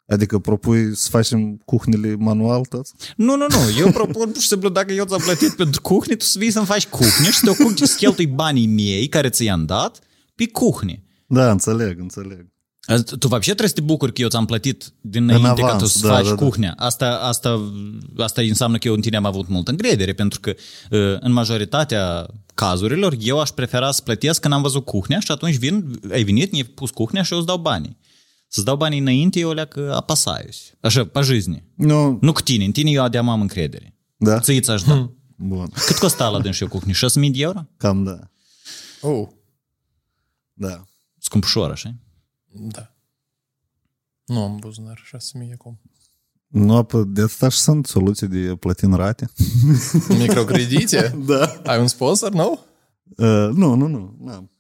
Adică 0.07 0.39
propui 0.39 0.97
să 0.97 1.09
facem 1.11 1.57
cuhnile 1.65 2.15
manual 2.19 2.65
toți? 2.65 2.93
Nu, 3.17 3.37
nu, 3.37 3.47
nu. 3.49 3.79
Eu 3.79 3.91
propun 3.91 4.31
pur 4.31 4.41
și 4.41 4.49
simplu 4.49 4.69
dacă 4.69 4.93
eu 4.93 5.05
ți-am 5.05 5.21
plătit 5.21 5.53
pentru 5.55 5.81
cuhne, 5.81 6.15
tu 6.15 6.25
să 6.25 6.39
vii 6.39 6.51
să-mi 6.51 6.67
faci 6.67 6.87
cuhne 6.87 7.31
și 7.31 7.41
te 7.41 7.51
ocupi 7.51 7.87
să 7.87 7.95
cheltui 7.97 8.27
banii 8.27 8.67
miei 8.67 9.09
care 9.09 9.29
ți 9.29 9.45
i-am 9.45 9.65
dat 9.65 9.99
pe 10.35 10.49
cuhne. 10.49 11.03
Da, 11.27 11.51
înțeleg, 11.51 12.01
înțeleg. 12.01 12.52
Tu 13.20 13.28
вообще 13.28 13.54
trebuie 13.54 13.68
să 13.68 13.74
te 13.74 13.82
bucuri 13.82 14.14
că 14.14 14.22
eu 14.22 14.28
ți-am 14.28 14.46
plătit 14.46 14.94
dinainte 15.02 15.48
avans, 15.48 15.72
ca 15.72 15.76
tu 15.76 15.86
să 15.86 16.08
da, 16.08 16.14
faci 16.14 16.24
da, 16.24 16.30
da. 16.30 16.36
cuhnea. 16.36 16.74
Asta, 16.78 17.20
asta, 17.22 17.72
asta 18.18 18.42
înseamnă 18.42 18.78
că 18.78 18.88
eu 18.88 18.94
în 18.94 19.02
tine 19.02 19.18
am 19.18 19.26
avut 19.26 19.48
multă 19.48 19.72
încredere, 19.72 20.14
pentru 20.14 20.40
că 20.40 20.50
uh, 20.92 21.18
în 21.20 21.32
majoritatea 21.32 22.28
cazurilor 22.54 23.16
eu 23.20 23.40
aș 23.40 23.50
prefera 23.50 23.92
să 23.92 24.02
plătesc 24.02 24.42
când 24.42 24.54
am 24.54 24.62
văzut 24.62 24.86
cuhnea 24.86 25.20
și 25.20 25.32
atunci 25.32 25.56
vin, 25.56 26.00
ai 26.12 26.24
venit, 26.24 26.52
mi-ai 26.52 26.64
pus 26.64 26.90
cuhnea 26.90 27.24
și 27.24 27.32
eu 27.32 27.38
îți 27.38 27.48
dau 27.48 27.58
banii. 27.58 27.98
Să-ți 28.48 28.66
dau 28.66 28.76
banii 28.76 29.00
înainte, 29.00 29.40
eu 29.40 29.52
le 29.52 29.66
că 29.66 29.94
apasaiuсь. 29.96 30.74
Așa, 30.82 31.06
pe 31.06 31.22
жизни. 31.22 31.64
Nu, 31.76 32.18
Nu 32.22 32.32
cu 32.32 32.42
tine, 32.42 32.66
în 32.66 32.72
tine 32.72 32.92
eu 32.92 33.08
de 33.08 33.18
am 33.18 33.42
încredere. 33.42 33.96
da? 34.18 34.40
Ți 34.40 34.60
ți-aș 34.60 34.82
da. 34.82 35.12
Bun, 35.36 35.70
Cât 35.86 35.98
costa 35.98 36.30
la 36.30 36.40
dâns 36.40 36.56
și 36.56 36.64
o 36.64 36.68
cuhnie? 36.68 36.94
6.000 36.94 37.32
de 37.32 37.42
euro? 37.42 37.68
cam 37.78 38.04
da. 38.04 38.20
Oh, 39.02 39.28
Da. 40.54 40.86
Scumpușor, 41.18 41.72
așa? 41.72 41.96
da. 42.53 42.95
Nu 44.25 44.43
am 44.43 44.57
buzunar 44.61 45.01
6.000 45.45 45.53
acum. 45.53 45.81
Nu, 46.47 46.77
apă, 46.77 47.03
de 47.09 47.21
atâta 47.23 47.49
și 47.49 47.59
sunt 47.59 47.87
soluții 47.87 48.27
de 48.27 48.57
plăti 48.61 48.85
în 48.85 48.95
rate. 48.95 49.31
Microcredite? 50.19 51.17
Da. 51.27 51.61
Ai 51.65 51.81
un 51.81 51.87
sponsor, 51.87 52.33
nu? 52.33 52.61
Uh, 53.17 53.49
nu, 53.55 53.75
nu, 53.75 53.87
nu. 53.87 54.17
n-am. 54.21 54.51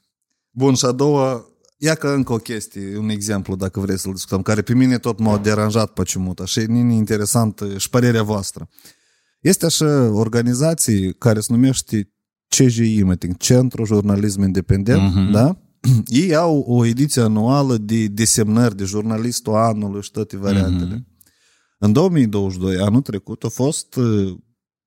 Bun, 0.50 0.74
și 0.74 0.84
a 0.84 0.92
doua, 0.92 1.46
ia 1.76 1.94
că 1.94 2.08
încă 2.08 2.32
o 2.32 2.36
chestie, 2.36 2.96
un 2.96 3.08
exemplu, 3.08 3.56
dacă 3.56 3.80
vrei 3.80 3.98
să-l 3.98 4.12
discutăm, 4.12 4.42
care 4.42 4.62
pe 4.62 4.74
mine 4.74 4.98
tot 4.98 5.18
m-a 5.18 5.38
deranjat 5.38 5.92
pe 5.92 6.02
ciumuta 6.02 6.44
și 6.44 6.58
e 6.58 6.62
interesant 6.78 7.60
uh, 7.60 7.76
și 7.76 7.90
părerea 7.90 8.22
voastră. 8.22 8.68
Este 9.40 9.66
așa 9.66 10.10
organizații 10.12 11.14
care 11.14 11.40
se 11.40 11.52
numește 11.52 12.12
CJI, 12.48 13.02
mă 13.02 13.14
ting, 13.16 13.36
Centru 13.36 13.84
Jurnalism 13.84 14.42
Independent, 14.42 15.14
Mhm. 15.14 15.30
da? 15.30 15.61
Ei 16.06 16.34
au 16.34 16.58
o 16.58 16.84
ediție 16.84 17.22
anuală 17.22 17.76
de 17.76 18.06
desemnări 18.06 18.76
de 18.76 18.84
jurnalistul 18.84 19.54
anului 19.54 20.02
și 20.02 20.10
toate 20.10 20.36
variantele. 20.36 20.94
Mhm. 20.94 21.06
În 21.78 21.92
2022, 21.92 22.76
anul 22.76 23.00
trecut, 23.00 23.44
a 23.44 23.48
fost 23.48 23.94
uh, 23.94 24.34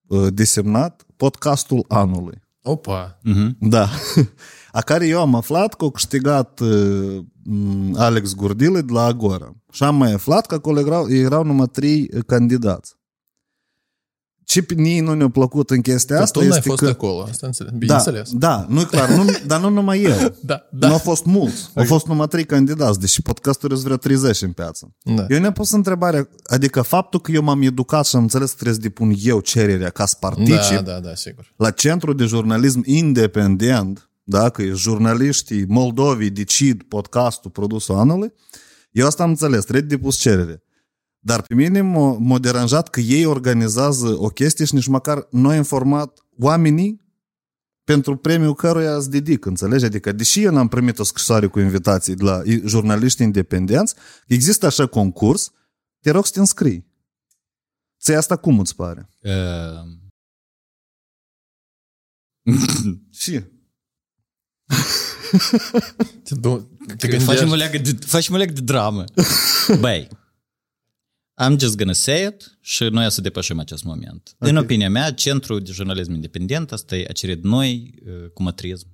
uh, 0.08 0.28
desemnat 0.34 1.06
podcastul 1.16 1.86
anului. 1.88 2.43
Opa! 2.62 3.20
Mhm. 3.24 3.58
Da. 3.60 3.89
A 4.72 4.82
care 4.82 5.08
eu 5.08 5.20
am 5.22 5.36
aflat 5.36 5.74
că 5.74 5.86
a 5.86 5.91
câștigat 5.91 6.60
uh, 6.60 7.24
m, 7.43 7.96
Alex 7.98 8.36
Gurdile 8.36 8.82
de 8.82 8.93
la 8.93 9.04
Agora. 9.04 9.56
Și 9.72 9.84
am 9.84 9.96
mai 9.96 10.12
aflat 10.12 10.46
că 10.46 10.56
acolo 10.56 10.80
erau, 10.80 11.10
erau 11.10 11.43
numai 11.43 11.68
trei 11.68 12.10
uh, 12.14 12.24
candidați. 12.26 12.96
Ce 14.46 14.62
pe 14.62 14.74
nii 14.74 15.00
nu 15.00 15.14
ne-a 15.14 15.30
plăcut 15.30 15.70
în 15.70 15.82
chestia 15.82 16.16
Că 16.16 16.22
asta 16.22 16.39
tu 16.39 16.46
n-ai 16.48 16.58
este 16.58 16.70
fost 16.70 16.82
că... 16.82 16.88
acolo, 16.88 17.22
asta 17.30 17.46
înțeleg. 17.48 17.72
Da, 17.72 17.78
Bineînțeles. 17.78 18.30
da, 18.34 18.66
nu 18.70 18.84
clar, 18.84 19.10
nu, 19.10 19.26
dar 19.48 19.62
nu 19.62 19.70
numai 19.70 20.02
eu. 20.02 20.36
Da, 20.41 20.68
da. 20.72 20.88
Nu 20.88 20.93
au 20.93 21.00
fost 21.00 21.26
mulți. 21.26 21.70
Au 21.74 21.84
fost 21.84 22.08
numai 22.08 22.28
trei 22.28 22.46
candidați, 22.46 23.00
deși 23.00 23.22
podcastul 23.22 23.70
sunt 23.70 23.84
vreo 23.84 23.98
30 23.98 24.41
în 24.41 24.52
piață. 24.52 24.93
Da. 25.04 25.26
Eu 25.30 25.39
ne-am 25.39 25.54
pus 25.54 25.72
întrebarea, 25.72 26.28
adică 26.46 26.82
faptul 26.82 27.20
că 27.22 27.32
eu 27.32 27.41
m-am 27.43 27.62
educat 27.62 28.06
și 28.06 28.16
am 28.16 28.22
înțeles 28.22 28.50
că 28.50 28.56
trebuie 28.56 28.76
să 28.76 28.82
depun 28.82 29.14
eu 29.24 29.39
cererea 29.39 29.89
ca 29.89 30.06
să 30.06 30.16
particip 30.20 30.76
Da, 30.76 30.82
da, 30.82 31.00
da, 31.00 31.16
sigur. 31.16 31.54
la 31.58 31.72
Centru 31.72 32.14
de 32.14 32.26
Jurnalism 32.26 32.82
Independent, 32.86 34.10
da, 34.24 34.50
că 34.50 34.64
jurnaliștii 34.64 35.66
Moldovii 35.68 36.30
decid 36.30 36.82
podcastul 36.84 37.52
produsul 37.52 37.96
anului, 37.96 38.34
eu 38.91 39.06
asta 39.08 39.24
am 39.24 39.30
înțeles, 39.30 39.64
trebuie 39.64 39.88
depus 39.98 40.18
cerere. 40.18 40.64
Dar 41.26 41.41
pe 41.41 41.53
mine 41.53 41.82
m-a, 41.82 42.17
m-a 42.19 42.39
deranjat 42.39 42.89
că 42.89 42.99
ei 42.99 43.26
organizează 43.26 44.07
o 44.07 44.28
chestie 44.28 44.65
și 44.65 44.73
nici 44.73 44.88
măcar 44.88 45.28
nu 45.32 45.49
au 45.49 45.55
informat 45.55 46.19
oamenii 46.39 47.01
pentru 47.84 48.15
premiul 48.17 48.53
căruia 48.53 48.95
îți 48.95 49.09
dedic, 49.09 49.45
înțelegi? 49.45 49.86
Adică, 49.86 50.11
deși 50.11 50.43
eu 50.43 50.51
n-am 50.51 50.67
primit 50.67 50.99
o 50.99 51.03
scrisoare 51.03 51.47
cu 51.47 51.59
invitații 51.59 52.15
de 52.15 52.23
la 52.23 52.41
jurnaliști 52.65 53.23
independenți, 53.23 53.95
există 54.28 54.65
așa 54.65 54.86
concurs, 54.86 55.51
te 55.99 56.11
rog 56.11 56.26
să 56.26 56.32
te 56.32 56.39
înscrii. 56.39 56.86
Ți 58.01 58.13
asta 58.13 58.36
cum 58.36 58.59
îți 58.59 58.76
pare? 58.76 59.09
Uh, 59.21 59.84
Și 63.21 63.41
Te, 66.23 66.36
du- 66.36 66.78
te 66.88 66.95
Că 66.95 67.07
gândești... 67.07 67.26
facem 67.26 67.49
o 67.49 67.55
leagă 67.55 67.78
de, 67.78 67.91
facem 68.05 68.34
o 68.34 68.38
leagă 68.38 68.53
de 68.53 68.61
dramă. 68.61 69.03
Băi, 69.80 70.07
I'm 71.44 71.60
just 71.60 71.78
gonna 71.78 71.94
say 71.94 72.26
it 72.26 72.58
și 72.62 72.84
noi 72.84 73.06
o 73.06 73.10
să 73.10 73.22
depășim 73.22 73.60
acest 73.60 73.84
moment. 73.84 74.36
Okay. 74.36 74.50
În 74.50 74.58
opinia 74.58 74.90
mea, 74.90 75.14
Centrul 75.14 75.62
de 75.62 75.72
Jurnalism 75.72 76.12
Independent, 76.12 76.72
asta 76.72 76.96
e 76.96 77.06
acerit 77.10 77.44
noi 77.44 77.94
uh, 78.06 78.30
cu 78.30 78.44
mătrism. 78.44 78.88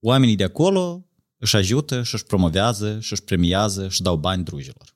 Oamenii 0.00 0.36
de 0.36 0.44
acolo 0.44 1.06
își 1.36 1.56
ajută 1.56 2.02
și 2.02 2.14
își 2.14 2.24
promovează 2.24 3.00
și 3.00 3.12
își 3.12 3.22
premiază 3.22 3.88
și 3.88 4.02
dau 4.02 4.16
bani 4.16 4.44
drujilor. 4.44 4.94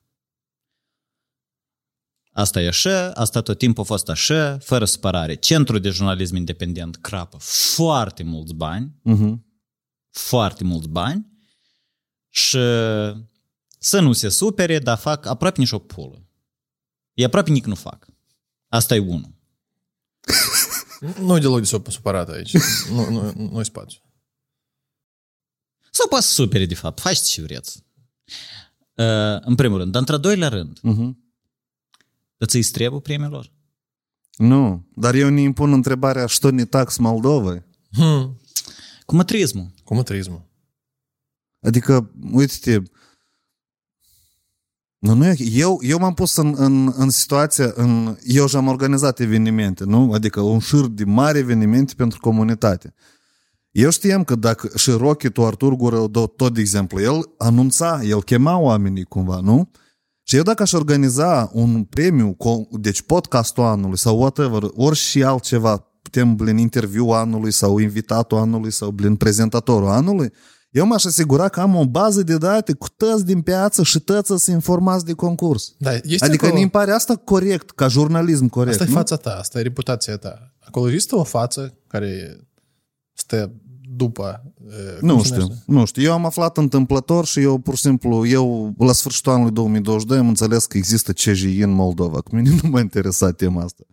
Asta 2.31 2.61
e 2.61 2.67
așa, 2.67 3.11
asta 3.11 3.41
tot 3.41 3.57
timpul 3.57 3.83
a 3.83 3.85
fost 3.85 4.09
așa, 4.09 4.57
fără 4.57 4.85
supărare. 4.85 5.35
Centrul 5.35 5.79
de 5.79 5.89
Jurnalism 5.89 6.35
Independent 6.35 6.95
crapă 6.95 7.37
foarte 7.75 8.23
mulți 8.23 8.53
bani, 8.53 8.91
uh-huh. 9.05 9.37
foarte 10.09 10.63
mulți 10.63 10.89
bani 10.89 11.27
și 12.29 12.57
să 13.78 14.00
nu 14.00 14.12
se 14.12 14.28
supere, 14.28 14.78
dar 14.78 14.98
fac 14.98 15.26
aproape 15.26 15.60
nici 15.60 15.70
o 15.70 15.78
pulă. 15.78 16.26
E 17.14 17.24
aproape 17.24 17.50
nici 17.50 17.64
nu 17.64 17.74
fac. 17.74 18.06
Asta 18.68 18.94
e 18.94 18.98
unul. 18.98 19.34
Nu 21.20 21.36
e 21.36 21.40
deloc 21.40 21.60
de 21.60 21.66
sup- 21.78 21.90
supărat 21.90 22.28
aici. 22.28 22.52
nu, 22.90 23.10
nu, 23.10 23.32
nu-i 23.50 23.64
spațiu. 23.64 24.00
Sau 25.90 26.08
poate 26.08 26.24
să 26.24 26.32
supere, 26.32 26.66
de 26.66 26.74
fapt. 26.74 27.00
Faceți 27.00 27.30
ce 27.30 27.42
vreți. 27.42 27.84
Uh, 28.94 29.40
în 29.40 29.54
primul 29.54 29.78
rând. 29.78 29.92
Dar 29.92 30.00
într-a 30.00 30.16
doilea 30.16 30.48
rând, 30.48 30.78
Uh-huh. 30.78 31.10
îți 32.36 32.56
îi 32.56 32.62
trebuie 32.64 33.00
premiilor? 33.00 33.52
Nu, 34.36 34.88
dar 34.96 35.14
eu 35.14 35.28
ne 35.28 35.40
impun 35.40 35.72
întrebarea 35.72 36.26
что 36.26 36.50
не 36.50 36.64
так 36.64 36.90
с 36.90 36.96
Moldovei? 36.98 37.62
Hmm. 37.92 38.40
Cu 39.06 39.14
mătrismul. 39.14 39.70
Cum 39.84 40.02
turismul? 40.02 40.48
Adică, 41.60 42.10
uite-te, 42.32 42.82
nu, 44.99 45.13
nu 45.13 45.25
e, 45.25 45.35
eu, 45.53 45.79
eu 45.81 45.97
m-am 45.99 46.13
pus 46.13 46.35
în, 46.35 46.53
în, 46.57 46.93
în 46.95 47.09
situația, 47.09 47.71
în, 47.75 48.17
eu 48.23 48.47
și-am 48.47 48.67
organizat 48.67 49.19
evenimente, 49.19 49.83
nu? 49.83 50.11
Adică 50.11 50.41
un 50.41 50.59
șir 50.59 50.85
de 50.85 51.03
mari 51.03 51.37
evenimente 51.37 51.93
pentru 51.97 52.19
comunitate. 52.19 52.93
Eu 53.71 53.89
știam 53.89 54.23
că 54.23 54.35
dacă 54.35 54.69
și 54.75 54.91
Rocky, 54.91 55.29
tu 55.29 55.45
Artur 55.45 55.73
Gură, 55.73 56.07
tot 56.35 56.53
de 56.53 56.59
exemplu, 56.59 57.01
el 57.01 57.33
anunța, 57.37 57.99
el 58.03 58.23
chema 58.23 58.57
oamenii 58.57 59.03
cumva, 59.03 59.39
nu? 59.39 59.71
Și 60.23 60.35
eu 60.35 60.43
dacă 60.43 60.61
aș 60.61 60.71
organiza 60.71 61.49
un 61.53 61.83
premiu, 61.83 62.35
co- 62.35 62.79
deci 62.79 63.01
podcastul 63.01 63.63
anului 63.63 63.97
sau 63.97 64.19
whatever, 64.19 64.63
ori 64.73 64.95
și 64.95 65.23
altceva, 65.23 65.77
putem 66.01 66.35
blin 66.35 66.57
interviu 66.57 67.05
anului 67.05 67.51
sau 67.51 67.77
invitatul 67.77 68.37
anului 68.37 68.71
sau 68.71 68.89
blin 68.91 69.15
prezentatorul 69.15 69.87
anului, 69.87 70.31
eu 70.69 70.85
m-aș 70.85 71.05
asigura 71.05 71.49
că 71.49 71.59
am 71.59 71.75
o 71.75 71.85
bază 71.85 72.23
de 72.23 72.37
date 72.37 72.73
cu 72.73 72.87
tăți 72.89 73.25
din 73.25 73.41
piață 73.41 73.83
și 73.83 73.99
tăți 73.99 74.43
să 74.43 74.51
informați 74.51 75.05
de 75.05 75.13
concurs. 75.13 75.73
Da, 75.77 75.93
este 75.93 76.25
Adică 76.25 76.45
acolo... 76.45 76.61
mi 76.61 76.69
pare 76.69 76.91
asta 76.91 77.15
corect, 77.15 77.71
ca 77.71 77.87
jurnalism 77.87 78.47
corect. 78.47 78.71
Asta 78.71 78.83
e 78.83 78.87
nu? 78.87 78.95
fața 78.95 79.15
ta, 79.15 79.35
asta 79.39 79.59
e 79.59 79.61
reputația 79.61 80.17
ta. 80.17 80.53
Acolo 80.59 80.89
există 80.89 81.15
o 81.15 81.23
față 81.23 81.77
care 81.87 82.39
stă 83.13 83.51
după... 83.95 84.53
uh, 84.65 84.97
cum 84.99 85.07
Nu 85.07 85.17
se 85.17 85.23
știu, 85.23 85.37
numește? 85.39 85.63
nu 85.65 85.85
știu. 85.85 86.03
Eu 86.03 86.13
am 86.13 86.25
aflat 86.25 86.57
întâmplător 86.57 87.25
și 87.25 87.39
eu, 87.41 87.57
pur 87.57 87.75
și 87.75 87.81
simplu, 87.81 88.25
eu, 88.25 88.73
la 88.77 88.91
sfârșitul 88.91 89.31
anului 89.31 89.51
2022, 89.51 90.17
am 90.17 90.27
înțeles 90.27 90.65
că 90.65 90.77
există 90.77 91.13
CJI 91.13 91.61
în 91.61 91.69
Moldova. 91.69 92.21
Cu 92.21 92.35
mine 92.35 92.49
nu 92.61 92.69
m-a 92.69 92.79
interesat 92.79 93.35
tema 93.35 93.63
asta. 93.63 93.83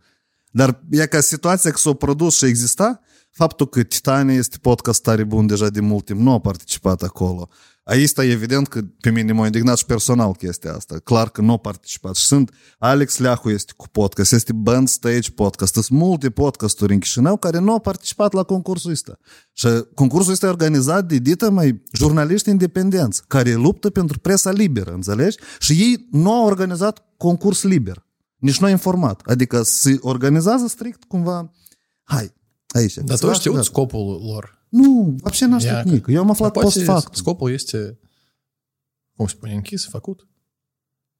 Dar 0.51 0.81
e 0.91 1.07
ca 1.07 1.21
situația 1.21 1.71
că 1.71 1.79
s-a 1.79 1.93
produs 1.93 2.37
și 2.37 2.45
exista, 2.45 3.01
faptul 3.35 3.69
că 3.69 3.83
Titania 3.83 4.35
este 4.35 4.57
podcast 4.61 5.03
tare 5.03 5.25
bun 5.25 5.47
deja 5.47 5.69
de 5.69 5.81
mult 5.81 6.05
timp, 6.05 6.21
nu 6.21 6.33
a 6.33 6.41
participat 6.41 7.03
acolo. 7.03 7.49
Aici 7.85 8.11
e 8.17 8.23
evident 8.23 8.69
că 8.69 8.81
pe 9.01 9.11
mine 9.11 9.33
m-a 9.33 9.45
indignat 9.45 9.77
și 9.77 9.85
personal 9.85 10.33
chestia 10.33 10.75
asta. 10.75 10.99
Clar 10.99 11.31
că 11.31 11.41
nu 11.41 11.53
a 11.53 11.57
participat. 11.57 12.15
Și 12.15 12.27
sunt 12.27 12.51
Alex 12.79 13.19
Leahu 13.19 13.51
este 13.51 13.73
cu 13.77 13.89
podcast, 13.89 14.33
este 14.33 14.53
Band 14.53 14.89
Stage 14.89 15.31
Podcast, 15.31 15.73
sunt 15.73 15.89
multe 15.89 16.31
podcasturi 16.31 16.93
în 16.93 16.99
Chișinău 16.99 17.37
care 17.37 17.59
nu 17.59 17.73
au 17.73 17.81
participat 17.81 18.33
la 18.33 18.43
concursul 18.43 18.91
ăsta. 18.91 19.19
Și 19.53 19.69
concursul 19.95 20.33
este 20.33 20.47
organizat 20.47 21.07
de 21.07 21.17
dită 21.17 21.51
mai 21.51 21.83
jurnaliști 21.93 22.51
independenți 22.51 23.27
care 23.27 23.55
luptă 23.55 23.91
pentru 23.91 24.19
presa 24.19 24.51
liberă, 24.51 24.93
înțelegi? 24.93 25.37
Și 25.59 25.73
ei 25.73 26.09
nu 26.11 26.33
au 26.33 26.47
organizat 26.47 27.05
concurs 27.17 27.63
liber. 27.63 28.07
Nici 28.37 28.59
nu 28.59 28.67
au 28.67 28.73
informat. 28.73 29.21
Adică 29.25 29.63
se 29.63 29.99
organizează 30.01 30.67
strict 30.67 31.05
cumva... 31.05 31.53
Hai, 32.03 32.33
aici. 32.74 32.94
Dar 32.94 33.18
tu 33.18 33.34
știu 33.34 33.62
scopul 33.62 34.22
lor. 34.24 34.58
Nu, 34.70 35.16
вообще 35.22 35.46
n-a 35.46 35.58
știut 35.58 35.74
Ia, 35.74 35.82
nimic. 35.82 36.06
Eu 36.08 36.20
am 36.22 36.30
aflat 36.30 36.54
Dar 36.54 36.64
post 36.64 36.84
poate 36.84 36.92
fact. 36.92 37.16
Scopul 37.16 37.52
este, 37.52 38.00
cum 39.16 39.28
se 39.28 39.34
spune, 39.36 39.54
închis, 39.54 39.86
făcut, 39.86 40.28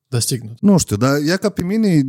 достигнut. 0.08 0.62
Nu 0.62 0.78
știu, 0.78 0.96
dar 0.96 1.16
e 1.16 1.38
ca 1.38 1.50
pe 1.50 1.64
mine... 1.64 2.02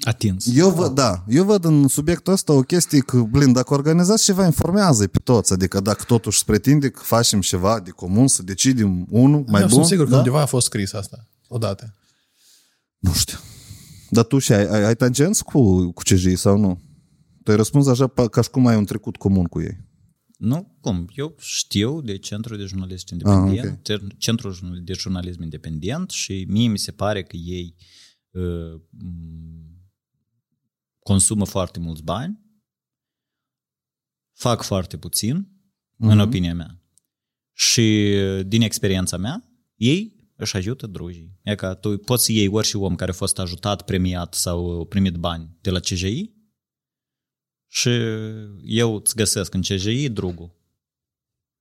Atins. 0.00 0.46
Eu 0.54 0.70
văd, 0.70 0.94
da, 0.94 1.24
eu 1.28 1.44
văd 1.44 1.64
în 1.64 1.88
subiectul 1.88 2.32
ăsta 2.32 2.52
o 2.52 2.60
chestie 2.60 2.98
că, 3.00 3.16
blin, 3.16 3.52
dacă 3.52 3.74
organizați 3.74 4.24
ceva, 4.24 4.44
informează 4.44 5.06
pe 5.06 5.18
toți. 5.18 5.52
Adică 5.52 5.80
dacă 5.80 6.04
totuși 6.06 6.38
se 6.38 6.44
pretinde 6.46 6.90
că 6.90 7.00
facem 7.02 7.40
ceva 7.40 7.80
de 7.80 7.90
comun, 7.90 8.28
să 8.28 8.42
decidem 8.42 9.06
unul 9.10 9.44
mai 9.46 9.60
Eu 9.60 9.66
bun. 9.66 9.76
sunt 9.76 9.86
sigur 9.86 10.04
că 10.04 10.10
da? 10.10 10.16
undeva 10.16 10.40
a 10.40 10.46
fost 10.46 10.66
scris 10.66 10.92
asta, 10.92 11.26
odată. 11.48 11.94
Nu 12.98 13.12
știu. 13.12 13.38
Dar 14.10 14.24
tu 14.24 14.38
și 14.38 14.52
ai, 14.52 14.66
ai, 14.66 14.84
ai 14.84 14.94
tangenți 14.94 15.44
cu, 15.44 15.90
cu 15.92 16.02
CJ 16.02 16.34
sau 16.36 16.58
nu? 16.58 16.80
Tu 17.43 17.51
ai 17.51 17.57
răspuns 17.57 17.87
așa 17.87 18.07
pa- 18.07 18.29
ca 18.31 18.41
și 18.41 18.49
cum 18.49 18.67
ai 18.67 18.75
un 18.77 18.85
trecut 18.85 19.15
comun 19.17 19.45
cu 19.45 19.61
ei. 19.61 19.91
Nu, 20.37 20.77
cum? 20.81 21.09
Eu 21.15 21.35
știu 21.39 22.01
de 22.01 22.17
Centrul 22.17 22.57
de 22.57 22.63
Jurnalist 22.65 23.09
Independent, 23.09 23.89
Ah, 23.89 23.99
ah, 24.01 24.11
Centrul 24.17 24.81
de 24.83 24.93
Jurnalism 24.93 25.41
Independent 25.41 26.09
și 26.09 26.45
mie 26.49 26.67
mi 26.67 26.77
se 26.77 26.91
pare 26.91 27.23
că 27.23 27.35
ei 27.35 27.75
uh, 28.31 28.81
m, 28.89 29.83
consumă 30.99 31.45
foarte 31.45 31.79
mulți 31.79 32.03
bani, 32.03 32.41
fac 34.33 34.61
foarte 34.61 34.97
puțin, 34.97 35.47
mm-hmm. 35.47 36.09
în 36.09 36.19
opinia 36.19 36.53
mea. 36.53 36.81
Și 37.53 38.13
uh, 38.15 38.45
din 38.47 38.61
experiența 38.61 39.17
mea, 39.17 39.43
ei 39.75 40.31
își 40.35 40.55
ajută 40.55 40.87
drujii. 40.87 41.39
E 41.43 41.55
ca 41.55 41.73
tu 41.75 41.97
poți 41.97 42.25
să 42.25 42.31
iei 42.31 42.47
orice 42.47 42.77
om 42.77 42.95
care 42.95 43.11
a 43.11 43.13
fost 43.13 43.39
ajutat, 43.39 43.85
premiat 43.85 44.33
sau 44.33 44.85
primit 44.85 45.15
bani 45.15 45.57
de 45.61 45.69
la 45.69 45.79
CJI 45.79 46.32
și 47.72 47.90
eu 48.62 48.94
îți 48.94 49.14
găsesc 49.14 49.54
în 49.54 49.60
CJI 49.60 50.08
drugul. 50.08 50.56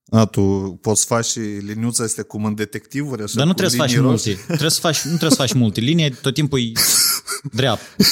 A, 0.10 0.26
tu 0.26 0.41
poți 0.82 1.05
face 1.05 1.30
și 1.30 1.39
liniuța 1.39 2.03
astea 2.03 2.24
cum 2.24 2.45
în 2.45 2.55
detectivuri, 2.55 3.24
așa, 3.24 3.34
Dar 3.36 3.45
nu 3.45 3.51
cu 3.51 3.58
trebuie 3.58 3.80
să 3.80 3.86
faci 3.86 3.93
linii 3.95 4.08
multe. 4.10 4.30
roșii? 4.30 4.43
Trebuie 4.45 4.70
să 4.70 4.80
faci, 4.80 5.01
nu 5.01 5.10
trebuie 5.10 5.30
să 5.30 5.36
faci 5.36 5.53
multe. 5.53 5.80
Linie 5.80 6.10
tot 6.22 6.34
timpul 6.34 6.60
e 6.60 6.72
dreaptă. 7.51 8.03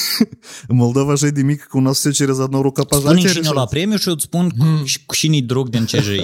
În 0.68 0.76
Moldova 0.76 1.12
așa 1.12 1.26
e 1.26 1.30
de 1.30 1.42
mic 1.42 1.62
că 1.62 1.76
у 1.76 1.80
нас 1.80 1.96
все 1.98 2.10
через 2.10 2.38
одну 2.38 2.60
рукопожатие 2.62 3.10
Spune 3.10 3.18
cine 3.20 3.32
решается. 3.32 3.60
la 3.60 3.66
premiu 3.66 3.96
și 3.96 4.08
eu 4.08 4.14
îți 4.14 4.24
spun 4.24 4.50
Hmm. 4.58 4.76
cu- 4.78 4.84
cu 5.06 5.14
cine 5.14 5.40
drog 5.40 5.68
din 5.68 5.84
CJI. 5.84 6.22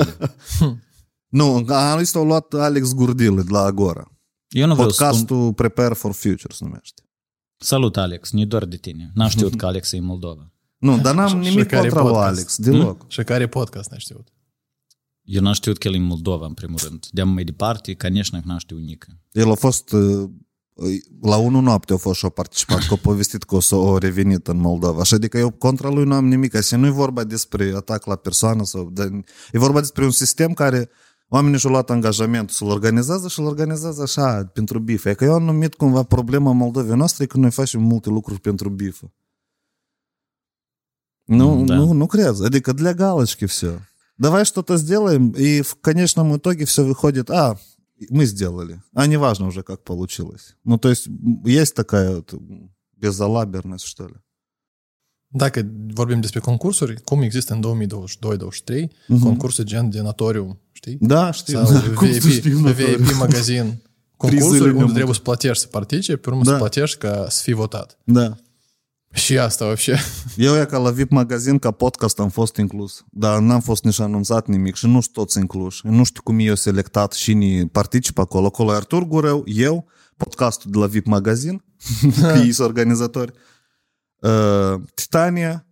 Nu, 1.29 1.65
anul 1.69 2.01
ăsta 2.01 2.19
au 2.19 2.25
luat 2.25 2.55
Alex 2.55 2.93
Gurdil 2.95 3.35
de 3.35 3.43
la 3.49 3.61
Agora. 3.61 4.13
Eu 4.49 4.67
nu 4.67 4.75
vreau 4.75 4.89
să 4.91 4.95
spun... 4.95 5.07
Podcastul 5.09 5.53
Prepare 5.55 5.95
for 5.95 6.13
Future 6.13 6.55
se 6.55 6.65
numește. 6.65 7.03
Salut, 7.57 7.97
Alex, 7.97 8.31
nu 8.31 8.45
doar 8.45 8.65
de 8.65 8.77
tine. 8.77 9.11
N-am 9.15 9.29
știut 9.29 9.55
că 9.57 9.67
Alex 9.67 9.93
e 9.93 9.97
în 9.97 10.05
Moldova. 10.05 10.53
Nu, 10.79 10.99
dar 10.99 11.15
n-am 11.15 11.29
Și- 11.29 11.49
și 11.49 11.51
nimic 11.51 11.67
care 11.67 11.89
contra 11.89 12.03
lui 12.03 12.13
podcast? 12.13 12.37
Alex, 12.37 12.57
deloc. 12.57 13.05
Și 13.09 13.23
care 13.23 13.47
podcast 13.47 13.91
n-ai 13.91 13.99
știut? 13.99 14.29
Eu 15.23 15.43
n-am 15.43 15.53
știut 15.53 15.79
că 15.79 15.89
el 15.89 15.95
e 15.95 15.97
în 15.97 16.03
Moldova, 16.03 16.47
în 16.47 16.55
primul 16.55 16.79
rând. 16.83 17.07
De 17.11 17.23
mai 17.23 17.45
departe, 17.45 17.95
конечно, 17.95 18.41
n-am 18.45 18.59
știut 18.59 18.81
nică. 18.81 19.19
El 19.33 19.51
a 19.51 19.55
fost 19.55 19.93
uh, 19.93 20.31
la 21.23 21.37
1 21.37 21.61
noapte 21.61 21.93
a 21.93 21.97
fost 21.97 22.19
și-o 22.19 22.29
participat, 22.29 22.87
că 22.87 22.95
a 22.95 22.97
povestit 22.97 23.43
că 23.43 23.55
o 23.55 23.61
să 23.61 23.75
o 23.75 23.99
revenit 23.99 24.49
în 24.49 24.57
Moldova. 24.57 25.01
Așa 25.01 25.17
adică 25.17 25.39
eu 25.39 25.51
contra 25.51 25.89
lui 25.89 26.05
nu 26.05 26.15
am 26.15 26.27
nimic. 26.27 26.55
Așa 26.55 26.77
nu 26.77 26.87
e 26.87 26.91
vorba 26.91 27.25
despre 27.25 27.73
atac 27.77 28.07
la 28.07 28.17
persoană 28.17 28.65
sau... 28.65 28.91
De, 28.93 29.21
e 29.53 29.59
vorba 29.59 29.81
despre 29.81 30.05
un 30.05 30.11
sistem 30.11 30.53
care 30.53 30.91
oamenii 31.29 31.59
și-au 31.59 31.73
luat 31.73 31.91
angajamentul 31.91 32.55
să-l 32.55 32.69
organizează 32.69 33.29
și-l 33.29 33.45
organizează 33.45 34.03
așa, 34.03 34.51
pentru 34.53 34.79
bifă. 34.79 35.09
E 35.09 35.15
că 35.15 35.25
eu 35.25 35.33
am 35.33 35.43
numit 35.43 35.75
cumva 35.75 36.03
problema 36.03 36.53
Moldovei 36.53 36.97
noastre 36.97 37.27
că 37.27 37.39
noi 37.39 37.51
facem 37.51 37.83
multe 37.83 38.09
lucruri 38.09 38.41
pentru 38.41 38.69
bifă. 38.69 39.13
Ну, 41.28 41.66
Да. 41.66 41.76
ну, 41.76 41.94
ну, 41.94 42.08
крез. 42.08 42.42
Adică 42.42 42.74
для 42.74 42.94
галочки 42.94 43.46
все. 43.46 43.72
Давай 44.18 44.44
что-то 44.46 44.78
сделаем, 44.78 45.30
и 45.38 45.62
в 45.62 45.76
конечном 45.82 46.36
итоге 46.36 46.64
все 46.66 46.82
выходит, 46.84 47.30
а, 47.30 47.56
мы 48.12 48.26
сделали. 48.26 48.82
А 48.94 49.06
неважно 49.08 49.48
уже, 49.48 49.62
как 49.62 49.84
получилось. 49.84 50.56
Ну, 50.64 50.78
то 50.78 50.90
есть, 50.90 51.08
есть 51.46 51.74
такая 51.76 52.10
вот 52.16 52.34
безалаберность, 53.02 53.86
что 53.86 54.08
ли. 54.08 54.14
Dacă 55.30 55.62
vorbim 55.94 56.20
despre 56.22 56.40
concursuri, 56.40 57.02
cum 57.04 57.22
există 57.22 57.54
în 57.54 57.60
2022-2023 57.62 58.88
concursuri 59.22 59.68
gen 59.68 59.90
de 59.90 60.02
natorium, 60.02 60.60
știi? 60.72 60.98
Да, 61.02 61.32
știu. 61.32 61.66
Sau 61.66 61.82
Cum 61.96 62.12
să 62.12 62.30
știu, 62.30 62.58
VIP, 62.58 62.66
Natalia? 62.66 62.96
VIP 62.98 63.16
magazin. 63.20 63.82
Concursuri 64.18 64.50
Prizele 64.50 64.64
unde 64.70 64.78
nemult- 64.78 64.94
trebuie 64.94 65.16
să 65.16 65.22
plătești 65.22 65.62
să 65.64 65.68
participi, 65.68 66.18
pe 66.22 66.30
urmă 66.30 66.44
să 66.44 66.52
Da. 66.52 66.58
plătești 66.58 66.98
ca 66.98 67.26
să 67.30 67.42
fii 67.44 67.54
votat. 67.54 67.98
Da. 68.04 68.38
Și 69.13 69.39
asta, 69.39 69.65
вообще. 69.65 69.97
Eu 70.37 70.61
e 70.61 70.65
ca 70.65 70.79
la 70.79 70.91
VIP 70.91 71.11
magazin, 71.11 71.59
ca 71.59 71.71
podcast 71.71 72.19
am 72.19 72.29
fost 72.29 72.57
inclus, 72.57 73.05
dar 73.11 73.41
n-am 73.41 73.61
fost 73.61 73.85
nici 73.85 74.01
anunțat 74.01 74.47
nimic 74.47 74.75
și 74.75 74.87
nu 74.87 75.01
știu 75.01 75.23
toți 75.23 75.39
incluși. 75.39 75.87
Nu 75.87 76.05
știu 76.05 76.23
cum 76.23 76.39
eu 76.39 76.55
selectat 76.55 77.13
și 77.13 77.35
ni 77.35 77.69
participă 77.69 78.21
acolo. 78.21 78.47
Acolo 78.47 78.73
e 78.73 78.77
Artur 78.77 79.05
Gureu, 79.05 79.43
eu, 79.47 79.89
podcastul 80.17 80.71
de 80.71 80.79
la 80.79 80.87
VIP 80.87 81.07
magazin, 81.07 81.65
că 82.21 82.39
ei 82.45 82.53
sunt 82.53 82.69
organizatori, 82.69 83.33
uh, 84.17 84.81
Titania 84.95 85.67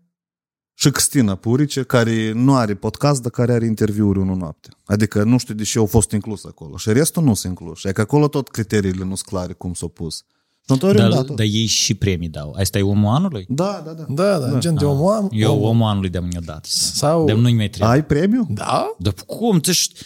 și 0.74 0.90
Cristina 0.90 1.35
Purice, 1.35 1.82
care 1.82 2.32
nu 2.32 2.56
are 2.56 2.74
podcast, 2.74 3.22
dar 3.22 3.31
care 3.31 3.52
are 3.52 3.64
interviuri 3.64 4.18
unul 4.18 4.36
noapte. 4.36 4.68
Adică 4.85 5.22
nu 5.22 5.39
știu 5.39 5.55
de 5.55 5.62
ce 5.62 5.78
au 5.78 5.86
fost 5.86 6.10
inclus 6.10 6.44
acolo. 6.44 6.77
Și 6.77 6.93
restul 6.93 7.22
nu 7.22 7.35
sunt 7.35 7.59
incluși. 7.59 7.89
E 7.89 7.93
că 7.93 8.01
acolo 8.01 8.28
tot 8.28 8.48
criteriile 8.48 9.05
nu 9.05 9.14
sunt 9.14 9.28
clare 9.28 9.52
cum 9.52 9.74
s-au 9.74 9.89
pus. 9.89 10.24
Notorium, 10.66 11.09
da, 11.09 11.14
Dar, 11.14 11.24
tot. 11.24 11.36
dar 11.36 11.47
ei 11.47 11.66
și 11.66 11.94
premii 11.94 12.28
dau. 12.28 12.56
Asta 12.59 12.78
e 12.78 12.82
omul 12.82 13.14
anului? 13.14 13.44
Da, 13.48 13.82
da, 13.85 13.93
da. 13.93 14.05
Da, 14.09 14.39
da, 14.39 14.59
gen 14.59 14.74
de 14.74 14.85
om, 14.85 15.01
om, 15.01 15.28
Eu 15.32 15.52
om. 15.55 15.62
omul 15.62 15.89
anului 15.89 16.09
de-am 16.09 16.28
ne 16.32 16.40
dat. 16.44 16.64
Sau... 16.94 17.24
De 17.24 17.32
nu-i 17.32 17.55
mai 17.55 17.68
trebuie. 17.68 17.97
Ai 17.97 18.05
premiu? 18.05 18.47
Da? 18.51 18.94
Dar 18.98 19.14
cum? 19.27 19.60
Tu 19.60 19.72
ști... 19.72 20.01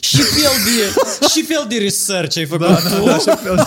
Și 0.00 0.16
fel 0.16 0.50
de, 0.64 1.00
și 1.28 1.42
fel 1.42 1.66
de 1.68 1.76
research 1.78 2.36
ai 2.36 2.44
făcut 2.46 2.66
da, 2.66 2.74
tu? 2.74 3.04
Da, 3.04 3.18
și 3.18 3.24
fel. 3.42 3.66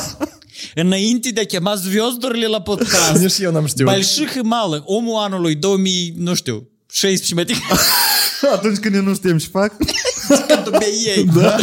Înainte 0.76 1.30
de 1.30 1.40
a 1.41 1.45
chema 1.45 1.76
звездуrile 1.76 2.45
la 2.48 2.61
podcast. 2.61 3.18
Nici 3.22 3.38
eu 3.38 3.52
n-am 3.52 3.65
știut. 3.65 3.90
Больших 3.90 4.36
и 4.36 4.41
малых. 4.44 4.82
Omul 4.86 5.15
anului 5.22 5.56
2000, 5.56 6.14
nu 6.18 6.34
știu, 6.34 6.69
16 6.91 7.34
mai 7.34 7.44
adică 7.44 7.60
Atunci 8.56 8.78
când 8.78 8.95
eu 8.95 9.02
nu 9.02 9.14
știm 9.14 9.38
ce 9.38 9.48
fac. 9.48 9.73
că 10.28 10.57
tu 10.65 10.70
bei 10.70 11.03
ei. 11.16 11.24
Da. 11.24 11.57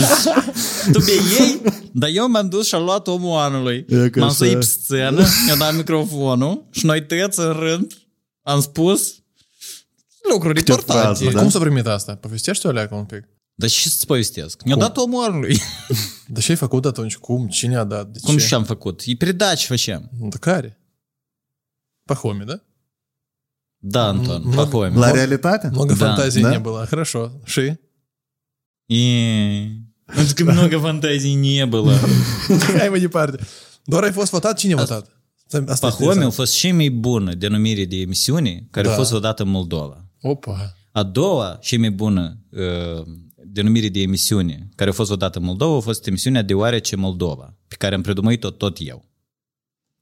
Tu 0.91 0.99
bei 0.99 1.19
ei? 1.39 1.61
Dar 1.93 2.09
eu 2.13 2.27
m-am 2.29 2.49
dus 2.49 2.67
și 2.67 2.75
am 2.75 2.83
luat 2.83 3.07
omul 3.07 3.37
anului. 3.37 3.85
E 3.89 4.09
M-am 4.15 4.31
suit 4.31 4.63
scenă, 4.63 5.25
mi-a 5.45 5.55
dat 5.55 5.75
microfonul 5.75 6.67
și 6.71 6.85
noi 6.85 7.05
tăiați 7.05 7.39
în 7.39 7.51
rând 7.51 7.93
am 8.41 8.61
spus 8.61 9.13
lucruri 10.31 10.59
importante. 10.59 11.01
frază, 11.01 11.29
da? 11.33 11.39
Cum 11.39 11.49
s-a 11.49 11.59
primit 11.59 11.85
asta? 11.87 12.15
Povestești 12.15 12.65
o 12.65 12.71
leacă 12.71 12.95
un 12.95 13.03
pic? 13.05 13.23
Dar 13.55 13.69
și 13.69 13.89
să-ți 13.89 14.05
povestesc. 14.05 14.63
Mi-a 14.63 14.75
dat 14.75 14.97
omul 14.97 15.23
anului. 15.23 15.61
Dar 16.27 16.43
ce 16.43 16.51
ai 16.51 16.57
făcut 16.57 16.85
atunci? 16.85 17.17
Cum? 17.17 17.47
Cine 17.47 17.75
a 17.77 17.83
dat? 17.83 18.07
De 18.07 18.19
Cum 18.23 18.37
ce? 18.37 18.45
și 18.45 18.53
am 18.53 18.63
făcut? 18.63 19.01
E 19.05 19.13
передачи 19.15 19.65
făceam. 19.65 20.09
Da 20.19 20.37
care? 20.39 20.77
Пахоми, 22.05 22.45
да? 22.45 22.61
Da, 23.77 24.07
Anton, 24.07 24.41
Много- 24.45 24.55
Пахоми. 24.55 24.97
La 24.97 25.11
realitate? 25.11 25.69
Много 25.71 25.93
Да. 25.93 25.95
фантазий 26.05 26.41
Да? 26.41 26.49
не 26.51 26.59
было. 26.59 26.85
Хорошо. 26.87 27.31
Ши? 27.45 27.79
И... 28.92 29.68
Ну, 30.16 30.26
так 30.26 30.40
много 30.40 30.80
фантазий 30.80 31.34
не 31.34 31.66
было. 31.66 31.92
Hai 32.78 32.88
mai 32.88 33.00
departe. 33.00 33.38
Doar 33.84 34.02
ai 34.04 34.12
fost 34.12 34.30
votat? 34.30 34.58
Cine 34.58 34.72
a 34.72 34.76
votat? 34.76 35.06
Asta 35.50 35.58
este 35.72 35.86
Pahomie 35.86 36.08
a 36.08 36.12
interesant. 36.12 36.32
fost 36.34 36.54
cea 36.58 36.74
mai 36.74 36.88
bună 36.88 37.34
denumire 37.34 37.84
de 37.84 37.96
emisiune 37.96 38.66
care 38.70 38.86
a 38.86 38.90
Da. 38.90 38.96
fost 38.96 39.12
odată 39.12 39.42
în 39.42 39.48
Moldova. 39.48 40.04
Opa. 40.20 40.76
A 40.92 41.02
doua, 41.02 41.58
cea 41.62 41.78
mai 41.78 41.90
bună 41.90 42.38
uh, 42.50 43.04
denumire 43.44 43.88
de 43.88 44.00
emisiune 44.00 44.68
care 44.74 44.90
a 44.90 44.92
fost 44.92 45.10
odată 45.10 45.38
în 45.38 45.44
Moldova 45.44 45.76
a 45.76 45.80
fost 45.80 46.06
emisiunea 46.06 46.42
Deoarece 46.42 46.96
Moldova, 46.96 47.54
pe 47.68 47.74
care 47.78 47.94
am 47.94 48.00
predumăit-o 48.02 48.50
tot 48.50 48.76
eu. 48.80 49.04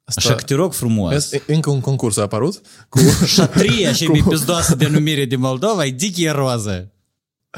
Așa 0.04 0.34
că 0.34 0.42
te 0.42 0.54
rog 0.54 0.72
frumos. 0.72 1.12
Vezi, 1.12 1.42
Încă 1.46 1.70
un 1.70 1.80
concurs 1.80 2.16
a 2.16 2.22
apărut 2.22 2.60
cu... 2.88 2.98
Și 3.26 3.40
a 3.40 3.46
treia 3.46 3.92
cea 3.92 4.08
mai 4.08 4.24
pizdoasă 4.28 4.74
denumire 4.74 5.24
de 5.24 5.36
Moldova 5.36 5.84
e 5.84 5.90
Dichie 5.90 6.30
Roză. 6.30 6.90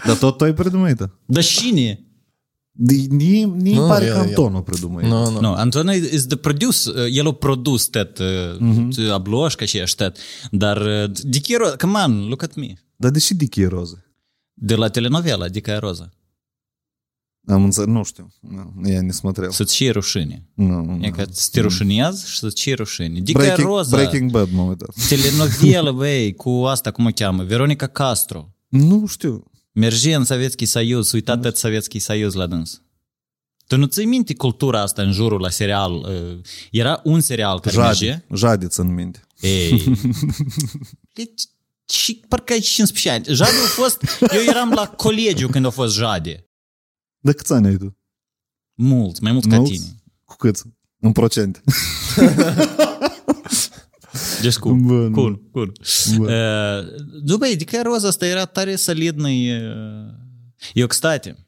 Dar 0.06 0.16
tot 0.16 0.36
tu 0.36 0.44
ai 0.44 0.54
predumăită. 0.54 1.18
Dar 1.26 1.44
cine? 1.44 2.02
Ni, 3.08 3.44
ni 3.44 3.72
Nu, 3.74 3.86
pare 3.86 4.04
el- 4.04 4.12
că 4.12 4.18
el. 4.18 4.24
Anton 4.24 4.54
o 4.54 4.60
predumăit. 4.60 5.08
Nu, 5.08 5.30
nu. 5.30 5.40
No, 5.40 5.52
Anton 5.52 5.88
is 6.12 6.26
the 6.26 6.36
produce, 6.36 6.90
uh, 6.90 7.06
el 7.10 7.26
a 7.26 7.32
produs 7.32 7.86
tet 7.88 8.18
uh, 8.18 9.10
обложка 9.12 9.64
și 9.64 9.80
aștet, 9.80 10.16
dar 10.50 10.76
uh, 11.04 11.10
Dichie 11.22 11.56
Roză, 11.56 11.76
come 11.76 11.98
on, 12.06 12.26
look 12.28 12.42
at 12.42 12.54
me. 12.54 12.72
Dar 12.96 13.10
de 13.10 13.18
ce 13.18 13.34
Dicky 13.34 13.60
e 13.60 13.66
roză? 13.66 14.04
De 14.54 14.74
la 14.74 14.88
telenovela 14.88 15.48
Dicая 15.48 15.78
Роза. 15.78 16.10
Am 17.46 17.64
înțeles, 17.64 17.88
nu 17.88 18.02
știu. 18.04 18.28
Nu, 18.40 18.88
ea 18.88 19.02
ne 19.02 19.12
смотрел. 19.12 19.50
Să-ți 19.50 19.74
ceri 19.74 19.92
rușine. 19.92 20.48
Nu, 20.54 20.84
nu. 20.84 20.98
E 21.04 21.10
că 21.10 21.26
să 21.30 21.48
te 21.52 21.60
rușinează 21.60 22.24
și 22.26 22.38
să-ți 22.38 22.54
ceri 22.54 22.76
rușine. 22.76 23.20
Dicая 23.20 23.44
Breaking, 23.44 23.68
Роза. 23.68 23.96
Breaking 23.96 24.30
Bad 24.30 24.48
m-am 24.52 24.68
uitat. 24.68 24.94
Телenovelă, 25.08 25.92
băi, 25.92 26.34
cu 26.34 26.50
asta, 26.50 26.90
cum 26.90 27.06
o 27.06 27.10
cheamă? 27.10 27.42
Veronica 27.44 27.86
Castro. 27.86 28.54
Nu 28.68 29.06
știu. 29.06 29.50
merge 29.73 30.15
în 30.15 30.23
Sovietski 30.23 30.65
Soyuz, 30.65 31.11
uitat 31.11 31.41
tot 31.41 31.57
Sovietski 31.57 31.99
Soyuz 31.99 32.33
la 32.33 32.47
dâns. 32.47 32.81
Tu 33.67 33.77
nu 33.77 33.85
ții 33.85 34.05
minte 34.05 34.35
cultura 34.35 34.81
asta 34.81 35.01
în 35.01 35.11
jurul 35.11 35.41
la 35.41 35.49
serial? 35.49 35.93
Uh, 35.93 36.39
era 36.71 37.01
un 37.03 37.21
serial 37.21 37.59
care 37.59 37.75
Jade, 37.75 37.87
merge... 37.87 38.25
Jadeț 38.35 38.75
în 38.75 38.93
minte. 38.93 39.21
Ei. 39.39 39.83
Deci, 41.13 41.41
și 41.89 42.21
parcă 42.27 42.53
ai 42.53 42.59
15 42.59 43.09
ani. 43.09 43.35
Jade 43.35 43.51
a 43.51 43.67
fost... 43.67 44.01
Eu 44.33 44.41
eram 44.41 44.71
la 44.71 44.87
colegiu 44.87 45.47
când 45.47 45.65
a 45.65 45.69
fost 45.69 45.95
Jade. 45.95 46.47
De 47.19 47.33
câți 47.33 47.53
ani 47.53 47.67
ai 47.67 47.77
tu? 47.77 47.97
Mult, 48.73 49.19
mai 49.19 49.31
mult 49.31 49.45
Mulți? 49.45 49.71
ca 49.71 49.77
tine. 49.77 49.95
Cu 50.25 50.35
cât? 50.35 50.63
În 50.99 51.11
procent. 51.11 51.63
Deci 54.41 54.57
cool. 54.57 55.11
Cool, 55.11 55.41
cool. 55.51 55.71
Bun. 56.15 56.25
Uh, 56.25 56.83
nu, 57.23 57.37
băi, 57.37 57.55
Dica 57.55 57.81
Roza 57.81 58.07
asta 58.07 58.25
era 58.25 58.45
tare 58.45 58.75
solidnă. 58.75 59.29
Eh, 59.29 59.61
Eu, 60.73 60.87
căstate, 60.87 61.45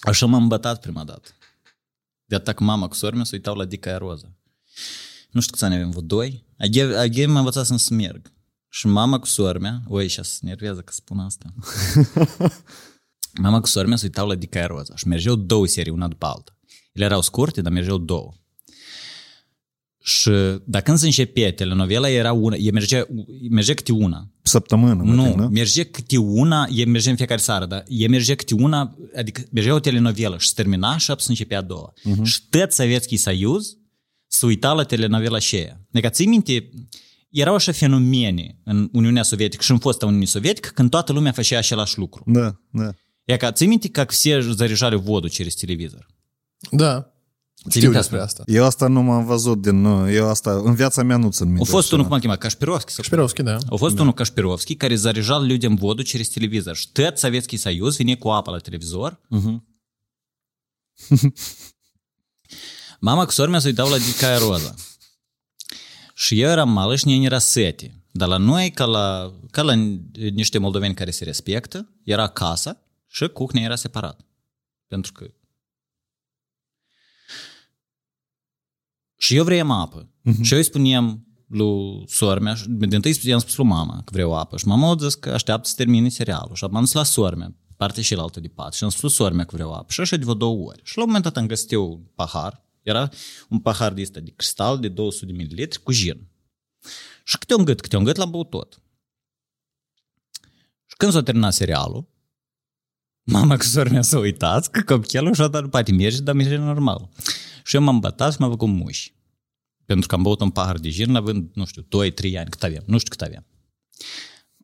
așa 0.00 0.26
m-am 0.26 0.48
bătat 0.48 0.80
prima 0.80 1.04
dată. 1.04 1.30
De 2.24 2.34
atac 2.34 2.58
mama 2.58 2.88
cu 2.88 2.94
sora 2.94 3.14
mea 3.14 3.24
se 3.24 3.36
uitau 3.36 3.54
la 3.54 3.64
Dica 3.64 3.96
Roza. 3.96 4.36
Nu 5.30 5.40
știu 5.40 5.52
câți 5.52 5.64
ani 5.64 5.74
avem, 5.74 5.90
vă 5.90 6.00
doi? 6.00 6.44
Aghe 6.96 7.26
m-a 7.26 7.38
învățat 7.38 7.66
să-mi 7.66 7.78
smerg. 7.78 8.32
Și 8.68 8.86
mama 8.86 9.18
cu 9.18 9.26
sora 9.26 9.58
mea, 9.58 9.82
oi, 9.88 10.08
și 10.08 10.22
se 10.22 10.38
nervează 10.40 10.80
că 10.80 10.92
spun 10.92 11.18
asta. 11.18 11.54
mama 13.42 13.60
cu 13.60 13.66
sora 13.66 13.86
mea 13.86 13.96
se 13.96 14.04
uitau 14.04 14.26
la 14.26 14.34
Dica 14.34 14.66
Roza 14.66 14.96
și 14.96 15.06
mergeau 15.06 15.34
două 15.34 15.66
serii, 15.66 15.92
una 15.92 16.08
după 16.08 16.26
alta. 16.26 16.58
Ele 16.92 17.04
erau 17.04 17.20
scurte, 17.20 17.60
dar 17.60 17.72
mergeau 17.72 17.98
două. 17.98 18.34
Și 20.07 20.29
dacă 20.65 20.83
când 20.83 20.97
se 20.97 21.05
începea 21.05 21.53
telenovela, 21.53 22.09
era 22.09 22.31
una, 22.31 22.55
e 22.55 22.71
mergea, 22.71 23.07
mergea 23.49 23.73
câte 23.73 23.91
una. 23.91 24.31
Săptămână, 24.41 25.03
mă 25.03 25.13
Nu, 25.13 25.23
tem, 25.23 25.35
da? 25.37 25.47
merge 25.47 25.83
câte 25.83 26.17
una, 26.17 26.67
e 26.71 26.85
merge 26.85 27.09
în 27.09 27.15
fiecare 27.15 27.39
seară, 27.39 27.65
dar 27.65 27.83
e 27.87 28.07
merge 28.07 28.35
câte 28.35 28.53
una, 28.53 28.97
adică 29.15 29.41
mergea 29.51 29.73
o 29.73 29.79
telenovelă 29.79 30.37
și 30.37 30.47
se 30.47 30.53
termina 30.55 30.97
și 30.97 31.05
se 31.05 31.25
începea 31.27 31.57
a 31.57 31.61
doua. 31.61 31.93
Uh-huh. 31.93 32.23
Și 32.23 32.41
tot 32.49 32.71
Sovietski 32.71 33.17
Союз 33.17 33.77
se 34.27 34.45
uita 34.45 34.73
la 34.73 34.83
telenovela 34.83 35.39
și 35.39 35.55
aia. 35.55 35.81
Adică 35.91 36.09
ții 36.09 36.25
minte, 36.27 36.69
erau 37.29 37.55
așa 37.55 37.71
fenomene 37.71 38.59
în 38.63 38.89
Uniunea 38.91 39.23
Sovietică 39.23 39.63
și 39.63 39.71
în 39.71 39.77
fosta 39.77 40.05
Uniune 40.05 40.25
Sovietică 40.25 40.69
când 40.73 40.89
toată 40.89 41.13
lumea 41.13 41.31
făcea 41.31 41.57
același 41.57 41.97
lucru. 41.97 42.23
Da, 42.27 42.59
da. 42.71 42.93
E 43.23 43.37
ca, 43.37 43.51
ții 43.51 43.67
minte 43.67 43.89
как 43.89 44.11
все 44.11 44.41
заряжали 44.41 44.95
воду 44.95 45.27
через 45.27 45.53
телевизор? 45.55 46.07
Da. 46.71 47.08
Ții 47.69 47.79
Știu 47.79 47.81
minte 47.81 47.97
despre 47.97 48.19
asta? 48.21 48.41
asta. 48.41 48.51
Eu 48.53 48.63
asta 48.63 48.87
nu 48.87 49.01
m-am 49.01 49.25
văzut 49.25 49.61
din... 49.61 49.81
Nu, 49.81 50.09
eu 50.11 50.29
asta... 50.29 50.51
În 50.63 50.73
viața 50.75 51.03
mea 51.03 51.17
nu 51.17 51.29
țin 51.31 51.45
minte. 51.45 51.61
A 51.61 51.65
fost 51.65 51.85
așa. 51.85 51.95
unul, 51.95 52.05
cum 52.07 52.15
îl 52.15 52.21
chema, 52.21 52.35
Кашпировский? 52.35 52.93
sau- 52.93 53.03
Шпировский, 53.03 53.43
да. 53.45 53.57
A 53.69 53.75
fost 53.75 53.99
unul 53.99 54.13
Кашпировский 54.13 54.75
care 54.75 54.95
заряжал 54.95 55.45
людям 55.45 55.75
воду 55.75 56.01
через 56.03 56.27
телевизор. 56.29 56.75
Și 56.75 56.91
tot 56.91 57.17
Советский 57.17 57.57
Союз 57.57 57.95
vine 57.95 58.15
cu 58.15 58.29
apă 58.29 58.51
la 58.51 58.57
televizor. 58.57 59.19
Mama 62.99 63.25
cu 63.25 63.31
sora 63.31 63.49
mea 63.49 63.59
se 63.59 63.67
uitau 63.67 63.89
la 63.89 63.97
Dicaya 63.97 64.37
Роза. 64.37 64.75
Și 66.13 66.41
eu 66.41 66.49
eram 66.49 66.69
mală 66.69 66.95
și 66.95 67.05
ne 67.05 67.25
era 67.25 67.39
sete. 67.39 68.03
Dar 68.11 68.27
la 68.27 68.37
noi, 68.37 68.71
ca 68.71 68.85
la, 68.85 69.33
ca 69.51 69.61
la 69.61 69.73
niște 70.13 70.57
moldoveni 70.57 70.93
care 70.93 71.11
se 71.11 71.23
respectă, 71.23 71.89
era 72.03 72.27
casa 72.27 72.81
și 73.07 73.27
cuhnia 73.27 73.63
era 73.63 73.75
separat. 73.75 74.19
Pentru 74.87 75.11
că 75.11 75.25
Și 79.22 79.36
eu 79.36 79.44
vreau 79.44 79.80
apă. 79.80 80.08
Uh-huh. 80.08 80.40
Și 80.42 80.52
eu 80.52 80.58
îi 80.58 80.64
spuneam 80.64 81.26
lui 81.46 82.04
sora 82.06 82.40
mea, 82.40 82.56
din 82.68 82.94
întâi 82.94 83.20
i-am 83.22 83.38
spus 83.38 83.56
lui 83.56 83.66
mama 83.66 83.96
că 83.96 84.10
vreau 84.12 84.34
apă. 84.34 84.56
Și 84.56 84.66
mama 84.66 84.90
a 84.90 84.96
zis 84.98 85.14
că 85.14 85.30
așteaptă 85.30 85.68
să 85.68 85.74
termine 85.76 86.08
serialul. 86.08 86.54
Și 86.54 86.64
am 86.64 86.80
dus 86.80 86.92
la 86.92 87.02
sora 87.02 87.36
mea, 87.36 87.54
partea 87.76 88.02
și 88.02 88.14
altă 88.14 88.40
de 88.40 88.48
pat. 88.48 88.74
Și 88.74 88.84
am 88.84 88.90
spus 88.90 89.14
sora 89.14 89.34
mea 89.34 89.44
că 89.44 89.54
vreau 89.54 89.72
apă. 89.72 89.92
Și 89.92 90.00
așa 90.00 90.16
de 90.16 90.22
vreo 90.22 90.34
două 90.34 90.68
ori. 90.68 90.80
Și 90.84 90.96
la 90.96 91.02
un 91.02 91.08
moment 91.08 91.24
dat 91.24 91.36
am 91.36 91.46
găsit 91.46 91.72
eu 91.72 91.90
un 91.90 92.00
pahar. 92.14 92.64
Era 92.82 93.08
un 93.48 93.58
pahar 93.58 93.92
de 93.92 94.02
ăsta 94.02 94.20
de 94.20 94.32
cristal 94.36 94.78
de 94.78 94.88
200 94.88 95.32
de 95.32 95.32
ml 95.32 95.68
cu 95.82 95.92
gin. 95.92 96.28
Și 97.24 97.38
câte 97.38 97.54
un 97.54 97.64
gât, 97.64 97.80
câte 97.80 97.96
un 97.96 98.04
gât 98.04 98.16
l-am 98.16 98.30
băut 98.30 98.50
tot. 98.50 98.82
Și 100.86 100.96
când 100.96 101.12
s-a 101.12 101.22
terminat 101.22 101.52
serialul, 101.52 102.08
mama 103.22 103.56
cu 103.56 103.62
sora 103.62 103.90
mea 103.90 104.02
s-a 104.02 104.18
uitat 104.18 104.66
că 104.66 104.82
copilul 104.82 105.34
și-a 105.34 105.48
dat 105.48 105.68
poate 105.68 105.92
merge, 105.92 106.20
dar 106.20 106.34
merge 106.34 106.56
normal. 106.56 107.08
Și 107.70 107.76
eu 107.76 107.82
m-am 107.82 107.98
bătat 108.00 108.32
și 108.32 108.40
m-am 108.40 108.50
făcut 108.50 108.68
muși. 108.68 109.14
Pentru 109.84 110.08
că 110.08 110.14
am 110.14 110.22
băut 110.22 110.40
un 110.40 110.50
pahar 110.50 110.78
de 110.78 110.88
gin 110.88 111.14
având, 111.14 111.50
nu 111.54 111.64
știu, 111.64 111.82
2-3 111.82 111.86
ani, 112.38 112.50
cât 112.50 112.62
aveam, 112.62 112.82
nu 112.86 112.98
știu 112.98 113.10
cât 113.10 113.22
aveam. 113.22 113.46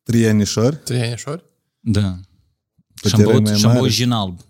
Trei 0.03 0.27
anișori? 0.29 0.77
Trei 0.77 1.03
anișori? 1.03 1.45
Da. 1.81 2.21
Pe 3.03 3.09
Și 3.09 3.15
am 3.15 3.21
teren 3.21 3.33
băut, 3.33 3.43
mai 3.45 3.59
și 3.59 3.65
am 3.65 3.69
mare. 3.71 3.81
băut 3.81 3.93
gin 3.93 4.11
alb. 4.11 4.41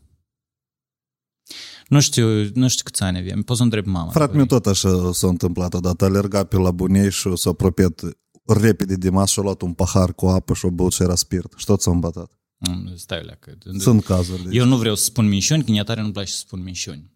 Nu 1.89 2.01
știu, 2.01 2.27
nu 2.55 2.69
știu 2.69 2.85
câți 2.85 3.03
ani 3.03 3.19
aveam. 3.19 3.43
Poți 3.43 3.59
să 3.59 3.65
întreb 3.65 3.87
mama. 3.87 4.11
Frate 4.11 4.37
meu 4.37 4.47
tot 4.47 4.67
așa 4.67 5.13
s-a 5.13 5.27
întâmplat 5.29 5.75
odată. 5.75 6.05
Alerga 6.05 6.45
pe 6.45 6.57
la 6.57 6.71
bunei 6.71 7.11
și 7.11 7.37
s-a 7.37 7.51
apropiat 7.51 8.03
repede 8.47 8.97
de 8.97 9.11
masă 9.11 9.33
și 9.33 9.39
a 9.39 9.43
luat 9.43 9.61
un 9.63 9.73
pahar 9.73 10.15
cu 10.15 10.27
apă 10.27 10.55
și 10.55 10.67
a 10.67 10.69
băut 10.69 10.93
și 10.93 11.03
era 11.03 11.15
spirit. 11.15 11.53
Și 11.57 11.65
tot 11.65 11.81
s-a 11.83 11.91
îmbatat. 11.91 12.39
Mm, 12.57 12.93
Stai 12.97 13.25
la 13.25 13.33
că... 13.33 13.53
Sunt 13.79 14.05
cazuri. 14.05 14.43
Deci. 14.43 14.57
Eu 14.57 14.65
nu 14.65 14.77
vreau 14.77 14.95
să 14.95 15.05
spun 15.05 15.29
minciuni, 15.29 15.65
că 15.65 15.71
mie 15.71 15.83
tare 15.83 16.01
nu-mi 16.01 16.13
place 16.13 16.31
să 16.33 16.39
spun 16.39 16.63
minciuni. 16.63 17.15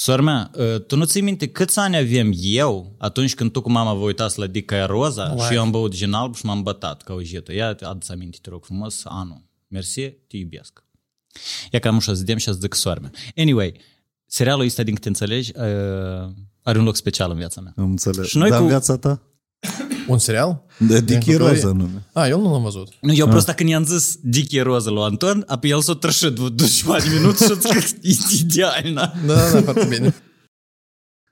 Sora 0.00 0.22
mea, 0.22 0.50
uh, 0.54 0.80
tu 0.86 0.96
nu 0.96 1.04
ții 1.04 1.20
minte 1.20 1.48
câți 1.48 1.78
ani 1.78 1.96
avem 1.96 2.32
eu 2.40 2.94
atunci 2.98 3.34
când 3.34 3.52
tu 3.52 3.60
cu 3.60 3.70
mama 3.70 3.94
vă 3.94 4.04
uitați 4.04 4.38
la 4.38 4.46
Dica 4.46 4.86
Roza 4.86 5.34
Uai. 5.36 5.46
și 5.46 5.54
eu 5.54 5.60
am 5.60 5.70
băut 5.70 5.94
gin 5.94 6.12
alb 6.12 6.34
și 6.34 6.46
m-am 6.46 6.62
bătat 6.62 7.02
ca 7.02 7.12
o 7.12 7.22
jetă. 7.22 7.52
Ia 7.52 7.68
adu-ți 7.68 8.12
aminte, 8.12 8.38
te 8.42 8.50
rog 8.50 8.64
frumos, 8.64 9.02
anul. 9.04 9.42
Mersi, 9.68 10.10
te 10.10 10.36
iubesc. 10.36 10.84
Ia 11.70 11.78
cam 11.78 11.96
așa 11.96 12.12
zidem 12.12 12.36
și 12.36 12.52
zic 12.52 12.74
sora 12.74 13.00
mea. 13.00 13.10
Anyway, 13.36 13.74
serialul 14.26 14.64
ăsta, 14.64 14.82
din 14.82 14.94
câte 14.94 15.08
înțelegi, 15.08 15.52
uh, 15.56 15.62
are 16.62 16.78
un 16.78 16.84
loc 16.84 16.96
special 16.96 17.30
în 17.30 17.36
viața 17.36 17.60
mea. 17.60 17.72
Îmi 17.76 17.90
înțeleg. 17.90 18.24
Și 18.24 18.36
noi 18.36 18.48
Dar 18.48 18.58
cu- 18.58 18.64
în 18.64 18.70
viața 18.70 18.96
ta? 18.98 19.22
Un 20.10 20.18
serial? 20.18 20.64
De 20.78 21.00
Dicky 21.00 21.34
Roză 21.34 21.66
nume. 21.66 22.06
A, 22.12 22.20
ah, 22.20 22.28
eu 22.28 22.40
nu 22.40 22.52
l-am 22.52 22.62
văzut. 22.62 22.88
Nu, 23.00 23.12
eu 23.12 23.24
ah. 23.24 23.30
prost 23.30 23.46
dacă 23.46 23.64
i-am 23.66 23.84
zis 23.84 24.16
Dicky 24.22 24.60
Roză 24.60 24.90
lui 24.90 25.02
Anton, 25.02 25.44
apoi 25.46 25.70
el 25.70 25.80
s-a 25.80 25.94
trășit 25.94 26.34
dușma 26.34 26.98
de 26.98 27.08
minut 27.16 27.38
și 27.38 27.52
e 28.02 28.36
idealna. 28.40 29.12
Da, 29.26 29.34
da, 29.34 29.50
da, 29.50 29.62
foarte 29.62 29.84
bine. 29.84 30.14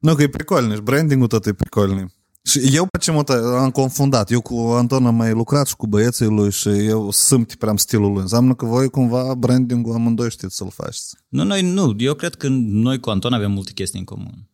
Nu, 0.01 0.15
că 0.15 0.23
e 0.23 0.29
pricolnic, 0.29 0.79
brandingul 0.79 1.27
tot 1.27 1.47
e 1.47 1.53
pricolnic. 1.53 2.07
Și 2.45 2.61
eu 2.73 2.87
pe 2.87 2.99
ce 2.99 3.11
mă 3.11 3.23
am 3.61 3.71
confundat. 3.71 4.31
Eu 4.31 4.41
cu 4.41 4.55
Anton 4.55 5.07
am 5.07 5.15
mai 5.15 5.33
lucrat 5.33 5.67
și 5.67 5.77
cu 5.77 5.87
băieții 5.87 6.27
lui 6.27 6.51
și 6.51 6.69
eu 6.69 7.11
sunt 7.11 7.55
prea 7.55 7.77
stilul 7.77 8.13
lui. 8.13 8.21
Înseamnă 8.21 8.55
că 8.55 8.65
voi 8.65 8.89
cumva 8.89 9.35
branding-ul 9.35 9.95
amândoi 9.95 10.31
știți 10.31 10.57
să-l 10.57 10.71
faceți. 10.71 11.17
Nu, 11.29 11.45
noi 11.45 11.63
nu. 11.63 11.95
Eu 11.99 12.15
cred 12.15 12.35
că 12.35 12.49
noi 12.51 13.01
cu 13.01 13.11
Anton 13.11 13.33
avem 13.33 13.53
multe 13.53 13.73
chestii 13.73 13.99
în 13.99 14.05
comun. 14.05 14.49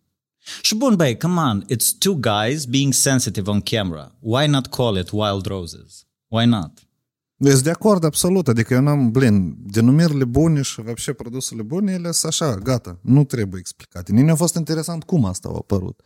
Și 0.61 0.75
bun, 0.75 0.95
băi, 0.95 1.17
come 1.17 1.39
on, 1.39 1.65
it's 1.73 1.97
two 1.97 2.15
guys 2.15 2.65
being 2.65 2.93
sensitive 2.93 3.49
on 3.49 3.61
camera. 3.61 4.15
Why 4.19 4.47
not 4.47 4.67
call 4.67 4.97
it 4.97 5.09
Wild 5.11 5.45
Roses? 5.45 6.05
Why 6.27 6.45
not? 6.45 6.89
Deci 7.35 7.59
de 7.59 7.69
acord, 7.69 8.03
absolut. 8.03 8.47
Adică 8.47 8.73
eu 8.73 8.81
n-am, 8.81 9.11
blin, 9.11 9.55
denumirile 9.59 10.23
bune 10.23 10.61
și 10.61 10.81
вообще 10.81 11.13
produsele 11.13 11.61
bune, 11.61 11.91
ele 11.91 12.11
sunt 12.11 12.31
așa, 12.31 12.55
gata, 12.55 12.99
nu 13.01 13.23
trebuie 13.23 13.59
explicate. 13.59 14.11
Nici 14.11 14.29
a 14.29 14.35
fost 14.35 14.55
interesant 14.55 15.03
cum 15.03 15.25
asta 15.25 15.49
a 15.49 15.55
apărut. 15.55 16.01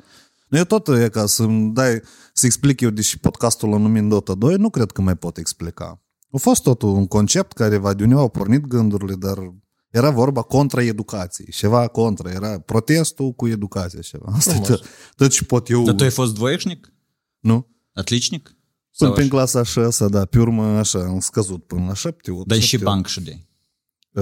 Eu 0.49 0.63
tot 0.63 0.87
e 0.87 1.09
ca 1.09 1.25
să-mi 1.25 1.73
dai, 1.73 2.01
să 2.33 2.45
explic 2.45 2.81
eu, 2.81 2.89
deși 2.89 3.19
podcastul 3.19 3.69
l-a 3.69 3.77
numit 3.77 4.09
Dota 4.09 4.33
2, 4.33 4.55
nu 4.55 4.69
cred 4.69 4.91
că 4.91 5.01
mai 5.01 5.15
pot 5.15 5.37
explica. 5.37 6.01
A 6.31 6.37
fost 6.37 6.63
totul 6.63 6.89
un 6.89 7.07
concept 7.07 7.53
care 7.53 7.77
va 7.77 7.93
de 7.93 8.03
uneva 8.03 8.19
au 8.19 8.29
pornit 8.29 8.65
gândurile, 8.65 9.15
dar 9.15 9.53
era 9.90 10.10
vorba 10.10 10.42
contra 10.42 10.82
educației, 10.82 11.50
ceva 11.50 11.88
contra, 11.88 12.30
era 12.30 12.60
protestul 12.60 13.32
cu 13.32 13.48
educația, 13.48 14.00
ceva. 14.00 14.32
Asta 14.36 14.50
Frumos. 14.50 14.68
tot, 14.68 14.86
tot 15.16 15.30
ce 15.30 15.44
pot 15.44 15.68
eu... 15.68 15.84
Dar 15.84 15.94
tu 15.94 16.02
ai 16.02 16.10
fost 16.10 16.34
dvoieșnic? 16.34 16.92
Nu. 17.38 17.66
Atlicinic? 17.92 18.52
Până 18.96 19.12
prin 19.12 19.28
clasa 19.28 19.62
6, 19.62 20.08
da, 20.08 20.24
pe 20.24 20.38
urmă 20.38 20.64
așa, 20.64 20.98
am 20.98 21.20
scăzut 21.20 21.66
până 21.66 21.86
la 21.86 21.94
7, 21.94 22.30
8, 22.30 22.46
Dar 22.46 22.58
și 22.58 22.78
banc 22.78 23.06
și 23.06 23.20
de? 23.20 23.40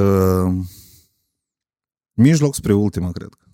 Uh, 0.01 0.65
mijloc 2.13 2.55
spre 2.55 2.75
ultima, 2.75 3.13
cred 3.13 3.29
că. 3.29 3.47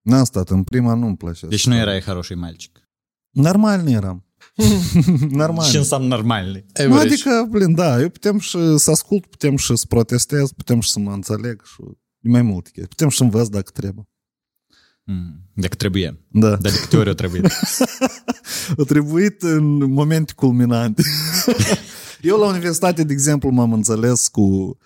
N-am 0.00 0.24
stat 0.24 0.48
în 0.48 0.64
prima, 0.64 0.94
nu-mi 0.94 1.16
place. 1.16 1.46
Deci 1.46 1.66
nu 1.66 1.74
erai 1.74 2.00
haroșii 2.00 2.34
malcic? 2.34 2.88
Normal 3.30 3.88
eram. 3.88 4.29
normal. 5.42 5.70
Ce 5.70 5.78
înseamnă 5.78 6.08
normal? 6.08 6.64
Nu, 6.86 6.98
adică, 6.98 7.46
blin, 7.50 7.74
da, 7.74 8.00
eu 8.00 8.08
putem 8.08 8.38
și 8.38 8.58
să 8.76 8.90
ascult, 8.90 9.26
putem 9.26 9.56
și 9.56 9.76
să 9.76 9.84
protestez, 9.88 10.52
putem 10.52 10.80
și 10.80 10.90
să 10.90 10.98
mă 10.98 11.12
înțeleg 11.12 11.62
și 11.64 11.82
mai 12.18 12.42
multe 12.42 12.70
chestii. 12.72 12.88
Putem 12.88 13.08
și 13.08 13.16
să 13.16 13.22
învăț 13.22 13.48
dacă 13.48 13.70
trebuie. 13.74 14.08
Mm, 15.04 15.50
dacă 15.54 15.74
trebuie. 15.74 16.20
Da. 16.28 16.48
Dar 16.48 16.58
de 16.72 16.78
câte 16.80 16.96
ori 16.96 17.08
o 17.08 17.14
trebuie? 17.14 17.42
o 18.76 18.84
trebuit 18.84 19.42
în 19.42 19.92
momente 19.92 20.32
culminante. 20.36 21.02
eu 22.20 22.38
la 22.38 22.46
universitate, 22.46 23.04
de 23.04 23.12
exemplu, 23.12 23.50
m-am 23.50 23.72
înțeles 23.72 24.28
cu 24.28 24.40
uh, 24.40 24.76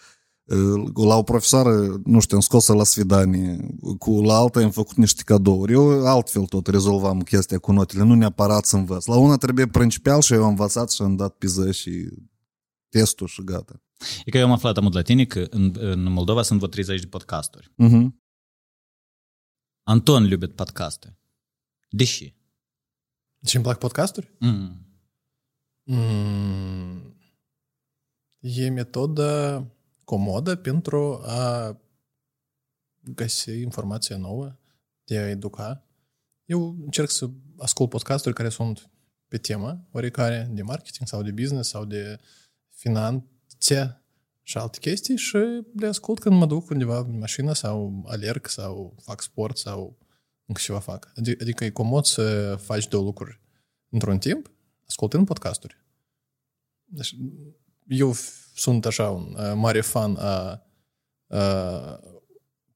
la 0.95 1.17
o 1.17 1.23
profesoară, 1.23 2.01
nu 2.05 2.21
știu, 2.21 2.37
am 2.37 2.43
scos 2.43 2.67
la 2.67 2.85
svidanie, 2.85 3.77
cu 3.99 4.21
la 4.23 4.37
alta 4.37 4.61
am 4.61 4.71
făcut 4.71 4.97
niște 4.97 5.23
cadouri. 5.23 5.73
Eu 5.73 6.07
altfel 6.07 6.45
tot 6.45 6.67
rezolvam 6.67 7.21
chestia 7.21 7.59
cu 7.59 7.73
notele, 7.73 8.05
nu 8.05 8.15
neapărat 8.15 8.65
să 8.65 8.77
învăț. 8.77 9.05
La 9.05 9.17
una 9.17 9.37
trebuie 9.37 9.67
principial 9.67 10.21
și 10.21 10.33
eu 10.33 10.43
am 10.43 10.49
învățat 10.49 10.91
și 10.91 11.03
am 11.03 11.17
dat 11.17 11.35
piză 11.35 11.73
și 11.73 12.09
testul 12.89 13.27
și 13.27 13.45
gata. 13.45 13.83
E 14.25 14.31
că 14.31 14.39
eu 14.39 14.45
am 14.45 14.53
aflat 14.53 14.77
amut 14.77 14.93
la 14.93 15.03
tine 15.03 15.25
că 15.25 15.47
în, 15.51 15.75
în 15.79 16.13
Moldova 16.13 16.43
sunt 16.43 16.59
vreo 16.59 16.71
30 16.71 17.01
de 17.01 17.07
podcasturi. 17.07 17.73
Uh-huh. 17.83 18.07
Anton 19.83 20.25
iubit 20.25 20.55
podcasты. 20.55 21.19
Deși. 21.91 22.35
Deci 23.39 23.55
îmi 23.55 23.65
plac 23.65 23.79
podcasturi? 23.79 24.35
Mm. 24.39 24.87
Mm. 25.83 27.17
E 28.41 28.69
metoda 28.69 29.65
comodă 30.05 30.57
pentru 30.57 31.21
a 31.25 31.77
găsi 33.01 33.51
informație 33.61 34.17
nouă, 34.17 34.57
de 35.05 35.19
a 35.19 35.29
educa. 35.29 35.87
Eu 36.45 36.77
încerc 36.85 37.11
să 37.11 37.31
ascult 37.59 37.89
podcasturi 37.89 38.35
care 38.35 38.49
sunt 38.49 38.91
pe 39.29 39.39
temă, 39.39 39.89
oricare, 39.91 40.49
de 40.53 40.63
marketing 40.63 41.09
sau 41.09 41.23
de 41.23 41.31
business 41.31 41.69
sau 41.69 41.85
de 41.85 42.21
finanțe 42.69 44.03
și 44.43 44.59
alte 44.59 44.79
chestii 44.79 45.17
și 45.17 45.37
le 45.75 45.87
ascult 45.87 46.19
când 46.21 46.37
mă 46.37 46.47
duc 46.47 46.69
undeva 46.71 46.99
în 46.99 47.19
mașină 47.19 47.53
sau 47.53 48.05
alerg 48.07 48.47
sau 48.47 48.97
fac 49.03 49.23
sport 49.23 49.57
sau 49.57 49.99
încă 50.47 50.61
ceva 50.65 50.79
fac. 50.79 51.13
Adi- 51.13 51.41
Adică 51.41 51.65
e 51.65 51.71
comod 51.71 52.05
să 52.05 52.57
faci 52.57 52.89
două 52.89 53.05
lucruri 53.05 53.41
într-un 53.89 54.19
timp, 54.19 54.51
ascultând 54.87 55.27
podcasturi. 55.27 55.77
Deci, 56.85 57.17
eu 57.89 58.15
f- 58.15 58.44
sunt 58.55 58.87
așa 58.87 59.11
un 59.11 59.37
uh, 59.39 59.53
mare 59.57 59.81
fan 59.81 60.17
a, 60.19 60.63
a 61.29 62.01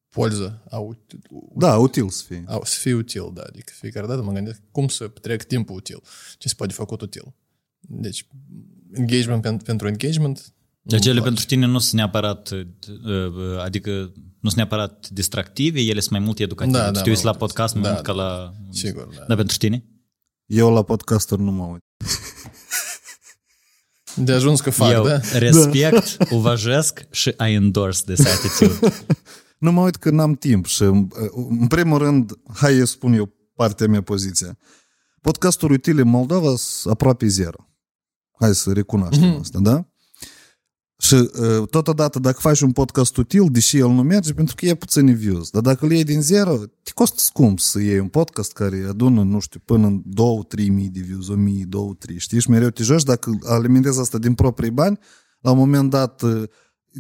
polză, 0.09 0.63
a, 0.71 0.79
ut- 0.79 1.19
Da, 1.57 1.77
util 1.79 2.09
să 2.09 2.23
fie. 2.27 2.45
a, 2.47 2.61
să 2.65 2.79
fie 2.79 2.95
util, 2.95 3.31
da. 3.35 3.43
Adică 3.47 3.73
fiecare 3.77 4.07
dată 4.07 4.23
mă 4.23 4.33
gândesc 4.33 4.61
cum 4.71 4.89
să 4.89 5.09
petrec 5.09 5.43
timpul 5.43 5.77
util, 5.77 6.03
ce 6.39 6.49
se 6.49 6.55
poate 6.57 6.73
făcut 6.73 7.01
util. 7.01 7.35
Deci, 7.81 8.27
engagement 8.93 9.47
pen- 9.47 9.65
pentru 9.65 9.89
engagement 9.89 10.53
Deci 10.83 11.05
nu-mi 11.05 11.05
ele 11.05 11.21
place. 11.21 11.27
pentru 11.29 11.45
tine 11.45 11.67
nu 11.67 11.79
sunt 11.79 11.95
neapărat, 11.95 12.51
uh, 12.51 12.65
adică 13.61 13.91
nu 14.41 14.49
sunt 14.49 14.55
neapărat 14.55 15.09
distractive, 15.09 15.81
ele 15.81 16.01
sunt 16.01 16.13
mai 16.13 16.21
mult 16.21 16.39
educative. 16.39 16.79
Da, 16.79 16.87
Tu 16.87 16.93
da, 16.93 17.03
te 17.03 17.09
uiți 17.11 17.25
mai 17.25 17.33
la 17.33 17.39
mult. 17.39 17.53
podcast 17.53 17.75
mai 17.75 17.83
Da, 17.83 17.91
mult 17.93 18.03
ca 18.05 18.13
da. 18.13 18.23
la... 18.23 18.53
Sigur, 18.71 19.09
da. 19.19 19.25
Dar 19.27 19.37
pentru 19.37 19.57
tine? 19.57 19.85
Eu 20.47 20.73
la 20.73 20.83
podcasturi 20.83 21.43
nu 21.43 21.51
mă 21.51 21.65
uit. 21.65 21.83
De 24.21 24.33
ajuns 24.33 24.61
că 24.61 24.71
fac, 24.71 24.93
Eu 24.93 25.05
da? 25.05 25.21
respect, 25.33 26.17
da. 26.17 26.25
uvajesc 26.37 27.07
și 27.11 27.29
I 27.29 27.53
endorse 27.53 28.03
this 28.15 28.27
attitude. 28.27 28.95
nu 29.59 29.73
mă 29.73 29.83
uit 29.83 29.97
că 29.97 30.11
n-am 30.11 30.35
timp 30.35 30.67
și, 30.67 30.83
uh, 30.83 31.07
în 31.61 31.67
primul 31.67 31.99
rând, 31.99 32.33
hai 32.55 32.75
să 32.75 32.85
spun 32.85 33.13
eu 33.13 33.33
partea 33.55 33.87
mea 33.87 34.03
poziție. 34.03 34.59
Podcasturi 35.21 35.73
utile 35.73 36.01
în 36.01 36.09
Moldova 36.09 36.55
sunt 36.57 36.93
aproape 36.93 37.27
zero. 37.27 37.69
Hai 38.39 38.55
să 38.55 38.73
recunoaștem 38.73 39.35
mm-hmm. 39.35 39.41
asta, 39.41 39.59
da? 39.63 39.87
Și 41.01 41.15
uh, 41.15 41.69
totodată, 41.71 42.19
dacă 42.19 42.39
faci 42.41 42.61
un 42.61 42.73
podcast 42.73 43.17
util, 43.17 43.47
deși 43.51 43.79
el 43.79 43.89
nu 43.89 44.03
merge, 44.03 44.33
pentru 44.33 44.55
că 44.55 44.67
e 44.67 44.75
puțini 44.75 45.15
views. 45.15 45.51
Dar 45.51 45.63
dacă 45.63 45.85
îl 45.85 45.93
iei 45.93 46.05
din 46.05 46.21
zero, 46.21 46.57
te 46.83 46.91
costă 46.95 47.17
scump 47.19 47.59
să 47.59 47.81
iei 47.81 47.99
un 47.99 48.09
podcast 48.09 48.53
care 48.53 48.87
adună, 48.89 49.23
nu 49.23 49.39
știu, 49.39 49.61
până 49.65 49.87
în 49.87 50.03
2-3 50.63 50.67
mii 50.69 50.89
de 50.89 51.01
views, 51.01 51.29
1000, 51.29 51.65
2-3, 52.13 52.17
știi? 52.17 52.41
Și 52.41 52.51
mereu 52.51 52.69
te 52.69 52.83
joci, 52.83 53.03
dacă 53.03 53.39
alimentezi 53.45 54.01
asta 54.01 54.19
din 54.19 54.35
proprii 54.35 54.71
bani, 54.71 54.99
la 55.41 55.51
un 55.51 55.59
moment 55.59 55.91
dat, 55.91 56.23
uh, 56.23 56.43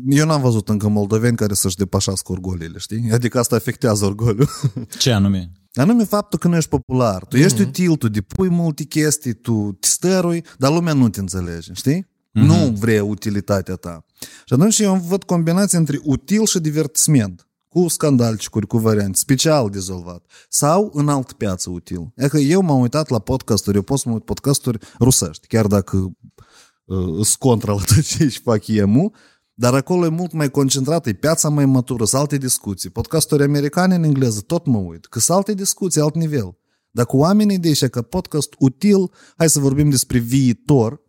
eu 0.08 0.26
n-am 0.26 0.40
văzut 0.40 0.68
încă 0.68 0.88
moldoveni 0.88 1.36
care 1.36 1.54
să-și 1.54 1.76
depășească 1.76 2.32
orgoliile, 2.32 2.78
știi? 2.78 3.10
Adică 3.12 3.38
asta 3.38 3.56
afectează 3.56 4.04
orgoliul. 4.04 4.48
Ce 4.98 5.12
anume? 5.12 5.52
Anume 5.74 6.04
faptul 6.04 6.38
că 6.38 6.48
nu 6.48 6.56
ești 6.56 6.68
popular. 6.68 7.24
Tu 7.24 7.36
ești 7.36 7.60
util, 7.60 7.96
tu 7.96 8.08
depui 8.08 8.48
multe 8.48 8.84
chestii, 8.84 9.32
tu 9.32 9.76
te 9.80 9.86
stărui, 9.88 10.44
dar 10.58 10.72
lumea 10.72 10.92
nu 10.92 11.08
te 11.08 11.20
înțelege, 11.20 11.72
știi? 11.72 12.06
Nu 12.30 12.74
vrea 12.78 13.04
utilitatea 13.04 13.74
ta. 13.74 14.04
Și 14.20 14.52
atunci 14.52 14.78
eu 14.78 14.94
văd 14.94 15.22
combinația 15.22 15.78
între 15.78 16.00
util 16.02 16.44
și 16.44 16.58
divertisment. 16.58 17.48
Cu 17.68 17.88
scandalcicuri, 17.88 18.66
cu 18.66 18.78
variante, 18.78 19.18
special 19.18 19.70
dezolvat. 19.70 20.24
Sau 20.48 20.90
în 20.94 21.08
altă 21.08 21.34
piață 21.34 21.70
util. 21.70 22.12
E 22.16 22.28
că 22.28 22.38
eu 22.38 22.60
m-am 22.60 22.80
uitat 22.80 23.08
la 23.08 23.18
podcasturi, 23.18 23.76
eu 23.76 23.82
pot 23.82 23.98
să 23.98 24.08
mă 24.08 24.14
uit 24.14 24.24
podcasturi 24.24 24.78
rusești, 25.00 25.46
chiar 25.46 25.66
dacă 25.66 25.96
uh, 25.96 27.06
sunt 27.12 27.34
contra 27.38 27.72
la 27.72 27.78
tot 27.78 28.02
ce 28.02 28.22
își 28.22 28.40
fac 28.40 28.66
EMU, 28.66 29.14
dar 29.54 29.74
acolo 29.74 30.04
e 30.04 30.08
mult 30.08 30.32
mai 30.32 30.50
concentrat, 30.50 31.06
e 31.06 31.12
piața 31.12 31.48
mai 31.48 31.66
matură, 31.66 32.04
sunt 32.04 32.20
alte 32.20 32.36
discuții. 32.36 32.90
Podcasturi 32.90 33.42
americane 33.42 33.94
în 33.94 34.02
engleză, 34.02 34.40
tot 34.40 34.66
mă 34.66 34.78
uit, 34.78 35.06
că 35.06 35.18
sunt 35.18 35.36
alte 35.36 35.54
discuții, 35.54 36.00
alt 36.00 36.14
nivel. 36.14 36.58
Dar 36.90 37.06
cu 37.06 37.16
oamenii 37.16 37.58
de 37.58 37.68
aici, 37.68 37.86
că 37.86 38.02
podcast 38.02 38.54
util, 38.58 39.10
hai 39.36 39.48
să 39.48 39.58
vorbim 39.60 39.90
despre 39.90 40.18
viitor. 40.18 41.02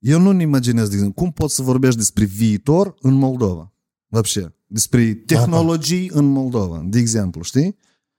Tu- 0.00 0.10
Eu 0.10 0.20
nu-mi 0.20 0.42
imaginez, 0.42 0.88
de 0.88 0.94
exemplu, 0.94 1.22
cum 1.22 1.32
poți 1.32 1.54
să 1.54 1.62
vorbești 1.62 1.96
despre 1.98 2.24
viitor 2.24 2.94
în 3.00 3.14
Moldova. 3.14 3.72
Вообще. 4.06 4.54
Despre 4.66 5.14
tehnologii 5.14 6.10
în 6.12 6.24
Moldova, 6.24 6.82
de 6.84 6.98
exemplu, 6.98 7.42
știi? 7.42 7.76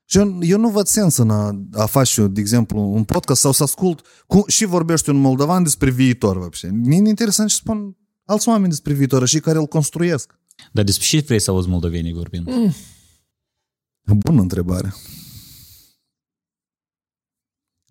Și 0.10 0.18
eu, 0.18 0.40
eu 0.42 0.60
nu 0.60 0.70
văd 0.70 0.86
sens 0.88 1.18
în 1.18 1.30
a, 1.30 1.66
a 1.72 1.86
face, 1.86 2.28
de 2.28 2.40
exemplu, 2.40 2.80
un 2.80 3.04
podcast 3.04 3.42
sau 3.42 3.52
să 3.52 3.64
ascult 3.64 4.06
cum, 4.28 4.44
și 4.48 4.66
vorbești 4.66 5.10
un 5.10 5.16
moldovan 5.16 5.64
despre 5.64 5.90
viitor, 5.92 6.38
вообще. 6.38 6.70
Mie 6.74 7.02
e 7.06 7.10
interesant 7.10 7.50
și 7.50 7.56
spun 7.56 7.98
alți 8.26 8.48
oameni 8.50 8.70
despre 8.70 8.94
viitor 8.94 9.28
și 9.28 9.40
care 9.40 9.58
îl 9.58 9.66
construiesc. 9.66 10.40
Dar 10.72 10.84
despre 10.84 11.06
ce 11.08 11.20
vrei 11.26 11.40
să 11.40 11.52
auzi 11.52 11.68
moldovenii 11.70 12.14
vorbind? 12.14 12.48
Mm. 12.50 12.74
Bună 14.18 14.42
întrebare. 14.42 14.94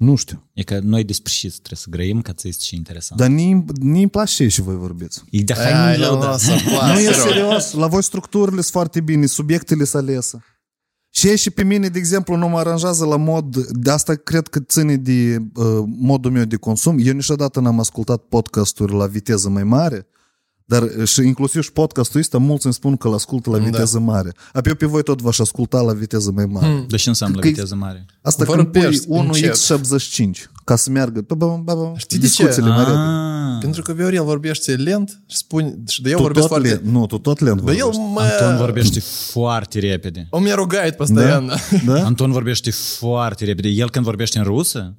Nu 0.02 0.15
știu. 0.15 0.49
E 0.53 0.64
că 0.64 0.80
noi 0.84 1.03
despre 1.03 1.32
ce 1.32 1.48
trebuie 1.48 1.80
să 1.80 1.90
grăim 1.90 2.22
ca 2.22 2.34
să 2.36 2.48
este 2.48 2.64
și 2.64 2.76
interesant. 2.76 3.19
Dar 3.19 3.30
ni 3.30 3.52
îmi 3.82 4.10
place 4.10 4.48
și 4.48 4.61
voi 4.61 4.76
vorbiți. 4.76 5.23
E 5.30 5.44
de 5.44 5.53
hai 5.53 5.73
Ai, 5.91 5.98
nu 5.98 6.14
nu, 6.14 6.19
da. 6.19 6.38
să 6.38 6.52
Nu 6.94 6.99
e 6.99 7.03
serios. 7.03 7.22
serios. 7.22 7.72
La 7.72 7.88
voi 7.88 8.03
structurile 8.03 8.61
sunt 8.61 8.65
foarte 8.72 9.02
bine, 9.02 9.26
subiectele 9.26 9.84
sunt 9.84 10.03
alese. 10.03 10.44
Și 11.14 11.28
ei 11.28 11.38
și 11.38 11.49
pe 11.49 11.64
mine, 11.64 11.88
de 11.88 11.98
exemplu, 11.98 12.36
nu 12.36 12.48
mă 12.48 12.57
aranjează 12.57 13.06
la 13.06 13.15
mod, 13.18 13.56
de 13.68 13.91
asta 13.91 14.15
cred 14.15 14.48
că 14.48 14.60
ține 14.60 14.95
de 14.95 15.38
uh, 15.53 15.84
modul 15.86 16.32
meu 16.32 16.44
de 16.44 16.56
consum. 16.56 16.98
Eu 16.99 17.14
niciodată 17.14 17.60
n-am 17.60 17.80
ascultat 17.80 18.22
podcasturi 18.22 18.94
la 18.94 19.06
viteză 19.06 19.49
mai 19.49 19.64
mare, 19.64 20.07
dar 20.72 20.84
uh, 20.84 21.07
și 21.07 21.22
inclusiv 21.22 21.61
și 21.64 21.72
podcastul 21.72 22.19
ăsta, 22.19 22.38
mulți 22.38 22.65
îmi 22.65 22.73
spun 22.73 22.98
că 22.98 23.07
îl 23.07 23.14
ascultă 23.14 23.49
la 23.49 23.57
viteză 23.57 23.99
mare. 23.99 24.34
Apoi 24.53 24.72
eu 24.72 24.76
pe 24.76 24.85
voi 24.85 25.03
tot 25.03 25.22
v-aș 25.22 25.39
asculta 25.39 25.81
la 25.81 25.93
viteză 25.93 26.31
mai 26.31 26.45
mare. 26.45 26.85
Dar 26.89 26.99
ce 26.99 27.10
înseamnă 27.10 27.39
Că- 27.39 27.48
viteză 27.48 27.76
mare? 27.76 28.06
Asta 28.22 28.45
când 28.45 28.68
pui 28.68 28.81
Vorbești 28.81 29.06
încet. 29.10 29.56
1x75 29.56 30.51
ca 30.65 30.77
să 30.77 30.91
meargă 30.91 31.20
ba, 31.27 31.35
ba, 31.35 31.47
ba, 31.47 31.74
ba, 31.74 31.93
Știi 31.97 32.19
de 32.19 32.27
ce? 32.27 32.33
discuțiile 32.43 32.69
mai 32.69 32.78
repede. 32.78 32.97
Ah, 32.99 33.59
Pentru 33.61 33.83
că 33.83 33.93
Viorel 33.93 34.24
vorbește 34.24 34.74
lent 34.74 35.23
și 35.27 35.37
spune, 35.37 35.78
și 35.89 36.03
de 36.03 36.11
eu 36.11 36.16
Tu 36.16 36.23
vorbesc 36.23 36.47
tot 36.47 36.57
foarte... 36.57 36.69
lent, 36.74 36.93
nu, 36.93 37.07
tu 37.07 37.19
tot 37.19 37.39
lent 37.41 37.61
Dar 37.62 37.74
el 37.74 37.81
vorbești. 37.91 38.33
Anton 38.33 38.53
mă... 38.53 38.59
vorbește 38.59 39.01
foarte 39.31 39.78
repede. 39.78 40.27
Он 40.31 40.43
меня 40.43 40.55
ругает 40.55 40.97
постоянно. 40.97 41.55
Da? 41.85 42.05
Anton 42.05 42.33
vorbește 42.33 42.70
foarte 42.70 43.45
repede. 43.45 43.69
El 43.69 43.91
când 43.91 44.05
vorbește 44.05 44.39
în 44.39 44.45
rusă, 44.45 44.95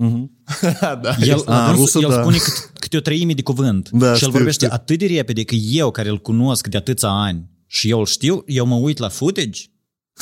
Da. 1.01 1.15
el, 1.19 1.41
A, 1.45 1.67
adus, 1.67 1.79
rusă, 1.79 1.99
el 1.99 2.09
da. 2.09 2.21
spune 2.21 2.37
cât, 2.37 2.71
câte 2.79 2.97
o 2.97 2.99
treime 2.99 3.33
de 3.33 3.41
cuvânt. 3.41 3.89
Da, 3.89 4.05
și 4.05 4.09
el 4.11 4.15
știu, 4.15 4.31
vorbește 4.31 4.65
știu. 4.65 4.77
atât 4.77 4.99
de 4.99 5.05
repede 5.05 5.43
că 5.43 5.55
eu, 5.55 5.91
care 5.91 6.09
îl 6.09 6.17
cunosc 6.17 6.67
de 6.67 6.77
atâția 6.77 7.09
ani 7.09 7.49
și 7.67 7.89
eu 7.89 7.99
îl 7.99 8.05
știu, 8.05 8.43
eu 8.45 8.65
mă 8.65 8.75
uit 8.75 8.97
la 8.97 9.09
footage 9.09 9.61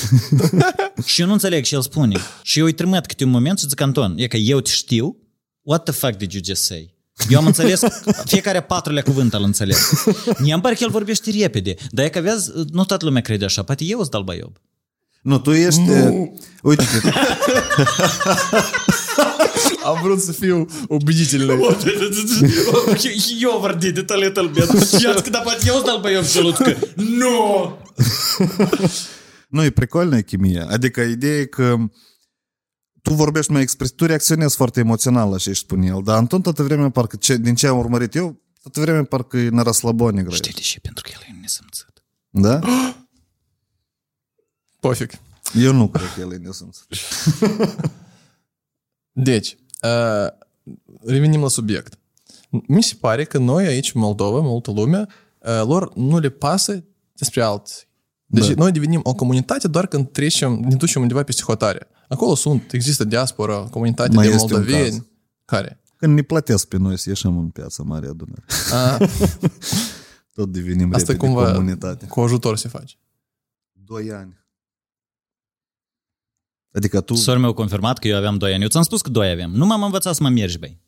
și 1.05 1.21
eu 1.21 1.27
nu 1.27 1.33
înțeleg 1.33 1.63
ce 1.63 1.75
el 1.75 1.81
spune. 1.81 2.15
Și 2.41 2.59
eu 2.59 2.65
îi 2.65 2.71
trimit 2.71 3.05
câte 3.05 3.23
un 3.23 3.29
moment 3.29 3.59
și 3.59 3.67
zic, 3.67 3.81
Anton, 3.81 4.13
e 4.17 4.27
că 4.27 4.37
eu 4.37 4.59
te 4.59 4.69
știu, 4.71 5.17
what 5.69 5.83
the 5.83 5.93
fuck 5.93 6.15
did 6.15 6.31
you 6.31 6.43
just 6.45 6.63
say? 6.63 6.93
Eu 7.29 7.39
am 7.39 7.45
înțeles 7.45 7.81
fiecare 8.25 8.61
patrulea 8.61 9.03
cuvânt 9.03 9.33
al 9.33 9.43
înțeles. 9.43 10.05
Mie 10.39 10.53
îmi 10.53 10.61
pare 10.61 10.75
că 10.75 10.83
el 10.83 10.89
vorbește 10.89 11.31
repede, 11.39 11.75
dar 11.89 12.05
e 12.05 12.09
că 12.09 12.19
vezi, 12.19 12.51
nu 12.71 12.85
toată 12.85 13.05
lumea 13.05 13.21
crede 13.21 13.45
așa, 13.45 13.63
poate 13.63 13.83
eu 13.83 13.97
sunt 13.99 14.11
dalbaiob. 14.11 14.57
Nu, 15.21 15.39
tu 15.39 15.51
ești... 15.51 15.81
Nu. 15.81 16.39
Uite, 16.61 16.83
Am 19.85 19.99
vrut 20.01 20.21
să 20.21 20.31
fiu 20.31 20.67
убедительный. 20.87 21.77
Eu 23.41 23.57
vorbi 23.59 23.91
de 23.91 24.01
tale 24.01 24.29
tălbet. 24.29 24.69
Și 24.99 25.05
ați 25.05 25.23
când 25.23 25.37
poate 25.43 25.63
eu 25.65 25.73
sunt 25.73 25.85
dalbaiob 25.85 26.25
și 26.25 26.41
Luțcă. 26.41 26.77
Nu! 26.95 27.77
nu, 29.47 29.63
e 29.63 29.69
precolnă 29.69 30.19
chimia. 30.19 30.67
Adică 30.69 31.01
ideea 31.01 31.39
e 31.39 31.45
că 31.45 31.75
tu 33.02 33.14
vorbești 33.14 33.52
mai 33.52 33.62
expres, 33.62 33.90
tu 33.90 34.06
reacționezi 34.06 34.56
foarte 34.56 34.80
emoțional 34.80 35.28
așa 35.28 35.38
ce 35.38 35.48
își 35.48 35.60
spune 35.60 35.86
el, 35.86 36.00
dar 36.04 36.16
Anton 36.16 36.40
toată 36.40 36.62
vremea 36.62 36.90
parcă, 36.90 37.16
ce, 37.16 37.36
din 37.36 37.54
ce 37.54 37.66
am 37.66 37.78
urmărit 37.78 38.14
eu, 38.14 38.40
toată 38.62 38.80
vremea 38.80 39.04
parcă 39.04 39.36
e 39.36 39.48
na 39.48 39.62
răslăbone 39.62 40.22
greu. 40.22 40.34
Știi 40.34 40.52
de 40.52 40.60
ce? 40.60 40.80
Pentru 40.80 41.02
că 41.02 41.10
el 41.14 41.34
e 41.34 41.40
nesimțit. 41.40 42.04
Da? 42.30 42.58
Pofic. 44.80 45.12
Eu 45.54 45.72
nu 45.72 45.88
cred 45.88 46.12
că 46.14 46.20
el 46.20 46.32
e 46.32 46.36
nesimțit. 46.36 46.86
deci, 49.12 49.56
uh, 49.82 50.26
revenim 51.06 51.40
la 51.40 51.48
subiect. 51.48 51.98
Mi 52.50 52.82
se 52.82 52.94
pare 53.00 53.24
că 53.24 53.38
noi 53.38 53.66
aici, 53.66 53.90
în 53.94 54.00
Moldova, 54.00 54.40
multă 54.40 54.70
lume, 54.70 55.06
uh, 55.38 55.62
lor 55.64 55.94
nu 55.94 56.18
le 56.18 56.28
pasă 56.28 56.84
despre 57.12 57.42
alții. 57.42 57.88
Deci 58.26 58.46
da. 58.46 58.54
noi 58.56 58.72
devenim 58.72 59.00
o 59.02 59.14
comunitate 59.14 59.68
doar 59.68 59.86
când 59.86 60.10
trecem, 60.10 60.52
ne 60.52 60.74
ducem 60.74 61.02
undeva 61.02 61.22
peste 61.22 61.42
hotare. 61.42 61.88
Acolo 62.10 62.34
sunt, 62.34 62.72
există 62.72 63.04
diaspora, 63.04 63.56
comunitate 63.60 64.14
Mai 64.14 64.26
de 64.26 64.32
este 64.34 64.54
un 64.54 64.60
moldoveni. 64.60 64.90
caz. 64.96 65.04
Care? 65.44 65.80
Când 65.96 66.14
ne 66.14 66.22
plătesc 66.22 66.68
pe 66.68 66.76
noi 66.76 66.98
să 66.98 67.08
ieșim 67.08 67.38
în 67.38 67.48
piața 67.48 67.82
Mare 67.82 68.06
Adunare. 68.08 68.44
A, 68.72 68.96
Tot 70.34 70.52
devenim 70.52 70.94
asta 70.94 71.12
repede 71.12 71.26
cumva 71.26 71.52
comunitate. 71.52 72.06
cu 72.06 72.20
ajutor 72.20 72.56
se 72.56 72.68
face. 72.68 72.94
Doi 73.72 74.12
ani. 74.12 74.38
Adică 76.72 77.00
tu... 77.00 77.14
Sora 77.14 77.38
meu 77.38 77.50
a 77.50 77.54
confirmat 77.54 77.98
că 77.98 78.08
eu 78.08 78.16
aveam 78.16 78.36
2 78.36 78.52
ani. 78.52 78.62
Eu 78.62 78.68
ți-am 78.68 78.82
spus 78.82 79.00
că 79.02 79.10
2 79.10 79.30
aveam. 79.30 79.50
Nu 79.50 79.66
m-am 79.66 79.82
învățat 79.82 80.14
să 80.14 80.22
mă 80.22 80.28
mergi, 80.28 80.58
băi. 80.58 80.80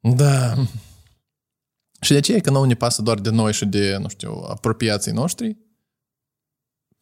Da. 0.00 0.54
Și 2.00 2.10
de 2.12 2.16
aceea 2.18 2.40
că 2.40 2.50
nouă 2.50 2.66
ne 2.66 2.74
pasă 2.74 3.02
doar 3.02 3.18
de 3.20 3.30
noi 3.30 3.52
și 3.52 3.64
de, 3.64 3.96
nu 4.00 4.08
știu, 4.08 4.32
apropiații 4.48 5.12
noștri, 5.12 5.56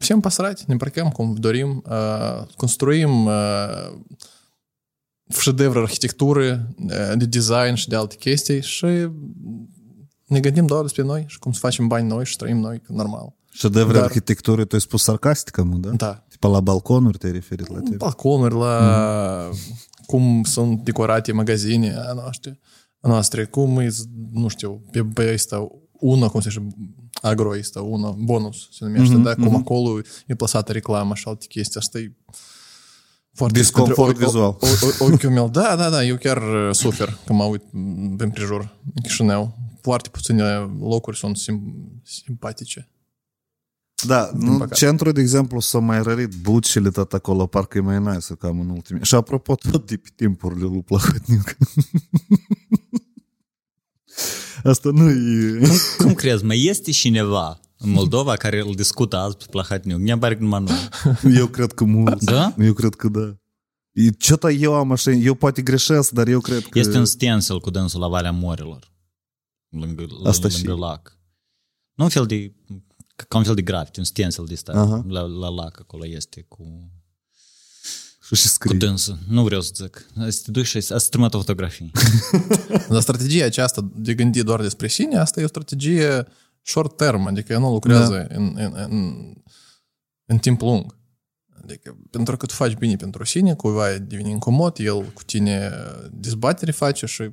Fim 0.04 0.20
păsărați, 0.20 0.64
ne 0.66 0.72
îmbrăcăm 0.72 1.08
cum 1.08 1.34
dorim, 1.34 1.84
construim 2.56 3.28
ședevre 5.28 5.78
arhitectură, 5.78 6.74
de 7.14 7.24
design 7.24 7.74
și 7.74 7.88
de 7.88 7.96
alte 7.96 8.16
chestii 8.16 8.62
și 8.62 9.08
ne 10.26 10.40
gândim 10.40 10.66
doar 10.66 10.82
despre 10.82 11.02
noi 11.02 11.24
și 11.26 11.38
cum 11.38 11.52
să 11.52 11.58
facem 11.58 11.86
bani 11.86 12.08
noi 12.08 12.24
și 12.24 12.36
trăim 12.36 12.56
noi 12.56 12.82
normal. 12.88 13.34
Ședevre 13.50 13.92
Dar... 13.92 14.02
arhitectură, 14.02 14.64
tu 14.64 14.74
ai 14.74 14.80
spus 14.80 15.02
sarcastic 15.02 15.58
acum, 15.58 15.80
da? 15.80 15.90
Da. 15.90 16.24
Tipa 16.28 16.48
la 16.48 16.60
balconuri 16.60 17.18
te-ai 17.18 17.32
referit 17.32 17.68
la 17.68 17.80
tine? 17.80 17.96
Balconuri, 17.96 18.54
la 18.54 19.48
mm. 19.50 19.58
cum 20.06 20.42
sunt 20.44 20.84
decorate 20.84 21.32
magazine 21.32 21.94
a 21.94 22.12
noastre, 22.12 22.60
a 23.00 23.08
noastre, 23.08 23.44
cum 23.44 23.78
e, 23.78 23.94
nu 24.30 24.48
știu, 24.48 24.82
pe, 24.90 25.04
pe 25.04 25.36
cum 26.32 26.40
se 26.40 26.48
zice, 26.48 26.66
agro 27.22 27.50
ăsta, 27.58 27.80
una, 27.80 28.10
bonus 28.10 28.68
se 28.70 28.84
numește, 28.84 29.14
da? 29.14 29.34
Cum 29.34 29.56
acolo 29.56 30.00
e 30.26 30.34
plasată 30.34 30.72
reclama 30.72 31.14
și 31.14 31.24
alte 31.26 31.46
chestii. 31.48 31.80
Asta 31.80 31.98
e 31.98 32.12
foarte... 33.32 33.58
Disconfort 33.58 34.16
pentru- 34.16 34.24
vizual. 34.24 34.56
O, 34.60 34.66
o, 34.98 35.04
ochiul 35.04 35.30
meu, 35.30 35.48
da, 35.48 35.76
da, 35.76 35.90
da, 35.90 36.04
eu 36.04 36.16
chiar 36.16 36.36
uh, 36.36 36.74
sufer 36.74 37.18
că 37.26 37.32
mă 37.32 37.44
uit 37.44 37.62
m, 37.70 38.16
pe 38.16 38.24
împrejur 38.24 38.76
în 38.94 39.02
Chișinău. 39.02 39.58
Foarte 39.80 40.08
puține 40.08 40.42
locuri 40.80 41.16
sunt 41.16 41.36
sim, 41.36 41.74
simpatice. 42.02 42.88
Da, 44.06 44.30
în 44.32 44.58
păcate. 44.58 44.74
centru, 44.74 45.12
de 45.12 45.20
exemplu, 45.20 45.60
s-au 45.60 45.80
mai 45.80 46.02
rărit 46.02 46.34
bucile 46.40 46.90
tot 46.90 47.12
acolo, 47.12 47.46
parcă 47.46 47.78
e 47.78 47.80
mai 47.80 47.98
nice 47.98 48.34
cam 48.34 48.60
în 48.60 48.68
ultimii. 48.68 49.04
Și 49.04 49.14
apropo, 49.14 49.54
tot 49.54 49.86
de 49.86 49.96
pe 49.96 50.08
timpurile 50.14 50.64
lui 50.64 50.82
Plahotniuc. 50.82 51.56
Asta 54.62 54.90
nu 54.92 55.10
e... 55.10 55.60
Cum 55.98 56.14
crezi, 56.14 56.44
mai 56.44 56.62
este 56.64 56.90
cineva 56.90 57.60
în 57.78 57.90
Moldova 57.90 58.36
care 58.36 58.60
îl 58.60 58.74
discută 58.74 59.16
azi 59.16 59.36
pe 59.36 59.44
Plahatniuc? 59.50 60.00
Mi-a 60.00 60.18
pare 60.18 60.36
că 60.36 60.42
numai 60.42 60.62
noi. 60.62 61.34
Eu 61.36 61.46
cred 61.46 61.72
că 61.72 61.84
mulți. 61.84 62.24
Da? 62.24 62.54
Eu 62.58 62.72
cred 62.72 62.94
că 62.94 63.08
da. 63.08 63.36
E, 63.92 64.10
ce-to 64.10 64.50
eu 64.50 64.74
am 64.74 64.92
așa, 64.92 65.10
eu 65.10 65.34
poate 65.34 65.62
greșesc, 65.62 66.10
dar 66.10 66.28
eu 66.28 66.40
cred 66.40 66.66
că... 66.66 66.78
Este 66.78 66.98
un 66.98 67.04
stencil 67.04 67.60
cu 67.60 67.70
dânsul 67.70 68.00
la 68.00 68.08
Valea 68.08 68.32
Morilor. 68.32 68.92
Lângă, 69.68 70.06
Asta 70.24 70.48
lângă 70.48 70.72
și- 70.72 70.78
lac. 70.78 71.18
Nu 71.94 72.04
un 72.04 72.10
fel 72.10 72.26
de... 72.26 72.54
Ca 73.28 73.38
un 73.38 73.44
fel 73.44 73.54
de 73.54 73.62
graffiti, 73.62 73.98
un 73.98 74.04
stencil 74.04 74.44
de 74.44 74.52
ăsta. 74.52 74.72
Aha. 74.72 75.04
La, 75.08 75.20
la 75.20 75.48
lac 75.48 75.80
acolo 75.80 76.06
este 76.06 76.44
cu, 76.48 76.90
Și, 78.26 78.34
și 78.34 78.42
cu 78.42 78.48
scrie. 78.48 78.78
dânsul. 78.78 79.18
Nu 79.28 79.44
vreau 79.44 79.60
să 79.60 79.70
zic. 79.74 80.06
Să 80.30 80.40
te 80.44 80.50
duci 80.50 80.66
și 80.66 80.80
să 80.80 81.06
trimit 81.10 81.34
o 81.34 81.38
fotografie. 81.38 81.90
Dar 82.90 83.00
strategia 83.00 83.44
aceasta 83.44 83.90
de 83.94 84.14
gândi 84.14 84.42
doar 84.42 84.60
despre 84.60 84.88
sine, 84.88 85.16
asta 85.16 85.40
e 85.40 85.44
o 85.44 85.48
strategie 85.48 86.26
short 86.62 86.96
term, 86.96 87.26
adică 87.26 87.52
ea 87.52 87.58
nu 87.58 87.72
lucrează 87.72 88.26
în, 88.28 88.52
în, 88.56 88.72
în, 88.74 89.32
în 90.24 90.38
timp 90.38 90.60
lung. 90.60 90.96
Adică, 91.62 91.98
pentru 92.10 92.36
că 92.36 92.46
tu 92.46 92.54
faci 92.54 92.74
bine 92.74 92.96
pentru 92.96 93.24
sine, 93.24 93.54
cuiva 93.54 93.98
devine 93.98 94.28
incomod, 94.28 94.78
el 94.78 95.02
cu 95.04 95.22
tine 95.22 95.70
dezbatere 96.10 96.70
face 96.70 97.06
și 97.06 97.30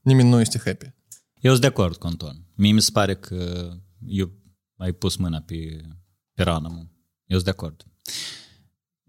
nimeni 0.00 0.28
nu 0.28 0.40
este 0.40 0.60
happy. 0.64 0.92
Eu 1.40 1.50
sunt 1.50 1.60
de 1.60 1.66
acord 1.66 1.96
cu 1.96 2.06
Anton. 2.06 2.44
Mie 2.54 2.72
mi 2.72 2.82
se 2.82 2.90
pare 2.92 3.16
că 3.16 3.70
eu 4.06 4.32
ai 4.76 4.92
pus 4.92 5.16
mâna 5.16 5.40
pe, 5.40 5.80
pe 6.34 6.42
rană. 6.42 6.68
mă. 6.68 6.86
Eu 7.26 7.38
sunt 7.38 7.44
de 7.44 7.50
acord. 7.50 7.84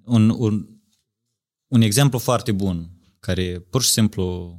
Un, 0.09 0.29
un, 0.29 0.67
un 1.67 1.81
exemplu 1.81 2.19
foarte 2.19 2.51
bun, 2.51 2.89
care 3.19 3.59
pur 3.59 3.81
și 3.81 3.89
simplu 3.89 4.57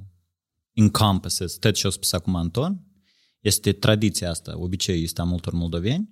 encompasses 0.72 1.56
tot 1.56 1.74
ce 1.74 1.86
a 1.86 1.90
spus 1.90 2.12
acum 2.12 2.34
Anton, 2.34 2.84
este 3.40 3.72
tradiția 3.72 4.30
asta, 4.30 4.58
obiceiul 4.58 5.04
ăsta 5.04 5.22
a 5.22 5.24
multor 5.24 5.52
moldoveni, 5.52 6.10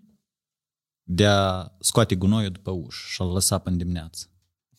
de 1.03 1.27
a 1.27 1.73
scoate 1.81 2.15
gunoiul 2.15 2.51
după 2.51 2.71
ușă 2.71 3.05
și 3.09 3.23
a-l 3.23 3.29
lăsa 3.29 3.59
până 3.59 3.77
dimineață. 3.77 4.31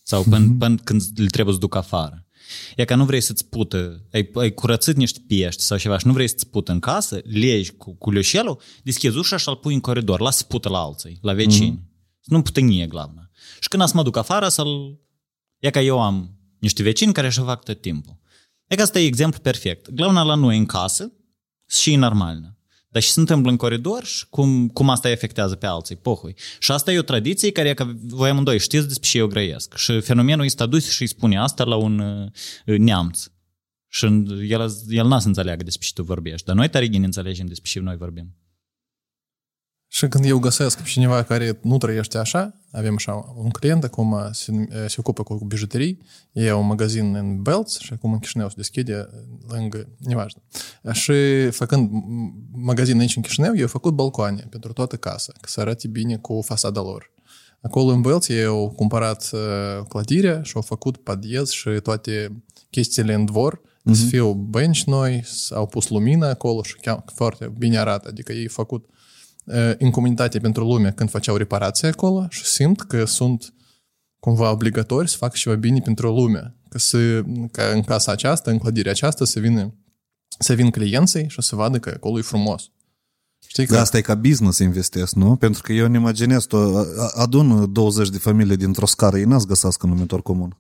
Sau 0.03 0.23
până, 0.23 0.55
până 0.59 0.75
când 0.75 1.01
îl 1.15 1.29
trebuie 1.29 1.53
să 1.53 1.59
duc 1.59 1.75
afară. 1.75 2.27
E 2.75 2.85
ca 2.85 2.95
nu 2.95 3.05
vrei 3.05 3.21
să-ți 3.21 3.45
pută, 3.45 4.05
ai, 4.11 4.29
ai 4.33 4.53
curățit 4.53 4.95
niște 4.95 5.23
pești 5.27 5.61
sau 5.61 5.77
ceva 5.77 5.97
și 5.97 6.07
nu 6.07 6.13
vrei 6.13 6.27
să-ți 6.27 6.47
pută 6.47 6.71
în 6.71 6.79
casă, 6.79 7.19
legi 7.23 7.71
cu, 7.71 7.95
cu 7.95 8.11
leșelul, 8.11 8.61
deschizi 8.83 9.17
ușa 9.17 9.37
și 9.37 9.49
îl 9.49 9.55
pui 9.55 9.73
în 9.73 9.79
coridor, 9.79 10.19
lasă 10.19 10.43
pută 10.43 10.69
la 10.69 10.79
alții, 10.79 11.17
la 11.21 11.33
vecini. 11.33 11.77
Mm-hmm. 11.77 12.23
Nu 12.23 12.41
putănie, 12.41 12.87
glavna. 12.87 13.28
Și 13.59 13.67
când 13.67 13.87
să 13.87 13.91
mă 13.95 14.03
duc 14.03 14.17
afară 14.17 14.47
să-l... 14.47 14.99
E 15.59 15.69
ca 15.69 15.81
eu 15.81 16.01
am 16.01 16.39
niște 16.59 16.83
vecini 16.83 17.13
care 17.13 17.27
așa 17.27 17.43
fac 17.43 17.63
tot 17.63 17.81
timpul. 17.81 18.17
E 18.67 18.75
ca 18.75 18.83
asta 18.83 18.99
e 18.99 19.05
exemplu 19.05 19.39
perfect. 19.39 19.89
Glavna 19.89 20.23
la 20.23 20.35
noi 20.35 20.57
în 20.57 20.65
casă 20.65 21.11
și 21.67 21.93
e 21.93 21.97
normală. 21.97 22.53
Dar 22.89 23.01
și 23.01 23.09
se 23.09 23.19
întâmplă 23.19 23.51
în 23.51 23.57
coridor 23.57 24.05
și 24.05 24.25
cum, 24.29 24.67
cum 24.67 24.89
asta 24.89 25.07
îi 25.07 25.13
afectează 25.13 25.55
pe 25.55 25.65
alții, 25.65 25.95
pohui. 25.95 26.35
Și 26.59 26.71
asta 26.71 26.91
e 26.91 26.99
o 26.99 27.01
tradiție 27.01 27.51
care, 27.51 27.73
că 27.73 27.87
voi 28.07 28.29
amândoi 28.29 28.59
știți 28.59 28.87
despre 28.87 29.09
ce 29.09 29.17
eu 29.17 29.27
grăiesc. 29.27 29.77
Și 29.77 29.99
fenomenul 29.99 30.45
ăsta 30.45 30.65
dus 30.65 30.89
și 30.89 31.01
îi 31.01 31.07
spune 31.07 31.39
asta 31.39 31.63
la 31.63 31.75
un 31.75 31.99
uh, 31.99 32.77
neamț. 32.77 33.25
Și 33.87 34.05
el, 34.47 34.73
el 34.89 35.07
n-a 35.07 35.19
să 35.19 35.27
înțeleagă 35.27 35.63
despre 35.63 35.87
ce 35.87 35.93
tu 35.93 36.03
vorbești. 36.03 36.45
Dar 36.45 36.55
noi 36.55 36.69
tare 36.69 36.89
gine 36.89 37.05
înțelegem 37.05 37.45
despre 37.45 37.69
ce 37.69 37.79
noi 37.79 37.97
vorbim. 37.97 38.35
Și 39.91 40.07
când 40.07 40.25
eu 40.25 40.39
găsesc 40.39 40.77
pe 40.77 40.83
cineva 40.87 41.23
care 41.23 41.59
nu 41.61 41.77
trăiește 41.77 42.17
așa, 42.17 42.53
avem 42.71 42.93
așa 42.93 43.33
un 43.35 43.49
client 43.49 43.83
acum 43.83 44.29
se, 44.31 44.51
se 44.87 44.95
ocupă 44.97 45.23
cu 45.23 45.45
bijuterii, 45.45 45.99
e 46.31 46.51
un 46.51 46.65
magazin 46.65 47.15
în 47.15 47.41
Belț 47.41 47.77
și 47.77 47.93
acum 47.93 48.13
în 48.13 48.19
Chișinău 48.19 48.49
se 48.49 48.53
deschide 48.57 49.09
lângă, 49.47 49.87
nevažtă. 49.97 50.41
Și 50.91 51.49
făcând 51.49 51.89
magazin 52.51 52.99
aici 52.99 53.15
în 53.15 53.21
Chișinău, 53.21 53.55
eu 53.55 53.67
făcut 53.67 53.93
balcoane 53.93 54.47
pentru 54.49 54.73
toată 54.73 54.95
casa, 54.95 55.33
ca 55.41 55.47
să 55.47 55.59
arate 55.59 55.87
bine 55.87 56.17
cu 56.17 56.41
fasada 56.41 56.81
lor. 56.81 57.11
Acolo 57.61 57.91
în 57.91 58.01
Belț 58.01 58.27
ei 58.27 58.43
au 58.43 58.73
cumpărat 58.75 59.29
uh, 59.33 59.85
clădirea 59.87 60.41
și 60.41 60.51
au 60.55 60.61
făcut 60.61 60.97
padiez 60.97 61.49
și 61.49 61.69
toate 61.69 62.43
chestiile 62.69 63.13
în 63.13 63.25
dvor, 63.25 63.61
mm-hmm. 63.61 63.93
să 63.93 64.05
fiu 64.05 64.33
bench 64.33 64.79
noi, 64.79 65.23
au 65.49 65.65
pus 65.65 65.89
lumină 65.89 66.25
acolo 66.25 66.63
și 66.63 66.75
chiar 66.75 67.03
foarte 67.13 67.51
bine 67.57 67.77
arată, 67.77 68.07
adică 68.07 68.31
ei 68.31 68.41
au 68.41 68.47
făcut 68.51 68.89
în 69.77 69.91
comunitate 69.91 70.39
pentru 70.39 70.63
lume 70.63 70.91
când 70.91 71.09
făceau 71.09 71.35
reparații 71.35 71.87
acolo 71.87 72.25
și 72.29 72.45
simt 72.45 72.81
că 72.81 73.05
sunt 73.05 73.53
cumva 74.19 74.51
obligatori 74.51 75.09
să 75.09 75.17
facă 75.17 75.33
ceva 75.37 75.55
bine 75.55 75.79
pentru 75.79 76.13
lume. 76.13 76.55
Că, 76.69 76.77
să, 76.77 77.21
ca 77.51 77.63
în 77.73 77.81
casa 77.81 78.11
aceasta, 78.11 78.51
în 78.51 78.57
clădirea 78.57 78.91
aceasta, 78.91 79.25
să 79.25 79.39
vină 79.39 79.73
să 80.39 80.53
vin 80.53 80.69
clienții 80.69 81.25
și 81.29 81.41
să 81.41 81.55
vadă 81.55 81.79
că 81.79 81.91
acolo 81.95 82.17
e 82.17 82.21
frumos. 82.21 82.71
Știi 83.47 83.65
că... 83.65 83.73
Da, 83.73 83.81
asta 83.81 83.97
e 83.97 84.01
ca 84.01 84.15
business 84.15 84.59
investesc, 84.59 85.13
nu? 85.13 85.35
Pentru 85.35 85.61
că 85.61 85.73
eu 85.73 85.85
îmi 85.85 85.95
imaginez, 85.95 86.45
tu 86.45 86.57
adun 87.15 87.73
20 87.73 88.09
de 88.09 88.17
familii 88.17 88.57
dintr-o 88.57 88.85
scară, 88.85 89.17
ei 89.17 89.23
n-ați 89.23 89.47
găsească 89.47 89.87
numitor 89.87 90.21
comun. 90.21 90.57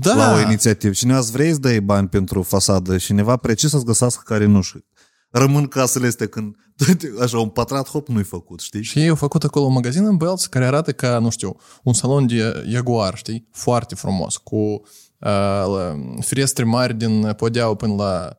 Da. 0.00 0.14
La 0.14 0.34
o 0.34 0.40
inițiativă. 0.40 0.92
Cineva 0.92 1.18
îți 1.18 1.30
vrei 1.30 1.52
să 1.52 1.58
dai 1.58 1.80
bani 1.80 2.08
pentru 2.08 2.42
fasadă, 2.42 2.96
cineva 2.96 3.36
precis 3.36 3.70
să-ți 3.70 3.84
găsească 3.84 4.22
care 4.24 4.44
nu 4.44 4.60
știu 4.60 4.84
rămân 5.32 5.66
casele 5.66 6.06
astea 6.06 6.26
când 6.26 6.56
așa 7.22 7.38
un 7.38 7.48
patrat 7.48 7.88
hop 7.88 8.08
nu-i 8.08 8.22
făcut, 8.22 8.60
știi? 8.60 8.82
Și 8.82 8.98
ei 8.98 9.08
au 9.08 9.14
făcut 9.14 9.44
acolo 9.44 9.64
un 9.64 9.72
magazin 9.72 10.04
în 10.04 10.16
Belț 10.16 10.44
care 10.44 10.64
arată 10.66 10.92
ca, 10.92 11.18
nu 11.18 11.30
știu, 11.30 11.56
un 11.82 11.92
salon 11.92 12.26
de 12.26 12.64
Jaguar, 12.68 13.16
știi? 13.16 13.48
Foarte 13.50 13.94
frumos, 13.94 14.36
cu 14.36 14.56
uh, 14.56 15.94
ferestre 16.20 16.64
mari 16.64 16.94
din 16.94 17.32
Podeau 17.36 17.74
până 17.74 17.94
la 17.94 18.36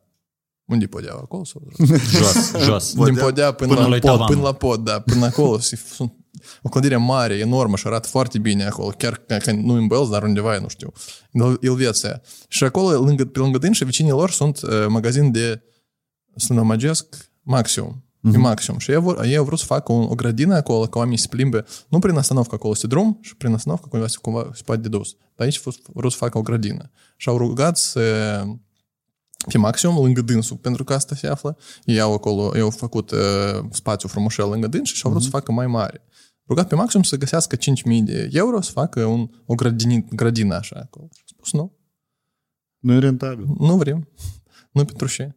unde 0.64 0.86
Podeau? 0.86 1.18
Acolo 1.18 1.44
sau? 1.44 1.62
Jos, 2.18 2.62
jos. 2.64 2.92
Din 2.92 3.14
Podea 3.14 3.52
până, 3.52 3.74
până 3.74 3.86
la, 3.86 3.94
la 3.94 4.16
pod, 4.16 4.26
până 4.26 4.42
la 4.42 4.52
pod, 4.52 4.84
da, 4.84 5.00
până 5.00 5.24
acolo. 5.24 5.58
Sunt 5.58 6.12
o 6.62 6.68
clădire 6.68 6.96
mare, 6.96 7.34
enormă 7.34 7.76
și 7.76 7.86
arată 7.86 8.08
foarte 8.08 8.38
bine 8.38 8.64
acolo, 8.64 8.88
chiar 8.88 9.16
că 9.16 9.52
nu 9.52 9.72
în 9.72 9.86
Belz, 9.86 10.08
dar 10.08 10.22
undeva, 10.22 10.58
nu 10.58 10.68
știu, 10.68 10.92
în 11.32 11.56
Elveția. 11.60 12.20
Și 12.48 12.64
acolo, 12.64 13.04
lângă, 13.04 13.24
pe 13.24 13.38
lângă 13.38 13.68
și 13.72 13.84
vecinii 13.84 14.10
lor 14.10 14.30
sunt 14.30 14.62
uh, 14.62 14.70
magazin 14.88 15.30
de 15.30 15.62
să 16.36 16.52
nămăgesc 16.52 17.30
maximum. 17.42 18.04
Mm-hmm. 18.24 18.34
E 18.34 18.36
maximum. 18.36 18.78
Și 18.78 18.90
ei, 18.90 18.96
vor, 18.96 19.24
ei 19.24 19.36
au 19.36 19.44
vrut 19.44 19.58
să 19.58 19.64
facă 19.64 19.92
o, 19.92 19.94
o 19.94 20.14
grădină 20.14 20.54
acolo, 20.54 20.86
ca 20.86 20.98
oamenii 20.98 21.18
să 21.18 21.28
plimbe, 21.28 21.64
nu 21.88 21.98
prin 21.98 22.16
astanovcă 22.16 22.54
acolo 22.54 22.72
este 22.72 22.86
drum, 22.86 23.18
și 23.20 23.36
prin 23.36 23.52
astanovcă 23.52 23.88
cumva 23.88 24.06
se, 24.06 24.16
cumva 24.22 24.50
se 24.52 24.62
poate 24.64 24.80
de 24.80 24.88
dus. 24.88 25.16
Dar 25.34 25.46
aici 25.46 25.60
au 25.64 25.72
vrut 25.92 26.10
să 26.12 26.16
facă 26.16 26.38
o 26.38 26.42
grădină. 26.42 26.90
Și 27.16 27.28
au 27.28 27.36
rugat 27.36 27.76
să 27.76 28.00
pe 29.52 29.58
maximum 29.58 30.02
lângă 30.02 30.20
dânsul, 30.20 30.56
pentru 30.56 30.84
că 30.84 30.94
asta 30.94 31.14
se 31.14 31.26
află. 31.26 31.56
Ei 31.84 32.00
au 32.00 32.12
acolo, 32.12 32.50
ei 32.54 32.60
au 32.60 32.70
făcut 32.70 33.10
uh, 33.10 33.18
spațiu 33.70 34.08
frumușel 34.08 34.48
lângă 34.48 34.66
dâns 34.66 34.92
și 34.92 35.00
au 35.04 35.10
vrut 35.10 35.22
mm-hmm. 35.22 35.24
să 35.24 35.30
facă 35.30 35.52
mai 35.52 35.66
mare. 35.66 36.04
Rugat 36.48 36.68
pe 36.68 36.74
maximum 36.74 37.02
să 37.02 37.16
găsească 37.16 37.56
5.000 37.56 37.62
de 38.02 38.28
euro 38.32 38.60
să 38.60 38.70
facă 38.70 39.04
un, 39.04 39.30
o 39.46 39.54
grădină, 39.54 40.04
grădină 40.10 40.54
așa 40.54 40.80
acolo. 40.82 41.08
Și 41.14 41.22
spus 41.26 41.52
nu. 41.52 41.72
Nu 42.78 42.92
e 42.92 42.98
rentabil. 42.98 43.46
Nu 43.58 43.76
vrem. 43.76 44.08
Nu 44.72 44.84
pentru 44.84 45.08
ce. 45.08 45.36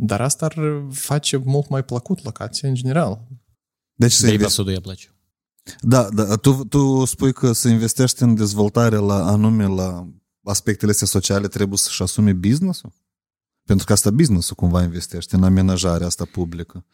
Dar 0.00 0.20
asta 0.20 0.46
ar 0.46 0.84
face 0.90 1.36
mult 1.36 1.68
mai 1.68 1.84
plăcut 1.84 2.24
locația 2.24 2.68
în 2.68 2.74
general. 2.74 3.26
Deci 3.94 4.12
să 4.12 4.30
investi... 4.30 4.60
i 4.60 4.80
place. 4.80 5.14
Da, 5.80 6.08
da. 6.10 6.36
Tu, 6.36 6.64
tu 6.64 7.04
spui 7.04 7.32
că 7.32 7.52
să 7.52 7.68
investești 7.68 8.22
în 8.22 8.34
dezvoltare 8.34 8.96
la 8.96 9.26
anume 9.26 9.66
la 9.66 10.08
aspectele 10.42 10.90
astea 10.90 11.06
sociale 11.06 11.48
trebuie 11.48 11.78
să-și 11.78 12.02
asume 12.02 12.32
business-ul? 12.32 12.92
Pentru 13.64 13.86
că 13.86 13.92
asta 13.92 14.10
business-ul 14.10 14.56
cumva 14.56 14.82
investește 14.82 15.36
în 15.36 15.42
amenajarea 15.42 16.06
asta 16.06 16.24
publică. 16.24 16.84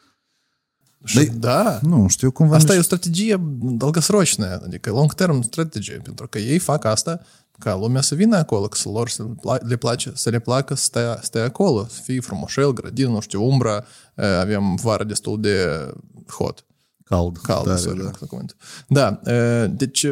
Și 1.05 1.25
da. 1.25 1.79
Nu, 1.83 2.09
știu 2.09 2.31
cumva... 2.31 2.55
Asta 2.57 2.67
nici... 2.67 2.77
e 2.77 2.81
o 2.81 2.85
strategie 2.85 3.41
dolgosročnă, 3.53 4.61
adică 4.63 4.91
long-term 4.91 5.43
strategie, 5.43 5.97
pentru 5.97 6.29
că 6.29 6.39
ei 6.39 6.59
fac 6.59 6.85
asta 6.85 7.21
ca 7.59 7.75
lumea 7.75 8.01
să 8.01 8.15
vină 8.15 8.37
acolo, 8.37 8.69
că 8.69 8.77
să 8.77 8.89
lor 8.89 9.09
să 9.09 9.27
le, 9.63 9.77
place, 9.77 10.13
să 10.15 10.31
le 10.31 10.39
placă 10.39 10.75
să 10.75 10.85
stea, 10.85 11.19
stea 11.23 11.45
acolo, 11.45 11.87
să 11.89 12.01
fie 12.01 12.21
frumoșel, 12.21 12.73
grădină, 12.73 13.09
nu 13.09 13.21
știu, 13.21 13.45
umbra, 13.45 13.85
avem 14.15 14.75
vară 14.75 15.05
destul 15.05 15.41
de 15.41 15.89
hot. 16.29 16.67
Cald. 17.05 17.37
Cald, 17.37 17.67
da, 17.67 17.77
sorry, 17.77 18.11
da. 18.19 18.45
da, 18.89 19.21
deci 19.67 20.07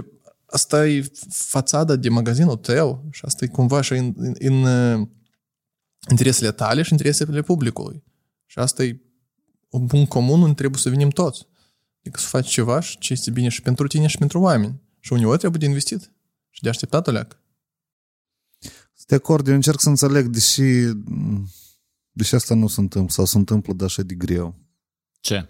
asta 0.47 0.87
e 0.87 1.11
fațada 1.29 1.97
de 1.97 2.09
magazinul 2.09 2.57
tău 2.57 3.05
și 3.11 3.23
asta 3.25 3.45
e 3.45 3.49
cumva 3.49 3.81
și 3.81 3.93
în, 3.93 4.15
în, 4.17 4.35
în 4.39 5.09
interesele 6.11 6.53
tale 6.53 6.83
și 6.83 6.93
interesele 6.93 7.43
publicului. 7.43 8.03
Și 8.47 8.59
asta 8.59 8.85
e 8.85 9.01
un 9.71 9.87
punct 9.87 10.09
comun 10.09 10.41
unde 10.43 10.55
trebuie 10.55 10.81
să 10.81 10.89
venim 10.89 11.09
toți. 11.09 11.47
Adică 12.01 12.21
să 12.21 12.27
faci 12.27 12.49
ceva 12.49 12.81
și 12.81 12.99
ce 12.99 13.13
este 13.13 13.31
bine 13.31 13.49
și 13.49 13.63
pentru 13.63 13.87
tine 13.87 14.07
și 14.07 14.19
pentru 14.19 14.41
oameni. 14.41 14.81
Și 15.01 15.13
uneori 15.13 15.39
trebuie 15.39 15.61
de 15.61 15.67
investit. 15.67 16.12
Și 16.53 16.63
de 16.63 16.69
așteptat 16.69 17.07
leac. 17.07 17.41
Sunt 18.95 19.07
de 19.07 19.15
acord, 19.15 19.49
eu 19.49 19.55
încerc 19.55 19.81
să 19.81 19.89
înțeleg, 19.89 20.27
deși, 20.27 20.63
deși 22.11 22.35
asta 22.35 22.55
nu 22.55 22.67
se 22.67 22.81
întâmplă, 22.81 23.13
sau 23.13 23.25
se 23.25 23.39
întâmplă 23.39 23.73
de 23.73 23.85
așa 23.85 24.03
de 24.03 24.15
greu. 24.15 24.59
Ce? 25.21 25.49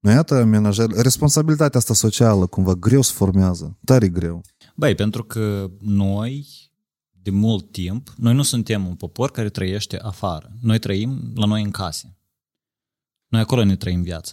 Nu 0.00 0.10
iată 0.10 0.34
amenajare, 0.34 1.00
responsabilitatea 1.00 1.78
asta 1.78 1.94
socială 1.94 2.46
cumva 2.46 2.74
greu 2.74 3.02
se 3.02 3.12
formează, 3.14 3.78
tare 3.84 4.08
greu. 4.08 4.42
Băi, 4.74 4.94
pentru 4.94 5.24
că 5.24 5.70
noi, 5.80 6.46
de 7.10 7.30
mult 7.30 7.72
timp, 7.72 8.14
noi 8.16 8.34
nu 8.34 8.42
suntem 8.42 8.86
un 8.86 8.94
popor 8.94 9.30
care 9.30 9.48
trăiește 9.48 9.98
afară. 9.98 10.52
Noi 10.60 10.78
trăim 10.78 11.32
la 11.34 11.46
noi 11.46 11.62
în 11.62 11.70
case. 11.70 12.18
Noi 13.26 13.40
acolo 13.40 13.64
ne 13.64 13.76
trăim 13.76 14.02
viața. 14.02 14.32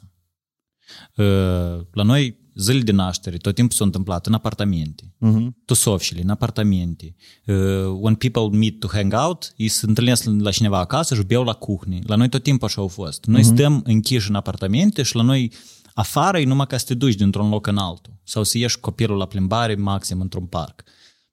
Uh, 1.16 1.86
la 1.92 2.04
noi 2.04 2.45
zile 2.56 2.80
de 2.80 2.92
naștere, 2.92 3.38
tot 3.38 3.56
timpul 3.56 3.76
s-a 3.76 3.84
întâmplat 3.84 4.28
în 4.28 4.34
apartamente, 4.34 5.14
uh-huh. 5.22 5.48
tusovșile 5.66 6.22
în 6.22 6.30
apartamente. 6.30 7.16
Uh, 7.46 7.56
when 8.00 8.16
people 8.16 8.58
meet 8.58 8.80
to 8.80 8.88
hang 8.88 9.14
out, 9.14 9.54
ei 9.56 9.68
se 9.68 9.86
întâlnesc 9.86 10.24
la 10.38 10.52
cineva 10.52 10.80
acasă 10.80 11.16
și 11.16 11.24
beau 11.24 11.44
la 11.44 11.54
cuhne. 11.54 12.00
La 12.06 12.16
noi 12.16 12.30
tot 12.30 12.44
timpul 12.44 12.68
așa 12.68 12.82
au 12.82 12.88
fost. 12.88 13.26
Noi 13.26 13.42
uh-huh. 13.42 13.54
stăm 13.54 13.82
închiși 13.86 14.30
în 14.30 14.36
apartamente 14.36 15.04
și 15.04 15.16
la 15.16 15.22
noi 15.22 15.52
afară 15.94 16.40
e 16.40 16.46
numai 16.46 16.68
ca 16.68 16.78
să 16.78 16.86
te 16.86 16.94
duci 16.94 17.16
dintr-un 17.16 17.50
loc 17.50 17.68
în 17.68 17.78
altul 17.78 18.14
sau 18.24 18.44
să 18.44 18.58
ieși 18.58 18.80
copilul 18.80 19.18
la 19.18 19.26
plimbare 19.26 19.76
maxim 19.76 20.22
într-un 20.22 20.46
parc. 20.46 20.84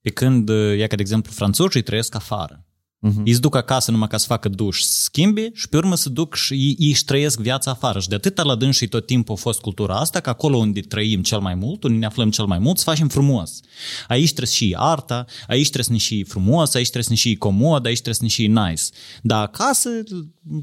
Pe 0.01 0.11
când, 0.11 0.49
e 0.49 0.87
ca 0.89 0.97
de 0.97 1.03
exemplu, 1.03 1.33
franțuzii 1.33 1.83
trăiesc 1.83 2.15
afară. 2.15 2.67
Uh-huh. 3.09 3.23
Ei 3.25 3.33
se 3.33 3.39
duc 3.39 3.55
acasă 3.57 3.91
numai 3.91 4.09
ca 4.09 4.17
să 4.17 4.27
facă 4.27 4.49
duș, 4.49 4.81
să 4.81 5.03
schimbi 5.03 5.51
și 5.55 5.69
pe 5.69 5.77
urmă 5.77 5.95
să 5.97 6.09
duc 6.09 6.35
și 6.35 6.53
ei, 6.53 6.77
ei 6.79 6.89
își 6.89 7.05
trăiesc 7.05 7.41
viața 7.41 7.71
afară. 7.71 8.01
Și 8.01 8.09
de 8.09 8.15
atâta 8.15 8.43
la 8.43 8.55
dâns 8.55 8.77
și 8.77 8.87
tot 8.87 9.07
timpul 9.07 9.35
a 9.35 9.39
fost 9.39 9.61
cultura 9.61 9.95
asta, 9.95 10.21
că 10.21 10.31
acolo 10.31 10.57
unde 10.57 10.81
trăim 10.81 11.23
cel 11.23 11.39
mai 11.39 11.55
mult, 11.55 11.85
unde 11.85 11.99
ne 11.99 12.07
aflăm 12.07 12.31
cel 12.31 12.45
mai 12.45 12.59
mult, 12.59 12.79
să 12.79 12.85
facem 12.85 13.09
frumos. 13.09 13.61
Aici 14.09 14.27
trebuie 14.27 14.47
să 14.47 14.55
și 14.55 14.75
arta, 14.79 15.25
aici 15.47 15.71
trebuie 15.71 15.85
să 15.85 15.93
ne 15.93 15.99
și 15.99 16.25
frumos, 16.25 16.75
aici 16.75 16.91
trebuie 16.91 17.03
să 17.03 17.11
ne 17.11 17.17
și 17.17 17.37
comod, 17.37 17.87
aici 17.87 18.01
trebuie 18.01 18.15
să 18.15 18.23
ne 18.23 18.29
și 18.29 18.47
nice. 18.47 18.83
Dar 19.23 19.43
acasă, 19.43 19.89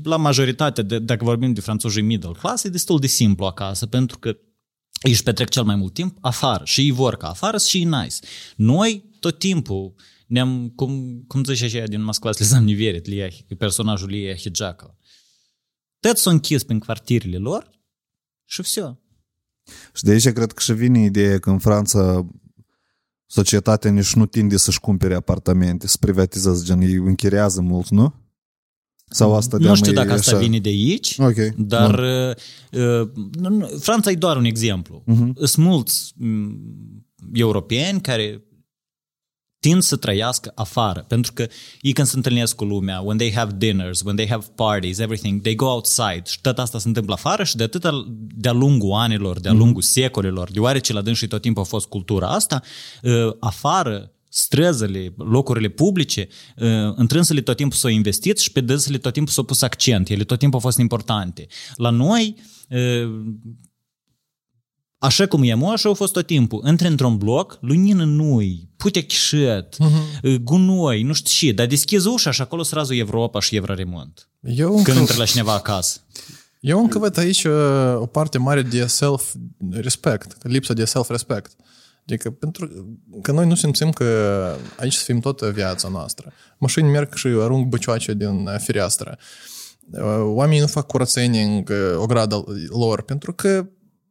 la 0.03 0.18
majoritate, 0.18 0.82
de, 0.82 0.99
dacă 0.99 1.24
vorbim 1.24 1.53
de 1.53 1.61
franțuzii 1.61 2.02
middle 2.02 2.32
class, 2.40 2.64
e 2.64 2.70
destul 2.70 2.99
de 2.99 3.07
simplu 3.07 3.45
acasă, 3.45 3.86
pentru 3.86 4.18
că 4.18 4.28
ei 5.02 5.11
își 5.11 5.24
petrec 5.24 5.49
cel 5.49 5.64
mai 5.64 5.76
mult 5.76 5.94
timp 5.94 6.18
afară 6.22 6.61
și 6.66 6.82
ei 6.82 6.91
vor 6.91 7.16
ca 7.16 7.28
afară 7.28 7.57
și 7.57 7.84
nice. 7.84 8.16
Noi 8.56 9.03
tot 9.20 9.40
timpul 9.40 9.94
ne-am, 10.29 10.69
cum, 10.69 11.25
cum 11.27 11.45
zice 11.45 11.65
așa 11.65 11.85
din 11.87 12.03
Moscova, 12.03 12.33
să 12.33 12.47
le 12.51 12.57
am 12.57 12.65
niverit, 12.65 13.07
Lia, 13.07 13.29
personajul 13.59 14.09
Lia 14.09 14.35
Hidjakova. 14.35 14.97
Tot 16.01 16.16
s-au 16.16 16.33
închis 16.33 16.62
prin 16.62 16.79
quartierele 16.79 17.37
lor 17.37 17.71
și 18.45 18.62
все. 18.62 18.99
Și 19.95 20.03
de 20.03 20.11
aici 20.11 20.29
cred 20.29 20.53
că 20.53 20.61
și 20.61 20.73
vine 20.73 21.05
ideea 21.05 21.39
că 21.39 21.51
în 21.51 21.59
Franța 21.59 22.27
societatea 23.27 23.91
nici 23.91 24.15
nu 24.15 24.27
tinde 24.27 24.57
să-și 24.57 24.81
cumpere 24.81 25.15
apartamente, 25.15 25.87
să 25.87 25.97
privatizează, 26.01 26.65
gen, 26.65 26.81
ei 26.81 26.95
închiriază 26.95 27.61
mult, 27.61 27.89
nu? 27.89 28.15
Sau 29.07 29.35
asta 29.35 29.57
Nu 29.57 29.75
știu 29.75 29.93
dacă 29.93 30.12
asta 30.12 30.31
așa? 30.31 30.41
vine 30.41 30.59
de 30.59 30.69
aici, 30.69 31.19
okay. 31.19 31.55
dar 31.57 31.99
uh, 31.99 32.35
uh, 33.41 33.79
Franța 33.79 34.11
e 34.11 34.15
doar 34.15 34.37
un 34.37 34.45
exemplu. 34.45 35.05
Uh-huh. 35.07 35.33
Sunt 35.45 35.66
mulți 35.66 36.12
um, 36.21 36.59
europeni 37.33 38.01
care 38.01 38.45
tind 39.60 39.81
să 39.81 39.95
trăiască 39.95 40.52
afară, 40.56 41.06
pentru 41.07 41.34
că 41.34 41.48
ei 41.81 41.91
când 41.91 42.07
se 42.07 42.15
întâlnesc 42.15 42.56
cu 42.56 42.64
lumea, 42.64 42.99
when 42.99 43.18
they 43.18 43.34
have 43.34 43.56
dinners, 43.57 44.02
when 44.02 44.15
they 44.15 44.27
have 44.27 44.45
parties, 44.56 44.99
everything, 44.99 45.41
they 45.41 45.56
go 45.56 45.65
outside 45.65 46.22
și 46.26 46.41
tot 46.41 46.60
asta 46.60 46.80
se 46.80 46.88
întâmplă 46.88 47.14
afară 47.14 47.44
și 47.44 47.56
de 47.56 47.64
atât 47.64 47.86
de-a 48.36 48.52
lungul 48.52 48.94
anilor, 48.94 49.40
de-a 49.40 49.53
lungul 49.53 49.81
mm-hmm. 49.81 49.91
secolelor, 49.91 50.52
deoarece 50.52 50.94
la 50.94 51.02
dânsii 51.02 51.27
tot 51.27 51.41
timpul 51.41 51.61
a 51.61 51.65
fost 51.65 51.88
cultura 51.88 52.27
asta, 52.27 52.61
uh, 53.02 53.34
afară 53.40 54.11
străzile, 54.30 55.14
locurile 55.18 55.68
publice, 55.68 56.27
uh, 56.57 56.68
întrânsele 56.95 57.41
tot 57.41 57.56
timpul 57.56 57.77
s-au 57.77 57.90
investit 57.90 58.40
și 58.40 58.52
pe 58.52 58.61
dânsele 58.61 58.98
tot 58.98 59.14
timpul 59.14 59.34
s-au 59.34 59.44
pus 59.44 59.61
accent, 59.61 60.10
ele 60.10 60.23
tot 60.23 60.40
timpul 60.40 60.60
au 60.60 60.65
fost 60.65 60.77
importante. 60.77 61.48
La 61.76 61.90
noi, 61.90 62.36
uh, 62.69 63.10
Așa 65.00 65.28
cum 65.28 65.44
e 65.44 65.58
așa 65.72 65.90
a 65.90 65.94
fost 65.94 66.14
tot 66.14 66.26
timpul. 66.26 66.60
Între 66.64 66.88
într-un 66.88 67.18
bloc, 67.18 67.58
lumină 67.62 68.04
nu-i, 68.04 68.70
putea 68.78 69.02
chișet, 69.02 69.76
uh-huh. 69.76 70.36
gunoi, 70.42 71.04
nu 71.04 71.14
știu 71.14 71.48
ce, 71.48 71.54
dar 71.54 71.66
deschizi 71.66 72.08
ușa 72.08 72.32
și 72.32 72.42
acolo 72.42 72.64
srazul 72.64 72.98
Europa 72.98 73.40
și 73.40 73.56
Evroremont. 73.56 74.30
Eu 74.42 74.78
încă... 74.78 74.92
Când 74.92 75.00
intră 75.00 75.18
la 75.18 75.26
cineva 75.26 75.54
acasă. 75.54 76.00
Eu 76.60 76.80
încă 76.80 77.00
văd 77.00 77.18
aici 77.18 77.46
o 77.96 78.06
parte 78.06 78.38
mare 78.38 78.62
de 78.62 78.86
self-respect, 78.86 80.48
lipsa 80.48 80.74
de 80.74 80.86
self-respect. 80.86 81.56
Adică 82.06 82.30
pentru 82.30 82.70
că 83.22 83.32
noi 83.32 83.48
nu 83.48 83.56
simțim 83.56 83.92
că 83.92 84.56
aici 84.80 84.94
să 84.94 85.04
fim 85.04 85.20
toată 85.20 85.50
viața 85.50 85.88
noastră. 85.88 86.34
Mașini 86.58 86.90
merg 86.90 87.14
și 87.14 87.28
arunc 87.28 87.68
băcioace 87.68 88.14
din 88.14 88.50
fereastră. 88.58 89.18
Oamenii 90.22 90.60
nu 90.60 90.68
fac 90.68 90.88
curățenie 90.88 91.42
în 91.42 91.66
ograda 91.98 92.44
lor 92.70 93.02
pentru 93.02 93.34
că 93.34 93.68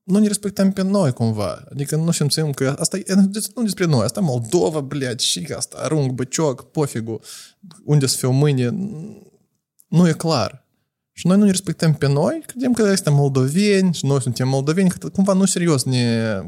nu 0.07 0.19
ne 0.19 0.27
respectăm 0.27 0.71
pe 0.71 0.83
noi 0.83 1.11
cumva. 1.11 1.63
Adică 1.71 1.95
nu 1.95 2.11
simțim 2.11 2.51
că 2.51 2.75
asta 2.79 2.97
e 2.97 3.13
nu 3.55 3.63
despre 3.63 3.85
noi, 3.85 4.03
asta 4.03 4.19
e 4.19 4.23
Moldova, 4.23 4.81
blядь, 4.81 5.19
și 5.19 5.47
asta, 5.55 5.77
arunc 5.79 6.11
băcioc, 6.11 6.71
pofigu, 6.71 7.19
unde 7.83 8.05
să 8.05 8.17
fiu 8.17 8.31
mâine, 8.31 8.69
nu 9.87 10.07
e 10.07 10.11
clar. 10.11 10.67
Și 11.11 11.27
noi 11.27 11.37
nu 11.37 11.43
ne 11.43 11.49
respectăm 11.49 11.93
pe 11.93 12.07
noi, 12.07 12.43
credem 12.45 12.73
că 12.73 12.85
suntem 12.85 13.13
moldoveni 13.13 13.93
și 13.93 14.05
noi 14.05 14.21
suntem 14.21 14.47
moldoveni, 14.47 14.89
că 14.89 15.09
cumva 15.09 15.33
nu 15.33 15.45
serios 15.45 15.83
ne, 15.83 16.41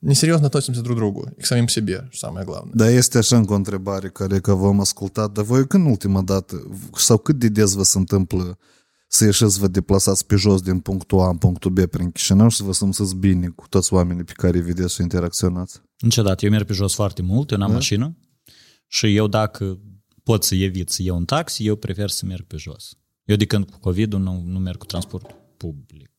не 0.00 0.14
серьезно 0.14 0.46
относимся 0.46 0.82
друг 0.82 0.96
к 0.96 1.00
другу 1.00 1.28
и 1.36 1.42
к 1.42 1.46
самим 1.46 1.68
себе, 1.68 2.08
самое 2.12 2.44
главное. 2.44 2.72
Da, 2.74 2.90
este 2.90 3.18
așa 3.18 3.36
încă 3.36 3.52
o 3.52 3.56
întrebare 3.56 4.08
care 4.08 4.40
că 4.40 4.54
v-am 4.54 4.80
ascultat, 4.80 5.32
dar 5.32 5.44
voi 5.44 5.66
când 5.66 5.86
ultima 5.86 6.22
dată, 6.22 6.70
sau 6.96 7.18
cât 7.18 7.38
de 7.38 7.48
des 7.48 7.72
vă 7.72 7.82
se 7.82 7.98
întâmplă 7.98 8.58
să 9.15 9.25
ieșiți 9.25 9.53
să 9.53 9.59
vă 9.59 9.67
deplasați 9.67 10.25
pe 10.25 10.35
jos 10.35 10.61
din 10.61 10.79
punctul 10.79 11.19
A 11.19 11.29
în 11.29 11.37
punctul 11.37 11.71
B 11.71 11.85
prin 11.85 12.11
Chișinău 12.11 12.47
și 12.47 12.57
să 12.57 12.63
vă 12.63 12.73
simțiți 12.73 13.15
bine 13.15 13.47
cu 13.47 13.67
toți 13.67 13.93
oamenii 13.93 14.23
pe 14.23 14.31
care 14.31 14.57
îi 14.57 14.63
vedeți 14.63 14.93
și 14.93 15.01
interacționați? 15.01 15.81
Niciodată. 15.99 16.45
Eu 16.45 16.51
merg 16.51 16.65
pe 16.65 16.73
jos 16.73 16.93
foarte 16.93 17.21
mult, 17.21 17.51
eu 17.51 17.57
n-am 17.57 17.69
da? 17.69 17.73
mașină 17.73 18.17
și 18.87 19.15
eu 19.15 19.27
dacă 19.27 19.79
pot 20.23 20.43
să 20.43 20.55
evit 20.55 20.89
să 20.89 21.01
iau 21.01 21.17
un 21.17 21.25
taxi, 21.25 21.65
eu 21.65 21.75
prefer 21.75 22.09
să 22.09 22.25
merg 22.25 22.43
pe 22.43 22.57
jos. 22.57 22.97
Eu 23.23 23.35
de 23.35 23.45
când 23.45 23.69
cu 23.69 23.79
covid 23.79 24.13
nu, 24.13 24.43
nu 24.45 24.59
merg 24.59 24.77
cu 24.77 24.85
transport 24.85 25.35
public. 25.57 26.11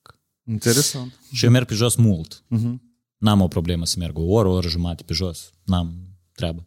Interesant. 0.44 1.20
Și 1.32 1.44
eu 1.44 1.50
merg 1.50 1.66
pe 1.66 1.74
jos 1.74 1.94
mult. 1.94 2.44
Uh-huh. 2.56 2.74
N-am 3.16 3.40
o 3.40 3.48
problemă 3.48 3.86
să 3.86 3.96
merg 3.98 4.18
o 4.18 4.22
oră, 4.22 4.48
o 4.48 4.52
oră 4.52 4.68
jumate 4.68 5.02
pe 5.02 5.12
jos. 5.12 5.50
N-am 5.64 5.94
treabă. 6.32 6.66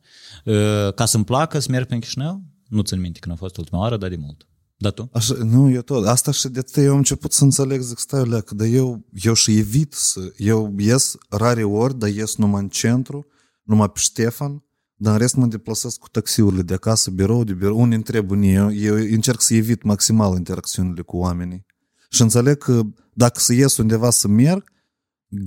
Ca 0.95 1.05
să-mi 1.05 1.23
placă 1.23 1.59
să 1.59 1.71
merg 1.71 1.87
pe 1.87 1.99
Chișinău, 1.99 2.43
nu 2.67 2.81
țin 2.81 2.99
minte 2.99 3.19
când 3.19 3.35
a 3.35 3.37
fost 3.37 3.57
ultima 3.57 3.79
oară, 3.79 3.97
dar 3.97 4.09
de 4.09 4.15
mult. 4.15 4.47
Da 4.81 4.89
tu? 4.89 5.09
Așa, 5.13 5.33
nu, 5.33 5.69
eu 5.69 5.81
tot. 5.81 6.07
Asta 6.07 6.31
și 6.31 6.49
de 6.49 6.63
eu 6.75 6.91
am 6.91 6.97
început 6.97 7.31
să 7.31 7.43
înțeleg, 7.43 7.81
zic, 7.81 7.97
stai 7.97 8.27
leacă, 8.27 8.55
dar 8.55 8.67
eu, 8.67 9.05
eu 9.13 9.33
și 9.33 9.57
evit 9.57 9.93
să... 9.93 10.33
Eu 10.37 10.75
ies 10.77 11.15
rare 11.29 11.63
ori, 11.63 11.97
dar 11.97 12.09
ies 12.09 12.35
numai 12.35 12.61
în 12.61 12.69
centru, 12.69 13.25
numai 13.63 13.89
pe 13.89 13.99
Ștefan, 13.99 14.63
dar 14.95 15.13
în 15.13 15.19
rest 15.19 15.35
mă 15.35 15.45
deplasez 15.45 15.95
cu 15.95 16.09
taxiurile 16.09 16.61
de 16.61 16.73
acasă, 16.73 17.11
birou 17.11 17.43
de 17.43 17.53
birou, 17.53 17.79
unii 17.79 17.95
întreb 17.95 18.31
unii, 18.31 18.53
eu, 18.53 18.73
eu 18.73 18.95
încerc 18.95 19.41
să 19.41 19.53
evit 19.53 19.83
maximal 19.83 20.37
interacțiunile 20.37 21.01
cu 21.01 21.17
oamenii. 21.17 21.65
Și 22.09 22.21
înțeleg 22.21 22.57
că 22.57 22.81
dacă 23.13 23.39
să 23.39 23.53
ies 23.53 23.77
undeva 23.77 24.09
să 24.09 24.27
merg, 24.27 24.71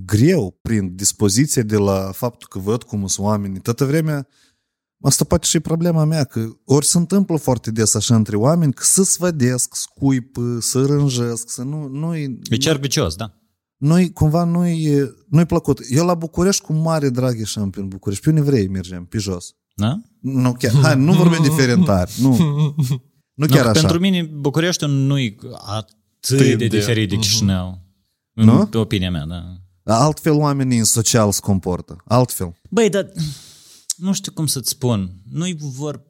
greu 0.05 0.59
prin 0.63 0.95
dispoziție 0.95 1.63
de 1.63 1.77
la 1.77 2.11
faptul 2.13 2.49
că 2.51 2.59
văd 2.59 2.83
cum 2.83 3.07
sunt 3.07 3.27
oamenii. 3.27 3.61
Toată 3.61 3.85
vremea 3.85 4.29
Asta 5.03 5.25
poate 5.25 5.47
și 5.47 5.61
problema 5.61 6.05
mea, 6.05 6.25
că 6.25 6.49
ori 6.65 6.87
se 6.87 6.99
întâmplă 6.99 7.37
foarte 7.37 7.71
des 7.71 7.95
așa 7.95 8.15
între 8.15 8.37
oameni, 8.37 8.73
că 8.73 8.83
să 8.85 9.03
svădesc, 9.03 9.75
scuip, 9.75 10.37
să 10.61 10.85
rânjesc, 10.87 11.51
să 11.51 11.63
nu... 11.63 11.89
nu-i, 11.89 12.39
e 12.51 12.57
cer 12.57 12.77
vicios, 12.77 13.15
da. 13.15 13.37
Noi, 13.77 14.13
cumva, 14.13 14.45
nu-i, 14.45 15.13
nu-i 15.29 15.47
plăcut. 15.47 15.81
Eu 15.89 16.07
la 16.07 16.15
București 16.15 16.63
cu 16.63 16.73
mare 16.73 17.09
drag 17.09 17.39
ieșeam 17.39 17.71
pe 17.71 17.81
București. 17.81 18.25
Pe 18.25 18.31
Univrei 18.31 18.69
mergem, 18.69 19.05
pe 19.05 19.19
jos. 19.19 19.55
Da? 19.75 20.01
Nu 20.21 20.53
chiar. 20.53 20.73
Hai, 20.83 20.97
nu 20.97 21.13
vorbim 21.13 21.43
diferentar. 21.43 22.09
Nu. 22.19 22.37
Nu 23.35 23.47
chiar 23.47 23.65
no, 23.65 23.71
așa. 23.71 23.81
Pentru 23.81 23.99
mine 23.99 24.23
București 24.23 24.85
nu-i 24.85 25.39
atât 25.67 26.39
de, 26.39 26.55
de 26.55 26.67
diferit 26.67 27.09
de 27.09 27.17
Chișinău. 27.17 27.79
Nu? 28.33 28.69
În 28.71 28.81
opinia 28.81 29.11
mea, 29.11 29.27
da. 29.83 30.05
Altfel 30.05 30.33
oamenii 30.33 30.79
în 30.79 30.85
social 30.85 31.33
se 31.33 31.41
comportă. 31.43 31.97
Altfel. 32.05 32.61
Băi, 32.71 32.89
dar 32.89 33.13
nu 34.03 34.13
știu 34.13 34.33
cum 34.33 34.47
să-ți 34.47 34.71
spun, 34.71 35.11
nu-i 35.31 35.57
vor... 35.59 36.03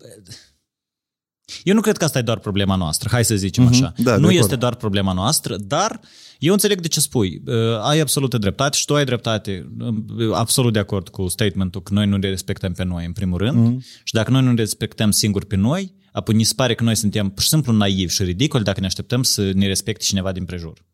Eu 1.64 1.74
nu 1.74 1.80
cred 1.80 1.96
că 1.96 2.04
asta 2.04 2.18
e 2.18 2.22
doar 2.22 2.38
problema 2.38 2.74
noastră, 2.74 3.08
hai 3.12 3.24
să 3.24 3.36
zicem 3.36 3.66
mm-hmm. 3.66 3.70
așa. 3.70 3.92
Da, 3.96 4.16
nu 4.16 4.30
este 4.30 4.44
acord. 4.44 4.60
doar 4.60 4.74
problema 4.74 5.12
noastră, 5.12 5.56
dar 5.56 6.00
eu 6.38 6.52
înțeleg 6.52 6.80
de 6.80 6.88
ce 6.88 7.00
spui. 7.00 7.42
Uh, 7.46 7.54
ai 7.80 7.98
absolută 7.98 8.38
dreptate 8.38 8.76
și 8.76 8.84
tu 8.84 8.94
ai 8.94 9.04
dreptate. 9.04 9.72
Uh, 9.78 10.32
absolut 10.32 10.72
de 10.72 10.78
acord 10.78 11.08
cu 11.08 11.28
statementul 11.28 11.82
că 11.82 11.92
noi 11.92 12.06
nu 12.06 12.16
ne 12.16 12.28
respectăm 12.28 12.72
pe 12.72 12.84
noi, 12.84 13.04
în 13.04 13.12
primul 13.12 13.38
rând. 13.38 13.80
Mm-hmm. 13.80 14.02
Și 14.04 14.12
dacă 14.12 14.30
noi 14.30 14.42
nu 14.42 14.48
ne 14.48 14.54
respectăm 14.54 15.10
singuri 15.10 15.46
pe 15.46 15.56
noi, 15.56 15.94
apoi 16.12 16.34
ni 16.34 16.44
se 16.44 16.52
pare 16.56 16.74
că 16.74 16.84
noi 16.84 16.94
suntem 16.94 17.28
pur 17.28 17.42
și 17.42 17.48
simplu 17.48 17.72
naivi 17.72 18.14
și 18.14 18.22
ridicoli 18.22 18.64
dacă 18.64 18.80
ne 18.80 18.86
așteptăm 18.86 19.22
să 19.22 19.50
ne 19.54 19.66
respecte 19.66 20.04
cineva 20.04 20.32
din 20.32 20.44
prejur. 20.44 20.84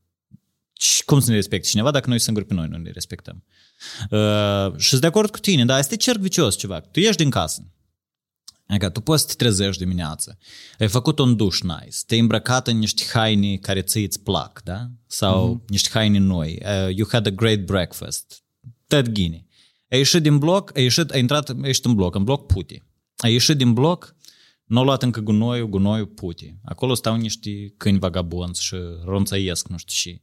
Și 0.73 1.05
cum 1.05 1.21
să 1.21 1.31
ne 1.31 1.37
respecte 1.37 1.69
cineva 1.69 1.91
dacă 1.91 2.09
noi 2.09 2.19
singuri 2.19 2.47
pe 2.47 2.55
noi 2.55 2.67
nu 2.71 2.77
ne 2.77 2.91
respectăm? 2.91 3.45
Uh, 4.11 4.77
și 4.77 4.89
sunt 4.89 5.01
de 5.01 5.07
acord 5.07 5.31
cu 5.31 5.39
tine, 5.39 5.65
dar 5.65 5.79
este 5.79 5.97
cerc 5.97 6.19
vicios 6.19 6.57
ceva. 6.57 6.81
Tu 6.81 7.01
ieși 7.01 7.17
din 7.17 7.31
casă. 7.31 7.63
Adică 8.69 8.89
tu 8.89 9.01
poți 9.01 9.23
să 9.23 9.29
te 9.29 9.35
trezești 9.35 9.83
dimineața, 9.83 10.37
ai 10.79 10.89
făcut 10.89 11.19
un 11.19 11.37
duș 11.37 11.61
nice, 11.61 11.97
te-ai 12.07 12.21
îmbrăcat 12.21 12.69
în 12.69 12.79
niște 12.79 13.05
haine 13.13 13.57
care 13.57 13.83
ți 13.83 13.99
îți 13.99 14.21
plac, 14.21 14.61
da? 14.65 14.87
Sau 15.07 15.57
mm-hmm. 15.57 15.69
niște 15.69 15.89
haine 15.93 16.19
noi. 16.19 16.63
Uh, 16.63 16.97
you 16.97 17.09
had 17.11 17.27
a 17.27 17.31
great 17.31 17.65
breakfast. 17.65 18.43
Ted 18.87 19.09
Gini. 19.09 19.47
Ai 19.91 19.99
ieșit 19.99 20.23
din 20.23 20.39
bloc, 20.39 20.77
ai 20.77 20.83
ieșit, 20.83 21.11
ai 21.11 21.21
intrat, 21.21 21.49
ai 21.49 21.57
ieșit 21.63 21.85
în 21.85 21.95
bloc, 21.95 22.15
în 22.15 22.25
bloc 22.25 22.47
puti. 22.47 22.83
Ai 23.17 23.33
ieșit 23.33 23.57
din 23.57 23.73
bloc, 23.73 24.17
nu 24.65 24.79
au 24.79 24.85
luat 24.85 25.03
încă 25.03 25.21
gunoiul, 25.21 25.69
gunoiul 25.69 26.07
puti. 26.07 26.55
Acolo 26.65 26.95
stau 26.95 27.17
niște 27.17 27.51
câini 27.77 27.99
vagabonți 27.99 28.65
și 28.65 28.77
ronțăiesc, 29.05 29.69
nu 29.69 29.77
știu 29.77 29.95
și. 29.95 30.23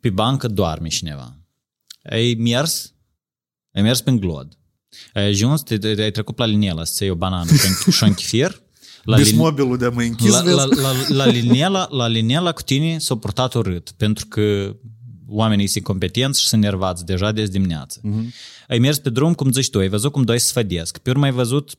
Pe 0.00 0.10
bancă 0.10 0.48
doarme 0.48 0.88
cineva 0.88 1.40
ai 2.02 2.34
mers, 2.38 2.94
ai 3.74 3.82
mers 3.82 4.00
pe 4.00 4.10
glod, 4.10 4.58
ai 5.14 5.24
ajuns, 5.24 5.62
te, 5.62 5.78
te, 5.78 6.02
ai 6.02 6.10
trecut 6.10 6.38
la 6.38 6.44
liniela 6.44 6.84
să 6.84 7.04
iei 7.04 7.12
o 7.12 7.16
banană 7.16 7.50
și 7.90 8.04
un 8.04 8.14
chifir, 8.14 8.62
la 9.02 9.16
Bismobilul 9.16 9.76
de 9.76 9.88
mă 9.88 10.02
închis, 10.02 10.30
la, 10.30 10.42
la, 10.42 10.64
la, 10.64 10.92
la, 11.08 11.26
linela, 11.26 11.88
la 11.90 12.06
linela 12.06 12.52
cu 12.52 12.62
tine 12.62 12.98
s-a 12.98 13.16
purtat 13.16 13.54
urât, 13.54 13.90
pentru 13.96 14.26
că 14.26 14.76
oamenii 15.26 15.66
sunt 15.66 15.84
competenți 15.84 16.40
și 16.40 16.46
sunt 16.46 16.62
nervați 16.62 17.04
deja 17.04 17.32
de 17.32 17.44
dimineață. 17.44 18.00
Uh-huh. 18.00 18.24
Ai 18.68 18.78
mers 18.78 18.98
pe 18.98 19.10
drum, 19.10 19.34
cum 19.34 19.52
zici 19.52 19.70
tu, 19.70 19.78
ai 19.78 19.88
văzut 19.88 20.12
cum 20.12 20.22
doi 20.22 20.38
sfădesc. 20.38 20.98
Pe 20.98 21.10
urmă 21.10 21.24
ai 21.24 21.32
văzut 21.32 21.78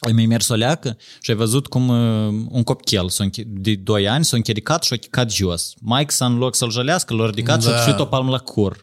ai 0.00 0.12
mai 0.12 0.26
mers 0.26 0.48
o 0.48 0.54
leacă 0.54 0.96
și 1.20 1.30
ai 1.30 1.36
văzut 1.36 1.66
cum 1.66 1.88
uh, 1.88 2.44
un 2.48 2.62
copchel 2.62 3.08
s-a 3.08 3.24
înche- 3.24 3.44
de 3.46 3.74
2 3.74 4.08
ani 4.08 4.24
s-a 4.24 4.36
închericat 4.36 4.82
și 4.82 4.92
a 4.92 4.96
chicat 4.96 5.30
jos. 5.30 5.72
Mike 5.80 6.10
s-a 6.12 6.26
în 6.26 6.36
loc 6.36 6.54
să-l 6.54 6.70
jălească, 6.70 7.14
l-a 7.14 7.26
ridicat 7.26 7.56
da. 7.58 7.62
și 7.64 7.68
a 7.68 7.76
Da. 7.76 7.82
șuit 7.82 7.98
o 7.98 8.04
palmă 8.04 8.30
la 8.30 8.38
cur. 8.38 8.82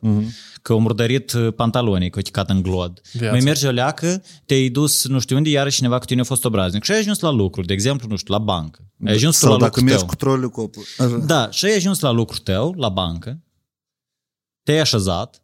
Că 0.62 0.74
a 0.74 0.76
murdărit 0.78 1.32
uh, 1.34 1.54
pantalonii, 1.54 2.10
că 2.10 2.20
a 2.20 2.22
chicat 2.22 2.50
în 2.50 2.62
glod. 2.62 3.02
Viața. 3.14 3.32
Mai 3.32 3.40
merge 3.40 3.68
o 3.68 3.72
leacă, 3.72 4.24
te-ai 4.46 4.70
dus 4.70 5.08
nu 5.08 5.20
știu 5.20 5.36
unde, 5.38 5.50
iarăși 5.50 5.76
cineva 5.78 5.98
cu 6.00 6.06
tine 6.06 6.22
a 6.22 6.24
fost 6.24 6.46
obraznic 6.46 6.84
și 6.84 6.92
ai 6.92 6.98
ajuns 7.00 7.20
la 7.20 7.30
lucru, 7.30 7.62
de 7.62 7.74
exemplu, 7.74 8.08
nu 8.10 8.16
știu, 8.16 8.34
la 8.34 8.40
bancă. 8.40 8.80
Ai 9.06 9.14
ajuns 9.14 9.40
tu 9.40 9.46
Sau 9.46 9.52
la 9.52 9.58
dacă 9.58 9.70
lucru 9.80 9.84
mergi 9.84 10.00
tău. 10.00 10.08
cu 10.08 10.16
troliul 10.16 10.50
copul. 10.50 10.84
Așa. 10.98 11.18
Da, 11.18 11.50
și 11.52 11.66
ai 11.66 11.76
ajuns 11.76 12.00
la 12.00 12.12
lucrul 12.12 12.40
tău, 12.40 12.74
la 12.78 12.90
bancă, 12.90 13.40
te-ai 14.64 14.80
așezat, 14.80 15.44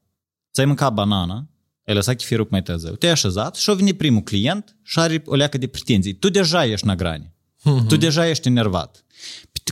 ți-ai 0.54 0.66
mâncat 0.66 0.94
banana, 0.94 1.48
ai 1.87 1.95
lăsat 1.95 2.17
chifirul 2.17 2.45
cu 2.45 2.51
mai 2.51 2.63
târziu, 2.63 2.95
te-ai 2.95 3.13
așezat 3.13 3.57
și 3.57 3.71
a 3.71 3.75
venit 3.75 3.97
primul 3.97 4.23
client 4.23 4.77
și 4.83 4.99
are 4.99 5.23
o 5.27 5.35
leacă 5.35 5.59
de 5.59 5.67
pretenții. 5.67 6.13
Tu 6.13 6.29
deja 6.29 6.65
ești 6.65 6.87
na 6.87 6.95
grani. 6.95 7.35
Tu 7.89 7.97
deja 7.97 8.29
ești 8.29 8.49
enervat. 8.49 9.05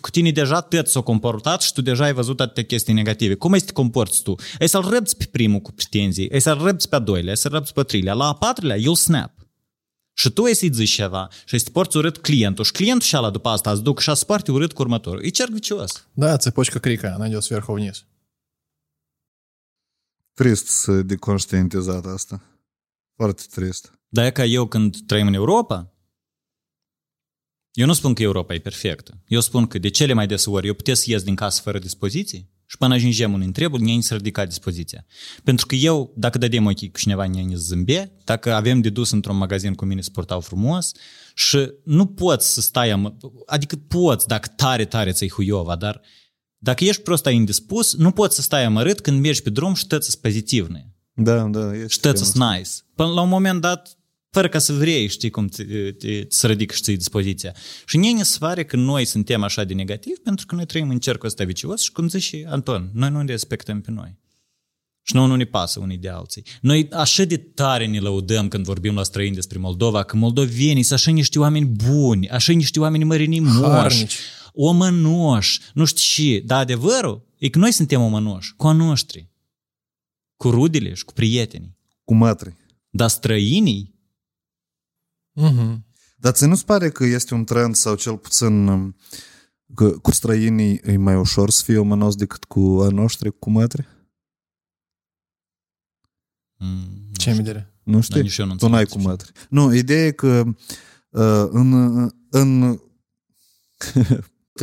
Cu 0.01 0.10
tine 0.10 0.30
deja 0.30 0.60
tot 0.60 0.88
s-a 0.88 1.01
comportat 1.01 1.62
și 1.62 1.72
tu 1.72 1.82
deja 1.82 2.05
ai 2.05 2.12
văzut 2.12 2.40
atâtea 2.40 2.64
chestii 2.64 2.94
negative. 2.94 3.34
Cum 3.34 3.52
ai 3.52 3.60
să 3.60 3.66
te 3.66 3.72
comporți 3.72 4.22
tu? 4.22 4.34
Ai 4.60 4.68
să-l 4.68 4.88
răbți 4.90 5.16
pe 5.16 5.24
primul 5.30 5.60
cu 5.60 5.72
pretenții, 5.72 6.32
ai 6.32 6.40
să-l 6.40 6.62
răbți 6.62 6.88
pe 6.88 6.94
a 6.94 6.98
doilea, 6.98 7.30
ai 7.30 7.36
să-l 7.36 7.52
răbți 7.52 7.72
pe 7.72 7.80
a 7.80 7.82
treilea. 7.82 8.14
La 8.14 8.24
a 8.24 8.34
patrulea, 8.34 8.76
you'll 8.76 8.94
snap. 8.94 9.32
Și 10.14 10.30
tu 10.30 10.42
ai 10.42 10.55
să-i 10.55 10.70
zici 10.72 10.90
ceva 10.90 11.28
și 11.44 11.55
ai 11.55 11.59
să 11.59 11.64
te 11.64 11.70
porți 11.70 11.97
urât 11.97 12.18
clientul 12.18 12.64
și 12.64 12.72
clientul 12.72 13.06
și 13.06 13.16
ala 13.16 13.30
după 13.30 13.48
asta 13.48 13.70
îți 13.70 13.82
duc 13.82 14.01
și 14.01 14.10
a 14.10 14.14
sparte 14.14 14.51
urât 14.51 14.72
cu 14.72 14.82
următorul. 14.82 15.24
E 15.24 15.28
cerc 15.28 15.51
vicios. 15.51 16.06
Да, 16.14 16.36
цепочка 16.36 16.78
крика, 16.80 17.14
она 17.18 17.26
идет 17.26 17.42
сверху 17.42 17.72
вниз. 17.72 18.05
Trist 20.35 20.67
să 20.67 21.01
de 21.01 21.15
conștientizat 21.15 22.05
asta. 22.05 22.41
Foarte 23.15 23.43
trist. 23.49 23.99
Dar 24.07 24.25
e 24.25 24.31
ca 24.31 24.45
eu 24.45 24.67
când 24.67 24.95
trăim 25.05 25.27
în 25.27 25.33
Europa, 25.33 25.93
eu 27.71 27.85
nu 27.85 27.93
spun 27.93 28.13
că 28.13 28.21
Europa 28.21 28.53
e 28.53 28.59
perfectă. 28.59 29.21
Eu 29.27 29.39
spun 29.39 29.67
că 29.67 29.77
de 29.77 29.89
cele 29.89 30.13
mai 30.13 30.27
des 30.27 30.45
ori 30.45 30.67
eu 30.67 30.73
puteți 30.73 31.01
să 31.01 31.11
ies 31.11 31.23
din 31.23 31.35
casă 31.35 31.61
fără 31.61 31.79
dispoziții 31.79 32.49
și 32.65 32.77
până 32.77 32.93
ajungem 32.93 33.33
un 33.33 33.41
întrebul, 33.41 33.79
ne 33.79 34.01
să 34.01 34.15
ridica 34.15 34.45
dispoziția. 34.45 35.05
Pentru 35.43 35.65
că 35.65 35.75
eu, 35.75 36.13
dacă 36.15 36.37
dădem 36.37 36.65
ochii 36.65 36.91
cu 36.91 36.97
cineva, 36.97 37.25
ne 37.25 37.55
zâmbe, 37.55 38.11
dacă 38.23 38.53
avem 38.53 38.81
de 38.81 38.89
dus 38.89 39.11
într-un 39.11 39.37
magazin 39.37 39.73
cu 39.73 39.85
mine 39.85 40.01
să 40.01 40.09
purtau 40.13 40.39
frumos 40.39 40.91
și 41.35 41.71
nu 41.83 42.05
poți 42.05 42.53
să 42.53 42.61
stai, 42.61 42.89
am, 42.89 43.17
adică 43.45 43.75
poți, 43.75 44.27
dacă 44.27 44.47
tare, 44.55 44.85
tare 44.85 45.11
ți-ai 45.11 45.29
huiova, 45.29 45.75
dar 45.75 46.01
dacă 46.65 46.83
ești 46.83 47.01
prost 47.01 47.25
ai 47.25 47.35
indispus, 47.35 47.95
nu 47.95 48.11
poți 48.11 48.35
să 48.35 48.41
stai 48.41 48.63
amărât 48.63 48.99
când 48.99 49.21
mergi 49.21 49.41
pe 49.41 49.49
drum 49.49 49.73
și 49.73 49.87
tăți 49.87 50.19
pozitivne. 50.21 50.93
Da, 51.13 51.43
da. 51.43 51.75
E 51.75 51.87
Și 51.87 51.99
tăți 51.99 52.37
nice. 52.37 52.69
Până 52.95 53.09
la 53.09 53.21
un 53.21 53.29
moment 53.29 53.61
dat, 53.61 53.97
fără 54.29 54.49
ca 54.49 54.59
să 54.59 54.73
vrei, 54.73 55.07
știi 55.07 55.29
cum 55.29 55.47
te, 55.47 55.63
te, 55.91 56.25
să 56.29 56.47
ridică 56.47 56.73
și 56.75 56.81
ții 56.81 56.97
dispoziția. 56.97 57.55
Și 57.85 57.97
mie 57.97 58.11
ne 58.11 58.23
se 58.23 58.37
pare 58.39 58.63
că 58.63 58.75
noi 58.75 59.05
suntem 59.05 59.43
așa 59.43 59.63
de 59.63 59.73
negativ 59.73 60.17
pentru 60.23 60.45
că 60.45 60.55
noi 60.55 60.65
trăim 60.65 60.89
în 60.89 60.99
cercul 60.99 61.27
ăsta 61.27 61.43
vicios 61.43 61.81
și 61.81 61.91
cum 61.91 62.07
zice 62.07 62.25
și 62.25 62.45
Anton, 62.49 62.89
noi 62.93 63.09
nu 63.09 63.21
ne 63.21 63.31
respectăm 63.31 63.81
pe 63.81 63.91
noi. 63.91 64.17
Și 65.01 65.15
nouă 65.15 65.27
nu 65.27 65.35
ne 65.35 65.45
pasă 65.45 65.79
unii 65.79 65.97
de 65.97 66.09
alții. 66.09 66.43
Noi 66.61 66.87
așa 66.91 67.23
de 67.23 67.37
tare 67.37 67.85
ne 67.87 67.99
lăudăm 67.99 68.47
când 68.47 68.65
vorbim 68.65 68.95
la 68.95 69.03
străini 69.03 69.35
despre 69.35 69.57
Moldova, 69.57 70.03
că 70.03 70.15
moldovenii 70.15 70.83
sunt 70.83 70.99
așa 70.99 71.11
niște 71.11 71.39
oameni 71.39 71.65
buni, 71.65 72.29
așa 72.29 72.53
niște 72.53 72.79
oameni 72.79 73.03
mărinimoși, 73.03 73.61
Harnici 73.61 74.19
omănoși, 74.56 75.61
nu 75.73 75.86
știu 75.86 76.02
și, 76.02 76.41
dar 76.45 76.60
adevărul 76.60 77.27
e 77.38 77.49
că 77.49 77.60
noi 77.60 77.72
suntem 77.72 78.02
omănoși, 78.02 78.56
cu 78.56 78.68
a 78.68 78.72
noștri, 78.72 79.30
cu 80.36 80.49
rudele 80.49 80.94
și 80.94 81.06
cu 81.06 81.14
prietenii. 81.14 81.77
Cu 82.03 82.14
mătri. 82.14 82.56
Dar 82.90 83.10
străinii? 83.10 83.94
Uh-huh. 85.41 85.77
Dar 86.18 86.34
ți 86.34 86.45
nu-ți 86.45 86.65
pare 86.65 86.90
că 86.90 87.03
este 87.06 87.34
un 87.34 87.44
trend 87.44 87.76
sau 87.76 87.95
cel 87.95 88.18
puțin 88.18 88.68
um, 88.68 88.95
că 89.76 89.90
cu 89.90 90.11
străinii 90.11 90.82
e 90.84 90.98
mai 90.98 91.15
ușor 91.15 91.49
să 91.49 91.64
fie 91.64 91.77
omănos 91.77 92.15
decât 92.15 92.44
cu 92.44 92.60
a 92.60 92.90
noștri, 92.90 93.40
cu 93.40 93.49
mătri? 93.49 93.88
Mm, 96.57 97.11
Ce 97.18 97.32
mi 97.32 97.40
idee? 97.40 97.73
Nu 97.84 98.02
știi? 98.02 98.15
Da, 98.15 98.22
nici 98.22 98.41
nu 98.41 98.56
tu 98.56 98.68
n-ai 98.68 98.86
cu 98.86 98.99
mătri. 98.99 99.32
Nu, 99.49 99.73
ideea 99.73 100.06
e 100.06 100.11
că 100.11 100.44
uh, 101.10 101.48
în, 101.52 101.72
în 102.30 102.80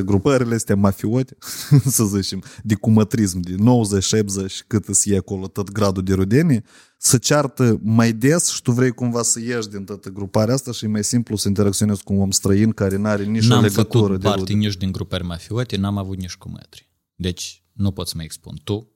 grupările 0.01 0.55
astea 0.55 0.77
mafiote, 0.77 1.37
să 1.97 2.05
zicem, 2.05 2.43
de 2.63 2.75
cumătrism, 2.75 3.41
de 3.41 3.55
90-70, 3.55 4.67
cât 4.67 4.89
îți 4.89 5.11
e 5.11 5.17
acolo 5.17 5.47
tot 5.47 5.71
gradul 5.71 6.03
de 6.03 6.15
rudenie, 6.15 6.65
să 6.99 7.19
ceartă 7.19 7.79
mai 7.83 8.13
des 8.13 8.49
și 8.49 8.63
tu 8.63 8.73
vrei 8.73 8.91
cumva 8.91 9.23
să 9.23 9.41
ieși 9.41 9.69
din 9.69 9.85
toată 9.85 10.09
gruparea 10.09 10.55
asta 10.55 10.73
și 10.73 10.85
e 10.85 10.89
mai 10.89 11.05
simplu 11.05 11.37
să 11.37 11.49
interacționezi 11.49 12.03
cu 12.03 12.13
un 12.13 12.21
om 12.21 12.31
străin 12.31 12.71
care 12.71 12.97
nu 12.97 13.07
are 13.09 13.25
nici 13.25 13.45
o 13.45 13.49
n-am 13.49 13.63
legătură 13.63 14.03
făcut 14.05 14.21
de 14.21 14.27
parte 14.27 14.41
rude. 14.41 14.53
nici 14.53 14.77
din 14.77 14.93
grupări 14.93 15.25
mafiote, 15.25 15.77
n-am 15.77 15.99
avut 15.99 16.17
nici 16.19 16.35
cu 16.35 16.49
metri. 16.49 16.91
Deci 17.15 17.63
nu 17.73 17.91
pot 17.91 18.09
să 18.09 18.15
mă 18.17 18.23
expun. 18.23 18.61
Tu, 18.65 18.89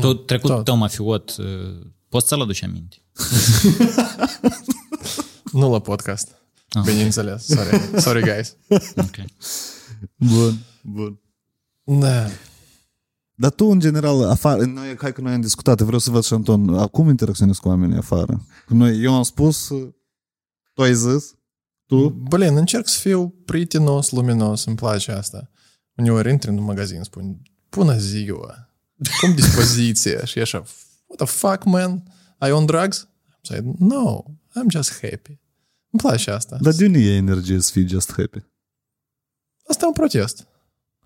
tu 0.00 0.14
trecut 0.14 0.50
tot. 0.50 0.64
tău 0.64 0.76
mafiot, 0.76 1.36
uh, 1.38 1.86
poți 2.08 2.28
să-l 2.28 2.40
aduci 2.40 2.62
aminte? 2.62 2.96
Nu 5.52 5.70
la 5.70 5.80
podcast. 5.80 6.45
Ah. 6.76 6.84
Bineînțeles. 6.84 7.44
Sorry. 7.46 7.80
Sorry, 8.04 8.22
guys. 8.22 8.56
Ok. 8.96 9.16
Bun, 10.16 10.58
bun. 10.82 11.20
Da. 11.84 12.26
Dar 13.34 13.50
tu, 13.50 13.64
în 13.64 13.80
general, 13.80 14.28
afară, 14.28 14.64
noi, 14.64 14.96
hai 14.98 15.12
că 15.12 15.20
noi 15.20 15.32
am 15.32 15.40
discutat, 15.40 15.80
vreau 15.80 15.98
să 15.98 16.10
văd 16.10 16.24
și 16.24 16.32
Anton, 16.32 16.74
acum 16.74 17.08
interacționezi 17.08 17.60
cu 17.60 17.68
oamenii 17.68 17.96
afară? 17.96 18.46
Noi, 18.68 19.02
eu 19.02 19.14
am 19.14 19.22
spus, 19.22 19.66
tu 20.72 20.82
ai 20.82 20.94
zis, 20.94 21.34
tu? 21.86 22.08
Blin, 22.08 22.56
încerc 22.56 22.88
să 22.88 22.98
fiu 22.98 23.28
prietenos, 23.28 24.10
luminos, 24.10 24.64
îmi 24.64 24.76
place 24.76 25.12
asta. 25.12 25.50
Uneori 25.94 26.30
intri 26.30 26.50
în 26.50 26.62
magazin, 26.62 27.02
spun, 27.02 27.42
bună 27.70 27.98
ziua, 27.98 28.70
cum 29.20 29.34
dispoziție? 29.40 30.24
și 30.24 30.38
așa, 30.38 30.56
what 31.06 31.16
the 31.16 31.26
fuck, 31.26 31.64
man? 31.64 32.02
Are 32.38 32.50
you 32.50 32.60
on 32.60 32.66
drugs? 32.66 33.08
I'm 33.08 33.40
saying, 33.42 33.74
no, 33.78 34.22
I'm 34.58 34.68
just 34.68 34.90
happy. 35.02 35.40
Îmi 36.02 36.08
place 36.08 36.30
asta. 36.30 36.56
dar 36.60 36.72
de 36.72 36.86
unde 36.86 36.98
e 36.98 37.14
energie 37.16 37.60
să 37.60 37.70
fii 37.72 37.88
just 37.88 38.12
happy? 38.16 38.38
Asta 39.68 39.84
e 39.84 39.86
un 39.86 39.92
protest. 39.92 40.46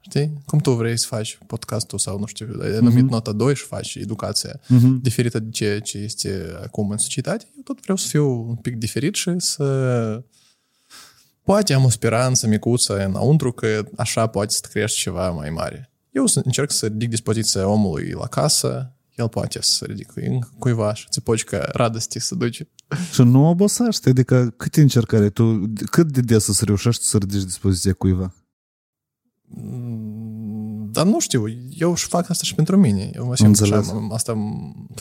Știi? 0.01 0.33
Cum 0.47 0.59
tu 0.59 0.71
vrei 0.73 0.99
să 0.99 1.07
faci 1.07 1.39
podcastul 1.47 1.99
sau, 1.99 2.19
nu 2.19 2.27
știu, 2.27 2.59
ai 2.63 2.79
numit 2.81 3.09
nota 3.11 3.33
2 3.33 3.55
și 3.55 3.65
faci 3.65 3.95
educația 3.95 4.61
Mhm. 4.69 5.01
diferită 5.03 5.39
de 5.39 5.51
ceea 5.51 5.81
ce 5.81 5.99
este 5.99 6.59
acum 6.63 6.91
în 6.91 6.99
societate, 6.99 7.45
eu 7.57 7.63
tot 7.63 7.81
vreau 7.81 7.97
să 7.97 8.09
fiu 8.09 8.49
un 8.49 8.55
pic 8.57 8.75
diferit 8.77 9.15
și 9.15 9.35
să 9.37 10.23
poate 11.43 11.73
am 11.75 11.85
o 11.85 11.91
speranță 11.91 12.47
micuță 12.47 13.05
înăuntru 13.05 13.53
că 13.53 13.85
așa 13.97 14.27
poate 14.27 14.53
să 14.53 14.61
crești 14.71 14.99
ceva 14.99 15.31
mai 15.31 15.51
mare. 15.51 15.91
Eu 16.11 16.27
să 16.27 16.41
încerc 16.45 16.71
să 16.71 16.87
ridic 16.87 17.09
dispoziția 17.09 17.67
omului 17.69 18.11
la 18.11 18.27
casă, 18.27 18.93
el 19.15 19.29
poate 19.29 19.59
să 19.63 19.85
ridic 19.85 20.13
cuiva 20.59 20.95
și 20.95 21.07
țepocica 21.11 21.69
radostii 21.73 22.21
să 22.21 22.35
duce. 22.35 22.69
Și 23.13 23.23
nu 23.23 23.49
obosești, 23.49 24.09
adică 24.09 24.55
câte 24.57 24.81
încercare, 24.81 25.31
tu, 25.31 25.63
cât 25.91 26.13
de 26.13 26.21
des 26.21 26.45
să 26.45 26.65
reușești 26.65 27.05
să 27.05 27.19
ridici 27.19 27.43
dispoziția 27.43 27.93
cuiva? 27.93 28.35
Mm, 29.49 30.89
Dar 30.93 31.07
nu 31.07 31.21
știu, 31.21 31.45
eu 31.79 31.95
și 31.95 32.07
fac 32.07 32.29
asta 32.31 32.45
și 32.45 32.55
pentru 32.55 32.77
mine. 32.77 33.11
Eu 33.15 33.27
mă 33.27 33.37
simt 33.37 33.49
Înțeles. 33.49 33.89
așa, 33.89 33.93
mă- 33.99 34.15
asta, 34.15 34.33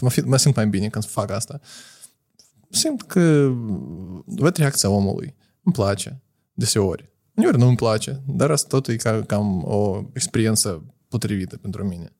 mă, 0.01 0.09
fi- 0.09 0.19
mă 0.21 0.37
simt 0.37 0.55
mai 0.55 0.67
bine 0.67 0.87
când 0.89 1.05
fac 1.05 1.31
asta. 1.31 1.59
Simt 2.69 3.01
că 3.01 3.51
văd 4.25 4.55
reacția 4.55 4.89
omului. 4.89 5.35
Îmi 5.63 5.73
place, 5.73 6.21
deseori. 6.53 7.09
Uneori 7.33 7.57
nu 7.57 7.67
îmi 7.67 7.75
place, 7.75 8.21
dar 8.27 8.51
asta 8.51 8.67
tot 8.67 8.87
e 8.87 8.95
ca, 8.95 9.21
cam 9.23 9.63
o 9.63 10.01
experiență 10.13 10.83
potrivită 11.07 11.57
pentru 11.57 11.87
mine. 11.87 12.13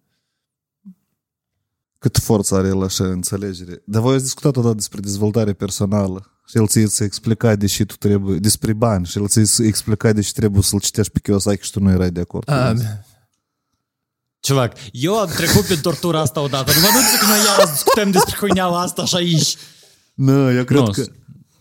Cât 2.00 2.18
forță 2.18 2.56
are 2.56 2.68
el 2.68 2.84
așa 2.84 3.04
înțelegere. 3.04 3.82
Dar 3.86 4.02
voi 4.02 4.14
ați 4.16 4.24
discutat 4.24 4.56
odată 4.58 4.76
despre 4.76 5.00
dezvoltare 5.00 5.54
personală 5.54 6.32
și 6.48 6.58
el 6.58 6.68
ți 6.68 6.86
să 6.88 7.04
explica 7.04 7.56
de 7.56 7.66
ce 7.66 7.86
tu 7.86 7.96
trebuie, 7.96 8.38
despre 8.38 8.74
bani 8.74 9.06
și 9.06 9.18
el 9.18 9.28
ți 9.28 9.44
să 9.44 9.64
explica 9.64 10.12
de 10.14 10.22
ce 10.22 10.32
trebuie 10.32 10.64
să-l 10.64 10.80
citești 10.80 11.12
pe 11.12 11.20
Kiyosaki 11.20 11.66
și 11.66 11.72
tu 11.72 11.80
nu 11.80 11.90
erai 11.92 12.12
de 12.12 12.20
acord. 12.20 12.46
cu 12.46 12.52
A, 12.52 12.68
el. 12.68 12.76
da. 12.76 12.84
Ceva, 14.40 14.70
eu 14.92 15.20
am 15.20 15.28
trecut 15.30 15.66
pe 15.66 15.76
tortura 15.76 16.20
asta 16.20 16.40
odată. 16.42 16.72
Nu 16.74 16.80
mă 16.82 16.88
duc 16.88 17.20
că 17.20 17.26
noi 17.26 17.38
iar 17.46 17.70
discutăm 17.72 18.12
despre 18.12 18.36
huineaua 18.40 18.82
asta 18.82 19.06
și 19.06 19.16
aici. 19.16 19.56
Nu, 20.14 20.52
eu 20.52 20.64
cred 20.64 20.80
Nu, 20.80 20.92
că... 20.92 21.04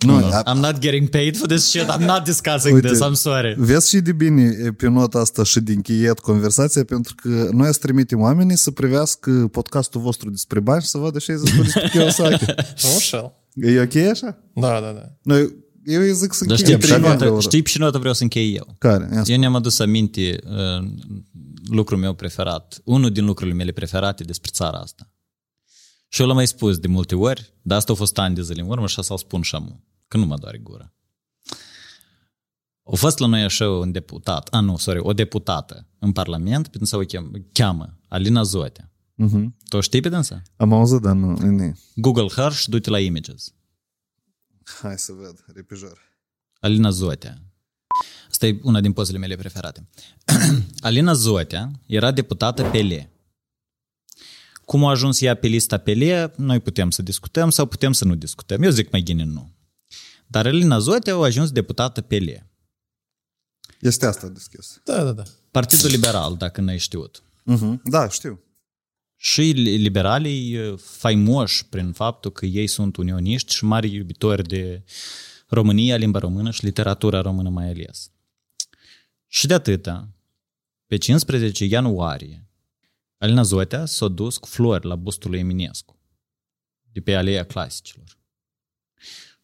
Nu, 0.06 0.12
Nu, 0.12 0.18
no, 0.20 0.26
a- 0.34 0.42
I'm 0.54 0.58
not 0.60 0.78
getting 0.78 1.08
paid 1.08 1.36
for 1.36 1.46
this 1.48 1.68
shit. 1.68 1.82
I'm 1.82 2.04
not 2.06 2.24
discussing 2.24 2.74
Uite, 2.74 2.86
this. 2.88 3.00
I'm 3.04 3.12
sorry. 3.12 3.54
Vezi 3.58 3.88
și 3.88 4.00
de 4.00 4.12
bine 4.12 4.42
e, 4.64 4.72
pe 4.72 4.88
nota 4.88 5.18
asta 5.18 5.42
și 5.44 5.60
de 5.60 5.72
încheiat 5.72 6.18
conversația, 6.18 6.84
pentru 6.84 7.14
că 7.14 7.48
noi 7.52 7.72
să 7.72 7.78
trimitem 7.82 8.20
oamenii 8.20 8.56
să 8.56 8.70
privească 8.70 9.30
podcastul 9.52 10.00
vostru 10.00 10.30
despre 10.30 10.60
bani 10.60 10.82
și 10.82 10.88
să 10.88 10.98
vadă 10.98 11.18
ce 11.18 11.32
ai 11.32 11.38
zis 11.38 11.50
tu 11.54 11.62
despre 11.62 11.88
Kiyosaki. 11.92 12.44
Nu 12.82 12.98
știu. 13.00 13.32
E 13.54 13.80
ok 13.80 13.96
așa? 13.96 14.38
Da, 14.54 14.80
da, 14.80 14.92
da. 14.92 15.12
Noi, 15.22 15.54
eu 15.84 16.00
îi 16.00 16.14
zic 16.14 16.32
să 16.32 16.44
Dar 16.44 16.58
încheiem. 16.58 16.80
știi, 16.80 16.88
pe 16.88 16.94
ce 16.94 17.00
Trei 17.00 17.12
notă, 17.12 17.24
euro. 17.24 17.40
știi 17.40 17.62
pe 17.62 17.68
ce 17.68 17.78
notă 17.78 17.98
vreau 17.98 18.14
să 18.14 18.22
închei 18.22 18.54
eu? 18.54 18.74
Care? 18.78 19.08
Ia 19.14 19.22
Eu 19.26 19.38
ne-am 19.38 19.54
adus 19.54 19.78
aminte 19.78 20.38
uh, 20.44 20.88
lucrul 21.70 21.98
meu 21.98 22.14
preferat, 22.14 22.80
unul 22.84 23.10
din 23.10 23.24
lucrurile 23.24 23.56
mele 23.56 23.70
preferate 23.72 24.24
despre 24.24 24.50
țara 24.54 24.78
asta. 24.78 25.10
Și 26.10 26.20
eu 26.20 26.26
l-am 26.26 26.36
mai 26.36 26.46
spus 26.46 26.78
de 26.78 26.88
multe 26.88 27.14
ori, 27.14 27.54
dar 27.62 27.78
asta 27.78 27.92
a 27.92 27.94
fost 27.94 28.18
ani 28.18 28.34
de 28.34 28.42
zile 28.42 28.60
în 28.62 28.68
urmă 28.68 28.86
și 28.86 28.96
asta 28.98 29.14
o 29.14 29.16
spun 29.16 29.42
și 29.42 29.54
amu, 29.54 29.84
că 30.08 30.16
nu 30.16 30.26
mă 30.26 30.36
doare 30.36 30.58
gura. 30.58 30.92
A 32.92 32.96
fost 32.96 33.18
la 33.18 33.26
noi 33.26 33.42
așa 33.42 33.70
un 33.70 33.92
deputat, 33.92 34.48
a 34.50 34.60
nu, 34.60 34.76
sorry, 34.76 34.98
o 34.98 35.12
deputată 35.12 35.86
în 35.98 36.12
Parlament, 36.12 36.68
pentru 36.68 36.88
să 36.88 36.96
o 36.96 37.00
cheamă, 37.00 37.30
cheamă 37.52 37.98
Alina 38.08 38.42
Zotea. 38.42 38.92
Mhm. 39.14 39.56
Tu 39.68 39.76
o 39.76 39.80
știi 39.80 40.00
pe 40.00 40.08
dânsa? 40.08 40.42
Am 40.56 40.72
auzit, 40.72 41.00
dar 41.00 41.14
nu. 41.14 41.36
nu. 41.36 41.78
Google 41.94 42.28
her 42.28 42.52
și 42.52 42.68
du-te 42.68 42.90
la 42.90 43.00
Images. 43.00 43.54
Hai 44.80 44.98
să 44.98 45.12
ved, 45.12 45.44
repijor. 45.54 45.98
Alina 46.60 46.90
Zotea. 46.90 47.42
Asta 48.28 48.46
e 48.46 48.60
una 48.62 48.80
din 48.80 48.92
pozele 48.92 49.18
mele 49.18 49.36
preferate. 49.36 49.88
Alina 50.80 51.12
Zotea 51.12 51.70
era 51.86 52.10
deputată 52.10 52.62
PL. 52.62 52.92
Cum 54.64 54.84
a 54.84 54.90
ajuns 54.90 55.20
ea 55.20 55.34
pe 55.34 55.46
lista 55.46 55.78
PL, 55.78 56.02
noi 56.36 56.60
putem 56.60 56.90
să 56.90 57.02
discutăm 57.02 57.50
sau 57.50 57.66
putem 57.66 57.92
să 57.92 58.04
nu 58.04 58.14
discutăm. 58.14 58.62
Eu 58.62 58.70
zic 58.70 58.90
mai 58.90 59.00
bine 59.00 59.24
nu. 59.24 59.52
Dar 60.30 60.46
Alina 60.46 60.78
Zotea 60.78 61.14
a 61.14 61.24
ajuns 61.24 61.50
deputată 61.50 62.00
PL. 62.00 62.28
Este 63.80 64.06
asta 64.06 64.28
deschis. 64.28 64.80
Da, 64.84 65.04
da, 65.04 65.12
da. 65.12 65.22
Partidul 65.50 65.90
Liberal, 65.90 66.36
dacă 66.36 66.60
n-ai 66.60 66.78
știut. 66.78 67.22
Mhm. 67.42 67.80
Da, 67.84 68.08
știu. 68.08 68.42
Și 69.16 69.42
liberalii 69.52 70.52
e, 70.52 70.74
faimoși 70.76 71.66
prin 71.66 71.92
faptul 71.92 72.30
că 72.30 72.46
ei 72.46 72.66
sunt 72.66 72.96
unioniști 72.96 73.54
și 73.54 73.64
mari 73.64 73.94
iubitori 73.94 74.42
de 74.48 74.84
România, 75.46 75.96
limba 75.96 76.18
română 76.18 76.50
și 76.50 76.64
literatura 76.64 77.20
română 77.20 77.48
mai 77.48 77.68
ales. 77.68 78.10
Și 79.26 79.46
de 79.46 79.54
atâta, 79.54 80.08
pe 80.86 80.96
15 80.96 81.64
ianuarie, 81.64 82.48
Alina 83.18 83.42
Zotea 83.42 83.84
s-a 83.84 84.08
dus 84.08 84.36
cu 84.36 84.48
flori 84.48 84.86
la 84.86 84.96
bustul 84.96 85.30
lui 85.30 85.38
Eminescu, 85.38 85.98
de 86.92 87.00
pe 87.00 87.14
aleea 87.14 87.44
clasicilor. 87.44 88.18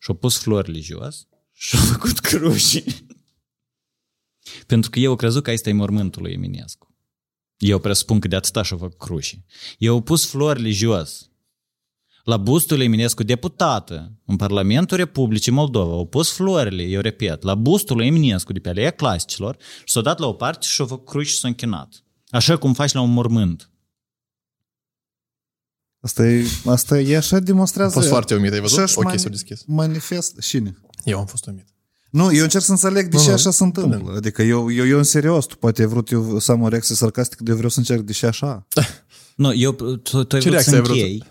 Și-a 0.05 0.14
pus 0.14 0.39
florile 0.39 0.81
jos 0.81 1.26
și-a 1.52 1.78
făcut 1.93 2.18
cruci. 2.18 2.85
Pentru 4.66 4.90
că 4.90 4.98
eu 4.98 5.10
au 5.10 5.16
crezut 5.16 5.43
că 5.43 5.51
asta 5.51 5.68
e 5.68 5.72
mormântul 5.72 6.22
lui 6.22 6.32
Eminescu. 6.32 6.94
Eu 7.56 7.78
presupun 7.78 8.20
că 8.20 8.28
de 8.28 8.36
atâta 8.36 8.62
și-a 8.62 8.76
făcut 8.76 8.98
cruci. 8.98 9.39
Eu 9.78 9.93
au 9.93 10.01
pus 10.01 10.26
florile 10.26 10.70
jos 10.70 11.28
la 12.24 12.36
bustul 12.36 12.76
lui 12.76 12.86
Eminescu, 12.86 13.22
deputată 13.22 14.12
în 14.24 14.36
Parlamentul 14.36 14.97
Republicii 14.97 15.52
Moldova, 15.52 15.93
au 15.93 16.06
pus 16.06 16.32
florile, 16.32 16.82
eu 16.82 17.01
repet, 17.01 17.43
la 17.43 17.55
bustul 17.55 17.97
lui 17.97 18.06
Eminescu 18.06 18.52
de 18.52 18.59
pe 18.59 18.68
aleea 18.68 18.90
clasicilor 18.90 19.56
și 19.78 19.93
s-au 19.93 20.02
dat 20.02 20.18
la 20.18 20.26
o 20.26 20.32
parte 20.32 20.66
și 20.66 20.74
s-au 20.74 20.86
făcut 20.86 21.06
cruci 21.06 21.26
și 21.26 21.39
s-au 21.39 21.51
închinat. 21.51 22.05
Așa 22.28 22.56
cum 22.56 22.72
faci 22.72 22.93
la 22.93 23.01
un 23.01 23.12
mormânt. 23.12 23.70
Asta 26.05 26.26
e, 26.26 26.44
asta 26.64 27.01
e 27.01 27.16
așa 27.16 27.36
Am 27.36 27.44
demonstrează... 27.44 27.93
fost 27.94 28.09
foarte 28.09 28.35
umit, 28.35 28.52
ai 28.52 28.60
văzut? 28.60 28.86
Și-și 28.86 28.98
Ok, 28.98 29.05
mani- 29.05 29.18
s-a 29.18 29.28
deschis. 29.28 29.62
Manifest. 29.66 30.40
Cine? 30.40 30.76
Eu 31.05 31.18
am 31.18 31.26
fost 31.26 31.47
umit. 31.47 31.64
Nu, 32.10 32.32
eu 32.35 32.43
încerc 32.43 32.64
să 32.64 32.70
înțeleg 32.70 33.09
de 33.09 33.16
Nu, 33.16 33.22
ce 33.22 33.28
nu. 33.28 33.35
așa 33.35 33.51
se 33.51 33.64
întâmplă. 33.64 34.12
Adică 34.16 34.43
eu, 34.43 34.72
eu, 34.72 34.86
eu 34.86 34.97
în 34.98 35.02
serios, 35.05 35.44
tu 35.47 35.56
poate 35.56 35.82
ai 35.82 35.89
vrut 35.89 36.10
eu 36.10 36.39
să 36.39 36.52
am 36.52 36.62
o 36.62 36.68
reacție 36.68 36.94
sarcastică, 36.94 37.43
de 37.43 37.51
eu 37.51 37.56
vreau 37.56 37.70
să 37.70 37.78
încerc 37.78 38.01
de 38.02 38.12
ce 38.12 38.26
așa. 38.26 38.66
Nu, 39.36 39.55
eu, 39.55 39.72
tu, 39.72 39.97
tu 40.24 40.36
ai 40.36 40.40
vrut 40.40 40.43
să 40.43 40.48
reacție 40.51 40.74
ai 40.74 40.81
vrut? 40.82 40.97
închei 40.97 41.22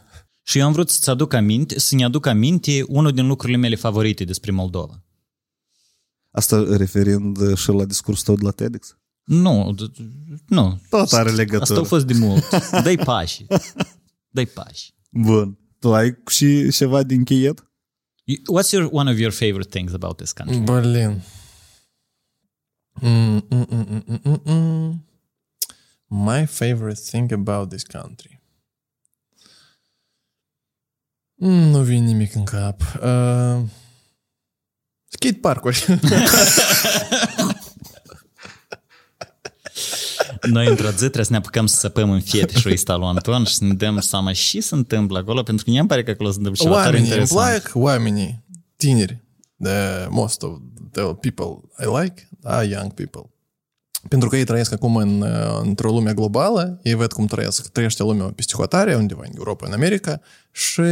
și 0.44 0.58
eu 0.58 0.66
am 0.66 0.72
vrut 0.72 0.90
să-ți 0.90 1.10
aduc 1.10 1.34
aminte, 1.34 1.80
să-mi 1.80 2.04
aduc 2.04 2.26
aminte 2.26 2.84
unul 2.88 3.12
din 3.12 3.28
lucrurile 3.28 3.58
mele 3.58 3.76
favorite 3.76 4.24
despre 4.24 4.52
Moldova. 4.52 5.04
Asta 6.32 6.66
referind 6.78 7.56
și 7.56 7.70
la 7.70 7.86
discursul 7.86 8.24
tău 8.26 8.36
de 8.36 8.44
la 8.44 8.52
TEDx? 8.52 8.98
Nu, 9.24 9.76
d- 9.76 9.96
nu. 10.48 10.82
Tot 10.90 11.12
are 11.12 11.32
legătură. 11.32 11.62
Asta 11.62 11.80
a 11.80 11.84
fost 11.84 12.06
de 12.06 12.14
mult. 12.14 12.50
Dai 12.84 12.96
pași. 13.04 13.46
doi 14.34 14.46
pași. 14.46 14.94
Bun. 15.10 15.58
Tu 15.80 15.94
ai 15.94 16.18
și 16.28 16.72
ceva 16.72 17.04
din 17.04 17.24
cheiet? 17.24 17.64
What's 18.58 18.72
your, 18.72 18.90
one 18.92 19.12
of 19.12 19.18
your 19.18 19.32
favorite 19.32 19.70
things 19.70 19.94
about 19.94 20.16
this 20.18 20.32
country? 20.32 20.60
Berlin. 20.60 21.22
Mm, 23.02 23.46
mm, 23.50 24.42
mm, 24.46 25.06
My 26.08 26.46
favorite 26.46 27.02
thing 27.10 27.32
about 27.32 27.70
this 27.70 27.84
country. 27.84 28.42
nu 31.36 31.82
vine 31.84 32.06
nimic 32.06 32.36
în 32.36 32.44
cap. 32.44 32.82
Uh, 32.82 33.62
skate 35.08 35.38
parkuri. 35.42 35.86
Noi, 40.43 40.67
într-o 40.67 40.89
zi, 40.89 40.97
trebuie 40.97 41.25
să 41.25 41.31
ne 41.33 41.37
apucăm 41.37 41.67
să 41.67 41.77
săpăm 41.77 42.11
în 42.11 42.21
fiete 42.21 42.59
și 42.59 42.69
ăsta 42.73 42.97
lui 42.97 43.07
Anton 43.07 43.45
și 43.45 43.55
să 43.55 43.65
ne 43.65 43.75
dăm 43.75 44.01
seama 44.01 44.33
și 44.33 44.61
se 44.61 44.75
întâmplă 44.75 45.19
acolo, 45.19 45.43
pentru 45.43 45.65
că 45.65 45.71
mie 45.71 45.81
îmi 45.81 45.89
pare 45.89 46.03
că 46.03 46.11
acolo 46.11 46.31
se 46.31 46.37
întâmplă 46.37 46.63
ceva 46.63 46.75
tare 46.75 46.87
oamenii 46.87 47.11
îmi 47.11 47.21
interesant. 47.21 47.63
plac, 47.63 47.71
oamenii 47.75 48.45
tineri. 48.77 49.23
The 49.63 50.07
most 50.09 50.43
of 50.43 50.59
the 50.93 51.03
people 51.03 51.61
I 51.79 52.03
like 52.03 52.29
are 52.43 52.67
young 52.67 52.93
people. 52.93 53.31
Pentru 54.09 54.29
că 54.29 54.37
ei 54.37 54.45
trăiesc 54.45 54.73
acum 54.73 54.97
în, 54.97 55.21
uh, 55.21 55.61
într-o 55.63 55.91
lume 55.91 56.13
globală, 56.15 56.81
ei 56.83 56.95
văd 56.95 57.13
cum 57.13 57.27
trăiesc, 57.27 57.69
trăiește 57.69 58.03
lumea 58.03 58.25
peste 58.25 58.55
hotare, 58.57 58.95
undeva 58.95 59.23
în 59.25 59.33
Europa, 59.37 59.67
în 59.67 59.73
America, 59.73 60.21
și 60.51 60.83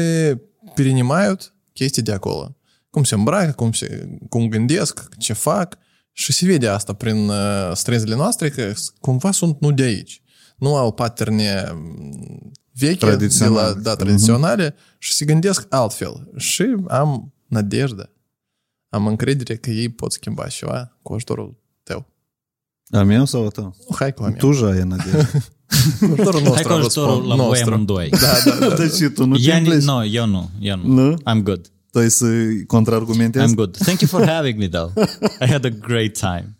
перенимают 0.74 1.54
chestii 1.72 2.02
de 2.02 2.12
acolo. 2.12 2.56
Cum 2.90 3.04
se 3.04 3.14
îmbracă, 3.14 3.52
cum, 3.52 3.72
se, 3.72 4.08
cum 4.28 4.48
gândesc, 4.48 5.08
ce 5.18 5.32
fac 5.32 5.78
și 6.11 6.33
se 6.33 6.45
vede 6.45 6.67
asta 6.67 6.93
prin 6.93 7.29
uh, 7.29 7.71
străzile 7.73 8.15
noastre 8.15 8.49
că 8.49 8.73
cumva 8.99 9.31
sunt 9.31 9.59
nu 9.59 9.71
de 9.71 9.83
aici. 9.83 10.21
Nu 10.57 10.75
au 10.75 10.91
paterne 10.91 11.69
mm, 11.73 12.51
vechi 12.73 12.99
de 12.99 13.05
la, 13.05 13.11
Tradiționale. 13.11 13.79
da, 13.81 13.95
tradiționale 13.95 14.75
și 14.97 15.13
se 15.13 15.25
gândesc 15.25 15.65
altfel. 15.69 16.31
Și 16.37 16.75
am 16.87 17.33
nădejde, 17.47 18.09
am 18.89 19.07
încredere 19.07 19.55
că 19.55 19.69
ei 19.69 19.89
pot 19.89 20.11
schimba 20.11 20.47
ceva 20.47 20.97
cu 21.01 21.13
ajutorul 21.13 21.59
tău. 21.83 22.05
A 22.91 23.03
meu 23.03 23.25
sau 23.25 23.45
a 23.45 23.49
tău? 23.49 23.75
Hai 23.95 24.13
cu 24.13 24.23
a 24.23 24.27
mea. 24.27 24.37
Tu 24.37 24.51
ja 24.51 24.75
e 24.75 24.83
nădejde. 24.83 25.29
Cu 25.99 26.05
ajutorul 26.13 26.41
nostru. 26.41 26.53
Hai 26.53 26.63
cu 26.63 26.71
am 26.71 26.77
ajutorul 26.79 27.09
răspund. 27.09 27.27
la 27.29 27.35
voi 27.35 27.47
Nostru. 27.47 27.73
amândoi. 27.73 28.09
Da, 28.09 28.17
da, 28.45 28.67
da. 28.67 28.75
Dar 28.75 28.89
și 28.89 29.09
tu 29.09 29.25
nu 29.25 29.35
te 29.37 29.41
Ea, 29.49 29.57
împleci? 29.57 29.83
nu, 29.83 30.05
eu 30.05 30.25
nu, 30.25 30.49
eu 30.59 30.77
nu. 30.77 30.93
Nu? 31.09 31.13
I'm 31.17 31.43
good. 31.43 31.71
Tu 31.91 31.99
ai 31.99 32.09
să 32.09 32.25
contraargumentezi? 32.67 33.53
I'm 33.53 33.55
good. 33.55 33.77
Thank 33.77 33.99
you 33.99 34.09
for 34.09 34.27
having 34.29 34.57
me, 34.57 34.67
though. 34.69 34.91
I 35.41 35.47
had 35.47 35.65
a 35.65 35.69
great 35.69 36.17
time. 36.17 36.57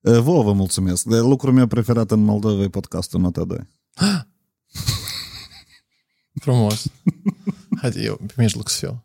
Uh, 0.00 0.18
Vouă 0.26 0.42
vă 0.42 0.52
mulțumesc. 0.52 1.04
De 1.04 1.18
lucrul 1.18 1.52
meu 1.52 1.66
preferat 1.66 2.10
în 2.10 2.24
Moldova 2.24 2.62
e 2.62 2.68
podcastul 2.68 3.20
Nota 3.20 3.44
2. 3.44 3.58
Frumos. 6.42 6.86
Haide, 7.80 8.02
eu 8.02 8.20
pe 8.26 8.34
mijloc 8.36 8.68
să 8.68 8.76
fiu. 8.78 9.04